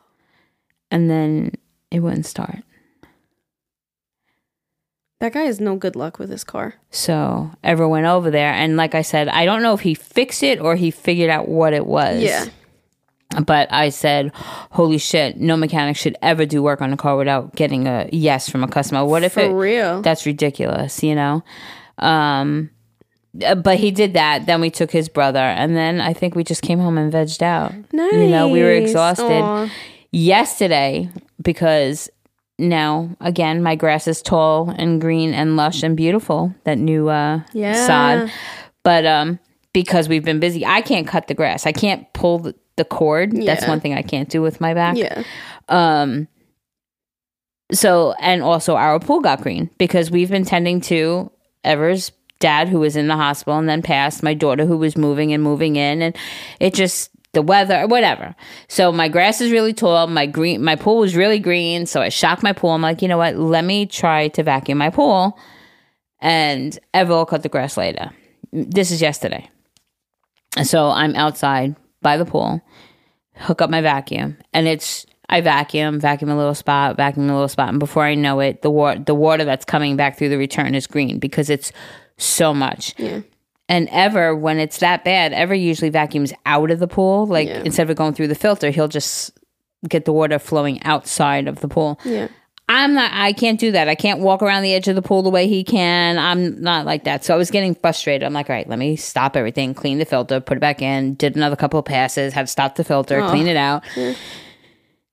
And 0.91 1.11
then 1.11 1.53
it 1.91 2.01
wouldn't 2.01 2.27
start. 2.27 2.63
That 5.21 5.33
guy 5.33 5.43
has 5.45 5.61
no 5.61 5.77
good 5.77 5.97
luck 5.97 6.19
with 6.19 6.29
his 6.31 6.45
car. 6.45 6.75
So 6.91 7.51
Ever 7.65 7.89
went 7.89 8.07
over 8.07 8.31
there, 8.31 8.53
and 8.53 8.77
like 8.77 8.95
I 8.95 9.03
said, 9.03 9.29
I 9.29 9.45
don't 9.47 9.63
know 9.63 9.73
if 9.73 9.81
he 9.81 9.95
fixed 9.95 10.43
it 10.43 10.61
or 10.61 10.77
he 10.77 10.91
figured 10.91 11.31
out 11.31 11.49
what 11.49 11.73
it 11.73 11.87
was. 11.87 12.23
Yeah. 12.23 12.45
But 13.45 13.73
I 13.73 13.89
said, 13.89 14.31
"Holy 14.35 14.99
shit! 14.99 15.39
No 15.39 15.57
mechanic 15.57 15.97
should 15.97 16.17
ever 16.23 16.47
do 16.47 16.63
work 16.63 16.81
on 16.81 16.93
a 16.93 16.97
car 16.97 17.17
without 17.17 17.55
getting 17.57 17.87
a 17.89 18.09
yes 18.13 18.49
from 18.49 18.63
a 18.63 18.69
customer. 18.69 19.05
What 19.05 19.25
if 19.25 19.33
For 19.35 19.41
it? 19.41 19.53
real. 19.53 20.01
That's 20.03 20.27
ridiculous, 20.27 21.03
you 21.03 21.15
know." 21.15 21.43
Um, 21.99 22.71
but 23.35 23.79
he 23.79 23.91
did 23.91 24.15
that. 24.15 24.47
Then 24.47 24.61
we 24.61 24.71
took 24.71 24.91
his 24.91 25.09
brother, 25.09 25.41
and 25.41 25.77
then 25.77 26.01
I 26.01 26.13
think 26.13 26.35
we 26.35 26.45
just 26.45 26.63
came 26.63 26.79
home 26.79 26.97
and 26.99 27.13
vegged 27.13 27.43
out. 27.43 27.73
Nice. 27.93 28.13
You 28.13 28.29
know, 28.29 28.49
we 28.49 28.63
were 28.63 28.71
exhausted 28.71 29.43
Aw. 29.43 29.69
yesterday 30.13 31.11
because 31.43 32.09
now 32.59 33.15
again 33.21 33.63
my 33.63 33.75
grass 33.75 34.09
is 34.09 34.23
tall 34.23 34.71
and 34.71 35.01
green 35.01 35.35
and 35.35 35.57
lush 35.57 35.83
and 35.83 35.97
beautiful 35.97 36.55
that 36.65 36.79
new 36.79 37.09
uh 37.09 37.41
Yeah. 37.53 37.87
sod. 37.87 38.31
But 38.83 39.05
um 39.07 39.39
because 39.73 40.09
we've 40.09 40.25
been 40.25 40.41
busy 40.41 40.65
i 40.65 40.81
can't 40.81 41.07
cut 41.07 41.27
the 41.29 41.35
grass. 41.35 41.67
I 41.67 41.73
can't 41.73 42.11
pull 42.15 42.39
the, 42.39 42.55
the 42.77 42.85
cord. 42.85 43.33
That's 43.33 43.67
one 43.67 43.81
thing 43.81 43.93
i 43.95 44.03
can't 44.03 44.29
do 44.29 44.41
with 44.43 44.61
my 44.61 44.73
back. 44.75 44.97
Yeah. 44.97 45.23
um 45.69 46.29
so 47.73 48.15
and 48.21 48.43
also 48.43 48.77
our 48.77 48.99
pool 49.01 49.21
got 49.21 49.41
green 49.43 49.69
because 49.79 50.11
we've 50.11 50.31
been 50.31 50.45
tending 50.45 50.81
to 50.83 51.31
ever's 51.65 52.13
dad 52.39 52.69
who 52.69 52.79
was 52.79 52.97
in 52.97 53.09
the 53.09 53.17
hospital 53.17 53.59
and 53.59 53.69
then 53.69 53.83
passed 53.83 54.23
my 54.23 54.35
daughter 54.35 54.67
who 54.67 54.77
was 54.77 54.97
moving 54.97 55.33
and 55.33 55.43
moving 55.43 55.77
in 55.77 56.01
and 56.03 56.17
it 56.61 56.75
just 56.75 57.11
the 57.37 57.43
weather 57.43 57.87
whatever. 57.87 58.35
So 58.67 58.91
my 58.91 59.09
grass 59.09 59.41
is 59.41 59.53
really 59.53 59.73
tall. 59.73 60.07
My 60.09 60.27
green 60.27 60.65
my 60.65 60.75
pool 60.75 60.99
was 60.99 61.15
really 61.15 61.39
green. 61.39 61.87
So 61.87 62.01
i 62.01 62.09
shocked 62.09 62.43
my 62.43 62.53
pool. 62.53 62.71
I'm 62.71 62.83
like 62.83 63.03
you 63.03 63.09
know 63.09 63.19
what? 63.19 63.37
Let 63.37 63.65
me 63.65 63.87
try 63.87 64.29
to 64.29 64.43
vacuum 64.43 64.79
my 64.79 64.91
pool. 64.91 65.39
And 66.21 66.77
ever 66.95 67.13
will 67.13 67.27
cut 67.27 67.43
the 67.43 67.49
grass 67.49 67.77
later. 67.77 68.11
This 68.53 68.91
is 68.91 69.03
yesterday. 69.03 69.49
So 70.63 70.89
i'm 70.89 71.15
outside 71.15 71.77
by 72.01 72.17
the 72.17 72.25
pool 72.25 72.63
hook 73.37 73.61
up 73.61 73.71
my 73.71 73.81
vacuum. 73.81 74.37
And 74.53 74.67
it's 74.67 75.07
I 75.29 75.41
vacuum, 75.41 76.01
vacuum 76.01 76.31
a 76.31 76.37
little 76.37 76.55
spot, 76.55 76.97
vacuum 76.97 77.29
a 77.29 77.33
little 77.33 77.49
spot, 77.49 77.71
and 77.71 77.81
before 77.81 78.05
I 78.05 78.15
know 78.15 78.41
it, 78.41 78.63
the 78.63 78.71
water 78.71 79.01
the 79.01 79.15
water 79.15 79.45
that's 79.45 79.65
coming 79.65 79.97
back 79.97 80.17
through 80.17 80.29
the 80.29 80.39
return 80.39 80.75
is 80.75 80.87
green 80.87 81.19
because 81.19 81.51
it's 81.51 81.73
so 82.17 82.55
much. 82.55 82.95
Yeah. 82.99 83.21
And 83.69 83.89
ever 83.91 84.35
when 84.37 84.59
it's 84.59 84.79
that 84.79 85.05
bad, 85.05 85.33
ever 85.33 85.55
usually 85.55 85.91
vacuums 85.91 86.33
out 86.45 86.71
of 86.71 86.79
the 86.79 86.87
pool. 86.87 87.27
Like 87.27 87.49
Yeah. 87.49 87.63
instead 87.65 87.91
of 87.91 87.97
going 87.97 88.15
through 88.15 88.29
the 88.29 88.35
filter, 88.35 88.71
he'll 88.71 88.89
just 88.89 89.33
get 89.89 90.05
the 90.05 90.13
water 90.13 90.39
flowing 90.39 90.83
outside 90.85 91.49
of 91.49 91.61
the 91.61 91.69
pool. 91.69 91.99
Yeah. 92.05 92.29
I'm 92.69 92.95
not 92.95 93.13
I 93.13 93.33
can't 93.33 93.61
do 93.61 93.73
that. 93.73 93.89
I 93.89 93.95
can't 93.95 94.21
walk 94.21 94.43
around 94.43 94.63
the 94.63 94.75
edge 94.75 94.89
of 94.89 94.97
the 94.97 95.03
pool 95.03 95.23
the 95.23 95.31
way 95.31 95.47
he 95.47 95.63
can. 95.63 96.19
I'm 96.19 96.61
not 96.61 96.85
like 96.85 97.05
that. 97.05 97.25
So 97.25 97.33
I 97.33 97.37
was 97.37 97.51
getting 97.51 97.75
frustrated. 97.77 98.25
I'm 98.25 98.33
like, 98.33 98.51
all 98.51 98.57
right, 98.57 98.69
let 98.69 98.79
me 98.79 98.97
stop 98.97 99.37
everything, 99.37 99.73
clean 99.73 99.99
the 99.99 100.05
filter, 100.05 100.41
put 100.41 100.57
it 100.57 100.61
back 100.61 100.83
in, 100.83 101.15
did 101.15 101.37
another 101.37 101.55
couple 101.57 101.79
of 101.79 101.85
passes, 101.85 102.33
had 102.33 102.43
to 102.43 102.53
stop 102.53 102.75
the 102.75 102.85
filter, 102.85 103.21
oh. 103.21 103.31
clean 103.31 103.47
it 103.47 103.57
out. 103.57 103.85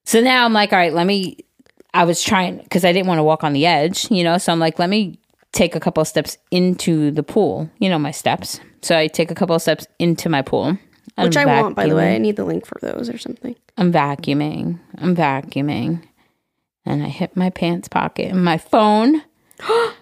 So 0.05 0.19
now 0.19 0.45
I'm 0.45 0.53
like, 0.53 0.73
all 0.73 0.79
right, 0.79 0.93
let 0.93 1.05
me 1.05 1.37
I 1.93 2.05
was 2.05 2.23
trying 2.23 2.57
because 2.57 2.83
I 2.83 2.91
didn't 2.91 3.07
want 3.07 3.19
to 3.19 3.23
walk 3.23 3.43
on 3.43 3.53
the 3.53 3.65
edge, 3.67 4.09
you 4.09 4.23
know. 4.23 4.37
So 4.37 4.51
I'm 4.51 4.59
like, 4.59 4.79
let 4.79 4.89
me 4.89 5.19
take 5.53 5.75
a 5.75 5.79
couple 5.79 6.01
of 6.01 6.07
steps 6.07 6.37
into 6.51 7.11
the 7.11 7.23
pool, 7.23 7.69
you 7.79 7.87
know, 7.87 7.97
my 7.97 8.11
steps. 8.11 8.59
So 8.81 8.97
I 8.97 9.07
take 9.07 9.31
a 9.31 9.35
couple 9.35 9.55
of 9.55 9.61
steps 9.61 9.87
into 9.99 10.27
my 10.27 10.41
pool. 10.41 10.77
I'm 11.15 11.25
Which 11.25 11.37
I 11.37 11.45
want, 11.45 11.75
by 11.75 11.87
the 11.87 11.95
way. 11.95 12.15
I 12.15 12.17
need 12.17 12.35
the 12.35 12.43
link 12.43 12.65
for 12.65 12.79
those 12.81 13.07
or 13.09 13.17
something. 13.17 13.55
I'm 13.77 13.93
vacuuming. 13.93 14.79
I'm 14.97 15.15
vacuuming. 15.15 16.03
And 16.85 17.03
I 17.03 17.07
hit 17.07 17.37
my 17.37 17.49
pants 17.49 17.87
pocket 17.87 18.31
and 18.31 18.43
my 18.43 18.57
phone. 18.57 19.21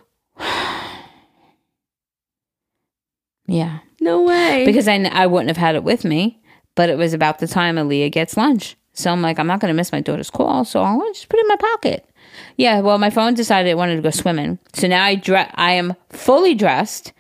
yeah. 3.46 3.80
No 4.00 4.24
way. 4.24 4.64
Because 4.66 4.88
I, 4.88 4.96
I 4.96 5.28
wouldn't 5.28 5.50
have 5.50 5.58
had 5.58 5.76
it 5.76 5.84
with 5.84 6.06
me, 6.06 6.42
but 6.76 6.90
it 6.90 6.98
was 6.98 7.14
about 7.14 7.40
the 7.40 7.48
time 7.48 7.76
Aaliyah 7.76 8.12
gets 8.12 8.38
lunch. 8.38 8.78
So 8.94 9.12
I'm 9.12 9.22
like, 9.22 9.38
I'm 9.38 9.48
not 9.48 9.60
going 9.60 9.70
to 9.70 9.76
miss 9.76 9.92
my 9.92 10.02
daughter's 10.02 10.30
call. 10.30 10.66
So 10.66 10.82
to 10.82 11.14
just 11.14 11.30
put 11.30 11.40
it 11.40 11.44
in 11.44 11.48
my 11.50 11.56
pocket. 11.58 12.10
Yeah. 12.58 12.82
Well, 12.82 12.98
my 12.98 13.10
phone 13.10 13.34
decided 13.34 13.70
it 13.70 13.78
wanted 13.78 13.96
to 13.98 14.02
go 14.02 14.10
swimming. 14.12 14.60
So 14.74 14.88
now 14.88 15.04
I, 15.04 15.16
dre- 15.16 15.50
I 15.56 15.74
am 15.74 15.96
fully 16.10 16.56
dressed, 16.56 17.14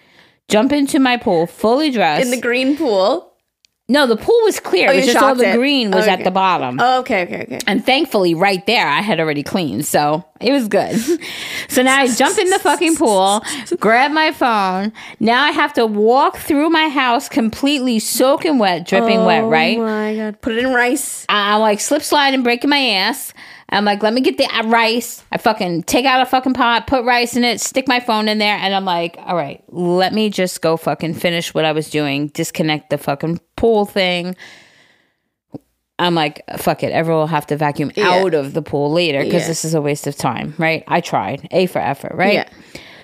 jump 0.48 0.72
into 0.72 1.00
my 1.00 1.18
pool, 1.18 1.48
fully 1.48 1.92
dressed. 1.92 2.24
in 2.26 2.32
the 2.32 2.40
green 2.42 2.78
pool. 2.78 3.28
no, 3.90 4.08
the 4.08 4.16
pool 4.16 4.40
was 4.44 4.60
clear. 4.60 4.90
Oh, 4.90 4.94
it 4.94 4.98
was 4.98 5.06
just 5.08 5.18
all 5.22 5.36
the 5.36 5.50
it. 5.52 5.56
green 5.58 5.92
was 5.92 6.08
at 6.08 6.16
Okay. 6.16 6.24
the 6.24 6.32
bottom. 6.32 6.78
Oh, 6.80 7.00
okay, 7.02 7.24
okay, 7.24 7.42
okay. 7.44 7.60
And 7.68 7.86
thankfully, 7.86 8.34
right 8.34 8.66
there, 8.66 8.88
I 8.88 9.02
had 9.02 9.20
already 9.20 9.44
cleaned. 9.44 9.86
So 9.86 10.24
it 10.40 10.54
was 10.54 10.70
good. 10.70 10.96
so 11.68 11.82
now 11.84 11.98
I 12.00 12.08
jump 12.08 12.38
in 12.38 12.50
the 12.50 12.60
fucking 12.60 12.96
pool, 12.96 13.44
grab 13.82 14.12
my 14.12 14.32
phone. 14.32 14.94
Now 15.20 15.44
I 15.44 15.52
have 15.52 15.74
to 15.74 15.86
walk 15.86 16.38
through 16.38 16.70
my 16.70 16.88
house 16.88 17.28
completely 17.28 18.00
soaking 18.00 18.60
wet, 18.60 18.86
dripping 18.88 19.26
wet, 19.26 19.44
oh 19.44 19.50
right? 19.50 19.78
Oh 19.78 19.84
my 19.84 20.16
god. 20.16 20.42
Put 20.42 20.54
it 20.54 20.64
in 20.64 20.74
rice. 20.74 21.26
I'm 21.28 21.60
like 21.60 21.82
slip 21.82 22.02
sliding, 22.02 22.44
breaking 22.44 22.70
my 22.70 22.80
ass. 22.80 23.34
I'm 23.74 23.86
like, 23.86 24.04
let 24.04 24.14
me 24.14 24.20
get 24.22 24.38
the 24.38 24.48
rice. 24.66 25.24
I 25.32 25.38
fucking 25.38 25.84
take 25.84 26.06
out 26.06 26.22
a 26.22 26.26
fucking 26.26 26.54
pot, 26.54 26.88
put 26.88 27.06
rice 27.06 27.36
in 27.38 27.44
it, 27.46 27.62
stick 27.62 27.88
my 27.88 28.00
phone 28.02 28.28
in 28.28 28.38
there, 28.38 28.58
and 28.58 28.76
I'm 28.76 28.84
like, 28.86 29.16
all 29.20 29.36
right, 29.36 29.64
let 29.70 30.14
me 30.14 30.30
just 30.30 30.62
go 30.62 30.76
fucking 30.76 31.14
finish 31.14 31.54
what 31.54 31.64
I 31.64 31.72
was 31.72 31.90
doing, 31.90 32.28
disconnect 32.28 32.90
the 32.90 32.98
fucking 32.98 33.40
pool 33.56 33.86
thing. 33.86 34.36
I'm 36.00 36.16
like, 36.16 36.42
fuck 36.58 36.84
it. 36.84 36.92
Everyone 36.92 37.22
will 37.22 37.28
have 37.28 37.46
to 37.48 37.58
vacuum 37.58 37.92
Yeah. 37.96 38.10
out 38.10 38.34
of 38.34 38.54
the 38.54 38.62
pool 38.62 38.92
later 38.92 39.24
because 39.24 39.44
Yeah. 39.44 39.48
this 39.50 39.64
is 39.66 39.74
a 39.76 39.82
waste 39.82 40.08
of 40.08 40.16
time, 40.16 40.56
right? 40.58 40.84
I 40.88 41.00
tried. 41.00 41.48
A 41.52 41.68
for 41.68 41.80
effort, 41.80 42.14
right? 42.16 42.34
Yeah. 42.34 42.50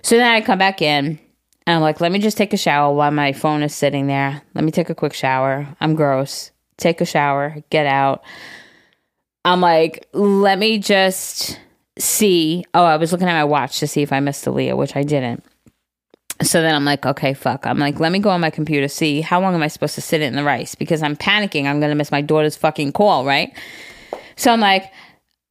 So 0.01 0.18
then 0.18 0.26
I 0.26 0.41
come 0.41 0.57
back 0.57 0.82
in 0.82 1.20
and 1.68 1.76
I'm 1.76 1.82
like, 1.82 2.01
let 2.01 2.11
me 2.11 2.18
just 2.20 2.38
take 2.38 2.53
a 2.53 2.57
shower 2.57 2.93
while 2.93 3.11
my 3.11 3.34
phone 3.34 3.61
is 3.61 3.76
sitting 3.76 4.07
there. 4.07 4.41
Let 4.55 4.63
me 4.63 4.72
take 4.72 4.89
a 4.89 4.95
quick 4.95 5.13
shower. 5.13 5.68
I'm 5.80 5.93
gross. 5.95 6.51
Take 6.78 6.99
a 6.99 7.05
shower, 7.05 7.57
get 7.70 7.86
out. 7.86 8.24
I'm 9.48 9.62
like, 9.62 10.08
let 10.12 10.60
me 10.60 10.78
just 10.78 11.58
see. 11.98 12.66
Oh, 12.74 12.84
I 12.84 12.98
was 12.98 13.14
looking 13.14 13.30
at 13.30 13.34
my 13.34 13.45
watch 13.45 13.80
to 13.80 13.88
see 13.88 14.02
if 14.02 14.12
I 14.12 14.20
missed 14.20 14.43
Aaliyah, 14.45 14.76
which 14.76 14.95
I 14.95 15.04
didn't. 15.04 15.43
So 16.41 16.62
then 16.62 16.76
I'm 16.76 16.84
like, 16.84 17.06
okay, 17.06 17.34
fuck. 17.34 17.66
I'm 17.66 17.80
like, 17.80 18.00
let 18.00 18.12
me 18.12 18.20
go 18.20 18.30
on 18.30 18.41
my 18.41 18.50
computer, 18.50 18.89
see 18.89 19.22
how 19.22 19.39
long 19.39 19.56
am 19.56 19.64
I 19.64 19.70
supposed 19.70 19.95
to 19.95 20.02
sit 20.02 20.22
in 20.22 20.36
the 20.36 20.43
rice 20.43 20.76
because 20.76 21.02
I'm 21.02 21.16
panicking. 21.16 21.66
I'm 21.66 21.80
going 21.80 21.89
to 21.89 21.95
miss 21.95 22.12
my 22.12 22.22
daughter's 22.22 22.58
fucking 22.58 22.91
call, 22.91 23.26
right? 23.26 23.58
So 24.36 24.52
I'm 24.52 24.60
like, 24.60 24.91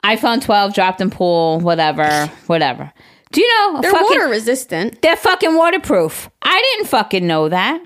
iPhone 0.05 0.45
12 0.45 0.75
dropped 0.75 1.01
in 1.01 1.11
pool, 1.11 1.59
whatever, 1.61 2.27
whatever. 2.47 2.93
Do 3.33 3.41
you 3.41 3.49
know? 3.49 3.81
They're 3.81 3.93
fucking, 3.93 4.19
water 4.19 4.29
resistant. 4.29 5.03
They're 5.03 5.17
fucking 5.17 5.57
waterproof. 5.57 6.31
I 6.43 6.75
didn't 6.75 6.89
fucking 6.89 7.27
know 7.27 7.49
that. 7.49 7.83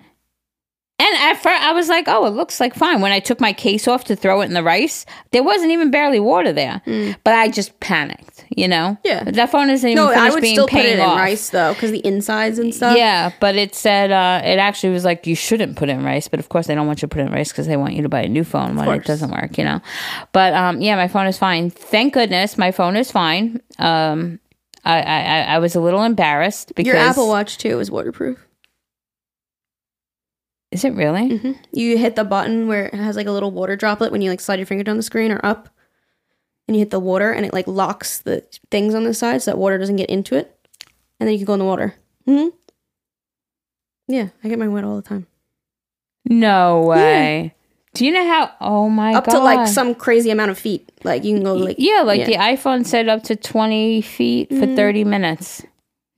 And 1.01 1.17
at 1.23 1.35
first, 1.43 1.63
I 1.63 1.73
was 1.73 1.89
like, 1.89 2.05
oh, 2.09 2.27
it 2.27 2.31
looks 2.31 2.61
like 2.61 2.75
fine. 2.75 3.01
When 3.01 3.11
I 3.11 3.21
took 3.21 3.41
my 3.41 3.53
case 3.55 3.89
off 3.89 4.05
to 4.05 4.17
throw 4.17 4.43
it 4.43 4.45
in 4.47 4.53
the 4.55 4.63
rice, 4.63 5.07
there 5.31 5.43
wasn't 5.43 5.71
even 5.73 5.91
barely 5.91 6.21
water 6.21 6.53
there. 6.53 6.83
But 7.25 7.35
I 7.35 7.49
just 7.49 7.81
panicked, 7.81 8.45
you 8.51 8.69
know? 8.69 8.99
Yeah. 9.03 9.25
That 9.25 9.51
phone 9.51 9.71
isn't 9.71 9.89
even 9.89 9.97
No, 10.05 10.11
I 10.13 10.29
would 10.31 10.43
being 10.43 10.55
still 10.57 10.69
put 10.69 10.81
it 10.85 10.99
in 10.99 11.01
off. 11.01 11.17
rice 11.19 11.49
though, 11.51 11.73
because 11.73 11.91
the 11.91 12.05
insides 12.07 12.59
and 12.59 12.75
stuff. 12.75 12.97
Yeah, 12.99 13.33
but 13.41 13.57
it 13.57 13.75
said 13.75 14.11
uh, 14.11 14.43
it 14.45 14.59
actually 14.59 14.93
was 14.93 15.05
like 15.07 15.27
you 15.27 15.35
shouldn't 15.35 15.77
put 15.77 15.89
in 15.89 16.05
rice, 16.05 16.29
but 16.29 16.39
of 16.39 16.51
course 16.51 16.67
they 16.67 16.75
don't 16.75 16.87
want 16.87 17.01
you 17.01 17.09
to 17.09 17.15
put 17.15 17.23
in 17.23 17.33
rice 17.33 17.51
because 17.51 17.67
they 17.67 17.79
want 17.79 17.95
you 17.95 18.03
to 18.03 18.09
buy 18.11 18.21
a 18.21 18.29
new 18.29 18.45
phone 18.45 18.77
when 18.77 18.87
it 18.91 19.05
doesn't 19.07 19.31
work, 19.31 19.57
you 19.57 19.65
know. 19.65 19.81
But 20.33 20.53
um, 20.53 20.81
yeah, 20.83 20.97
my 20.97 21.09
phone 21.09 21.27
is 21.27 21.39
fine. 21.39 21.71
Thank 21.71 22.13
goodness 22.13 22.59
my 22.59 22.73
phone 22.73 22.97
is 22.97 23.11
fine. 23.11 23.61
Um, 23.79 24.39
I 24.85 25.01
I, 25.01 25.21
I- 25.23 25.55
I 25.55 25.59
was 25.61 25.75
a 25.75 25.81
little 25.81 26.03
embarrassed 26.03 26.73
because 26.75 26.87
Your 26.89 26.97
Apple 26.97 27.29
Watch 27.29 27.57
too 27.59 27.81
is 27.81 27.91
waterproof. 27.91 28.47
Is 30.71 30.85
it 30.85 30.95
really? 30.95 31.37
hmm 31.37 31.53
You 31.73 31.99
hit 31.99 32.17
the 32.17 32.25
button 32.25 32.69
where 32.69 32.87
it 32.87 32.95
has 32.95 33.17
like 33.17 33.27
a 33.27 33.33
little 33.33 33.51
water 33.51 33.77
droplet 33.77 34.13
when 34.13 34.23
you 34.23 34.31
like 34.31 34.41
slide 34.41 34.59
your 34.59 34.67
finger 34.67 34.85
down 34.85 34.97
the 34.97 35.03
screen 35.03 35.33
or 35.33 35.41
up, 35.45 35.69
and 36.69 36.77
you 36.77 36.81
hit 36.81 36.91
the 36.91 37.01
water, 37.01 37.33
and 37.33 37.45
it 37.45 37.53
like 37.53 37.67
locks 37.67 38.19
the 38.19 38.45
things 38.71 38.95
on 38.95 39.05
the 39.05 39.15
side 39.15 39.43
so 39.43 39.51
that 39.51 39.59
water 39.59 39.79
doesn't 39.79 39.97
get 39.97 40.11
into 40.11 40.37
it, 40.37 40.57
and 41.19 41.27
then 41.27 41.33
you 41.33 41.39
can 41.39 41.47
go 41.47 41.55
in 41.55 41.59
the 41.59 41.65
water. 41.65 41.95
Hmm. 42.25 42.49
Yeah, 44.07 44.29
I 44.43 44.49
get 44.49 44.59
mine 44.59 44.73
wet 44.73 44.85
all 44.85 44.97
the 44.97 45.03
time. 45.03 45.27
No 46.25 46.83
way. 46.83 47.55
Do 47.95 48.07
you 48.07 48.13
know 48.13 48.27
how? 48.27 48.51
Oh 48.61 48.89
my 48.89 49.15
up 49.15 49.27
god! 49.27 49.33
to 49.33 49.39
like 49.41 49.67
some 49.67 49.95
crazy 49.95 50.31
amount 50.31 50.53
of 50.53 50.59
feet. 50.59 50.93
Like 51.03 51.25
you 51.25 51.35
can 51.35 51.43
go 51.43 51.55
like 51.55 51.77
yeah, 51.79 52.03
like 52.03 52.21
yeah. 52.21 52.27
the 52.27 52.35
iPhone 52.35 52.87
said 52.87 53.09
up 53.09 53.25
to 53.25 53.37
twenty 53.37 54.01
feet 54.01 54.49
for 54.49 54.67
thirty 54.67 55.03
minutes. 55.03 55.65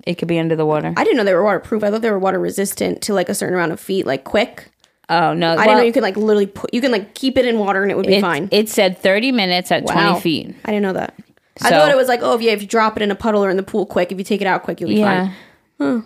It 0.06 0.16
could 0.16 0.28
be 0.28 0.38
under 0.38 0.56
the 0.56 0.66
water. 0.66 0.92
I 0.96 1.04
didn't 1.04 1.16
know 1.16 1.24
they 1.24 1.34
were 1.34 1.44
waterproof. 1.44 1.84
I 1.84 1.90
thought 1.90 2.02
they 2.02 2.10
were 2.10 2.18
water 2.18 2.38
resistant 2.38 3.02
to 3.02 3.14
like 3.14 3.28
a 3.28 3.34
certain 3.34 3.54
amount 3.54 3.72
of 3.72 3.80
feet, 3.80 4.06
like 4.06 4.24
quick. 4.24 4.70
oh 5.08 5.32
no! 5.34 5.52
I 5.52 5.54
didn't 5.56 5.66
well, 5.66 5.76
know 5.78 5.82
you 5.84 5.92
could 5.92 6.02
like 6.02 6.16
literally 6.16 6.46
put. 6.46 6.72
You 6.74 6.80
can 6.80 6.90
like 6.92 7.14
keep 7.14 7.36
it 7.38 7.44
in 7.46 7.58
water 7.58 7.82
and 7.82 7.90
it 7.90 7.96
would 7.96 8.06
be 8.06 8.14
it, 8.16 8.20
fine. 8.20 8.48
It 8.50 8.68
said 8.68 8.98
thirty 8.98 9.30
minutes 9.32 9.70
at 9.70 9.84
Wow. 9.84 9.92
twenty 9.92 10.20
feet. 10.20 10.56
I 10.64 10.70
didn't 10.70 10.82
know 10.82 10.92
that. 10.94 11.14
I 11.60 11.70
thought 11.70 11.90
it 11.90 11.96
was 11.96 12.08
like, 12.08 12.20
oh, 12.22 12.34
if 12.34 12.40
yeah, 12.42 12.52
if 12.52 12.62
you 12.62 12.66
drop 12.68 12.96
it 12.96 13.02
in 13.02 13.10
a 13.10 13.14
puddle 13.14 13.44
or 13.44 13.50
in 13.50 13.56
the 13.56 13.62
pool 13.62 13.84
quick, 13.86 14.10
if 14.10 14.18
you 14.18 14.24
take 14.24 14.40
it 14.40 14.46
out 14.46 14.62
quick, 14.62 14.80
you'll 14.80 14.88
be 14.88 14.96
Yeah. 14.96 15.32
fine. 15.78 16.04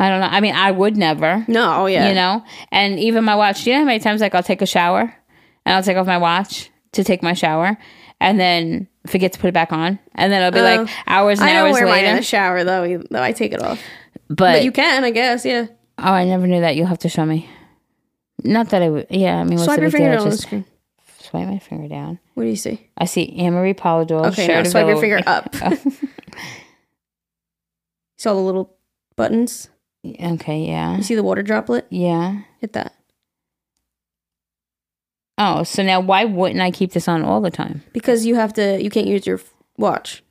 I 0.00 0.08
don't 0.10 0.20
know. 0.20 0.28
I 0.30 0.40
mean, 0.40 0.54
I 0.54 0.70
would 0.70 0.96
never. 0.96 1.44
No, 1.48 1.82
oh 1.82 1.86
yeah, 1.86 2.08
You 2.08 2.14
know, 2.14 2.44
and 2.70 2.98
even 3.00 3.24
my 3.24 3.34
watch. 3.34 3.64
Do 3.64 3.70
you 3.70 3.76
know 3.76 3.80
how 3.80 3.86
many 3.86 3.98
times 3.98 4.20
like 4.20 4.34
I'll 4.34 4.42
take 4.44 4.62
a 4.62 4.66
shower 4.66 5.12
and 5.66 5.74
I'll 5.74 5.82
take 5.82 5.96
off 5.96 6.06
my 6.06 6.18
watch 6.18 6.70
to 6.92 7.02
take 7.02 7.22
my 7.22 7.32
shower, 7.32 7.76
and 8.20 8.38
then 8.40 8.88
forget 9.06 9.32
to 9.32 9.38
put 9.38 9.48
it 9.48 9.54
back 9.54 9.72
on, 9.72 9.98
and 10.14 10.32
then 10.32 10.42
it'll 10.42 10.52
be 10.52 10.60
Oh. 10.60 10.82
like 10.82 10.88
hours 11.06 11.38
and 11.40 11.48
I 11.48 11.52
don't 11.54 11.66
hours 11.68 11.72
wear 11.74 11.86
mine 11.86 12.04
in 12.04 12.16
the 12.16 12.22
shower 12.22 12.64
though. 12.64 13.02
Though 13.10 13.22
I 13.22 13.32
take 13.32 13.52
it 13.52 13.62
off, 13.62 13.80
but 14.28 14.36
but 14.36 14.64
you 14.64 14.72
can, 14.72 15.04
I 15.04 15.10
guess. 15.10 15.44
Yeah. 15.44 15.66
oh, 15.98 16.12
I 16.12 16.24
never 16.24 16.46
knew 16.46 16.60
that. 16.60 16.76
You'll 16.76 16.86
have 16.86 16.98
to 17.00 17.08
show 17.08 17.24
me. 17.24 17.48
Not 18.44 18.70
that 18.70 18.82
I 18.82 18.88
would. 18.88 19.06
Yeah, 19.10 19.36
I 19.36 19.44
mean, 19.44 19.54
what's 19.54 19.64
Swipe 19.64 19.76
the 19.78 19.82
your 19.82 19.90
finger 19.90 20.18
on 20.18 20.30
the 20.30 20.36
screen. 20.36 20.64
swipe 21.20 21.48
my 21.48 21.58
finger 21.58 21.88
down. 21.88 22.20
What 22.34 22.44
do 22.44 22.48
you 22.50 22.56
see? 22.56 22.86
I 22.96 23.04
see 23.06 23.36
Anne-Marie 23.36 23.74
Polidor. 23.74 24.26
Okay, 24.28 24.46
now 24.46 24.62
swipe 24.62 24.86
your 24.86 25.00
finger 25.00 25.20
up. 25.26 25.48
Oh. 25.60 25.76
See 28.16 28.28
all 28.28 28.34
the 28.36 28.42
little 28.42 28.76
buttons? 29.16 29.68
okay, 30.04 30.60
yeah, 30.66 30.96
You 30.96 31.02
see 31.02 31.14
the 31.14 31.22
water 31.22 31.42
droplet? 31.42 31.86
yeah. 31.90 32.40
Hit 32.60 32.72
that. 32.72 32.94
Oh, 35.38 35.62
so 35.62 35.82
now 35.84 36.00
why 36.00 36.24
wouldn't 36.24 36.60
I 36.60 36.70
keep 36.72 36.92
this 36.92 37.06
on 37.08 37.22
all 37.22 37.40
the 37.40 37.50
time? 37.50 37.82
Because 37.92 38.26
you 38.26 38.34
have 38.34 38.52
to, 38.54 38.82
you 38.82 38.90
can't 38.90 39.06
use 39.06 39.26
your 39.26 39.38
f- 39.38 39.54
watch. 39.76 40.22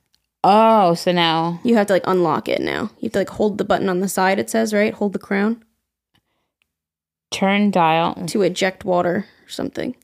Oh, 0.44 0.94
so 0.94 1.10
now 1.12 1.60
You 1.64 1.74
have 1.76 1.86
to 1.88 1.94
like 1.94 2.06
unlock 2.06 2.48
it 2.48 2.60
now. 2.60 2.90
You 3.00 3.06
have 3.06 3.12
to 3.12 3.18
like 3.20 3.30
hold 3.30 3.58
the 3.58 3.64
button 3.64 3.88
on 3.88 4.00
the 4.00 4.08
side, 4.08 4.38
it 4.38 4.48
says, 4.50 4.72
right? 4.74 4.92
Hold 4.94 5.12
the 5.14 5.18
crown 5.18 5.64
turn 7.30 7.70
dial 7.70 8.14
to 8.26 8.40
eject 8.42 8.84
water 8.86 9.26
or 9.44 9.48
something. 9.48 9.94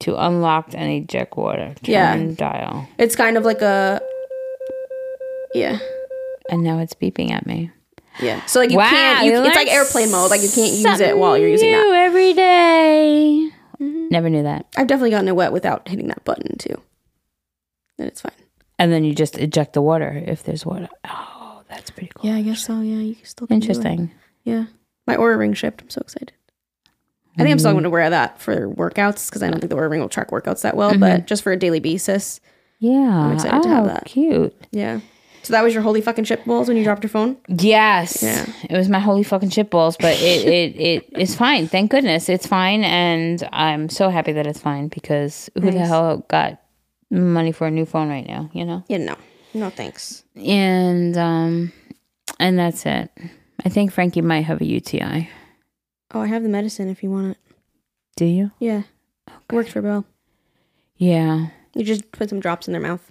to 0.00 0.16
unlock 0.16 0.72
and 0.72 0.90
eject 0.90 1.36
water. 1.36 1.74
Turn 1.82 1.92
Yeah. 1.92 2.16
dial. 2.34 2.88
It's 2.98 3.14
kind 3.14 3.36
of 3.36 3.44
like 3.44 3.60
a, 3.60 4.00
yeah. 5.54 5.78
And 6.48 6.64
now 6.64 6.78
it's 6.78 6.94
beeping 6.94 7.30
at 7.32 7.44
me. 7.46 7.70
Yeah. 8.18 8.42
So 8.46 8.60
like 8.60 8.70
you 8.70 8.78
wow, 8.78 8.88
can't, 8.88 9.26
you, 9.26 9.32
you 9.32 9.44
it's 9.44 9.54
like 9.54 9.68
airplane 9.68 10.10
mode. 10.10 10.30
Like 10.30 10.40
you 10.42 10.48
can't 10.48 10.72
use 10.72 11.00
it 11.00 11.18
while 11.18 11.36
you're 11.36 11.50
using 11.50 11.70
that. 11.72 11.86
every 12.06 12.32
day. 12.32 13.50
Mm-hmm. 13.80 14.08
Never 14.10 14.28
knew 14.28 14.42
that. 14.42 14.66
I've 14.76 14.86
definitely 14.86 15.10
gotten 15.10 15.28
it 15.28 15.36
wet 15.36 15.52
without 15.52 15.88
hitting 15.88 16.08
that 16.08 16.24
button 16.24 16.58
too. 16.58 16.80
Then 17.96 18.08
it's 18.08 18.20
fine. 18.20 18.32
And 18.78 18.92
then 18.92 19.04
you 19.04 19.14
just 19.14 19.38
eject 19.38 19.72
the 19.72 19.82
water 19.82 20.22
if 20.26 20.42
there's 20.42 20.64
water. 20.66 20.88
Oh, 21.04 21.62
that's 21.68 21.90
pretty 21.90 22.10
cool. 22.14 22.30
Yeah, 22.30 22.36
I 22.36 22.42
guess 22.42 22.64
so. 22.64 22.80
Yeah, 22.80 22.96
you 22.96 23.14
can 23.14 23.24
still 23.24 23.46
can 23.46 23.58
do 23.58 23.64
it. 23.64 23.70
Interesting. 23.70 24.10
Yeah. 24.44 24.66
My 25.06 25.16
Oura 25.16 25.38
ring 25.38 25.54
shipped. 25.54 25.82
I'm 25.82 25.90
so 25.90 26.00
excited. 26.00 26.32
I 27.36 27.42
think 27.42 27.52
I'm 27.52 27.58
still 27.58 27.72
going 27.72 27.84
to 27.84 27.90
wear 27.90 28.10
that 28.10 28.40
for 28.40 28.68
workouts 28.68 29.28
because 29.28 29.42
I 29.42 29.50
don't 29.50 29.60
think 29.60 29.70
the 29.70 29.76
Oura 29.76 29.90
ring 29.90 30.00
will 30.00 30.08
track 30.08 30.30
workouts 30.30 30.62
that 30.62 30.76
well, 30.76 30.96
but 30.98 31.26
just 31.26 31.42
for 31.42 31.52
a 31.52 31.56
daily 31.56 31.80
basis. 31.80 32.40
Yeah. 32.80 32.98
I'm 32.98 33.32
excited 33.32 33.62
to 33.62 33.68
have 33.68 33.86
that. 33.86 34.04
Cute. 34.04 34.54
Yeah. 34.72 35.00
So 35.42 35.52
that 35.52 35.62
was 35.62 35.72
your 35.72 35.82
holy 35.82 36.00
fucking 36.00 36.24
shit 36.24 36.44
balls 36.44 36.68
when 36.68 36.76
you 36.76 36.84
dropped 36.84 37.02
your 37.02 37.10
phone? 37.10 37.36
Yes. 37.48 38.22
Yeah. 38.22 38.46
It 38.68 38.76
was 38.76 38.88
my 38.88 38.98
holy 38.98 39.22
fucking 39.22 39.50
shit 39.50 39.70
balls, 39.70 39.96
but 39.96 40.14
it, 40.20 40.46
it, 40.76 40.80
it 40.80 41.18
is 41.18 41.34
fine. 41.34 41.66
Thank 41.66 41.90
goodness. 41.90 42.28
It's 42.28 42.46
fine. 42.46 42.84
And 42.84 43.46
I'm 43.52 43.88
so 43.88 44.10
happy 44.10 44.32
that 44.32 44.46
it's 44.46 44.60
fine 44.60 44.88
because 44.88 45.48
who 45.54 45.70
the 45.70 45.80
hell 45.80 46.18
got 46.28 46.60
money 47.10 47.52
for 47.52 47.66
a 47.66 47.70
new 47.70 47.86
phone 47.86 48.08
right 48.08 48.26
now, 48.26 48.50
you 48.52 48.64
know? 48.64 48.84
Yeah, 48.88 48.98
no. 48.98 49.16
No 49.52 49.70
thanks. 49.70 50.22
And 50.36 51.16
um 51.16 51.72
and 52.38 52.58
that's 52.58 52.86
it. 52.86 53.10
I 53.64 53.68
think 53.68 53.92
Frankie 53.92 54.20
might 54.22 54.44
have 54.44 54.60
a 54.60 54.64
UTI. 54.64 55.28
Oh, 56.12 56.20
I 56.20 56.26
have 56.26 56.42
the 56.42 56.48
medicine 56.48 56.88
if 56.88 57.02
you 57.02 57.10
want 57.10 57.32
it. 57.32 57.38
Do 58.16 58.24
you? 58.24 58.50
Yeah. 58.58 58.82
It 59.26 59.52
worked 59.52 59.70
for 59.70 59.82
Bill. 59.82 60.04
Yeah. 60.96 61.48
You 61.74 61.84
just 61.84 62.12
put 62.12 62.28
some 62.28 62.40
drops 62.40 62.68
in 62.68 62.72
their 62.72 62.80
mouth. 62.80 63.09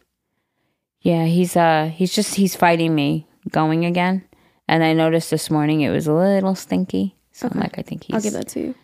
Yeah, 1.01 1.25
he's 1.25 1.55
uh 1.55 1.91
he's 1.93 2.13
just 2.13 2.35
he's 2.35 2.55
fighting 2.55 2.93
me 2.93 3.27
going 3.49 3.85
again. 3.85 4.23
And 4.67 4.83
I 4.83 4.93
noticed 4.93 5.31
this 5.31 5.49
morning 5.49 5.81
it 5.81 5.89
was 5.89 6.07
a 6.07 6.13
little 6.13 6.55
stinky. 6.55 7.15
So 7.31 7.47
I'm 7.51 7.59
like 7.59 7.79
I 7.79 7.81
think 7.81 8.03
he's 8.03 8.15
I'll 8.15 8.21
give 8.21 8.33
that 8.33 8.49
to 8.49 8.59
you. 8.59 8.75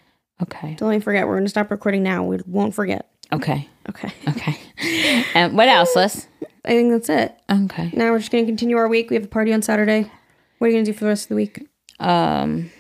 Okay. 0.42 0.76
Don't 0.76 0.90
let 0.90 0.96
me 0.96 1.02
forget. 1.02 1.28
We're 1.28 1.36
going 1.36 1.46
to 1.46 1.50
stop 1.50 1.72
recording 1.72 2.04
now. 2.04 2.24
We 2.24 2.40
won't 2.46 2.74
forget. 2.74 3.10
Okay. 3.32 3.68
Okay. 3.90 4.12
Okay. 4.28 4.58
and 5.34 5.56
what 5.56 5.70
else, 5.70 5.96
Liz? 5.96 6.28
I 6.66 6.70
think 6.70 6.92
that's 6.92 7.10
it. 7.10 7.38
Okay. 7.50 7.92
Now 7.94 8.12
we're 8.12 8.20
just 8.20 8.32
going 8.32 8.44
to 8.46 8.50
continue 8.50 8.76
our 8.78 8.88
week. 8.88 9.10
We 9.10 9.16
have 9.16 9.24
a 9.26 9.30
party 9.30 9.54
on 9.54 9.62
Saturday. 9.62 10.12
What 10.58 10.68
are 10.68 10.70
you 10.72 10.76
going 10.76 10.86
to 10.86 10.92
do 10.92 10.98
for 10.98 11.06
the 11.06 11.10
rest 11.10 11.26
of 11.26 11.30
the 11.30 11.36
week? 11.36 11.68
Um 12.00 12.72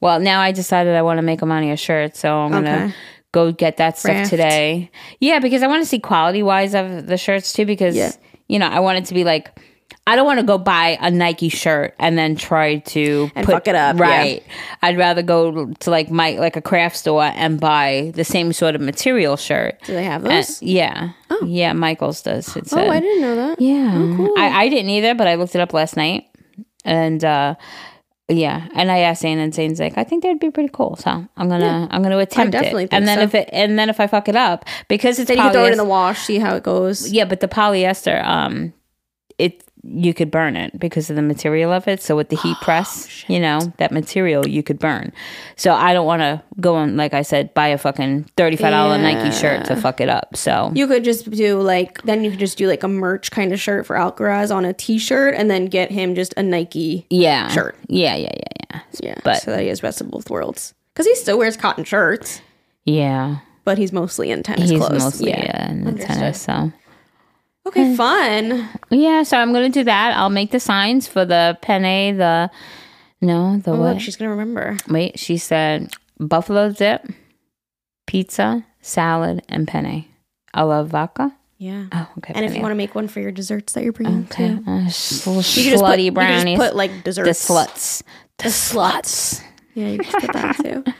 well 0.00 0.18
now 0.18 0.40
I 0.40 0.50
decided 0.52 0.94
I 0.96 1.02
want 1.02 1.18
to 1.18 1.22
make 1.22 1.42
Amani 1.42 1.70
a 1.70 1.76
shirt, 1.76 2.16
so 2.16 2.36
I'm 2.38 2.50
gonna 2.50 2.70
Okay. 2.86 2.94
Go 3.32 3.52
get 3.52 3.76
that 3.78 3.98
stuff 3.98 4.12
Craft. 4.12 4.30
today. 4.30 4.90
Yeah, 5.20 5.38
because 5.38 5.62
I 5.62 5.66
want 5.66 5.82
to 5.82 5.86
see 5.88 5.98
quality 5.98 6.42
wise 6.42 6.74
of 6.74 7.06
the 7.06 7.16
shirts 7.16 7.52
too. 7.52 7.66
Because 7.66 7.96
Yeah. 7.96 8.12
you 8.48 8.58
know, 8.58 8.66
I 8.68 8.80
want 8.80 8.98
it 8.98 9.04
to 9.06 9.14
be 9.14 9.24
like 9.24 9.58
I 10.06 10.16
don't 10.16 10.24
want 10.24 10.40
to 10.40 10.46
go 10.46 10.56
buy 10.56 10.96
a 11.02 11.10
Nike 11.10 11.50
shirt 11.50 11.94
and 11.98 12.16
then 12.16 12.34
try 12.34 12.76
to 12.78 13.30
And 13.34 13.46
fuck 13.46 13.68
it 13.68 13.74
up, 13.74 13.96
yeah. 13.96 14.02
Right. 14.02 14.42
I'd 14.80 14.96
rather 14.96 15.22
go 15.22 15.66
to 15.66 15.90
like 15.90 16.10
my 16.10 16.32
like 16.32 16.56
a 16.56 16.62
craft 16.62 16.96
store 16.96 17.24
and 17.24 17.60
buy 17.60 18.12
the 18.14 18.24
same 18.24 18.54
sort 18.54 18.74
of 18.74 18.80
material 18.80 19.36
shirt. 19.36 19.80
Do 19.84 19.92
they 19.92 20.04
have 20.04 20.22
those? 20.22 20.62
yeah. 20.62 21.10
Oh. 21.30 21.44
Yeah, 21.44 21.74
Michael's 21.74 22.22
does. 22.22 22.56
It 22.56 22.68
oh. 22.72 22.88
I 22.88 23.00
didn't 23.00 23.20
know 23.20 23.36
that. 23.36 23.60
Yeah. 23.60 23.92
Oh 23.94 24.34
I, 24.38 24.64
I 24.64 24.68
didn't 24.70 24.88
either, 24.90 25.14
but 25.14 25.26
I 25.26 25.34
looked 25.34 25.54
it 25.54 25.60
up 25.60 25.74
last 25.74 25.94
night. 25.96 26.24
And 26.86 27.22
uh 27.22 27.56
yeah, 28.28 28.68
and 28.74 28.90
I 28.90 28.98
asked 28.98 29.22
Zane 29.22 29.38
and 29.38 29.54
Zane's 29.54 29.80
like, 29.80 29.96
I 29.96 30.04
think 30.04 30.22
that'd 30.22 30.38
be 30.38 30.50
pretty 30.50 30.68
cool. 30.72 30.96
So 30.96 31.10
I'm 31.10 31.48
gonna 31.48 31.88
I'm 31.90 32.02
gonna 32.02 32.18
attempt 32.18 32.52
definitely 32.52 32.84
it. 32.84 32.92
and 32.92 33.08
then 33.08 33.18
so. 33.18 33.22
if 33.22 33.34
it 33.34 33.48
and 33.52 33.78
then 33.78 33.88
if 33.88 34.00
I 34.00 34.06
fuck 34.06 34.28
it 34.28 34.36
up, 34.36 34.64
because 34.88 35.18
it's 35.18 35.28
Then 35.28 35.38
you 35.38 35.44
can 35.44 35.52
throw 35.52 35.64
it 35.64 35.72
in 35.72 35.78
the 35.78 35.84
wash, 35.84 36.20
see 36.20 36.38
how 36.38 36.54
it 36.54 36.62
goes. 36.62 37.10
yeah, 37.10 37.24
but 37.24 37.40
the 37.40 37.48
polyester, 37.48 38.22
um, 38.24 38.74
it 39.38 39.64
you 39.84 40.12
could 40.14 40.30
burn 40.30 40.56
it 40.56 40.78
because 40.78 41.08
of 41.10 41.16
the 41.16 41.22
material 41.22 41.72
of 41.72 41.86
it. 41.88 42.02
So 42.02 42.16
with 42.16 42.28
the 42.28 42.36
heat 42.36 42.56
Oh, 42.60 42.64
press, 42.64 43.24
you 43.28 43.38
know 43.40 43.72
that 43.78 43.92
material 43.92 44.46
you 44.46 44.62
could 44.62 44.78
burn. 44.78 45.12
So 45.56 45.72
I 45.72 45.92
don't 45.92 46.06
want 46.06 46.20
to 46.20 46.42
go 46.60 46.76
and 46.76 46.96
like 46.96 47.14
I 47.14 47.22
said, 47.22 47.52
buy 47.54 47.68
a 47.68 47.78
fucking 47.78 48.24
thirty 48.36 48.56
five 48.56 48.72
dollar 48.72 48.98
Nike 48.98 49.30
shirt 49.36 49.64
to 49.66 49.76
fuck 49.76 50.00
it 50.00 50.08
up. 50.08 50.36
So 50.36 50.70
You 50.74 50.86
could 50.86 51.04
just 51.04 51.30
do 51.30 51.60
like 51.60 52.02
then 52.02 52.24
you 52.24 52.30
could 52.30 52.40
just 52.40 52.58
do 52.58 52.66
like 52.68 52.82
a 52.82 52.88
merch 52.88 53.30
kind 53.30 53.52
of 53.52 53.60
shirt 53.60 53.86
for 53.86 53.96
Alcaraz 53.96 54.54
on 54.54 54.64
a 54.64 54.72
t-shirt 54.72 55.34
and 55.34 55.50
then 55.50 55.66
get 55.66 55.90
him 55.90 56.14
just 56.14 56.34
a 56.36 56.42
Nike 56.42 57.06
yeah, 57.10 57.48
shirt. 57.48 57.76
Yeah, 57.88 58.14
yeah, 58.16 58.30
yeah, 58.34 58.66
yeah, 58.74 58.80
yeah, 59.02 59.14
But- 59.24 59.42
so 59.42 59.50
that 59.52 59.60
he 59.62 59.68
has 59.68 59.80
best 59.80 60.00
of 60.00 60.10
both 60.10 60.28
worlds. 60.30 60.74
Because 60.92 61.06
he 61.06 61.14
still 61.14 61.38
wears 61.38 61.56
cotton 61.56 61.84
shirts, 61.84 62.40
yeah. 62.84 63.38
but 63.64 63.78
he's 63.78 63.92
mostly 63.92 64.32
in 64.32 64.42
tennis 64.42 64.68
He's 64.70 64.80
clothes. 64.80 65.04
mostly 65.04 65.30
yeah, 65.30 65.70
in 65.70 65.84
the 65.84 65.92
tennis. 65.92 66.42
So 66.42 66.72
Okay, 67.68 67.94
fun. 67.96 68.68
yeah, 68.90 69.22
so 69.22 69.36
I'm 69.38 69.52
gonna 69.52 69.68
do 69.68 69.84
that. 69.84 70.16
I'll 70.16 70.30
make 70.30 70.50
the 70.50 70.60
signs 70.60 71.06
for 71.06 71.24
the 71.24 71.56
penne. 71.62 72.16
The 72.18 72.50
no, 73.20 73.58
the 73.58 73.72
Oh, 73.72 73.76
what? 73.80 73.94
look, 73.94 74.00
she's 74.00 74.16
gonna 74.16 74.30
remember. 74.30 74.76
Wait, 74.88 75.18
she 75.18 75.36
said 75.38 75.92
buffalo 76.18 76.70
dip, 76.72 77.06
pizza, 78.06 78.64
salad, 78.80 79.42
and 79.48 79.66
penne. 79.68 80.04
Love 80.56 80.88
vodka. 80.88 81.34
Yeah. 81.58 81.86
Oh, 81.92 82.08
okay. 82.18 82.34
and 82.34 82.44
if 82.44 82.54
you 82.54 82.62
want 82.62 82.70
to 82.72 82.76
make 82.76 82.94
one 82.94 83.08
for 83.08 83.20
your 83.20 83.32
desserts 83.32 83.72
that 83.72 83.82
you're 83.82 83.92
bringing 83.92 84.24
okay, 84.30 84.54
too, 84.56 84.64
uh, 84.66 84.88
sl- 84.88 85.30
you 85.30 85.34
can 85.34 85.42
just 85.42 85.82
put, 85.84 85.98
slutty 85.98 86.04
you 86.04 86.10
just 86.10 86.14
brownies. 86.14 86.58
put 86.58 86.76
like 86.76 87.02
desserts. 87.04 87.46
the 87.48 87.52
sluts. 87.54 88.02
The 88.38 88.44
sluts. 88.48 89.42
Yeah, 89.78 89.88
you 89.90 89.98
can 89.98 90.30
that 90.32 90.56
too. 90.62 90.84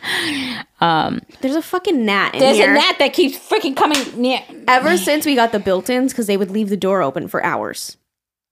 Um, 0.81 1.23
There's 1.41 1.57
a 1.57 1.63
fucking 1.63 2.05
gnat 2.07 2.35
in 2.35 2.41
there's 2.41 2.57
here. 2.57 2.71
a 2.71 2.75
gnat 2.75 3.01
that 3.01 3.13
keeps 3.13 3.37
freaking 3.37 3.75
coming 3.77 3.99
near. 4.21 4.41
Ever 4.69 4.97
since 4.97 5.27
we 5.27 5.35
got 5.35 5.51
the 5.51 5.59
built-ins, 5.59 6.13
because 6.13 6.29
they 6.29 6.37
would 6.37 6.53
leave 6.53 6.69
the 6.69 6.77
door 6.77 7.03
open 7.03 7.27
for 7.27 7.45
hours, 7.45 7.97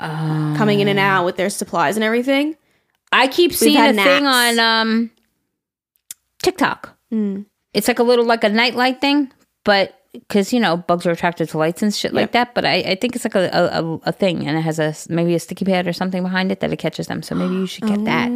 Um, 0.00 0.56
coming 0.56 0.80
in 0.80 0.88
and 0.88 0.98
out 0.98 1.24
with 1.24 1.36
their 1.36 1.48
supplies 1.50 1.96
and 1.96 2.02
everything. 2.02 2.56
I 3.12 3.28
keep 3.28 3.52
seeing 3.52 3.76
a 3.76 3.80
had 3.80 3.94
thing 3.94 4.24
gnats. 4.24 4.58
on 4.58 4.58
um 4.58 5.10
TikTok. 6.42 6.96
Mm. 7.12 7.46
It's 7.72 7.88
like 7.88 7.98
a 7.98 8.02
little 8.02 8.24
like 8.24 8.42
a 8.44 8.48
nightlight 8.48 9.00
thing, 9.00 9.30
but 9.64 9.94
because 10.12 10.52
you 10.52 10.58
know 10.60 10.76
bugs 10.78 11.06
are 11.06 11.10
attracted 11.12 11.48
to 11.50 11.58
lights 11.58 11.82
and 11.82 11.94
shit 11.94 12.12
like 12.12 12.32
that. 12.32 12.54
But 12.54 12.64
I, 12.64 12.74
I 12.78 12.94
think 12.96 13.14
it's 13.14 13.24
like 13.24 13.34
a, 13.36 13.48
a, 13.52 13.82
a- 13.84 14.00
a 14.06 14.12
thing, 14.12 14.46
and 14.48 14.56
it 14.58 14.62
has 14.62 14.78
a 14.78 14.84
s- 14.90 15.08
maybe 15.08 15.34
a 15.34 15.38
sticky 15.38 15.64
pad 15.66 15.86
or 15.86 15.92
something 15.92 16.22
behind 16.22 16.50
it 16.50 16.60
that 16.60 16.72
it 16.72 16.78
catches 16.78 17.06
them. 17.06 17.22
So 17.22 17.34
maybe 17.34 17.54
you 17.54 17.66
should 17.66 17.86
get 17.86 18.04
that. 18.06 18.30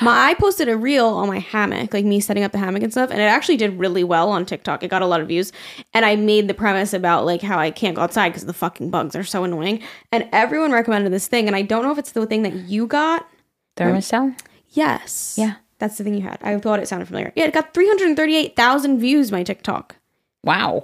My 0.00 0.30
I 0.30 0.34
posted 0.34 0.68
a 0.68 0.76
reel 0.76 1.06
on 1.06 1.28
my 1.28 1.38
hammock, 1.38 1.92
like 1.94 2.04
me 2.04 2.20
setting 2.20 2.42
up 2.44 2.52
the 2.52 2.58
hammock 2.58 2.82
and 2.82 2.92
stuff, 2.92 3.10
and 3.10 3.20
it 3.20 3.24
actually 3.24 3.56
did 3.56 3.78
really 3.78 4.04
well 4.04 4.30
on 4.30 4.44
TikTok. 4.46 4.82
It 4.82 4.88
got 4.88 5.02
a 5.02 5.06
lot 5.06 5.20
of 5.20 5.28
views, 5.28 5.52
and 5.94 6.04
I 6.04 6.16
made 6.16 6.48
the 6.48 6.54
premise 6.54 6.92
about 6.92 7.24
like 7.26 7.42
how 7.42 7.58
I 7.58 7.70
can't 7.70 7.94
go 7.96 8.02
outside 8.02 8.30
because 8.30 8.46
the 8.46 8.52
fucking 8.52 8.90
bugs 8.90 9.14
are 9.16 9.24
so 9.24 9.44
annoying, 9.44 9.82
and 10.12 10.28
everyone 10.32 10.72
recommended 10.72 11.12
this 11.12 11.28
thing, 11.28 11.46
and 11.46 11.54
I 11.56 11.62
don't 11.62 11.82
know 11.82 11.92
if 11.92 11.98
it's 11.98 12.12
the 12.12 12.26
thing 12.26 12.42
that 12.42 12.54
you 12.54 12.86
got. 12.86 13.28
Thermostat. 13.76 14.38
Yes, 14.70 15.34
Yeah. 15.38 15.54
that's 15.78 15.96
the 15.98 16.04
thing 16.04 16.14
you 16.14 16.20
had. 16.22 16.38
I 16.42 16.56
thought 16.58 16.78
it 16.80 16.88
sounded 16.88 17.06
familiar. 17.06 17.32
Yeah, 17.34 17.44
it 17.44 17.52
got 17.54 17.74
three 17.74 17.88
hundred 17.88 18.16
thirty-eight 18.16 18.54
thousand 18.56 19.00
views. 19.00 19.32
My 19.32 19.42
TikTok. 19.42 19.96
Wow. 20.44 20.82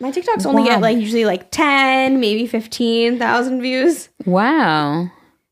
My 0.00 0.12
TikToks 0.12 0.46
only 0.46 0.62
Wow. 0.62 0.68
get 0.68 0.80
like 0.80 0.96
usually 0.98 1.24
like 1.24 1.50
ten, 1.50 2.20
maybe 2.20 2.46
fifteen 2.46 3.18
thousand 3.18 3.60
views. 3.60 4.08
Wow. 4.24 5.10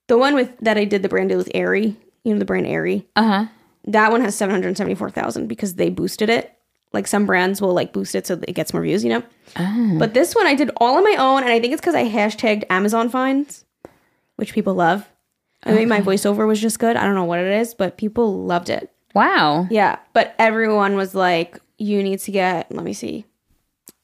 The 0.09 0.17
one 0.17 0.35
with 0.37 0.57
that 0.61 0.79
I 0.79 0.85
did 0.85 1.03
the 1.03 1.09
brand 1.09 1.31
deal 1.31 1.39
with 1.39 1.51
Aerie, 1.53 1.97
you 2.27 2.33
know 2.33 2.39
the 2.41 2.45
brand 2.45 2.67
Aerie. 2.67 3.07
Uh 3.15 3.23
huh. 3.23 3.47
that 3.85 4.11
one 4.11 4.21
has 4.21 4.35
774,000 4.35 5.47
because 5.47 5.75
they 5.75 5.91
boosted 5.91 6.29
it. 6.29 6.53
Like 6.93 7.07
some 7.07 7.25
brands 7.27 7.61
will 7.61 7.73
like 7.73 7.93
boost 7.93 8.15
it 8.15 8.27
so 8.27 8.35
that 8.37 8.49
it 8.49 8.55
gets 8.55 8.73
more 8.73 8.83
views, 8.83 9.05
you 9.05 9.11
know? 9.11 9.23
Oh. 9.57 9.97
But 9.99 10.15
this 10.15 10.35
one 10.35 10.47
I 10.47 10.55
did 10.55 10.71
all 10.79 10.97
on 10.97 11.05
my 11.05 11.17
own 11.19 11.43
and 11.43 11.53
I 11.53 11.61
think 11.61 11.73
it's 11.73 11.81
because 11.81 11.95
I 11.95 12.09
hashtagged 12.09 12.65
Amazon 12.71 13.09
finds, 13.11 13.65
which 14.37 14.53
people 14.53 14.75
love. 14.75 15.09
I 15.65 15.73
mean, 15.73 15.89
my 15.89 16.01
voiceover 16.01 16.47
was 16.47 16.61
just 16.61 16.79
good. 16.79 16.97
I 16.97 17.05
don't 17.05 17.15
know 17.15 17.25
what 17.25 17.41
it 17.41 17.61
is, 17.61 17.75
but 17.75 17.97
people 17.97 18.45
loved 18.45 18.71
it. 18.71 18.91
Wow. 19.15 19.67
Yeah. 19.71 19.99
But 20.13 20.35
everyone 20.39 20.95
was 20.97 21.15
like, 21.15 21.61
you 21.79 22.03
need 22.03 22.21
to 22.21 22.31
get, 22.31 22.71
let 22.73 22.85
me 22.85 22.93
see. 22.93 23.25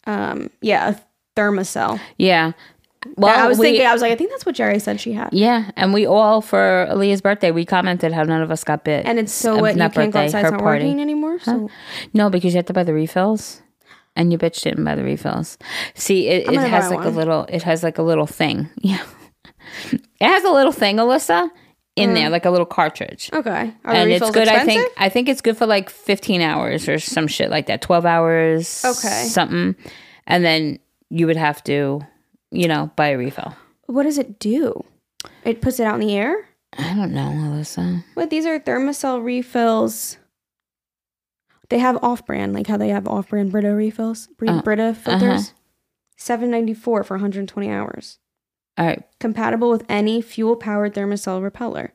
Um, 0.06 0.50
yeah, 0.60 0.98
Thermacell. 1.36 2.00
Yeah. 2.18 2.52
Well, 3.16 3.36
I 3.36 3.48
was 3.48 3.58
we- 3.58 3.66
thinking, 3.66 3.86
I 3.86 3.92
was 3.92 4.02
like, 4.02 4.12
I 4.12 4.16
think 4.16 4.30
that's 4.30 4.46
what 4.46 4.54
Geri 4.54 4.78
said 4.78 5.00
she 5.00 5.12
had. 5.12 5.30
Yeah, 5.32 5.70
and 5.76 5.92
we 5.92 6.06
all 6.06 6.40
for 6.40 6.86
Aaliyah's 6.90 7.20
birthday 7.20 7.50
we 7.50 7.64
commented 7.64 8.12
how 8.12 8.22
none 8.22 8.42
of 8.42 8.50
us 8.50 8.64
got 8.64 8.84
bit. 8.84 9.04
And 9.06 9.18
it's 9.18 9.32
so 9.32 9.56
Uh, 9.56 9.60
what 9.60 9.76
you 9.76 9.88
can't 9.88 10.12
go 10.12 10.20
outside. 10.20 10.44
It's 10.44 10.50
not 10.52 10.60
party. 10.60 10.84
working 10.84 11.00
anymore. 11.00 11.38
So 11.40 11.68
No, 12.14 12.30
because 12.30 12.54
you 12.54 12.58
have 12.58 12.66
to 12.66 12.72
buy 12.72 12.84
the 12.84 12.94
refills, 12.94 13.60
and 14.14 14.30
your 14.32 14.38
bitch 14.38 14.62
didn't 14.62 14.84
buy 14.84 14.94
the 14.94 15.04
refills. 15.04 15.58
See, 15.94 16.28
it, 16.28 16.48
it 16.52 16.58
has 16.60 16.90
like 16.90 17.04
a 17.04 17.08
little. 17.10 17.44
It 17.48 17.62
has 17.64 17.82
like 17.82 17.98
a 17.98 18.02
little 18.02 18.26
thing. 18.26 18.68
Yeah, 18.82 19.02
it 19.92 20.00
has 20.26 20.44
a 20.44 20.50
little 20.50 20.72
thing, 20.72 20.96
Allisa, 20.96 21.48
in 21.96 22.14
there, 22.14 22.30
like 22.30 22.44
a 22.44 22.50
little 22.50 22.66
cartridge. 22.66 23.30
okay, 23.32 23.50
Mm. 23.50 23.74
Are 23.84 23.94
and 23.94 24.10
it's 24.10 24.30
good. 24.30 24.48
I 24.48 24.64
think. 24.64 24.90
I 24.96 25.08
think 25.08 25.28
it's 25.28 25.40
good 25.40 25.56
for 25.56 25.66
like 25.66 25.90
fifteen 25.90 26.40
hours 26.40 26.88
or 26.88 26.98
some 26.98 27.26
shit 27.26 27.50
like 27.50 27.66
that. 27.66 27.80
Twelve 27.82 28.04
hours. 28.06 28.84
Okay. 28.84 29.24
Something, 29.28 29.76
and 30.26 30.44
then 30.44 30.78
you 31.10 31.26
would 31.26 31.36
have 31.36 31.62
to, 31.64 32.00
you 32.52 32.68
know, 32.68 32.90
buy 32.96 33.08
a 33.08 33.18
refill. 33.18 33.56
What 33.86 34.04
does 34.04 34.18
it 34.18 34.38
do? 34.38 34.84
It 35.44 35.60
puts 35.60 35.80
it 35.80 35.84
out 35.86 36.00
in 36.00 36.06
the 36.06 36.14
air. 36.16 36.48
I 36.78 36.94
don't 36.94 37.12
know, 37.12 37.28
Allisa. 37.34 38.04
But 38.14 38.30
these 38.30 38.46
are 38.46 38.58
Thermacell 38.60 39.22
refills. 39.24 40.18
They 41.68 41.78
have 41.78 41.98
off-brand, 42.02 42.52
like 42.54 42.66
how 42.66 42.76
they 42.76 42.88
have 42.90 43.08
off-brand 43.08 43.50
Brita 43.52 43.74
refills, 43.74 44.28
Uh, 44.46 44.62
Brita 44.62 44.94
filters. 44.94 45.54
Seven 46.16 46.50
ninety 46.50 46.74
four 46.74 47.02
for 47.02 47.14
120 47.14 47.68
hours. 47.70 48.18
All 48.78 48.86
right, 48.86 49.02
Compatible 49.20 49.70
with 49.70 49.84
any 49.88 50.22
fuel-powered 50.22 50.94
Thermacell 50.94 51.42
repeller. 51.42 51.92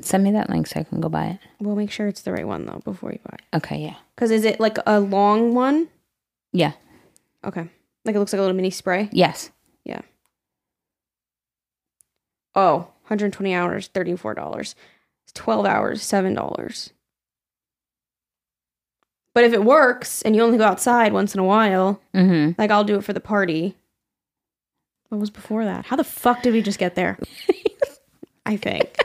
send 0.00 0.24
me 0.24 0.32
that 0.32 0.48
link 0.48 0.66
so 0.66 0.80
I 0.80 0.84
can 0.84 1.00
go 1.00 1.08
buy 1.10 1.26
it. 1.26 1.38
We'll 1.60 1.76
make 1.76 1.90
sure 1.90 2.08
it's 2.08 2.22
the 2.22 2.32
right 2.32 2.46
one 2.46 2.64
though 2.66 2.80
before 2.84 3.12
you 3.12 3.18
buy. 3.22 3.36
it. 3.38 3.56
Okay, 3.56 3.78
yeah, 3.78 3.96
Because 4.14 4.30
is 4.30 4.44
it 4.44 4.58
like 4.60 4.78
a 4.86 4.98
long 5.00 5.54
one? 5.54 5.88
yeah, 6.52 6.72
Okay. 7.44 7.68
Like 8.04 8.14
it 8.16 8.18
looks 8.18 8.32
like 8.32 8.38
a 8.38 8.42
little 8.42 8.56
mini 8.56 8.70
spray. 8.70 9.08
yes. 9.12 9.50
Yeah. 9.84 10.00
Oh, 12.54 12.76
120 13.08 13.54
hours, 13.54 13.88
$34. 13.88 14.74
12 15.34 15.66
hours, 15.66 16.02
$7. 16.02 16.90
But 19.34 19.44
if 19.44 19.52
it 19.52 19.64
works 19.64 20.22
and 20.22 20.34
you 20.34 20.42
only 20.42 20.58
go 20.58 20.64
outside 20.64 21.12
once 21.12 21.34
in 21.34 21.40
a 21.40 21.44
while, 21.44 22.00
Mm-hmm. 22.14 22.60
like 22.60 22.70
I'll 22.70 22.84
do 22.84 22.96
it 22.96 23.04
for 23.04 23.12
the 23.12 23.20
party. 23.20 23.76
What 25.08 25.18
was 25.20 25.30
before 25.30 25.64
that? 25.64 25.86
How 25.86 25.96
the 25.96 26.04
fuck 26.04 26.42
did 26.42 26.52
we 26.52 26.62
just 26.62 26.78
get 26.78 26.94
there? 26.94 27.18
I 28.46 28.56
think. 28.56 28.96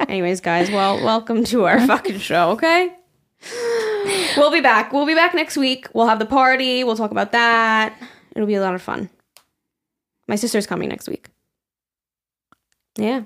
Anyways, 0.00 0.40
guys, 0.40 0.70
well, 0.70 0.96
welcome 1.04 1.44
to 1.44 1.64
our 1.66 1.80
fucking 1.86 2.18
show, 2.18 2.50
okay? 2.52 2.92
We'll 4.36 4.50
be 4.50 4.60
back. 4.60 4.92
We'll 4.92 5.06
be 5.06 5.14
back 5.14 5.34
next 5.34 5.56
week. 5.56 5.86
We'll 5.94 6.06
have 6.08 6.18
the 6.18 6.26
party. 6.26 6.82
We'll 6.84 6.96
talk 6.96 7.10
about 7.12 7.32
that. 7.32 7.96
It'll 8.34 8.46
be 8.46 8.54
a 8.54 8.60
lot 8.60 8.74
of 8.74 8.82
fun. 8.82 9.10
My 10.28 10.36
sister's 10.36 10.66
coming 10.66 10.88
next 10.88 11.08
week. 11.08 11.28
Yeah. 12.96 13.22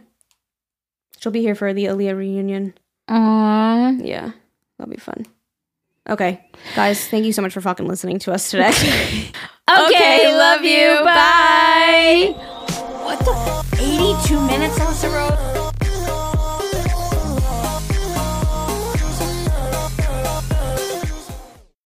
She'll 1.20 1.33
be 1.33 1.41
here 1.43 1.55
for 1.55 1.73
the 1.73 1.87
Aaliyah 1.87 2.16
reunion. 2.16 2.74
Aww. 3.09 4.01
Yeah. 4.05 4.33
That'll 4.78 4.91
be 4.91 4.99
fun. 4.99 5.27
Okay. 6.09 6.49
Guys, 6.74 7.09
thank 7.09 7.24
you 7.24 7.33
so 7.33 7.43
much 7.43 7.53
for 7.53 7.61
fucking 7.61 7.87
listening 7.87 8.19
to 8.20 8.33
us 8.33 8.51
today. 8.51 8.73
Okay, 9.69 10.33
love 10.33 10.62
you. 10.62 11.05
Bye. 11.05 12.35
What 13.03 13.19
the? 13.19 13.66
82 13.83 14.41
minutes, 14.47 14.81
on 14.81 14.95
the 14.95 15.09
Road? 15.09 15.66